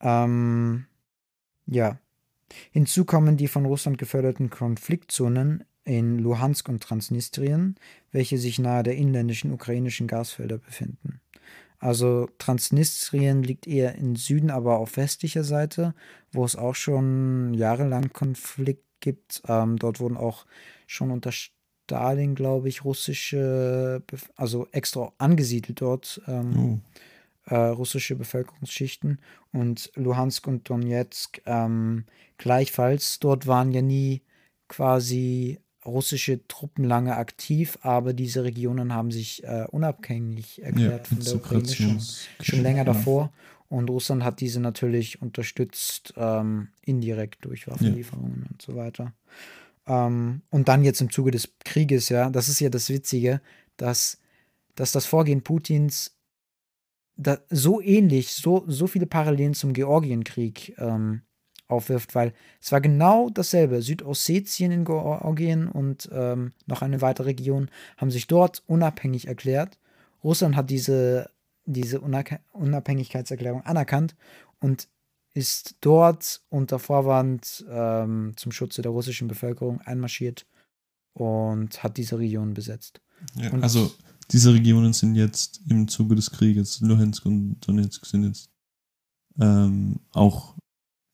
Ähm, 0.01 0.87
ja. 1.67 1.99
Hinzu 2.71 3.05
kommen 3.05 3.37
die 3.37 3.49
von 3.49 3.67
Russland 3.67 3.99
geförderten 3.99 4.51
Konfliktzonen 4.51 5.65
in 5.89 6.19
Luhansk 6.19 6.69
und 6.69 6.83
Transnistrien, 6.83 7.77
welche 8.13 8.39
sich 8.39 8.59
nahe 8.59 8.83
der 8.83 8.97
inländischen 8.97 9.53
ukrainischen 9.53 10.07
Gasfelder 10.07 10.59
befinden. 10.59 11.21
Also 11.81 12.29
Transnistrien 12.39 13.43
liegt 13.43 13.67
eher 13.67 13.95
im 13.95 14.17
Süden, 14.17 14.51
aber 14.51 14.79
auf 14.79 14.97
westlicher 14.97 15.45
Seite, 15.45 15.95
wo 16.33 16.45
es 16.45 16.57
auch 16.57 16.75
schon 16.75 17.55
jahrelang 17.55 18.13
Konflikt 18.13 18.85
gibt. 19.01 19.43
Ähm, 19.47 19.77
dort 19.79 20.01
wurden 20.01 20.17
auch 20.17 20.45
schon 20.87 21.11
unter 21.13 21.31
Stalin, 21.33 22.35
glaube 22.35 22.69
ich, 22.69 22.85
russische, 22.85 24.03
Bef 24.09 24.31
also 24.37 24.67
extra 24.73 25.13
angesiedelt 25.19 25.81
dort, 25.81 26.21
ähm, 26.27 26.83
Oh. 27.51 27.55
äh, 27.55 27.69
russische 27.69 28.17
Bevölkerungsschichten 28.17 29.21
und 29.53 29.91
Luhansk 29.95 30.47
und 30.49 30.69
Donetsk 30.69 31.41
ähm, 31.47 32.05
gleichfalls. 32.39 33.21
Dort 33.21 33.47
waren 33.47 33.71
ja 33.73 33.83
nie 33.83 34.23
quasi 34.69 35.61
russische 35.89 36.47
Truppen 36.47 36.85
lange 36.85 37.17
aktiv, 37.17 37.79
aber 37.83 38.13
diese 38.13 38.45
Regionen 38.45 38.95
haben 38.95 39.11
sich 39.11 39.45
äh, 39.45 39.67
unabhängig 39.71 40.63
erklärt 40.63 41.09
von 41.09 41.21
der 41.21 41.35
Ukraine 41.35 41.69
schon, 41.69 42.01
schon 42.41 42.63
länger 42.63 42.85
davor. 42.85 43.33
Und 43.69 43.91
Russland 43.91 44.25
hat 44.25 44.41
diese 44.41 44.61
natürlich 44.61 45.21
unterstützt, 45.21 46.15
ähm, 46.17 46.69
indirekt 46.83 47.45
durch 47.45 47.69
Waffenlieferungen 47.69 48.47
und 48.51 48.63
so 48.63 48.77
weiter. 48.77 49.13
Ähm, 49.87 50.43
und 50.51 50.69
dann 50.69 50.85
jetzt 50.85 51.01
im 51.01 51.11
Zuge 51.11 51.31
des 51.31 51.53
Krieges, 51.65 52.09
ja, 52.09 52.31
das 52.31 52.49
ist 52.49 52.61
ja 52.61 52.71
das 52.71 52.89
Witzige, 52.89 53.41
dass, 53.77 54.19
dass 54.75 54.93
das 54.93 55.07
Vorgehen 55.07 55.43
Putins 55.43 56.17
da 57.17 57.39
so 57.51 57.81
ähnlich, 57.81 58.33
so, 58.33 58.65
so 58.69 58.87
viele 58.87 59.07
Parallelen 59.07 59.55
zum 59.55 59.73
Georgienkrieg 59.73 60.75
ähm, 60.79 61.23
aufwirft, 61.69 62.15
weil 62.15 62.33
es 62.61 62.73
war 62.73 62.81
genau 62.81 63.31
dasselbe. 63.31 63.83
Südossetien 63.83 64.73
in 64.73 64.85
Georgien 64.85 65.69
und 65.69 66.09
ähm, 66.13 66.53
noch 66.67 66.83
eine 66.83 67.01
weitere 67.01 67.29
Region 67.29 67.71
haben 67.97 68.11
sich 68.11 68.27
dort 68.27 68.63
unabhängig 68.67 69.29
erklärt. 69.29 69.79
Russland 70.25 70.57
hat 70.57 70.71
diese, 70.71 71.31
diese 71.67 71.99
Unabhäng- 72.01 72.41
Unabhängigkeitserklärung 72.53 73.63
anerkannt 73.63 74.17
und 74.61 74.89
ist 75.35 75.77
dort 75.83 76.43
unter 76.49 76.79
Vorwand 76.79 77.65
ähm, 77.71 78.33
zum 78.37 78.51
Schutze 78.51 78.83
der 78.83 78.91
russischen 78.91 79.29
Bevölkerung 79.29 79.81
einmarschiert 79.83 80.47
und 81.13 81.83
hat 81.83 81.97
diese 81.97 82.19
Region 82.19 82.55
besetzt. 82.55 83.01
Ja, 83.37 83.53
also 83.61 83.93
diese 84.31 84.55
Regionen 84.55 84.93
sind 84.93 85.15
jetzt 85.15 85.61
im 85.69 85.87
Zuge 85.87 86.15
des 86.15 86.31
Krieges, 86.31 86.81
Luhansk 86.81 87.27
und 87.27 87.61
Donetsk 87.61 88.07
sind 88.07 88.25
jetzt 88.25 88.51
ähm, 89.39 90.01
auch 90.13 90.57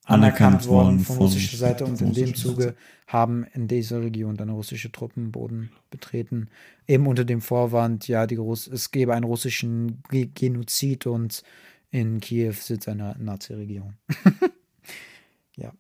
anerkannt 0.05 0.67
worden 0.67 1.01
von 1.01 1.17
russischer 1.17 1.57
Seite 1.57 1.85
und 1.85 2.01
in 2.01 2.13
dem 2.13 2.35
Zuge 2.35 2.75
haben 3.07 3.45
in 3.55 3.69
dieser 3.69 4.03
Region 4.03 4.37
dann 4.37 4.51
russische 4.51 4.93
Truppen 4.93 5.33
Boden 5.33 5.71
betreten. 5.91 6.49
Eben 6.87 7.07
unter 7.07 7.25
dem 7.25 7.41
Vorwand, 7.41 8.09
ja, 8.09 8.27
die 8.27 8.37
Russ 8.37 8.67
es 8.67 8.91
gäbe 8.91 9.15
einen 9.15 9.25
russischen 9.25 10.03
Ge 10.11 10.29
Genozid 10.35 11.07
und 11.07 11.43
in 11.91 12.21
Kiew 12.21 12.53
sitzt 12.55 12.89
eine 12.89 13.15
Nazi-Regierung. 13.19 13.95
ja. 15.57 15.73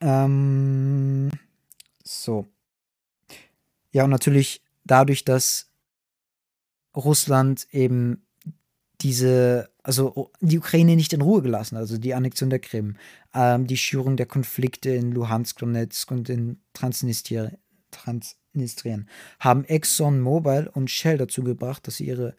Ähm, 0.00 1.30
so. 2.02 2.46
Ja, 3.92 4.04
und 4.04 4.10
natürlich 4.10 4.62
dadurch, 4.84 5.24
dass 5.24 5.70
Russland 6.96 7.66
eben 7.72 8.24
diese, 9.00 9.70
also 9.82 10.30
die 10.40 10.58
Ukraine 10.58 10.96
nicht 10.96 11.12
in 11.12 11.22
Ruhe 11.22 11.42
gelassen, 11.42 11.76
also 11.76 11.98
die 11.98 12.14
Annexion 12.14 12.50
der 12.50 12.60
Krim, 12.60 12.96
ähm, 13.34 13.66
die 13.66 13.76
Schürung 13.76 14.16
der 14.16 14.26
Konflikte 14.26 14.90
in 14.90 15.12
Luhansk, 15.12 15.58
Donetsk 15.58 16.10
und 16.10 16.28
in 16.28 16.60
Transnistrien, 16.72 17.56
Transnistrien, 17.90 19.08
haben 19.40 19.64
ExxonMobil 19.64 20.70
und 20.72 20.90
Shell 20.90 21.18
dazu 21.18 21.42
gebracht, 21.42 21.86
dass 21.86 21.96
sie 21.96 22.06
ihre, 22.06 22.34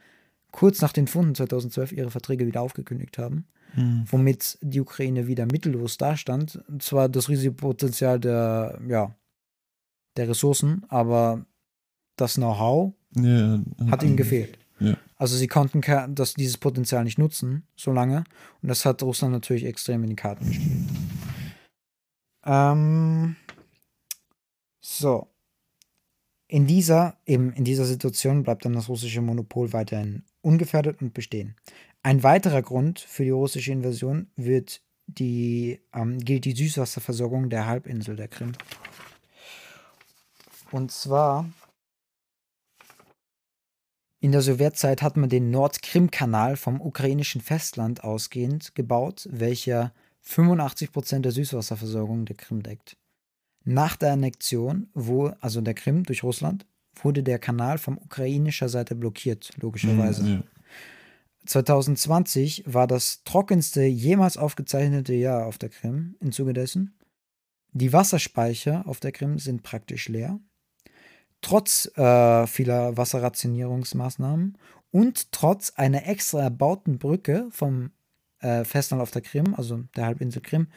kurz 0.52 0.82
nach 0.82 0.94
den 0.94 1.08
Funden 1.08 1.36
2012, 1.36 1.92
ihre 1.92 2.12
Verträge 2.12 2.46
wieder 2.46 2.62
aufgekündigt 2.62 3.18
haben, 3.18 3.46
Mhm. 3.76 4.06
womit 4.08 4.60
die 4.62 4.82
Ukraine 4.82 5.26
wieder 5.26 5.46
mittellos 5.48 5.98
dastand. 5.98 6.64
Und 6.68 6.84
zwar 6.84 7.10
das 7.10 7.28
Risikopotenzial 7.28 8.20
der, 8.20 8.80
ja, 8.88 9.16
der 10.16 10.30
Ressourcen, 10.30 10.84
aber 10.90 11.46
das 12.16 12.36
Know-how 12.36 12.94
Ja, 13.16 13.60
hat 13.90 14.04
ihnen 14.04 14.16
gefehlt. 14.16 14.60
Ja. 14.80 14.96
Also 15.24 15.38
sie 15.38 15.48
konnten 15.48 15.80
das, 16.16 16.34
dieses 16.34 16.58
Potenzial 16.58 17.06
nicht 17.06 17.18
nutzen, 17.18 17.66
so 17.78 17.94
lange. 17.94 18.26
Und 18.62 18.68
das 18.68 18.84
hat 18.84 19.02
Russland 19.04 19.32
natürlich 19.32 19.64
extrem 19.64 20.04
in 20.04 20.10
die 20.10 20.18
Karten 20.18 20.46
gespielt. 20.46 20.90
Ähm, 22.46 23.38
so. 24.82 25.30
In 26.50 26.68
dieser, 26.68 27.16
eben 27.26 27.54
in 27.54 27.64
dieser 27.64 27.86
Situation 27.86 28.44
bleibt 28.44 28.66
dann 28.66 28.74
das 28.74 28.90
russische 28.90 29.22
Monopol 29.22 29.72
weiterhin 29.72 30.26
ungefährdet 30.42 31.02
und 31.02 31.14
bestehen. 31.14 31.56
Ein 32.02 32.22
weiterer 32.24 32.62
Grund 32.62 33.00
für 33.00 33.24
die 33.24 33.30
russische 33.30 33.72
Invasion 33.72 34.30
wird 34.36 34.82
die, 35.08 35.80
ähm, 35.94 36.20
gilt 36.20 36.44
die 36.44 36.52
Süßwasserversorgung 36.52 37.50
der 37.50 37.66
Halbinsel 37.66 38.18
der 38.18 38.28
Krim. 38.28 38.52
Und 40.72 40.92
zwar 40.92 41.50
In 44.24 44.32
der 44.32 44.42
Sowjetzeit 44.42 45.02
hat 45.02 45.18
man 45.18 45.28
den 45.28 45.52
Nordkrim-Kanal 45.52 46.56
vom 46.56 46.80
ukrainischen 46.80 47.42
Festland 47.42 48.06
ausgehend 48.06 48.74
gebaut, 48.74 49.28
welcher 49.30 49.94
85% 50.26 51.20
der 51.20 51.34
Süßwasserversorgung 51.34 52.24
der 52.24 52.38
Krim 52.38 52.64
deckt. 52.64 52.96
Nach 53.66 53.98
der 53.98 54.14
Annexion, 54.14 54.88
wo, 54.94 55.34
also 55.42 55.60
der 55.60 55.74
Krim 55.74 56.04
durch 56.04 56.24
Russland, 56.24 56.66
wurde 56.96 57.22
der 57.22 57.38
Kanal 57.38 57.78
von 57.78 57.98
ukrainischer 57.98 58.70
Seite 58.70 58.96
blockiert, 58.96 59.52
logischerweise. 59.60 60.26
Ja. 60.26 60.44
2020 61.46 62.64
war 62.66 62.88
das 62.88 63.26
trockenste 63.26 63.84
jemals 63.84 64.38
aufgezeichnete 64.38 65.16
Jahr 65.16 65.48
auf 65.48 65.58
der 65.58 65.68
Krim 65.68 66.16
im 66.22 66.32
Zuge 66.32 66.54
dessen. 66.54 66.98
Die 67.74 67.92
Wasserspeicher 67.92 68.88
auf 68.88 69.02
der 69.02 69.12
Krim 69.12 69.38
sind 69.38 69.64
praktisch 69.64 70.08
leer. 70.08 70.40
Trotz 71.44 71.86
äh, 71.98 72.48
vieler 72.48 72.98
Wasserrationierungsmaßnahmen 72.98 74.58
und 74.92 75.32
trotz 75.32 75.74
einer 75.76 76.08
extra 76.08 76.42
erbauten 76.42 76.98
Brücke 76.98 77.48
vom 77.52 77.92
äh, 78.40 78.64
Festland 78.64 79.02
auf 79.04 79.12
der 79.12 79.22
Krim, 79.22 79.54
also 79.54 79.84
der 79.96 80.06
Halbinsel 80.06 80.42
Krim, 80.42 80.68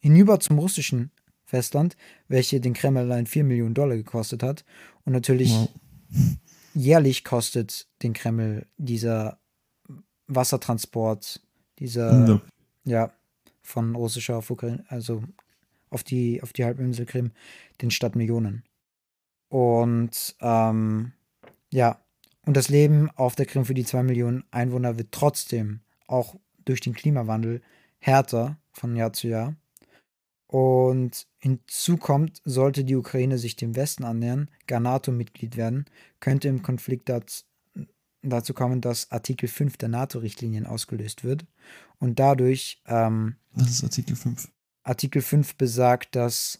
hinüber 0.00 0.38
zum 0.40 0.58
russischen 0.58 1.10
Festland, 1.44 1.96
welche 2.28 2.60
den 2.60 2.74
Kreml 2.74 2.98
allein 2.98 3.26
4 3.26 3.44
Millionen 3.44 3.74
Dollar 3.74 3.96
gekostet 3.96 4.42
hat. 4.42 4.64
Und 5.04 5.12
natürlich 5.14 5.50
Wow. 5.52 5.68
jährlich 6.74 7.24
kostet 7.24 7.88
den 8.02 8.12
Kreml 8.12 8.66
dieser 8.76 9.38
Wassertransport, 10.26 11.40
dieser, 11.78 12.28
Ja. 12.28 12.40
ja, 12.84 13.12
von 13.62 13.94
russischer 13.94 14.36
auf 14.36 14.50
Ukraine, 14.50 14.84
also 14.88 15.22
auf 15.90 16.02
die, 16.02 16.42
auf 16.42 16.52
die 16.52 16.64
Halbinsel 16.64 17.06
Krim, 17.06 17.32
den 17.80 17.90
Stadt 17.90 18.16
Millionen. 18.16 18.64
Und 19.54 20.34
ähm, 20.40 21.12
ja, 21.70 22.00
und 22.44 22.56
das 22.56 22.70
Leben 22.70 23.08
auf 23.10 23.36
der 23.36 23.46
Krim 23.46 23.64
für 23.64 23.74
die 23.74 23.84
zwei 23.84 24.02
Millionen 24.02 24.42
Einwohner 24.50 24.98
wird 24.98 25.12
trotzdem 25.12 25.78
auch 26.08 26.34
durch 26.64 26.80
den 26.80 26.92
Klimawandel 26.92 27.62
härter 28.00 28.58
von 28.72 28.96
Jahr 28.96 29.12
zu 29.12 29.28
Jahr. 29.28 29.54
Und 30.48 31.28
hinzu 31.38 31.98
kommt, 31.98 32.42
sollte 32.44 32.82
die 32.82 32.96
Ukraine 32.96 33.38
sich 33.38 33.54
dem 33.54 33.76
Westen 33.76 34.02
annähern, 34.02 34.50
gar 34.66 34.80
NATO-Mitglied 34.80 35.56
werden, 35.56 35.84
könnte 36.18 36.48
im 36.48 36.62
Konflikt 36.62 37.08
dazu, 37.08 38.54
kommen, 38.54 38.80
dass 38.80 39.12
Artikel 39.12 39.48
5 39.48 39.76
der 39.76 39.88
NATO-Richtlinien 39.88 40.66
ausgelöst 40.66 41.22
wird. 41.22 41.46
Und 42.00 42.18
dadurch, 42.18 42.82
ähm, 42.86 43.36
Das 43.54 43.70
ist 43.70 43.84
Artikel 43.84 44.16
5. 44.16 44.48
Artikel 44.82 45.22
5 45.22 45.54
besagt, 45.54 46.16
dass 46.16 46.58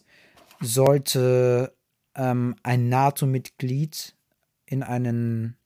sollte 0.61 1.75
ähm, 2.15 2.55
ein 2.63 2.89
NATO-Mitglied 2.89 4.15
in 4.65 4.83
einen 4.83 5.57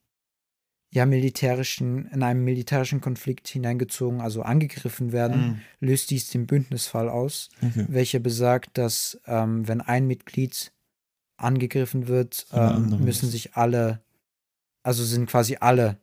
ja, 0.92 1.06
militärischen, 1.06 2.08
in 2.08 2.24
einem 2.24 2.44
militärischen 2.44 3.00
Konflikt 3.00 3.48
hineingezogen, 3.48 4.22
also 4.22 4.42
angegriffen 4.42 5.12
werden, 5.12 5.40
Mhm. 5.42 5.60
löst 5.82 6.10
dies 6.10 6.30
den 6.32 6.48
Bündnisfall 6.48 7.10
aus, 7.10 7.50
Okay. 7.62 7.86
welcher 7.90 8.20
besagt, 8.20 8.78
dass 8.78 9.20
ähm, 9.28 9.68
wenn 9.68 9.82
ein 9.82 10.08
Mitglied 10.08 10.72
angegriffen 11.38 12.08
wird, 12.08 12.48
ähm, 12.52 12.90
müssen 13.06 13.30
sich 13.30 13.56
alle, 13.56 14.02
also 14.82 15.04
sind 15.04 15.28
quasi 15.30 15.58
alle, 15.60 16.00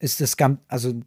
ist 0.00 0.20
das 0.20 0.36
Gan- 0.36 0.58
also 0.66 1.00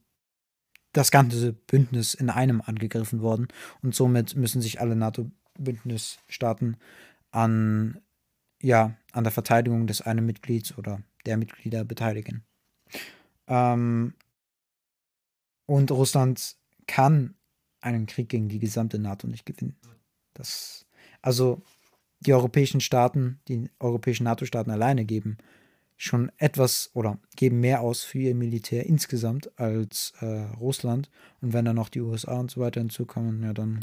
das 0.93 1.11
ganze 1.11 1.51
Bündnis 1.53 2.13
in 2.15 2.29
einem 2.29 2.61
angegriffen 2.61 3.21
worden 3.21 3.49
und 3.83 3.93
somit 3.93 4.35
müssen 4.37 4.61
sich 4.61 4.79
alle 4.79 4.95
NATO-Bündnisstaaten 4.95 6.77
an 7.31 7.99
ja 8.61 8.95
an 9.11 9.23
der 9.23 9.31
Verteidigung 9.31 9.87
des 9.87 10.01
einen 10.01 10.25
Mitglieds 10.25 10.77
oder 10.77 11.01
der 11.25 11.37
Mitglieder 11.37 11.83
beteiligen. 11.83 12.43
Ähm, 13.47 14.13
und 15.65 15.91
Russland 15.91 16.55
kann 16.87 17.35
einen 17.81 18.05
Krieg 18.05 18.29
gegen 18.29 18.49
die 18.49 18.59
gesamte 18.59 18.99
NATO 18.99 19.27
nicht 19.27 19.45
gewinnen. 19.45 19.75
Das, 20.33 20.85
also 21.21 21.61
die 22.19 22.33
europäischen 22.33 22.81
Staaten, 22.81 23.39
die 23.47 23.69
europäischen 23.79 24.23
NATO-Staaten 24.23 24.71
alleine 24.71 25.05
geben 25.05 25.37
schon 25.95 26.31
etwas 26.37 26.89
oder 26.93 27.19
geben 27.35 27.59
mehr 27.59 27.81
aus 27.81 28.03
für 28.03 28.19
ihr 28.19 28.35
Militär 28.35 28.85
insgesamt 28.85 29.51
als 29.59 30.13
äh, 30.21 30.25
Russland. 30.59 31.09
Und 31.41 31.51
wenn 31.51 31.65
dann 31.65 31.75
noch 31.75 31.89
die 31.89 31.99
USA 31.99 32.39
und 32.39 32.49
so 32.49 32.61
weiter 32.61 32.79
hinzukommen, 32.79 33.43
ja 33.43 33.53
dann. 33.53 33.81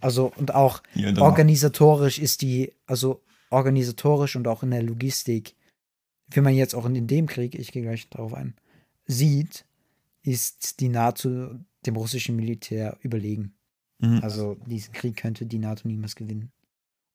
Also 0.00 0.32
und 0.36 0.54
auch 0.54 0.82
Ja, 0.94 1.16
organisatorisch 1.18 2.18
ist 2.18 2.42
die, 2.42 2.72
also 2.86 3.22
organisatorisch 3.50 4.36
und 4.36 4.48
auch 4.48 4.62
in 4.62 4.70
der 4.70 4.82
Logistik, 4.82 5.54
wie 6.30 6.40
man 6.40 6.54
jetzt 6.54 6.74
auch 6.74 6.86
in 6.86 7.06
dem 7.06 7.26
Krieg, 7.26 7.54
ich 7.54 7.72
gehe 7.72 7.82
gleich 7.82 8.08
darauf 8.10 8.34
ein, 8.34 8.54
sieht, 9.06 9.64
ist 10.22 10.80
die 10.80 10.88
NATO 10.88 11.58
dem 11.86 11.96
russischen 11.96 12.36
Militär 12.36 12.98
überlegen. 13.02 13.54
Mhm. 13.98 14.20
Also 14.22 14.56
diesen 14.66 14.92
Krieg 14.92 15.16
könnte 15.16 15.46
die 15.46 15.58
NATO 15.58 15.88
niemals 15.88 16.16
gewinnen. 16.16 16.52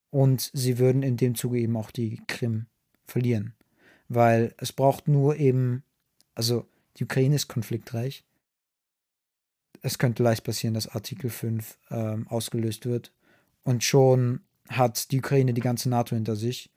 Und 0.10 0.52
sie 0.54 0.78
würden 0.78 1.04
in 1.04 1.18
dem 1.18 1.36
Zuge 1.36 1.60
eben 1.60 1.76
auch 1.76 1.92
die 1.92 2.22
Krim 2.28 2.68
verlieren. 3.06 3.54
Weil 4.10 4.54
es 4.58 4.72
braucht 4.72 5.08
nur 5.08 5.38
eben, 5.38 5.84
also 6.36 6.68
die 6.98 7.06
Ukraine 7.06 7.36
ist 7.36 7.48
konfliktreich. 7.48 8.24
Es 9.82 9.98
könnte 9.98 10.24
leicht 10.24 10.44
passieren, 10.44 10.76
dass 10.76 10.88
Artikel 10.88 11.30
5 11.30 11.78
ähm, 11.90 12.28
ausgelöst 12.28 12.86
wird. 12.86 13.12
Und 13.64 13.84
schon 13.84 14.42
hat 14.70 15.12
die 15.12 15.20
Ukraine 15.20 15.54
die 15.54 15.62
ganze 15.62 15.90
NATO 15.90 16.16
hinter 16.16 16.36
sich. 16.36 16.70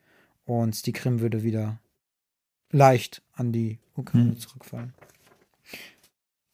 Und 0.44 0.86
die 0.86 0.92
Krim 0.92 1.20
würde 1.20 1.42
wieder 1.42 1.80
leicht 2.70 3.22
an 3.32 3.52
die 3.52 3.78
Ukraine 3.94 4.30
Hm. 4.30 4.38
zurückfallen. 4.38 4.94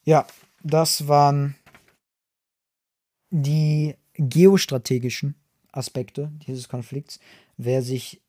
Ja, 0.05 0.27
das 0.63 1.09
waren 1.09 1.55
die 3.31 3.95
geostrategischen 4.15 5.35
Aspekte 5.71 6.31
dieses 6.47 6.69
Konflikts. 6.69 7.19
Wer 7.57 7.83
sich 7.83 8.21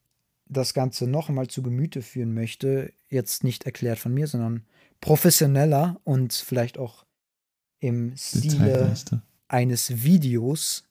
das 0.46 0.74
Ganze 0.74 1.08
noch 1.08 1.30
einmal 1.30 1.48
zu 1.48 1.64
Gemüte 1.64 2.02
führen 2.02 2.34
möchte, 2.34 2.94
jetzt 3.10 3.44
nicht 3.44 3.66
erklärt 3.66 4.00
von 4.00 4.14
mir, 4.14 4.28
sondern 4.28 4.66
professioneller 5.02 6.00
und 6.04 6.34
vielleicht 6.34 6.78
auch 6.78 7.06
im 7.80 8.16
Stile 8.16 8.94
eines 9.48 10.04
Videos 10.04 10.86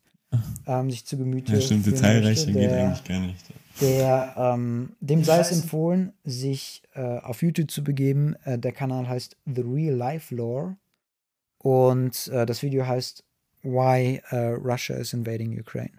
ähm, 0.66 0.90
sich 0.90 1.04
zu 1.04 1.16
Gemüte 1.16 1.54
Ja, 1.54 1.60
stimmt, 1.60 1.84
führen 1.84 1.96
detailreicher 1.96 2.46
möchte, 2.46 2.60
geht 2.60 2.70
der, 2.70 2.86
eigentlich 2.86 3.04
gar 3.04 3.20
nicht. 3.20 3.44
der, 3.80 4.34
ähm, 4.36 4.96
dem 5.00 5.24
sei 5.24 5.38
es 5.38 5.52
empfohlen, 5.52 6.12
sich 6.24 6.82
äh, 6.94 7.18
auf 7.18 7.42
YouTube 7.42 7.70
zu 7.70 7.84
begeben. 7.84 8.36
Äh, 8.44 8.58
der 8.58 8.72
Kanal 8.72 9.08
heißt 9.08 9.36
The 9.46 9.62
Real 9.62 9.94
Life 9.94 10.34
Lore 10.34 10.76
und 11.58 12.28
äh, 12.28 12.46
das 12.46 12.62
Video 12.62 12.86
heißt 12.86 13.24
Why 13.62 14.20
äh, 14.30 14.36
Russia 14.54 14.96
is 14.96 15.12
Invading 15.12 15.58
Ukraine. 15.58 15.92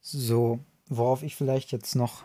So, 0.00 0.60
worauf 0.86 1.22
ich 1.22 1.36
vielleicht 1.36 1.70
jetzt 1.70 1.94
noch 1.94 2.24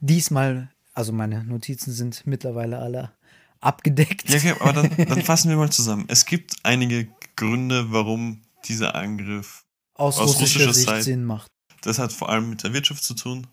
diesmal, 0.00 0.70
also 0.94 1.12
meine 1.12 1.44
Notizen 1.44 1.92
sind 1.92 2.26
mittlerweile 2.26 2.78
alle 2.78 3.12
abgedeckt. 3.60 4.28
Ja, 4.28 4.36
okay, 4.36 4.54
aber 4.60 4.72
dann, 4.72 4.96
dann 5.08 5.22
fassen 5.22 5.48
wir 5.50 5.56
mal 5.56 5.70
zusammen. 5.70 6.04
Es 6.08 6.24
gibt 6.26 6.54
einige 6.62 7.08
Gründe, 7.36 7.90
warum 7.92 8.42
dieser 8.66 8.94
Angriff, 8.94 9.64
aus, 9.94 10.18
aus 10.18 10.30
russischer, 10.40 10.66
russischer 10.68 10.74
Sicht 10.74 10.88
Seite- 10.88 11.02
Sinn 11.02 11.24
macht. 11.24 11.50
das 11.82 11.98
hat 11.98 12.12
vor 12.12 12.28
allem 12.28 12.50
mit 12.50 12.62
der 12.62 12.72
Wirtschaft 12.72 13.02
zu 13.04 13.14
tun 13.14 13.46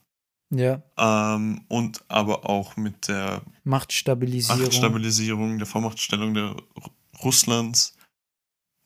Ja, 0.49 0.81
ähm, 0.97 1.65
und 1.67 2.03
aber 2.09 2.49
auch 2.49 2.75
mit 2.77 3.07
der 3.07 3.41
Machtstabilisierung. 3.63 4.61
Machtstabilisierung, 4.63 5.57
der 5.57 5.67
Vormachtstellung 5.67 6.33
der 6.33 6.55
Ru- 6.55 6.91
Russlands. 7.23 7.95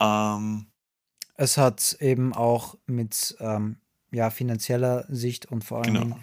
Ähm, 0.01 0.67
Es 1.35 1.57
hat 1.57 1.97
eben 1.99 2.33
auch 2.33 2.75
mit 2.87 3.35
ähm, 3.39 3.77
ja, 4.11 4.29
finanzieller 4.29 5.05
Sicht 5.09 5.45
und 5.47 5.63
vor 5.63 5.83
allem 5.83 5.93
Genau. 5.93 6.19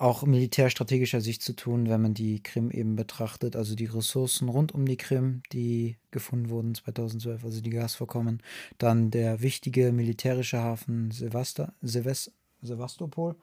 Auch 0.00 0.22
militärstrategischer 0.24 1.20
Sicht 1.20 1.42
zu 1.42 1.54
tun, 1.54 1.88
wenn 1.90 2.00
man 2.00 2.14
die 2.14 2.42
Krim 2.42 2.70
eben 2.70 2.96
betrachtet. 2.96 3.54
Also 3.54 3.74
die 3.74 3.84
Ressourcen 3.84 4.48
rund 4.48 4.72
um 4.72 4.86
die 4.86 4.96
Krim, 4.96 5.42
die 5.52 5.98
gefunden 6.10 6.48
wurden 6.48 6.74
2012, 6.74 7.44
also 7.44 7.60
die 7.60 7.68
Gasvorkommen. 7.70 8.42
Dann 8.78 9.10
der 9.10 9.42
wichtige 9.42 9.92
militärische 9.92 10.58
Hafen 10.58 11.10
Sevasta, 11.10 11.74
Seves, 11.82 12.32
Sevastopol. 12.62 13.36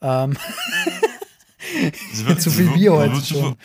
Ähm, 0.00 0.36
zu 2.38 2.50
viel 2.50 2.70
Bier 2.70 2.92
heute 2.92 3.24
schon. 3.24 3.56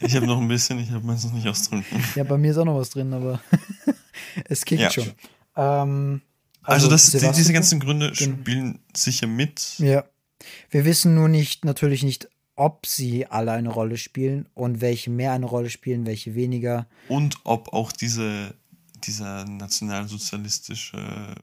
Ich 0.00 0.16
habe 0.16 0.26
noch 0.26 0.40
ein 0.40 0.48
bisschen, 0.48 0.80
ich 0.80 0.90
habe 0.90 1.06
meistens 1.06 1.32
nicht 1.32 1.46
ausgetrunken. 1.46 2.02
Ja, 2.16 2.24
bei 2.24 2.36
mir 2.36 2.50
ist 2.50 2.58
auch 2.58 2.64
noch 2.64 2.76
was 2.78 2.90
drin, 2.90 3.12
aber 3.12 3.40
es 4.44 4.64
kickt 4.64 4.82
Ja. 4.82 4.90
schon. 4.90 5.12
Ähm, 5.54 6.22
Also, 6.68 6.88
das, 6.88 7.10
die, 7.10 7.18
diese 7.18 7.52
ganzen 7.52 7.80
Gründe 7.80 8.14
spielen 8.14 8.80
sicher 8.94 9.26
mit. 9.26 9.78
Ja. 9.78 10.04
Wir 10.70 10.84
wissen 10.84 11.14
nur 11.14 11.28
nicht, 11.28 11.64
natürlich 11.64 12.02
nicht, 12.02 12.28
ob 12.56 12.86
sie 12.86 13.26
alle 13.26 13.52
eine 13.52 13.70
Rolle 13.70 13.96
spielen 13.96 14.48
und 14.54 14.80
welche 14.80 15.10
mehr 15.10 15.32
eine 15.32 15.46
Rolle 15.46 15.70
spielen, 15.70 16.06
welche 16.06 16.34
weniger. 16.34 16.86
Und 17.08 17.38
ob 17.44 17.72
auch 17.72 17.92
diese, 17.92 18.54
dieser 19.04 19.44
nationalsozialistische 19.44 21.34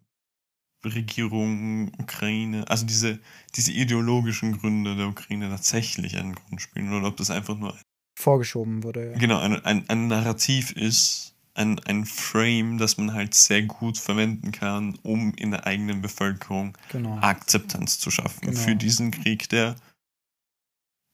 Regierung, 0.86 1.92
Ukraine, 1.98 2.70
also 2.70 2.86
diese, 2.86 3.20
diese 3.56 3.72
ideologischen 3.72 4.60
Gründe 4.60 4.96
der 4.96 5.08
Ukraine 5.08 5.50
tatsächlich 5.50 6.18
einen 6.18 6.36
Grund 6.36 6.62
spielen 6.62 6.94
oder 6.94 7.08
ob 7.08 7.18
das 7.18 7.32
einfach 7.32 7.58
nur 7.58 7.76
vorgeschoben 8.18 8.84
wurde. 8.84 9.12
Ja. 9.12 9.18
Genau, 9.18 9.40
ein, 9.40 9.64
ein, 9.66 9.90
ein 9.90 10.08
Narrativ 10.08 10.72
ist, 10.72 11.35
ein, 11.56 11.80
ein 11.86 12.06
Frame, 12.06 12.78
das 12.78 12.98
man 12.98 13.14
halt 13.14 13.34
sehr 13.34 13.64
gut 13.64 13.98
verwenden 13.98 14.52
kann, 14.52 15.00
um 15.04 15.34
in 15.36 15.52
der 15.52 15.66
eigenen 15.66 16.02
Bevölkerung 16.02 16.78
genau. 16.92 17.18
Akzeptanz 17.20 17.98
zu 18.00 18.12
schaffen 18.12 18.42
Genau. 18.42 18.60
für 18.60 18.76
diesen 18.76 19.12
Krieg, 19.12 19.50
der, 19.50 19.76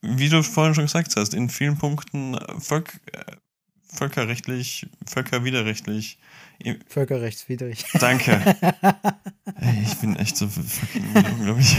wie 0.01 0.29
du 0.29 0.43
vorhin 0.43 0.73
schon 0.75 0.85
gesagt 0.85 1.15
hast, 1.15 1.33
in 1.33 1.49
vielen 1.49 1.77
Punkten 1.77 2.37
Volk, 2.59 2.99
äh, 3.13 3.23
völkerrechtlich, 3.87 4.87
völkerwiderrechtlich. 5.05 6.17
Völkerrechtswidrig. 6.87 7.85
Danke. 7.99 8.33
Ey, 9.55 9.83
ich 9.83 9.95
bin 9.95 10.15
echt 10.15 10.37
so 10.37 10.47
fucking 10.47 11.05
unglaublich. 11.13 11.75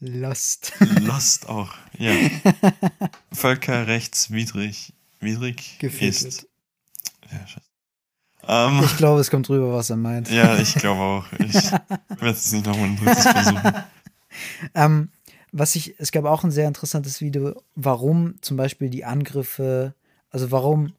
Lost. 0.00 0.72
Lost 1.00 1.48
auch, 1.48 1.74
ja. 1.98 2.12
Völkerrechtswidrig 3.32 4.92
widrig 5.20 5.78
Gefühlt 5.78 6.22
ist. 6.22 6.46
Ja, 7.30 7.46
scheiße. 7.46 7.66
Ähm, 8.46 8.80
Ich 8.84 8.96
glaube, 8.96 9.20
es 9.20 9.30
kommt 9.30 9.48
rüber, 9.48 9.72
was 9.72 9.90
er 9.90 9.96
meint. 9.96 10.30
ja, 10.30 10.56
ich 10.58 10.74
glaube 10.74 11.00
auch. 11.00 11.32
Ich 11.38 11.54
werde 11.72 12.30
es 12.30 12.52
nicht 12.52 12.66
nochmal 12.66 12.86
ein 12.88 12.96
drittes 12.96 13.24
versuchen. 13.26 13.72
Ähm, 14.74 15.10
was 15.52 15.74
ich, 15.74 15.98
es 15.98 16.12
gab 16.12 16.24
auch 16.26 16.44
ein 16.44 16.50
sehr 16.50 16.68
interessantes 16.68 17.20
Video, 17.20 17.60
warum 17.74 18.40
zum 18.42 18.56
Beispiel 18.56 18.90
die 18.90 19.04
Angriffe, 19.04 19.94
also 20.30 20.50
warum 20.52 20.92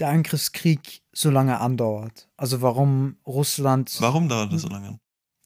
der 0.00 0.08
Angriffskrieg 0.08 1.02
so 1.12 1.30
lange 1.30 1.60
andauert. 1.60 2.28
Also 2.36 2.60
warum 2.62 3.16
Russland. 3.26 3.96
Warum 4.00 4.28
dauert 4.28 4.52
das 4.52 4.62
so 4.62 4.68
lange? 4.68 4.98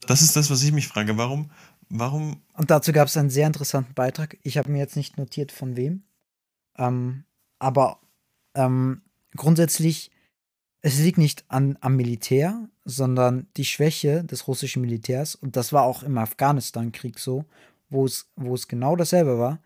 Das 0.07 0.21
ist 0.21 0.35
das, 0.35 0.49
was 0.49 0.63
ich 0.63 0.71
mich 0.71 0.87
frage. 0.87 1.17
Warum, 1.17 1.51
warum, 1.89 2.41
Und 2.53 2.71
dazu 2.71 2.91
gab 2.91 3.07
es 3.07 3.15
einen 3.15 3.29
sehr 3.29 3.47
interessanten 3.47 3.93
Beitrag. 3.93 4.37
Ich 4.41 4.57
habe 4.57 4.71
mir 4.71 4.79
jetzt 4.79 4.95
nicht 4.97 5.17
notiert, 5.17 5.51
von 5.51 5.77
wem. 5.77 6.03
Ähm, 6.77 7.25
aber 7.59 7.99
ähm, 8.55 9.01
grundsätzlich, 9.35 10.11
es 10.81 10.99
liegt 10.99 11.17
nicht 11.17 11.45
an, 11.47 11.77
am 11.81 11.95
Militär, 11.95 12.69
sondern 12.83 13.47
die 13.57 13.65
Schwäche 13.65 14.23
des 14.23 14.47
russischen 14.47 14.81
Militärs. 14.81 15.35
Und 15.35 15.55
das 15.55 15.73
war 15.73 15.83
auch 15.83 16.03
im 16.03 16.17
Afghanistan-Krieg 16.17 17.19
so, 17.19 17.45
wo 17.89 18.05
es, 18.05 18.29
wo 18.35 18.53
es 18.53 18.67
genau 18.67 18.95
dasselbe 18.95 19.39
war. 19.39 19.61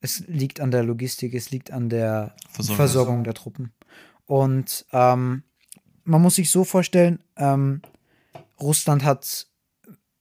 Es 0.00 0.26
liegt 0.26 0.60
an 0.60 0.72
der 0.72 0.82
Logistik, 0.82 1.34
es 1.34 1.50
liegt 1.50 1.70
an 1.70 1.88
der 1.88 2.34
Versorgung. 2.50 2.76
Versorgung 2.76 3.24
der 3.24 3.34
Truppen. 3.34 3.72
Und 4.26 4.84
ähm, 4.92 5.44
man 6.04 6.22
muss 6.22 6.34
sich 6.34 6.50
so 6.50 6.64
vorstellen, 6.64 7.20
ähm, 7.36 7.82
Russland 8.60 9.04
hat, 9.04 9.46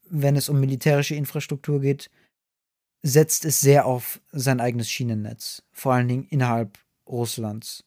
wenn 0.10 0.35
es 0.35 0.49
um 0.49 0.60
militärische 0.60 1.15
Infrastruktur 1.15 1.81
geht, 1.81 2.11
setzt 3.03 3.45
es 3.45 3.61
sehr 3.61 3.85
auf 3.85 4.22
sein 4.31 4.60
eigenes 4.60 4.89
Schienennetz, 4.89 5.64
vor 5.72 5.93
allen 5.93 6.07
Dingen 6.07 6.27
innerhalb 6.30 6.77
Russlands. 7.07 7.84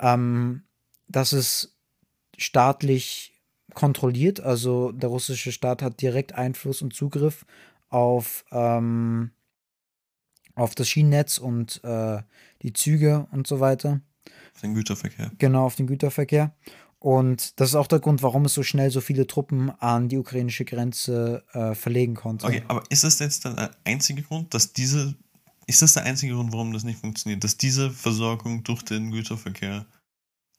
Ähm, 0.00 0.62
das 1.08 1.32
ist 1.32 1.76
staatlich 2.36 3.32
kontrolliert, 3.74 4.40
also 4.40 4.92
der 4.92 5.08
russische 5.08 5.52
Staat 5.52 5.82
hat 5.82 6.00
direkt 6.00 6.34
Einfluss 6.34 6.82
und 6.82 6.94
Zugriff 6.94 7.44
auf, 7.88 8.44
ähm, 8.50 9.30
auf 10.54 10.74
das 10.74 10.88
Schienennetz 10.88 11.38
und 11.38 11.82
äh, 11.84 12.22
die 12.62 12.72
Züge 12.72 13.26
und 13.30 13.46
so 13.46 13.60
weiter. 13.60 14.00
Den 14.62 14.74
Güterverkehr. 14.74 15.30
Genau, 15.38 15.66
auf 15.66 15.76
den 15.76 15.86
Güterverkehr. 15.86 16.54
Und 16.98 17.60
das 17.60 17.68
ist 17.68 17.74
auch 17.74 17.86
der 17.86 18.00
Grund, 18.00 18.22
warum 18.22 18.46
es 18.46 18.54
so 18.54 18.62
schnell 18.62 18.90
so 18.90 19.00
viele 19.00 19.26
Truppen 19.26 19.70
an 19.70 20.08
die 20.08 20.16
ukrainische 20.16 20.64
Grenze 20.64 21.44
äh, 21.52 21.74
verlegen 21.74 22.14
konnte. 22.14 22.46
Okay, 22.46 22.62
aber 22.68 22.82
ist 22.88 23.04
das 23.04 23.18
jetzt 23.18 23.44
der 23.44 23.70
einzige 23.84 24.22
Grund, 24.22 24.54
dass 24.54 24.72
diese, 24.72 25.14
ist 25.66 25.82
das 25.82 25.94
der 25.94 26.04
einzige 26.04 26.34
Grund, 26.34 26.52
warum 26.52 26.72
das 26.72 26.84
nicht 26.84 27.00
funktioniert? 27.00 27.42
Dass 27.42 27.56
diese 27.56 27.90
Versorgung 27.90 28.62
durch 28.62 28.82
den 28.82 29.10
Güterverkehr 29.10 29.86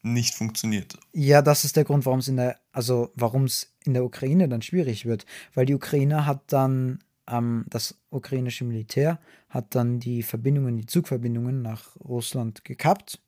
nicht 0.03 0.35
funktioniert? 0.35 0.97
Ja, 1.13 1.41
das 1.41 1.65
ist 1.65 1.75
der 1.75 1.83
Grund, 1.83 2.05
warum 2.05 2.19
es 2.19 2.27
in 2.27 2.37
der, 2.37 2.59
also 2.71 3.11
warum 3.15 3.45
es 3.45 3.73
in 3.85 3.93
der 3.93 4.03
Ukraine 4.05 4.47
dann 4.47 4.61
schwierig 4.61 5.05
wird. 5.05 5.25
Weil 5.53 5.65
die 5.65 5.75
Ukraine 5.75 6.25
hat 6.25 6.41
dann, 6.47 6.99
ähm, 7.29 7.65
das 7.69 7.97
ukrainische 8.09 8.65
Militär 8.65 9.19
hat 9.49 9.75
dann 9.75 9.99
die 9.99 10.23
Verbindungen, 10.23 10.77
die 10.77 10.85
Zugverbindungen 10.85 11.61
nach 11.61 11.95
Russland 11.97 12.65
gekappt. 12.65 13.21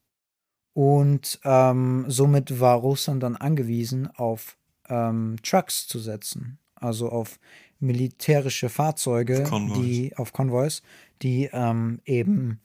Und 0.74 1.40
ähm, 1.44 2.06
somit 2.08 2.60
war 2.60 2.78
Russland 2.78 3.24
dann 3.24 3.36
angewiesen, 3.36 4.08
auf 4.16 4.58
ähm, 4.88 5.38
Trucks 5.44 5.88
zu 5.88 6.00
setzen. 6.00 6.60
Also 6.76 7.10
auf 7.10 7.40
militärische 7.80 8.70
Fahrzeuge, 8.70 9.44
Auf 9.44 9.50
Konvois. 9.50 9.82
die 9.82 10.18
auf 10.18 10.34
Konvois, 10.34 10.82
die 11.22 11.50
ähm, 11.52 12.00
eben 12.06 12.60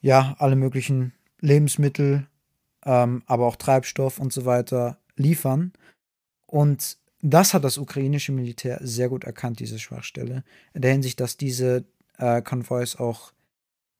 ja 0.00 0.36
alle 0.38 0.56
möglichen 0.56 1.12
Lebensmittel, 1.40 2.26
ähm, 2.84 3.22
aber 3.26 3.46
auch 3.46 3.56
Treibstoff 3.56 4.18
und 4.18 4.32
so 4.32 4.44
weiter 4.44 4.98
liefern. 5.16 5.72
Und 6.46 6.98
das 7.22 7.54
hat 7.54 7.64
das 7.64 7.78
ukrainische 7.78 8.32
Militär 8.32 8.78
sehr 8.82 9.08
gut 9.08 9.24
erkannt, 9.24 9.60
diese 9.60 9.78
Schwachstelle, 9.78 10.44
in 10.74 10.82
der 10.82 10.92
Hinsicht, 10.92 11.20
dass 11.20 11.36
diese 11.36 11.84
äh, 12.18 12.42
Konvois 12.42 12.96
auch 12.98 13.32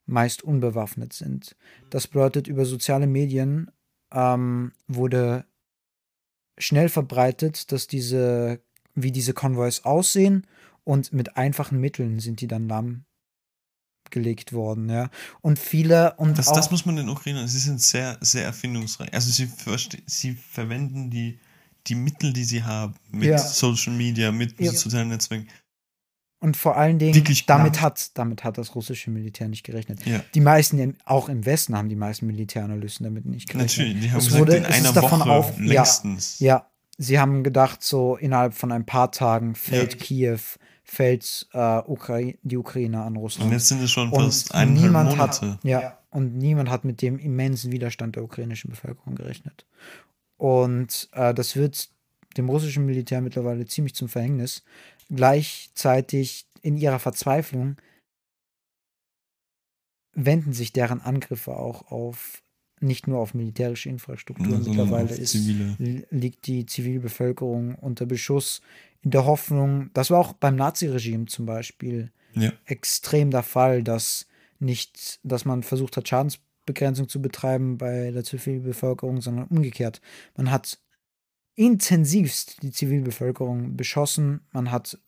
meist 0.05 0.43
unbewaffnet 0.43 1.13
sind. 1.13 1.55
Das 1.89 2.07
bedeutet, 2.07 2.47
über 2.47 2.65
soziale 2.65 3.07
Medien 3.07 3.71
ähm, 4.11 4.71
wurde 4.87 5.45
schnell 6.57 6.89
verbreitet, 6.89 7.71
dass 7.71 7.87
diese, 7.87 8.61
wie 8.95 9.11
diese 9.11 9.33
Konvois 9.33 9.81
aussehen 9.83 10.47
und 10.83 11.13
mit 11.13 11.37
einfachen 11.37 11.79
Mitteln 11.79 12.19
sind 12.19 12.41
die 12.41 12.47
dann 12.47 12.67
lahmgelegt 12.67 14.53
worden, 14.53 14.89
ja. 14.89 15.09
Und 15.41 15.59
viele 15.59 16.15
und 16.15 16.37
Das, 16.37 16.47
auch, 16.47 16.55
das 16.55 16.71
muss 16.71 16.85
man 16.85 16.95
den 16.95 17.09
Ukrainern, 17.09 17.47
sie 17.47 17.59
sind 17.59 17.81
sehr, 17.81 18.17
sehr 18.21 18.45
erfindungsreich. 18.45 19.13
Also 19.13 19.29
sie, 19.31 19.49
sie 20.05 20.33
verwenden 20.33 21.09
die, 21.09 21.39
die 21.87 21.95
Mittel, 21.95 22.33
die 22.33 22.43
sie 22.43 22.63
haben, 22.63 22.95
mit 23.11 23.29
Ja. 23.29 23.37
Social 23.37 23.93
Media, 23.93 24.31
mit 24.31 24.59
Ja. 24.59 24.71
sozialen 24.71 25.09
Netzwerken. 25.09 25.47
Und 26.41 26.57
vor 26.57 26.77
allen 26.77 26.99
Dingen, 26.99 27.15
Wirklich 27.15 27.45
damit 27.47 27.81
hat, 27.81 28.11
damit 28.17 28.43
hat 28.43 28.57
das 28.57 28.75
russische 28.75 29.09
Militär 29.09 29.47
nicht 29.47 29.63
gerechnet. 29.63 30.05
Ja. 30.05 30.23
Die 30.35 30.41
meisten, 30.41 30.77
im, 30.77 30.95
auch 31.05 31.27
im 31.29 31.45
Westen, 31.45 31.75
haben 31.75 31.89
die 31.89 31.95
meisten 31.95 32.27
Militäranalysten 32.27 33.03
damit 33.05 33.25
nicht 33.25 33.49
gerechnet. 33.49 33.71
Natürlich, 33.77 34.01
die 34.03 34.11
haben 34.11 34.19
Es 34.19 34.25
gesagt, 34.25 34.41
wurde- 34.41 34.57
in 34.57 34.65
einer 34.65 34.93
davon 34.93 35.19
Woche 35.21 35.29
auf- 35.31 35.57
ja. 35.57 35.63
längstens. 35.65 36.39
Ja, 36.39 36.69
sie 36.97 37.19
haben 37.19 37.43
gedacht, 37.43 37.83
so 37.83 38.15
innerhalb 38.15 38.53
von 38.53 38.71
ein 38.71 38.85
paar 38.85 39.11
Tagen 39.11 39.55
fällt 39.55 39.93
Ja. 39.93 39.99
Kiew, 39.99 40.39
fällt 40.83 41.47
äh, 41.53 41.79
Ukrai 41.87 42.37
die 42.43 42.57
Ukraine 42.57 43.01
an 43.01 43.15
Russland. 43.15 43.47
Und 43.47 43.53
jetzt 43.53 43.67
sind 43.67 43.81
es 43.81 43.91
schon 43.91 44.09
Und 44.09 44.25
fast 44.25 44.53
eineinhalb 44.53 44.81
niemand 44.83 45.09
Monate. 45.11 45.51
hat, 45.53 45.63
ja, 45.63 45.99
und 46.09 46.37
niemand 46.37 46.69
hat 46.69 46.85
mit 46.85 47.01
dem 47.01 47.19
immensen 47.19 47.71
Widerstand 47.71 48.15
der 48.15 48.23
ukrainischen 48.23 48.69
Bevölkerung 48.69 49.15
gerechnet. 49.15 49.65
Und 50.37 51.09
äh, 51.13 51.33
das 51.33 51.55
wird 51.55 51.89
dem 52.37 52.49
russischen 52.49 52.85
Militär 52.85 53.21
mittlerweile 53.21 53.65
ziemlich 53.65 53.95
zum 53.95 54.09
Verhängnis. 54.09 54.63
Gleichzeitig 55.09 56.47
in 56.61 56.77
ihrer 56.77 56.99
Verzweiflung 56.99 57.77
wenden 60.13 60.53
sich 60.53 60.71
deren 60.71 61.01
Angriffe 61.01 61.55
auch 61.57 61.91
auf 61.91 62.41
nicht 62.79 63.07
nur 63.07 63.19
auf 63.19 63.33
militärische 63.33 63.89
Infrastruktur. 63.89 64.61
sondern 64.61 64.87
Mittlerweile 64.87 65.15
ist, 65.15 65.35
liegt 66.09 66.47
die 66.47 66.65
Zivilbevölkerung 66.65 67.75
unter 67.75 68.05
Beschuss 68.05 68.61
in 69.01 69.11
der 69.11 69.25
Hoffnung, 69.25 69.91
das 69.93 70.09
war 70.09 70.19
auch 70.19 70.33
beim 70.33 70.55
Naziregime 70.55 71.25
zum 71.25 71.45
Beispiel 71.45 72.11
Ja. 72.33 72.51
extrem 72.65 73.31
der 73.31 73.43
Fall, 73.43 73.83
dass 73.83 74.27
nicht, 74.59 75.19
dass 75.23 75.45
man 75.45 75.63
versucht 75.63 75.95
hat, 75.95 76.07
Schadensbegrenzung 76.07 77.07
zu 77.07 77.21
betreiben 77.21 77.77
bei 77.77 78.11
der 78.11 78.23
Zivilbevölkerung, 78.23 79.21
sondern 79.21 79.47
umgekehrt. 79.47 80.01
Man 80.35 80.49
hat 80.51 80.79
intensivst 81.55 82.61
die 82.63 82.71
Zivilbevölkerung 82.71 83.77
beschossen, 83.77 84.41
man 84.51 84.71
hat 84.71 84.99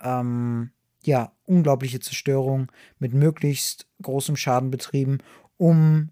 ähm, 0.00 0.70
ja 1.04 1.32
unglaubliche 1.44 2.00
Zerstörung 2.00 2.72
mit 2.98 3.14
möglichst 3.14 3.86
großem 4.02 4.36
Schaden 4.36 4.70
betrieben, 4.70 5.18
um 5.56 6.10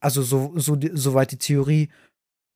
also 0.00 0.22
so, 0.22 0.52
so 0.56 0.78
soweit 0.94 1.32
die 1.32 1.36
Theorie, 1.38 1.88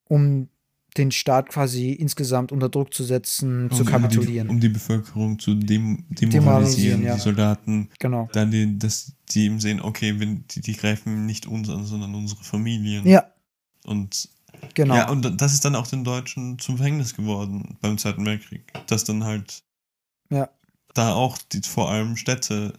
um 0.09 0.49
den 0.97 1.11
Staat 1.11 1.49
quasi 1.49 1.93
insgesamt 1.93 2.53
unter 2.53 2.69
Druck 2.69 2.93
zu 2.93 3.03
setzen, 3.03 3.71
zu 3.71 3.81
Um- 3.83 3.87
kapitulieren. 3.89 4.49
Um 4.51 4.61
die, 4.61 4.67
um 4.69 4.73
die 4.73 4.79
Bevölkerung 4.79 5.39
zu 5.39 5.55
dem, 5.55 6.05
Demoralisieren, 6.11 6.31
demoralisieren, 6.31 7.03
ja. 7.03 7.15
die 7.15 7.21
Soldaten, 7.21 7.89
genau. 7.99 8.29
dann 8.33 8.51
die, 8.51 8.79
dass 8.79 9.13
die 9.31 9.45
eben 9.47 9.59
sehen, 9.59 9.81
okay, 9.81 10.21
wenn, 10.21 10.45
die, 10.49 10.61
die 10.61 10.75
greifen 10.77 11.25
nicht 11.25 11.47
uns 11.47 11.71
an, 11.71 11.87
sondern 11.87 12.15
unsere 12.15 12.45
Familien. 12.45 13.07
Ja, 13.07 13.25
Und, 13.87 14.29
genau. 14.75 14.95
ja, 14.95 15.09
und 15.11 15.41
das 15.41 15.55
ist 15.55 15.65
dann 15.65 15.77
auch 15.77 15.87
den 15.87 16.05
Deutschen 16.05 16.59
zum 16.59 16.77
Verhängnis 16.77 17.15
geworden 17.17 17.79
beim 17.81 17.97
Zweiten 17.97 18.27
Weltkrieg. 18.27 18.71
Dass 18.87 19.05
dann 19.05 19.25
halt 19.25 19.63
Ja. 20.29 20.51
da 20.93 21.15
auch 21.15 21.39
die, 21.39 21.63
vor 21.63 21.91
allem 21.91 22.17
Städte 22.19 22.75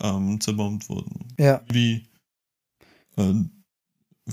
ähm, 0.00 0.40
zerbombt 0.40 0.88
wurden. 0.88 1.28
ja, 1.38 1.60
Wie, 1.70 2.08
äh, 3.16 3.34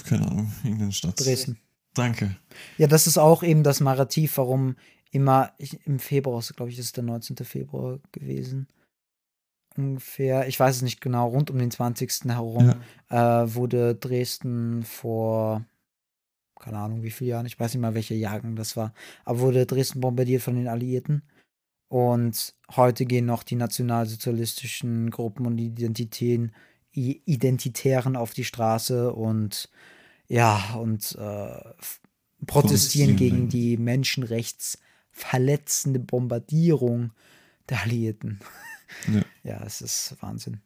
keine 0.05 0.27
Ahnung, 0.27 0.51
irgendeine 0.63 0.91
Stadt. 0.91 1.19
Dresden. 1.19 1.59
Danke. 1.93 2.35
Ja, 2.77 2.87
das 2.87 3.07
ist 3.07 3.17
auch 3.17 3.43
eben 3.43 3.63
das 3.63 3.81
Narrativ, 3.81 4.37
warum 4.37 4.75
immer 5.11 5.51
ich, 5.57 5.85
im 5.85 5.99
Februar, 5.99 6.43
glaube 6.55 6.69
ich, 6.69 6.77
das 6.77 6.87
ist 6.87 6.97
der 6.97 7.03
19. 7.03 7.37
Februar 7.37 7.99
gewesen. 8.11 8.67
Ungefähr, 9.75 10.47
ich 10.47 10.59
weiß 10.59 10.77
es 10.77 10.81
nicht 10.81 11.01
genau, 11.01 11.29
rund 11.29 11.49
um 11.49 11.57
den 11.57 11.71
20. 11.71 12.25
herum 12.25 12.73
ja. 13.09 13.43
äh, 13.43 13.55
wurde 13.55 13.95
Dresden 13.95 14.83
vor, 14.83 15.65
keine 16.59 16.79
Ahnung 16.79 17.03
wie 17.03 17.11
viele 17.11 17.31
Jahren, 17.31 17.45
ich 17.45 17.59
weiß 17.59 17.73
nicht 17.73 17.81
mal, 17.81 17.93
welche 17.95 18.15
Jahrgang 18.15 18.55
das 18.55 18.75
war, 18.75 18.93
aber 19.25 19.39
wurde 19.39 19.65
Dresden 19.65 20.01
bombardiert 20.01 20.41
von 20.41 20.55
den 20.55 20.67
Alliierten. 20.67 21.23
Und 21.91 22.53
heute 22.75 23.05
gehen 23.05 23.25
noch 23.25 23.41
die 23.41 23.55
nationalsozialistischen 23.55 25.09
Gruppen 25.09 25.47
und 25.47 25.57
Identitäten, 25.57 26.53
Identitären 26.91 28.15
auf 28.15 28.33
die 28.33 28.45
Straße 28.45 29.13
und 29.13 29.69
ja, 30.27 30.73
und 30.75 31.15
äh, 31.19 31.59
protestieren 32.45 33.15
gegen 33.15 33.49
die 33.49 33.77
menschenrechtsverletzende 33.77 35.99
Bombardierung 35.99 37.13
der 37.67 37.81
Alliierten. 37.81 38.39
Ja, 39.07 39.23
ja 39.51 39.63
es 39.65 39.81
ist 39.81 40.15
Wahnsinn. 40.21 40.61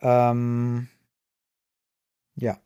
Ähm, 0.00 0.88
ja. 2.36 2.60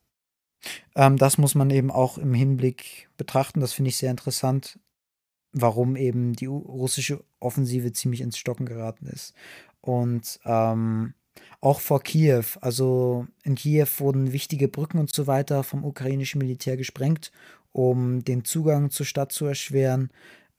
Ähm, 0.94 1.16
das 1.16 1.38
muss 1.38 1.54
man 1.54 1.70
eben 1.70 1.90
auch 1.90 2.18
im 2.18 2.34
Hinblick 2.34 3.08
betrachten. 3.16 3.60
Das 3.60 3.72
finde 3.72 3.88
ich 3.90 3.96
sehr 3.96 4.10
interessant, 4.10 4.78
warum 5.52 5.96
eben 5.96 6.34
die 6.34 6.46
russische 6.46 7.24
Offensive 7.40 7.92
ziemlich 7.92 8.20
ins 8.20 8.38
Stocken 8.38 8.66
geraten 8.66 9.06
ist. 9.06 9.34
Und 9.80 10.40
ähm, 10.44 11.14
auch 11.60 11.80
vor 11.80 12.02
Kiew. 12.02 12.44
Also 12.60 13.26
in 13.42 13.54
Kiew 13.54 13.86
wurden 13.98 14.32
wichtige 14.32 14.68
Brücken 14.68 14.98
und 14.98 15.14
so 15.14 15.26
weiter 15.26 15.62
vom 15.62 15.84
ukrainischen 15.84 16.38
Militär 16.38 16.76
gesprengt, 16.76 17.32
um 17.72 18.24
den 18.24 18.44
Zugang 18.44 18.90
zur 18.90 19.06
Stadt 19.06 19.32
zu 19.32 19.46
erschweren. 19.46 20.10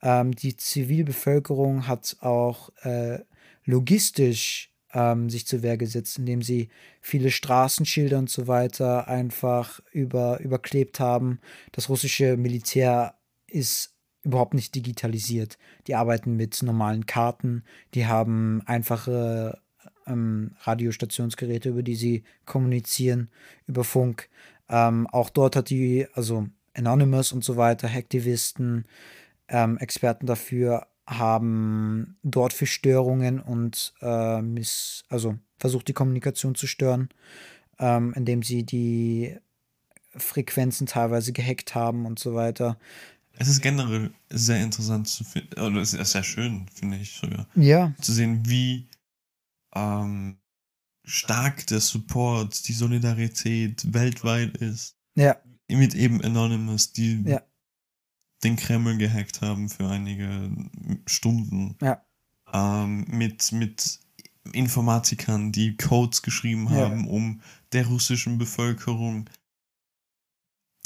Ähm, 0.02 0.32
die 0.32 0.56
Zivilbevölkerung 0.56 1.86
hat 1.86 2.16
auch 2.20 2.70
äh, 2.82 3.20
logistisch 3.64 4.72
ähm, 4.92 5.28
sich 5.28 5.46
zur 5.46 5.62
Wehr 5.62 5.76
gesetzt, 5.76 6.18
indem 6.18 6.42
sie 6.42 6.68
viele 7.00 7.30
Straßenschilder 7.30 8.18
und 8.18 8.30
so 8.30 8.46
weiter 8.46 9.08
einfach 9.08 9.80
über, 9.92 10.40
überklebt 10.40 11.00
haben. 11.00 11.40
Das 11.72 11.88
russische 11.88 12.36
Militär 12.36 13.14
ist 13.46 13.94
überhaupt 14.22 14.54
nicht 14.54 14.74
digitalisiert. 14.74 15.58
Die 15.86 15.94
arbeiten 15.94 16.36
mit 16.36 16.62
normalen 16.62 17.06
Karten, 17.06 17.64
die 17.94 18.06
haben 18.06 18.62
einfache 18.66 19.58
ähm, 20.08 20.52
Radiostationsgeräte, 20.62 21.70
über 21.70 21.82
die 21.82 21.96
sie 21.96 22.24
kommunizieren, 22.46 23.30
über 23.66 23.84
Funk. 23.84 24.28
Ähm, 24.68 25.06
auch 25.06 25.30
dort 25.30 25.56
hat 25.56 25.70
die, 25.70 26.06
also 26.14 26.48
Anonymous 26.74 27.32
und 27.32 27.44
so 27.44 27.56
weiter, 27.56 27.88
Hacktivisten, 27.88 28.84
ähm, 29.48 29.78
Experten 29.78 30.26
dafür 30.26 30.86
haben 31.06 32.18
dort 32.22 32.52
für 32.52 32.66
Störungen 32.66 33.40
und 33.40 33.94
äh, 34.02 34.42
miss, 34.42 35.04
also 35.08 35.38
versucht 35.56 35.88
die 35.88 35.94
Kommunikation 35.94 36.54
zu 36.54 36.66
stören, 36.66 37.08
ähm, 37.78 38.12
indem 38.14 38.42
sie 38.42 38.64
die 38.64 39.36
Frequenzen 40.14 40.86
teilweise 40.86 41.32
gehackt 41.32 41.74
haben 41.74 42.04
und 42.04 42.18
so 42.18 42.34
weiter. 42.34 42.78
Es 43.38 43.48
ist 43.48 43.62
generell 43.62 44.10
sehr 44.30 44.60
interessant 44.60 45.08
zu 45.08 45.24
finden, 45.24 45.60
oder 45.60 45.80
es 45.80 45.94
ist 45.94 46.12
sehr 46.12 46.24
schön, 46.24 46.66
finde 46.74 46.96
ich 46.96 47.12
sogar. 47.12 47.46
Ja. 47.54 47.94
Zu 48.00 48.12
sehen, 48.12 48.42
wie 48.46 48.86
ähm, 49.78 50.38
stark 51.04 51.66
der 51.66 51.80
Support, 51.80 52.68
die 52.68 52.72
Solidarität 52.72 53.92
weltweit 53.92 54.56
ist. 54.58 54.96
Ja. 55.14 55.36
Mit 55.70 55.94
eben 55.94 56.22
Anonymous, 56.22 56.92
die 56.92 57.22
ja. 57.24 57.42
den 58.44 58.56
Kreml 58.56 58.96
gehackt 58.98 59.40
haben 59.42 59.68
für 59.68 59.88
einige 59.88 60.50
Stunden. 61.06 61.76
Ja. 61.82 62.02
Ähm, 62.52 63.06
mit, 63.08 63.52
mit 63.52 64.00
Informatikern, 64.52 65.52
die 65.52 65.76
Codes 65.76 66.22
geschrieben 66.22 66.70
haben, 66.70 67.04
ja. 67.04 67.10
um 67.10 67.42
der 67.72 67.86
russischen 67.86 68.38
Bevölkerung 68.38 69.28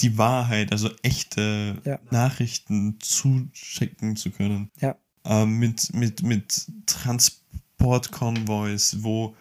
die 0.01 0.19
Wahrheit, 0.19 0.73
also 0.73 0.91
echte 1.03 1.81
ja. 1.85 2.01
Nachrichten 2.11 2.99
zuschicken 3.01 4.17
zu 4.17 4.31
können. 4.31 4.71
Ja. 4.81 4.97
Ähm, 5.25 5.59
mit, 5.59 5.95
mit, 5.95 6.23
mit 6.23 6.67
Transportkonvois, 7.83 9.03
wo 9.03 9.35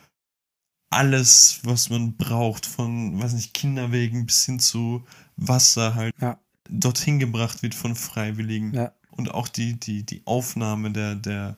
alles, 0.90 1.62
was 1.64 1.90
man 1.90 2.18
braucht, 2.18 2.66
von, 2.66 3.22
weiß 3.22 3.34
nicht, 3.34 3.54
Kinderwegen 3.54 4.26
bis 4.26 4.46
hin 4.46 4.60
zu 4.60 5.06
Wasser 5.38 5.96
halt 5.96 6.14
ja. 6.20 6.40
dorthin 6.70 7.20
gebracht 7.20 7.64
wird 7.64 7.76
von 7.76 7.96
Freiwilligen. 7.96 8.74
Ja. 8.74 8.94
Und 9.12 9.34
auch 9.34 9.48
die, 9.48 9.80
die, 9.80 10.04
die 10.06 10.22
Aufnahme 10.26 10.92
der, 10.92 11.16
der 11.16 11.58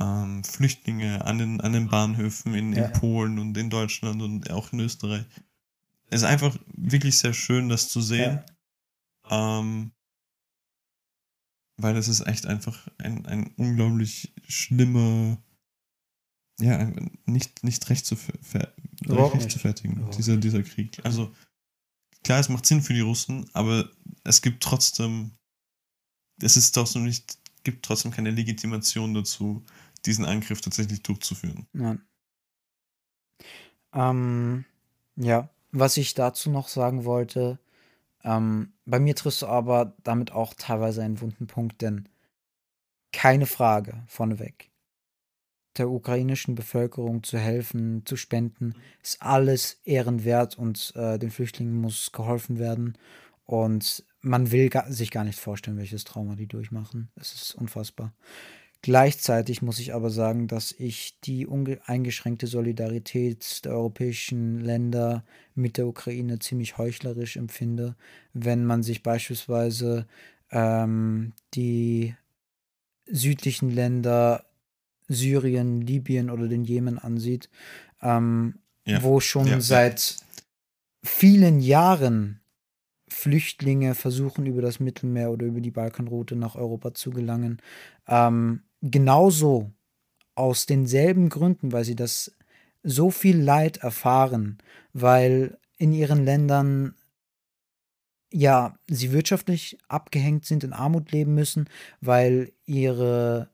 ähm, 0.00 0.44
Flüchtlinge 0.44 1.24
an 1.24 1.38
den, 1.38 1.60
an 1.60 1.72
den 1.72 1.88
Bahnhöfen 1.88 2.54
in, 2.54 2.72
in 2.72 2.92
Polen 2.92 3.38
und 3.38 3.56
in 3.56 3.70
Deutschland 3.70 4.22
und 4.22 4.50
auch 4.50 4.72
in 4.72 4.80
Österreich 4.80 5.24
es 6.14 6.22
ist 6.22 6.28
einfach 6.28 6.56
wirklich 6.68 7.18
sehr 7.18 7.34
schön, 7.34 7.68
das 7.68 7.88
zu 7.88 8.00
sehen. 8.00 8.40
Ja. 9.28 9.58
Ähm, 9.58 9.92
weil 11.76 11.96
es 11.96 12.06
ist 12.06 12.26
echt 12.26 12.46
einfach 12.46 12.86
ein, 12.98 13.26
ein 13.26 13.52
unglaublich 13.56 14.32
schlimmer, 14.46 15.38
ja, 16.60 16.78
ein, 16.78 17.18
nicht, 17.26 17.64
nicht 17.64 17.88
recht 17.90 18.06
zu, 18.06 18.16
ver, 18.16 18.72
recht 19.06 19.50
zu 19.50 19.58
fertigen, 19.58 20.08
dieser, 20.16 20.36
dieser 20.36 20.62
Krieg. 20.62 21.00
Also, 21.04 21.32
klar, 22.22 22.40
es 22.40 22.48
macht 22.48 22.66
Sinn 22.66 22.82
für 22.82 22.94
die 22.94 23.00
Russen, 23.00 23.48
aber 23.52 23.90
es 24.22 24.42
gibt 24.42 24.62
trotzdem, 24.62 25.32
es 26.40 26.56
ist 26.56 26.72
trotzdem 26.72 27.04
nicht, 27.04 27.38
gibt 27.64 27.84
trotzdem 27.84 28.10
keine 28.12 28.30
Legitimation 28.30 29.14
dazu, 29.14 29.64
diesen 30.06 30.24
Angriff 30.24 30.60
tatsächlich 30.60 31.02
durchzuführen. 31.02 31.66
Nein. 31.72 32.02
Ähm, 33.92 34.64
ja, 35.16 35.48
was 35.72 35.96
ich 35.96 36.14
dazu 36.14 36.50
noch 36.50 36.68
sagen 36.68 37.04
wollte, 37.04 37.58
ähm, 38.22 38.72
bei 38.84 38.98
mir 38.98 39.14
triffst 39.14 39.42
du 39.42 39.46
aber 39.46 39.94
damit 40.02 40.32
auch 40.32 40.54
teilweise 40.54 41.02
einen 41.02 41.20
wunden 41.20 41.46
Punkt, 41.46 41.82
denn 41.82 42.08
keine 43.12 43.46
Frage 43.46 44.02
vorneweg. 44.08 44.70
Der 45.76 45.90
ukrainischen 45.90 46.54
Bevölkerung 46.54 47.22
zu 47.22 47.38
helfen, 47.38 48.06
zu 48.06 48.16
spenden, 48.16 48.74
ist 49.02 49.20
alles 49.20 49.80
ehrenwert 49.84 50.56
und 50.56 50.92
äh, 50.96 51.18
den 51.18 51.30
Flüchtlingen 51.30 51.80
muss 51.80 52.12
geholfen 52.12 52.58
werden. 52.58 52.96
Und 53.44 54.04
man 54.20 54.52
will 54.52 54.68
ga 54.70 54.90
sich 54.90 55.10
gar 55.10 55.24
nicht 55.24 55.38
vorstellen, 55.38 55.76
welches 55.76 56.04
Trauma 56.04 56.36
die 56.36 56.46
durchmachen. 56.46 57.10
Es 57.16 57.34
ist 57.34 57.54
unfassbar. 57.54 58.12
Gleichzeitig 58.84 59.62
muss 59.62 59.78
ich 59.78 59.94
aber 59.94 60.10
sagen, 60.10 60.46
dass 60.46 60.70
ich 60.72 61.18
die 61.20 61.48
eingeschränkte 61.86 62.46
Solidarität 62.46 63.64
der 63.64 63.72
europäischen 63.72 64.60
Länder 64.60 65.24
mit 65.54 65.78
der 65.78 65.86
Ukraine 65.86 66.38
ziemlich 66.38 66.76
heuchlerisch 66.76 67.38
empfinde, 67.38 67.96
wenn 68.34 68.66
man 68.66 68.82
sich 68.82 69.02
beispielsweise 69.02 70.06
ähm, 70.50 71.32
die 71.54 72.14
südlichen 73.06 73.70
Länder 73.70 74.44
Syrien, 75.14 75.80
Libyen 75.80 76.30
oder 76.30 76.48
den 76.48 76.64
Jemen 76.64 76.98
ansieht, 76.98 77.48
ähm, 78.02 78.58
ja. 78.86 79.02
wo 79.02 79.20
schon 79.20 79.46
ja, 79.46 79.60
seit 79.60 80.16
vielen 81.02 81.60
Jahren 81.60 82.40
Flüchtlinge 83.08 83.94
versuchen, 83.94 84.46
über 84.46 84.62
das 84.62 84.80
Mittelmeer 84.80 85.30
oder 85.30 85.46
über 85.46 85.60
die 85.60 85.70
Balkanroute 85.70 86.36
nach 86.36 86.56
Europa 86.56 86.94
zu 86.94 87.10
gelangen. 87.10 87.60
Ähm, 88.08 88.62
genauso 88.82 89.70
aus 90.34 90.66
denselben 90.66 91.28
Gründen, 91.28 91.72
weil 91.72 91.84
sie 91.84 91.96
das 91.96 92.34
so 92.82 93.10
viel 93.10 93.40
Leid 93.40 93.78
erfahren, 93.78 94.58
weil 94.92 95.58
in 95.78 95.92
ihren 95.92 96.24
Ländern 96.24 96.94
ja, 98.36 98.76
sie 98.88 99.12
wirtschaftlich 99.12 99.78
abgehängt 99.86 100.44
sind, 100.44 100.64
in 100.64 100.72
Armut 100.72 101.12
leben 101.12 101.34
müssen, 101.34 101.68
weil 102.00 102.52
ihre, 102.66 103.48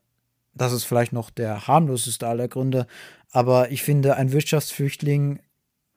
das 0.54 0.72
ist 0.72 0.84
vielleicht 0.84 1.12
noch 1.12 1.30
der 1.30 1.66
harmloseste 1.66 2.26
aller 2.26 2.48
Gründe, 2.48 2.86
aber 3.30 3.70
ich 3.70 3.82
finde, 3.82 4.16
ein 4.16 4.32
Wirtschaftsflüchtling, 4.32 5.40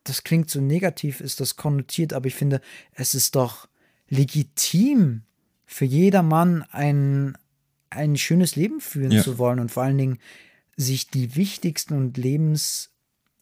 das 0.04 0.24
klingt 0.24 0.50
so 0.50 0.62
negativ, 0.62 1.22
ist 1.22 1.40
das 1.40 1.56
konnotiert, 1.56 2.14
aber 2.14 2.28
ich 2.28 2.36
finde, 2.36 2.62
es 2.92 3.16
ist 3.16 3.36
doch 3.36 3.68
legitim 4.10 5.24
für 5.66 5.86
jedermann 5.86 6.64
ein, 6.72 7.38
ein 7.90 8.16
schönes 8.18 8.56
Leben 8.56 8.80
führen 8.80 9.12
ja. 9.12 9.24
zu 9.24 9.38
wollen 9.38 9.60
und 9.60 9.72
vor 9.72 9.84
allen 9.84 9.98
Dingen 9.98 10.20
sich 10.76 11.10
die 11.10 11.36
wichtigsten 11.36 11.96
und 11.96 12.18
Lebens, 12.18 12.92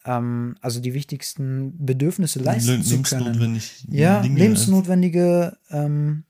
ähm, 0.06 0.56
also 0.62 0.80
die 0.80 0.94
wichtigsten 0.94 1.86
Bedürfnisse 1.86 2.40
leisten 2.40 2.84
zu 2.84 3.02
können. 3.02 3.62
Ja, 3.88 4.22
Dinge 4.22 4.40
lebensnotwendige 4.40 5.58
ähm, 5.70 6.24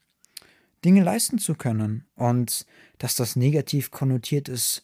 Dinge 0.84 1.04
leisten 1.04 1.38
zu 1.40 1.56
können. 1.56 2.06
Und 2.16 2.66
dass 2.98 3.16
das 3.16 3.36
negativ 3.36 3.92
konnotiert 3.92 4.50
ist, 4.50 4.84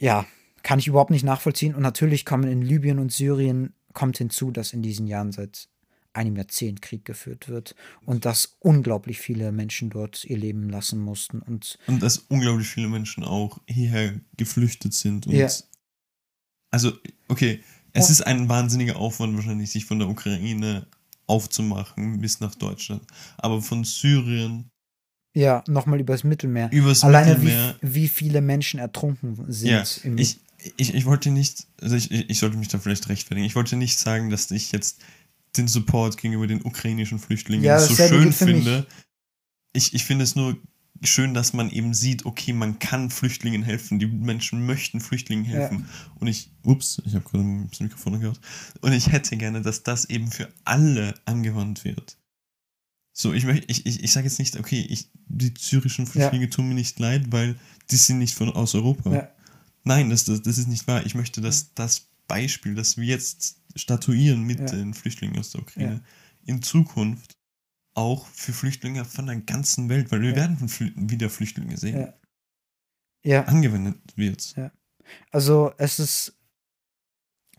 ja, 0.00 0.26
kann 0.62 0.78
ich 0.78 0.88
überhaupt 0.88 1.10
nicht 1.10 1.24
nachvollziehen. 1.24 1.74
Und 1.74 1.82
natürlich 1.82 2.24
kommen 2.24 2.50
in 2.50 2.62
Libyen 2.62 2.98
und 2.98 3.12
Syrien 3.12 3.74
kommt 3.92 4.18
hinzu, 4.18 4.50
dass 4.50 4.72
in 4.72 4.82
diesen 4.82 5.06
Jahren 5.06 5.32
seit 5.32 5.68
einem 6.12 6.36
Jahrzehnt 6.36 6.80
Krieg 6.80 7.04
geführt 7.04 7.48
wird 7.48 7.74
und 8.06 8.24
dass 8.24 8.56
unglaublich 8.60 9.18
viele 9.18 9.52
Menschen 9.52 9.90
dort 9.90 10.24
ihr 10.24 10.38
Leben 10.38 10.70
lassen 10.70 10.98
mussten 10.98 11.40
und 11.40 11.78
Und 11.86 12.02
dass 12.02 12.18
unglaublich 12.18 12.68
viele 12.68 12.88
Menschen 12.88 13.22
auch 13.22 13.60
hierher 13.68 14.18
geflüchtet 14.36 14.94
sind. 14.94 15.26
Und 15.26 15.34
Ja. 15.34 15.48
Also, 16.70 16.92
okay, 17.28 17.62
es 17.92 18.06
Und- 18.06 18.12
ist 18.12 18.20
ein 18.22 18.48
wahnsinniger 18.48 18.96
Aufwand 18.96 19.36
wahrscheinlich, 19.36 19.70
sich 19.70 19.84
von 19.84 19.98
der 19.98 20.08
Ukraine 20.08 20.86
aufzumachen 21.26 22.20
bis 22.20 22.40
nach 22.40 22.54
Deutschland. 22.54 23.02
Aber 23.38 23.60
von 23.62 23.84
Syrien 23.84 24.70
ja, 25.34 25.62
nochmal 25.68 26.00
übers 26.00 26.24
Mittelmeer. 26.24 26.70
übers 26.72 27.04
Alleine 27.04 27.32
Mittelmeer. 27.32 27.76
wie, 27.82 27.94
wie 27.94 28.08
viele 28.08 28.40
Menschen 28.40 28.80
ertrunken 28.80 29.52
sind. 29.52 29.68
Ja, 29.68 29.84
im 30.02 30.16
ich, 30.16 30.38
ich, 30.78 30.94
ich 30.94 31.04
wollte 31.04 31.30
nicht, 31.30 31.66
also 31.82 31.94
ich, 31.94 32.10
ich 32.10 32.38
sollte 32.38 32.56
mich 32.56 32.68
da 32.68 32.78
vielleicht 32.78 33.08
rechtfertigen. 33.10 33.44
Ich 33.46 33.54
wollte 33.54 33.76
nicht 33.76 33.98
sagen, 33.98 34.30
dass 34.30 34.50
ich 34.50 34.72
jetzt 34.72 35.02
den 35.58 35.68
Support 35.68 36.16
gegenüber 36.16 36.46
den 36.46 36.62
ukrainischen 36.62 37.18
Flüchtlingen 37.18 37.64
Ja, 37.64 37.78
so 37.78 37.94
schön 37.94 38.28
mich. 38.28 38.36
finde. 38.36 38.86
Ich, 39.74 39.92
ich 39.92 40.04
finde 40.06 40.24
es 40.24 40.36
nur 40.36 40.56
schön, 41.02 41.34
dass 41.34 41.52
man 41.52 41.70
eben 41.70 41.94
sieht, 41.94 42.24
okay, 42.26 42.52
man 42.52 42.78
kann 42.78 43.10
Flüchtlingen 43.10 43.62
helfen. 43.62 43.98
Die 43.98 44.06
Menschen 44.06 44.64
möchten 44.66 45.00
Flüchtlingen 45.00 45.44
Ja. 45.44 45.52
helfen. 45.52 45.86
Und 46.20 46.26
ich, 46.26 46.50
ups, 46.62 47.00
ich 47.04 47.14
habe 47.14 47.24
gerade 47.28 47.66
das 47.70 47.80
Mikrofon 47.80 48.20
gehört. 48.20 48.40
Und 48.80 48.92
ich 48.92 49.12
hätte 49.12 49.36
gerne, 49.36 49.62
dass 49.62 49.82
das 49.82 50.06
eben 50.06 50.30
für 50.30 50.48
alle 50.64 51.14
angewandt 51.24 51.84
wird. 51.84 52.16
So, 53.12 53.32
ich 53.32 53.44
möchte, 53.44 53.64
ich, 53.68 53.86
ich, 53.86 54.02
ich 54.04 54.12
sage 54.12 54.26
jetzt 54.26 54.38
nicht, 54.38 54.56
okay, 54.58 54.86
ich, 54.88 55.08
die 55.26 55.52
syrischen 55.58 56.06
Flüchtlinge 56.06 56.50
tun 56.50 56.68
mir 56.68 56.74
nicht 56.74 56.98
leid, 56.98 57.32
weil 57.32 57.56
die 57.90 57.96
sind 57.96 58.18
nicht 58.18 58.34
von 58.34 58.50
aus 58.50 58.74
Europa. 58.74 59.12
Ja. 59.14 59.28
Nein, 59.84 60.10
das, 60.10 60.24
das, 60.24 60.42
das 60.42 60.58
ist 60.58 60.68
nicht 60.68 60.86
wahr. 60.86 61.06
Ich 61.06 61.14
möchte, 61.14 61.40
dass 61.40 61.72
das 61.74 62.08
Beispiel, 62.28 62.74
das 62.74 62.96
wir 62.96 63.04
jetzt 63.06 63.56
statuieren 63.74 64.42
mit 64.42 64.58
Ja. 64.60 64.66
den 64.66 64.94
Flüchtlingen 64.94 65.38
aus 65.38 65.50
der 65.50 65.62
Ukraine, 65.62 66.02
in 66.44 66.62
Zukunft 66.62 67.36
auch 67.96 68.26
für 68.26 68.52
Flüchtlinge 68.52 69.04
von 69.04 69.26
der 69.26 69.36
ganzen 69.36 69.88
Welt, 69.88 70.12
weil 70.12 70.20
wir 70.22 70.30
Ja. 70.30 70.36
werden 70.36 70.68
Flü 70.68 70.92
wieder 70.96 71.30
Flüchtlinge 71.30 71.76
sehen, 71.76 72.00
Ja. 72.00 72.14
ja, 73.24 73.42
angewendet 73.44 73.96
wird. 74.16 74.54
also 75.30 75.72
es 75.78 75.98
ist, 75.98 76.36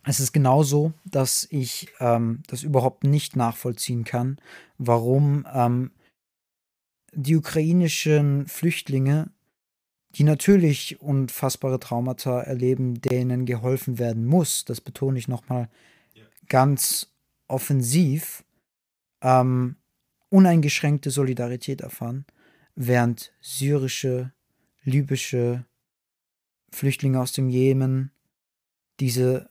es 0.04 0.20
ist 0.20 0.32
genauso, 0.32 0.92
dass 1.04 1.46
ich 1.50 1.88
ähm, 2.00 2.42
das 2.46 2.62
überhaupt 2.62 3.04
nicht 3.04 3.36
nachvollziehen 3.36 4.04
kann, 4.04 4.38
warum 4.78 5.46
ähm, 5.52 5.90
die 7.12 7.36
ukrainischen 7.36 8.46
Flüchtlinge, 8.46 9.30
die 10.10 10.24
natürlich 10.24 11.00
unfassbare 11.00 11.80
Traumata 11.80 12.40
erleben, 12.42 13.00
denen 13.00 13.44
geholfen 13.44 13.98
werden 13.98 14.24
muss, 14.24 14.64
das 14.64 14.80
betone 14.80 15.18
ich 15.18 15.26
nochmal 15.26 15.68
Ja. 16.14 16.24
ganz 16.48 17.12
offensiv, 17.48 18.44
ähm, 19.20 19.76
uneingeschränkte 20.30 21.10
Solidarität 21.10 21.80
erfahren, 21.80 22.26
während 22.74 23.32
syrische, 23.40 24.32
libysche 24.84 25.64
Flüchtlinge 26.70 27.20
aus 27.20 27.32
dem 27.32 27.48
Jemen 27.48 28.12
diese 29.00 29.50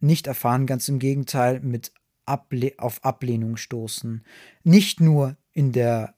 nicht 0.00 0.26
erfahren, 0.26 0.66
ganz 0.66 0.88
im 0.88 0.98
Gegenteil 0.98 1.60
mit 1.60 1.92
Able 2.24 2.72
auf 2.78 3.04
Ablehnung 3.04 3.56
stoßen. 3.56 4.24
Nicht 4.64 5.00
nur 5.00 5.36
in 5.52 5.72
der, 5.72 6.14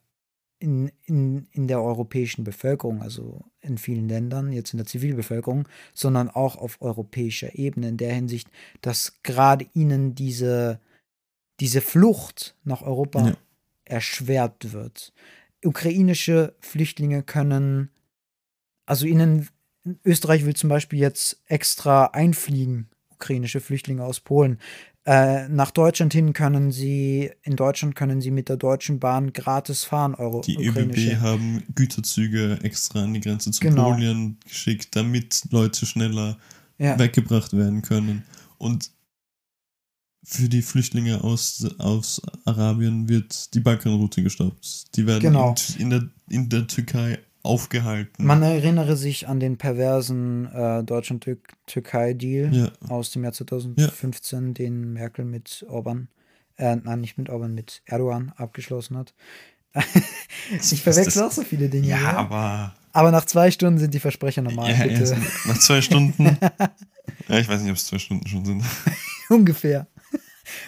in, 0.58 0.90
in, 1.04 1.46
in 1.52 1.68
der 1.68 1.82
europäischen 1.82 2.44
Bevölkerung, 2.44 3.02
also 3.02 3.44
in 3.60 3.78
vielen 3.78 4.08
Ländern, 4.08 4.52
jetzt 4.52 4.72
in 4.72 4.78
der 4.78 4.86
Zivilbevölkerung, 4.86 5.68
sondern 5.92 6.30
auch 6.30 6.56
auf 6.56 6.80
europäischer 6.80 7.56
Ebene, 7.56 7.88
in 7.88 7.96
der 7.96 8.14
Hinsicht, 8.14 8.48
dass 8.80 9.22
gerade 9.22 9.66
ihnen 9.74 10.14
diese, 10.14 10.80
diese 11.60 11.80
Flucht 11.80 12.56
nach 12.64 12.82
Europa 12.82 13.28
Ja. 13.28 13.36
Erschwert 13.90 14.72
wird. 14.72 15.12
Ukrainische 15.64 16.54
Flüchtlinge 16.60 17.22
können, 17.22 17.90
also 18.86 19.06
ihnen, 19.06 19.48
Österreich 20.04 20.44
will 20.44 20.54
zum 20.54 20.68
Beispiel 20.68 20.98
jetzt 20.98 21.42
extra 21.46 22.06
einfliegen, 22.06 22.88
ukrainische 23.10 23.60
Flüchtlinge 23.60 24.04
aus 24.04 24.20
Polen. 24.20 24.58
Äh, 25.04 25.48
nach 25.48 25.70
Deutschland 25.70 26.12
hin 26.12 26.34
können 26.34 26.70
sie, 26.70 27.30
in 27.42 27.56
Deutschland 27.56 27.94
können 27.96 28.20
sie 28.20 28.30
mit 28.30 28.50
der 28.50 28.58
Deutschen 28.58 29.00
Bahn 29.00 29.32
gratis 29.32 29.84
fahren, 29.84 30.14
Euro 30.14 30.42
Die. 30.42 30.56
ÖBB 30.56 31.20
haben 31.20 31.62
Güterzüge 31.74 32.58
extra 32.62 33.04
an 33.04 33.14
die 33.14 33.20
Grenze 33.20 33.50
zu 33.50 33.60
Genau. 33.60 33.94
Polen 33.94 34.36
geschickt, 34.44 34.94
damit 34.94 35.44
Leute 35.50 35.86
schneller 35.86 36.36
Ja, 36.76 36.98
weggebracht 36.98 37.56
werden 37.56 37.80
können. 37.80 38.24
Und 38.58 38.90
für 40.24 40.48
die 40.48 40.62
Flüchtlinge 40.62 41.22
aus, 41.24 41.66
aus 41.78 42.20
Arabien 42.44 43.08
wird 43.08 43.54
die 43.54 43.60
Balkanroute 43.60 44.22
gestoppt. 44.22 44.96
Die 44.96 45.06
werden 45.06 45.22
Genau. 45.22 45.54
in, 45.78 45.90
der, 45.90 46.08
in 46.28 46.48
der 46.48 46.66
Türkei 46.66 47.18
aufgehalten. 47.42 48.26
man 48.26 48.42
erinnere 48.42 48.96
sich 48.96 49.28
an 49.28 49.40
den 49.40 49.56
perversen 49.56 50.46
äh, 50.52 50.82
Deutschland-Türkei-Deal 50.84 52.54
ja, 52.54 52.72
aus 52.88 53.10
dem 53.10 53.24
Jahr 53.24 53.32
2015, 53.32 54.54
den 54.54 54.92
Merkel 54.92 55.24
mit 55.24 55.64
Orban, 55.68 56.08
äh, 56.56 56.76
nein, 56.76 57.00
nicht 57.00 57.16
mit 57.16 57.30
Orban, 57.30 57.54
mit 57.54 57.80
Erdogan 57.86 58.32
abgeschlossen 58.36 58.96
hat. 58.96 59.14
ich 60.50 60.82
verwechsel 60.82 61.22
auch 61.22 61.30
so 61.32 61.42
viele 61.42 61.68
Dinge. 61.68 61.88
ja, 61.88 62.00
ja. 62.00 62.16
aber 62.16 62.74
Aber 62.92 63.10
nach 63.12 63.24
zwei 63.24 63.50
Stunden 63.50 63.78
sind 63.78 63.94
die 63.94 64.00
Versprecher 64.00 64.42
normal, 64.42 64.72
ja, 64.72 64.84
bitte. 64.84 65.16
nach 65.46 65.58
zwei 65.58 65.80
Stunden. 65.80 66.24
ja, 67.28 67.38
ich 67.38 67.48
weiß 67.48 67.62
nicht, 67.62 67.70
ob 67.70 67.76
es 67.76 67.86
zwei 67.86 67.98
Stunden 67.98 68.26
schon 68.26 68.44
sind. 68.44 68.64
Ungefähr. 69.28 69.86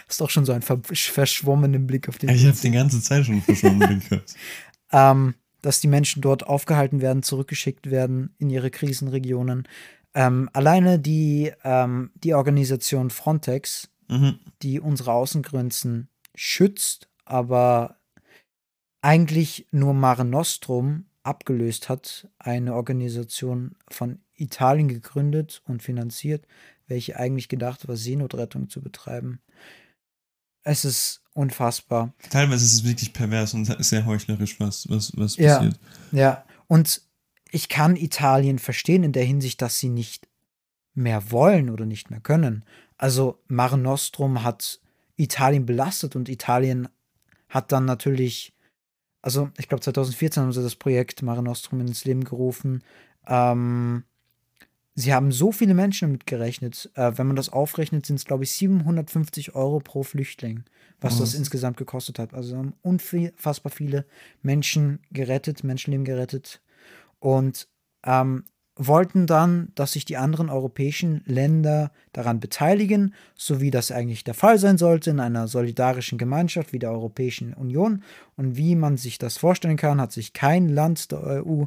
Hast 0.08 0.22
auch 0.22 0.30
schon 0.30 0.44
so 0.44 0.52
einen 0.52 0.62
ver 0.62 0.80
verschwommenen 0.84 1.86
Blick 1.86 2.08
auf 2.08 2.18
den 2.18 2.30
Ich 2.30 2.46
habe 2.46 2.56
die 2.56 2.70
ganze 2.70 3.00
Zeit 3.02 3.26
schon 3.26 3.42
verschwunden 3.42 4.00
gehabt. 4.00 4.34
ähm, 4.92 5.34
dass 5.62 5.80
die 5.80 5.88
Menschen 5.88 6.22
dort 6.22 6.46
aufgehalten 6.46 7.00
werden, 7.00 7.22
zurückgeschickt 7.22 7.90
werden 7.90 8.34
in 8.38 8.50
ihre 8.50 8.70
Krisenregionen. 8.70 9.68
Ähm, 10.14 10.48
alleine 10.52 10.98
die, 10.98 11.52
ähm, 11.64 12.10
die 12.14 12.34
Organisation 12.34 13.10
Frontex, 13.10 13.90
Mhm. 14.10 14.40
die 14.62 14.80
unsere 14.80 15.12
Außengrenzen 15.12 16.08
schützt, 16.34 17.08
aber 17.24 18.00
eigentlich 19.02 19.68
nur 19.70 19.94
Mare 19.94 20.24
Nostrum 20.24 21.06
abgelöst 21.22 21.88
hat, 21.88 22.28
eine 22.38 22.74
Organisation 22.74 23.76
von 23.88 24.18
Italien 24.34 24.88
gegründet 24.88 25.62
und 25.66 25.82
finanziert, 25.82 26.46
welche 26.90 27.16
eigentlich 27.16 27.48
gedacht 27.48 27.88
war, 27.88 27.96
Seenotrettung 27.96 28.68
zu 28.68 28.82
betreiben. 28.82 29.40
Es 30.62 30.84
ist 30.84 31.22
unfassbar. 31.32 32.12
Teilweise 32.28 32.64
ist 32.64 32.74
es 32.74 32.84
wirklich 32.84 33.12
pervers 33.12 33.54
und 33.54 33.64
sehr 33.82 34.04
heuchlerisch, 34.04 34.60
was, 34.60 34.88
was, 34.90 35.12
was 35.16 35.36
Ja. 35.36 35.56
passiert. 35.56 35.80
Ja, 36.12 36.44
und 36.66 37.02
ich 37.50 37.68
kann 37.68 37.96
Italien 37.96 38.58
verstehen 38.58 39.02
in 39.02 39.12
der 39.12 39.24
Hinsicht, 39.24 39.62
dass 39.62 39.78
sie 39.78 39.88
nicht 39.88 40.28
mehr 40.94 41.30
wollen 41.30 41.70
oder 41.70 41.86
nicht 41.86 42.10
mehr 42.10 42.20
können. 42.20 42.64
Also 42.96 43.40
Mare 43.48 43.78
Nostrum 43.78 44.42
hat 44.42 44.80
Italien 45.16 45.64
belastet 45.66 46.16
und 46.16 46.28
Italien 46.28 46.88
hat 47.48 47.72
dann 47.72 47.84
natürlich, 47.84 48.52
also 49.22 49.50
ich 49.56 49.68
glaube 49.68 49.82
2014 49.82 50.42
haben 50.42 50.52
sie 50.52 50.62
das 50.62 50.76
Projekt 50.76 51.22
Mare 51.22 51.42
Nostrum 51.42 51.80
ins 51.80 52.04
Leben 52.04 52.24
gerufen. 52.24 52.84
Ähm, 53.26 54.04
sie 55.00 55.14
haben 55.14 55.32
so 55.32 55.52
viele 55.52 55.74
Menschen 55.74 56.08
damit 56.08 56.26
gerechnet. 56.26 56.90
Äh, 56.94 57.12
wenn 57.16 57.26
man 57.26 57.36
das 57.36 57.48
aufrechnet, 57.48 58.06
sind 58.06 58.16
es 58.16 58.24
glaube 58.24 58.44
ich 58.44 58.52
750 58.52 59.54
Euro 59.54 59.80
pro 59.80 60.02
Flüchtling, 60.02 60.64
was 61.00 61.18
das 61.18 61.32
Was? 61.32 61.34
insgesamt 61.34 61.76
gekostet 61.76 62.18
hat. 62.18 62.34
Also 62.34 62.56
haben 62.56 62.74
unfassbar 62.82 63.72
viele 63.72 64.04
Menschen 64.42 65.00
gerettet, 65.10 65.64
Menschenleben 65.64 66.04
gerettet 66.04 66.60
und 67.18 67.68
ähm, 68.04 68.44
wollten 68.76 69.26
dann, 69.26 69.72
dass 69.74 69.92
sich 69.92 70.06
die 70.06 70.16
anderen 70.16 70.48
europäischen 70.48 71.22
Länder 71.26 71.92
daran 72.12 72.40
beteiligen, 72.40 73.14
so 73.34 73.60
wie 73.60 73.70
das 73.70 73.92
eigentlich 73.92 74.24
der 74.24 74.32
Fall 74.32 74.58
sein 74.58 74.78
sollte, 74.78 75.10
in 75.10 75.20
einer 75.20 75.48
solidarischen 75.48 76.16
Gemeinschaft 76.16 76.72
wie 76.72 76.78
der 76.78 76.90
Europäischen 76.90 77.52
Union. 77.52 78.02
Und 78.36 78.56
wie 78.56 78.74
man 78.76 78.96
sich 78.96 79.18
das 79.18 79.36
vorstellen 79.36 79.76
kann, 79.76 80.00
hat 80.00 80.12
sich 80.12 80.32
kein 80.32 80.68
Land 80.68 81.12
der 81.12 81.44
EU 81.44 81.64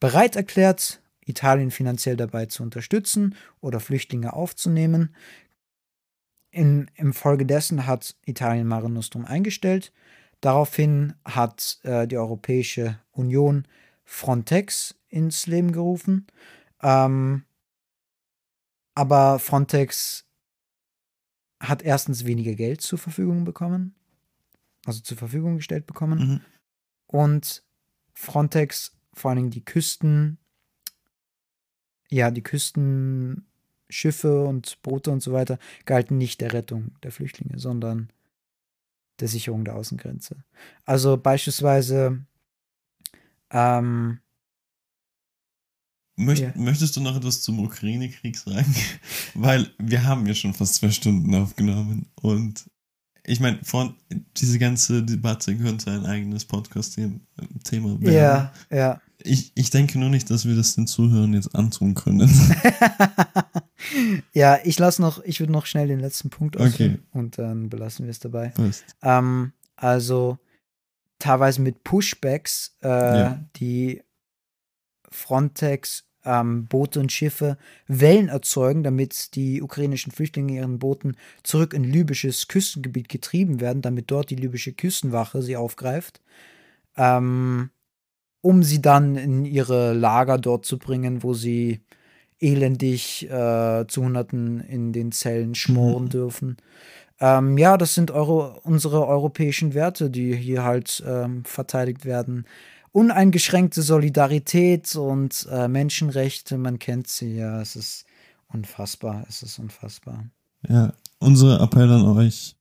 bereit 0.00 0.36
erklärt, 0.36 1.00
Italien 1.26 1.70
finanziell 1.70 2.16
dabei 2.16 2.46
zu 2.46 2.62
unterstützen 2.62 3.34
oder 3.60 3.80
Flüchtlinge 3.80 4.32
aufzunehmen. 4.32 5.14
In, 6.50 6.90
Im 6.94 7.12
Folge 7.12 7.44
dessen 7.44 7.86
hat 7.86 8.16
Italien 8.24 8.66
Mare 8.66 8.88
Nostrum 8.88 9.24
eingestellt. 9.24 9.92
Daraufhin 10.40 11.14
hat 11.24 11.78
äh, 11.82 12.06
die 12.06 12.16
Europäische 12.16 12.98
Union 13.10 13.66
Frontex 14.04 14.94
ins 15.08 15.46
Leben 15.46 15.72
gerufen. 15.72 16.26
Ähm, 16.82 17.44
aber 18.94 19.38
Frontex 19.38 20.24
hat 21.60 21.82
erstens 21.82 22.24
weniger 22.24 22.54
Geld 22.54 22.80
zur 22.80 22.98
Verfügung 22.98 23.44
bekommen, 23.44 23.94
also 24.84 25.00
zur 25.00 25.16
Verfügung 25.16 25.56
gestellt 25.56 25.86
bekommen. 25.86 26.18
Mhm. 26.18 26.40
Und 27.06 27.64
Frontex, 28.14 28.96
vor 29.12 29.30
allen 29.30 29.38
Dingen 29.38 29.50
die 29.50 29.64
Küsten, 29.64 30.38
ja, 32.10 32.30
die 32.30 32.42
Küstenschiffe 32.42 34.44
und 34.44 34.80
Boote 34.82 35.10
und 35.10 35.22
so 35.22 35.32
weiter, 35.32 35.58
galten 35.84 36.18
nicht 36.18 36.40
der 36.40 36.52
Rettung 36.52 36.92
der 37.02 37.12
Flüchtlinge, 37.12 37.58
sondern 37.58 38.10
der 39.20 39.28
Sicherung 39.28 39.64
der 39.64 39.76
Außengrenze. 39.76 40.44
Also 40.84 41.16
beispielsweise 41.16 42.24
ähm, 43.50 44.18
Möcht, 46.18 46.42
Ja. 46.42 46.52
Möchtest 46.54 46.96
du 46.96 47.00
noch 47.00 47.14
etwas 47.14 47.42
zum 47.42 47.60
Ukraine-Krieg 47.60 48.38
sagen? 48.38 48.74
Weil 49.34 49.70
wir 49.78 50.04
haben 50.04 50.26
ja 50.26 50.34
schon 50.34 50.54
fast 50.54 50.76
zwei 50.76 50.90
Stunden 50.90 51.34
aufgenommen 51.34 52.06
und 52.22 52.64
ich 53.28 53.40
meine, 53.40 53.58
diese 54.36 54.58
ganze 54.58 55.02
Debatte 55.02 55.56
könnte 55.56 55.90
ein 55.90 56.06
eigenes 56.06 56.44
Podcast-Thema 56.44 57.20
werden. 58.00 58.14
ja, 58.14 58.52
ja. 58.70 59.00
Ich, 59.22 59.52
ich 59.54 59.70
denke 59.70 59.98
nur 59.98 60.10
nicht, 60.10 60.30
dass 60.30 60.46
wir 60.46 60.54
das 60.54 60.74
den 60.74 60.86
Zuhörern 60.86 61.32
jetzt 61.32 61.54
antun 61.54 61.94
können. 61.94 62.28
ja, 64.32 64.58
ich 64.64 64.78
lasse 64.78 65.02
noch, 65.02 65.22
ich 65.24 65.40
würde 65.40 65.52
noch 65.52 65.66
schnell 65.66 65.88
den 65.88 66.00
letzten 66.00 66.30
Punkt 66.30 66.56
ausführen 66.56 66.94
Okay. 66.94 67.02
und 67.18 67.38
dann 67.38 67.68
belassen 67.68 68.06
wir 68.06 68.10
es 68.10 68.18
dabei. 68.18 68.52
Ähm, 69.02 69.52
also 69.76 70.38
teilweise 71.18 71.62
mit 71.62 71.84
Pushbacks, 71.84 72.76
äh, 72.82 72.88
Ja. 72.88 73.44
die 73.56 74.02
Frontex 75.10 76.04
ähm, 76.24 76.66
Boote 76.66 77.00
und 77.00 77.12
Schiffe 77.12 77.56
Wellen 77.86 78.28
erzeugen, 78.28 78.82
damit 78.82 79.34
die 79.36 79.62
ukrainischen 79.62 80.12
Flüchtlinge 80.12 80.52
in 80.52 80.58
ihren 80.58 80.78
Booten 80.78 81.16
zurück 81.42 81.72
in 81.72 81.84
libysches 81.84 82.48
Küstengebiet 82.48 83.08
getrieben 83.08 83.60
werden, 83.60 83.82
damit 83.82 84.10
dort 84.10 84.30
die 84.30 84.36
libysche 84.36 84.72
Küstenwache 84.72 85.42
sie 85.42 85.56
aufgreift, 85.56 86.20
ähm, 86.96 87.70
um 88.46 88.62
sie 88.62 88.80
dann 88.80 89.16
in 89.16 89.44
ihre 89.44 89.92
Lager 89.92 90.38
dort 90.38 90.64
zu 90.64 90.78
bringen, 90.78 91.24
wo 91.24 91.34
sie 91.34 91.80
elendig 92.38 93.28
äh, 93.28 93.86
zu 93.88 94.04
Hunderten 94.04 94.60
in 94.60 94.92
den 94.92 95.10
Zellen 95.10 95.56
schmoren 95.56 96.04
Mhm. 96.04 96.08
dürfen. 96.10 96.56
Ähm, 97.18 97.58
ja, 97.58 97.76
das 97.76 97.94
sind 97.94 98.10
eure, 98.12 98.60
unsere 98.60 99.06
europäischen 99.08 99.74
Werte, 99.74 100.10
die 100.10 100.36
hier 100.36 100.62
halt 100.62 101.02
ähm, 101.06 101.44
verteidigt 101.44 102.04
werden. 102.04 102.44
Uneingeschränkte 102.92 103.82
Solidarität 103.82 104.94
und 104.94 105.48
äh, 105.50 105.66
Menschenrechte, 105.66 106.56
man 106.56 106.78
kennt 106.78 107.08
sie 107.08 107.36
ja. 107.36 107.60
Es 107.60 107.74
ist 107.74 108.04
unfassbar, 108.52 109.24
es 109.28 109.42
ist 109.42 109.58
unfassbar. 109.58 110.24
Ja, 110.68 110.92
unser 111.18 111.60
Appell 111.60 111.90
an 111.90 112.06
euch. 112.16 112.54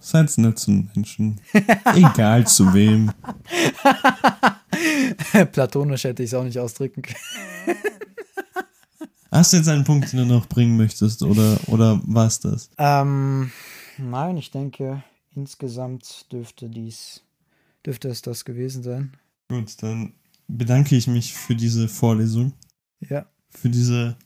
Seid 0.00 0.36
nett 0.38 0.58
zu 0.58 0.70
Menschen. 0.70 1.40
Egal 1.94 2.46
zu 2.46 2.72
wem. 2.74 3.10
Platonisch 5.52 6.04
hätte 6.04 6.22
ich 6.22 6.30
es 6.30 6.34
auch 6.34 6.44
nicht 6.44 6.58
ausdrücken 6.58 7.02
können. 7.02 7.76
Hast 9.30 9.52
du 9.52 9.58
jetzt 9.58 9.68
einen 9.68 9.84
Punkt, 9.84 10.10
den 10.12 10.20
du 10.20 10.24
noch 10.26 10.46
bringen 10.46 10.76
möchtest 10.76 11.22
oder, 11.22 11.58
oder 11.66 12.00
war's 12.06 12.40
das? 12.40 12.70
Ähm, 12.78 13.52
nein, 13.98 14.38
ich 14.38 14.50
denke, 14.50 15.02
insgesamt 15.34 16.26
dürfte 16.32 16.68
dies, 16.68 17.22
dürfte 17.84 18.08
es 18.08 18.22
das 18.22 18.44
gewesen 18.46 18.82
sein. 18.82 19.12
Gut, 19.50 19.82
dann 19.82 20.14
bedanke 20.48 20.96
ich 20.96 21.06
mich 21.06 21.34
für 21.34 21.54
diese 21.54 21.88
Vorlesung. 21.88 22.54
Ja, 23.00 23.26
Für 23.50 23.68
diese 23.68 24.16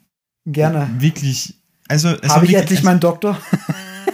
gerne. 0.46 0.88
wirklich. 0.98 1.54
Also, 1.88 2.08
es 2.10 2.28
war 2.28 2.36
Habe 2.36 2.46
ich 2.46 2.52
wirklich, 2.52 2.60
endlich 2.62 2.78
es, 2.78 2.84
meinen 2.84 3.00
Doktor? 3.00 3.38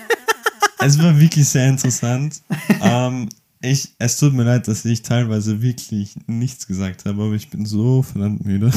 es 0.78 1.00
war 1.00 1.20
wirklich 1.20 1.48
sehr 1.48 1.68
interessant. 1.68 2.42
ähm, 2.80 3.28
ich, 3.60 3.94
es 3.98 4.16
tut 4.18 4.34
mir 4.34 4.44
leid, 4.44 4.68
dass 4.68 4.84
ich 4.84 5.02
teilweise 5.02 5.60
wirklich 5.62 6.14
nichts 6.26 6.66
gesagt 6.66 7.04
habe, 7.04 7.22
aber 7.24 7.32
ich 7.34 7.50
bin 7.50 7.66
so 7.66 8.02
verdammt 8.02 8.44
müde. 8.44 8.66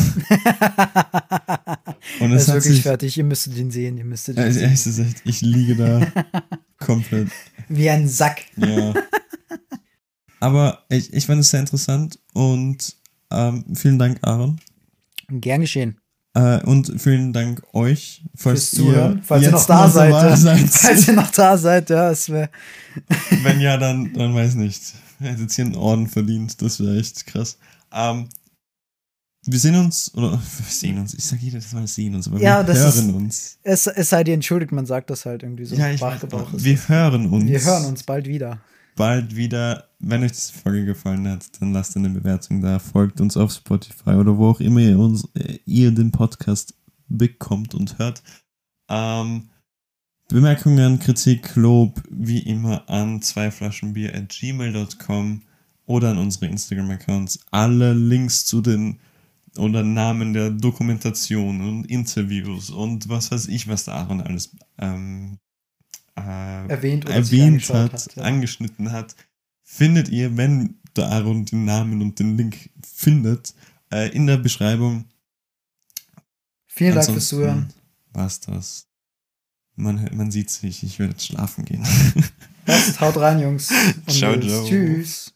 Und 2.20 2.32
es 2.34 2.44
ist 2.44 2.48
hat 2.50 2.56
wirklich 2.56 2.74
sich. 2.76 2.82
fertig. 2.84 3.18
Ihr 3.18 3.24
müsstet 3.24 3.58
ihn 3.58 3.72
sehen. 3.72 3.98
Ihr 3.98 4.06
müsstet 4.06 4.38
ihn 4.38 4.44
Es, 4.44 4.84
sehen. 4.84 5.06
echt, 5.08 5.22
ich 5.26 5.42
liege 5.42 5.76
da 5.76 6.02
komplett. 6.80 7.30
Wie 7.70 7.90
ein 7.90 8.08
Sack. 8.08 8.44
Ja. 8.58 8.94
Aber 10.40 10.84
ich, 10.90 11.14
ich 11.14 11.26
fand 11.28 11.42
es 11.42 11.52
sehr 11.52 11.60
interessant 11.60 12.18
und 12.34 12.96
ähm, 13.30 13.64
vielen 13.76 14.00
Dank, 14.00 14.18
Aaron. 14.24 14.60
Gern 15.30 15.62
geschehen. 15.62 15.98
Äh, 16.34 16.64
und 16.64 16.94
vielen 17.02 17.34
Dank 17.34 17.62
euch, 17.74 18.24
falls 18.36 18.72
Zuhören. 18.72 19.18
ihr 19.18 19.24
Falls 19.24 19.44
ihr 19.44 19.50
jetzt 19.50 19.54
noch 19.54 19.66
da 19.68 19.90
seid. 19.90 20.12
ja. 20.12 20.38
seid. 20.38 20.60
Falls 20.70 21.08
ihr 21.08 21.14
noch 21.14 21.32
da 21.32 21.58
seid, 21.58 21.90
ja, 21.90 22.10
es 22.12 22.30
wäre. 22.30 22.50
Wenn 23.44 23.60
ja, 23.60 23.78
dann, 23.78 24.14
dann 24.14 24.34
weiß 24.34 24.56
nicht. 24.56 24.82
Hättet 25.20 25.58
ihr 25.58 25.66
einen 25.66 25.76
Orden 25.76 26.08
verdient. 26.08 26.62
Das 26.62 26.80
wäre 26.80 26.98
echt 26.98 27.26
krass. 27.28 27.58
Ähm, 27.94 28.30
wir 29.46 29.60
sehen 29.60 29.76
uns, 29.76 30.14
oder 30.16 30.32
wir 30.34 30.66
sehen 30.70 31.00
uns, 31.00 31.14
ich 31.16 31.24
sage 31.26 31.42
jedes 31.44 31.74
Mal 31.74 31.86
sehen 31.88 32.16
uns, 32.16 32.28
aber 32.28 32.40
Ja, 32.40 32.66
wir 32.66 32.76
hören 32.76 32.88
ist- 33.10 33.16
uns. 33.16 33.58
Es, 33.64 33.88
es 33.88 34.10
sei 34.10 34.24
dir 34.24 34.34
entschuldigt, 34.36 34.72
man 34.72 34.86
sagt 34.86 35.10
das 35.10 35.26
halt 35.26 35.44
irgendwie 35.44 35.66
so. 35.66 35.76
Ja, 35.76 35.90
ich 35.90 36.00
weiß, 36.00 36.16
Sprachgebrauch 36.18 36.54
ist 36.54 36.64
wir 36.64 36.88
hören 36.88 37.26
uns. 37.28 37.46
wir 37.46 37.62
hören 37.64 37.86
uns 37.86 38.04
bald 38.04 38.28
wieder. 38.28 38.62
Bald 39.02 39.36
wieder. 39.36 39.90
Wenn 39.98 40.22
euch 40.22 40.34
diese 40.34 40.54
Folge 40.54 40.86
gefallen 40.86 41.28
hat, 41.28 41.60
dann 41.60 41.74
lasst 41.74 41.98
eine 41.98 42.12
Bewertung 42.12 42.62
da, 42.62 42.78
folgt 42.78 43.20
uns 43.20 43.36
auf 43.36 43.52
Spotify 43.52 44.12
oder 44.12 44.38
wo 44.38 44.52
auch 44.52 44.60
immer 44.60 44.80
ihr, 44.80 45.00
uns, 45.00 45.28
äh, 45.34 45.58
ihr 45.66 45.90
den 45.90 46.12
Podcast 46.12 46.76
bekommt 47.08 47.74
und 47.74 47.98
hört. 47.98 48.22
Ähm, 48.90 49.50
Bemerkungen, 50.28 51.00
Kritik, 51.00 51.56
Lob, 51.56 52.00
wie 52.12 52.42
immer 52.42 52.88
an 52.92 53.24
zweiflaschenbier 53.24 54.14
at 54.14 54.30
gmail.com 54.30 55.42
oder 55.88 56.12
an 56.12 56.20
unsere 56.20 56.46
Instagram-Accounts. 56.46 57.40
Alle 57.50 57.94
Links 57.94 58.46
zu 58.46 58.62
den 58.62 59.00
oder 59.58 59.82
Namen 59.82 60.34
der 60.34 60.52
Dokumentation 60.52 61.60
und 61.62 61.86
Interviews 61.86 62.70
und 62.70 63.10
was 63.10 63.32
weiß 63.32 63.48
ich, 63.48 63.68
was 63.68 63.86
da 63.86 63.94
Aaron 63.94 64.22
alles 64.22 64.56
ähm, 64.78 65.40
äh, 66.26 66.68
Erwähnt 66.68 67.10
erwähnt 67.10 67.48
angeschaut 67.48 67.94
hat, 67.94 68.16
ja. 68.16 68.24
angeschnitten 68.24 68.92
hat, 68.92 69.16
findet 69.64 70.10
ihr, 70.10 70.38
wenn 70.38 70.80
der 70.96 71.08
Aaron 71.10 71.46
den 71.46 71.66
Namen 71.66 72.02
und 72.02 72.20
den 72.20 72.38
Link 72.38 72.70
findet, 72.86 73.54
äh, 73.92 74.10
in 74.10 74.28
der 74.28 74.38
Beschreibung. 74.38 75.06
Vielen 76.68 76.96
Dank 76.96 77.12
fürs 77.12 77.28
Zuhören. 77.28 77.74
War's 78.14 78.40
das. 78.40 78.88
Man, 79.76 80.10
man 80.14 80.32
sieht 80.32 80.50
sich, 80.50 80.84
ich 80.84 81.00
werde 81.00 81.14
jetzt 81.14 81.26
schlafen 81.26 81.66
gehen. 81.66 81.86
Passt, 82.66 83.00
haut 83.02 83.18
rein, 83.18 83.40
Jungs. 83.40 83.72
Und 84.06 84.12
Ciao, 84.12 84.40
ciao. 84.40 84.68
Tschüss. 84.68 85.34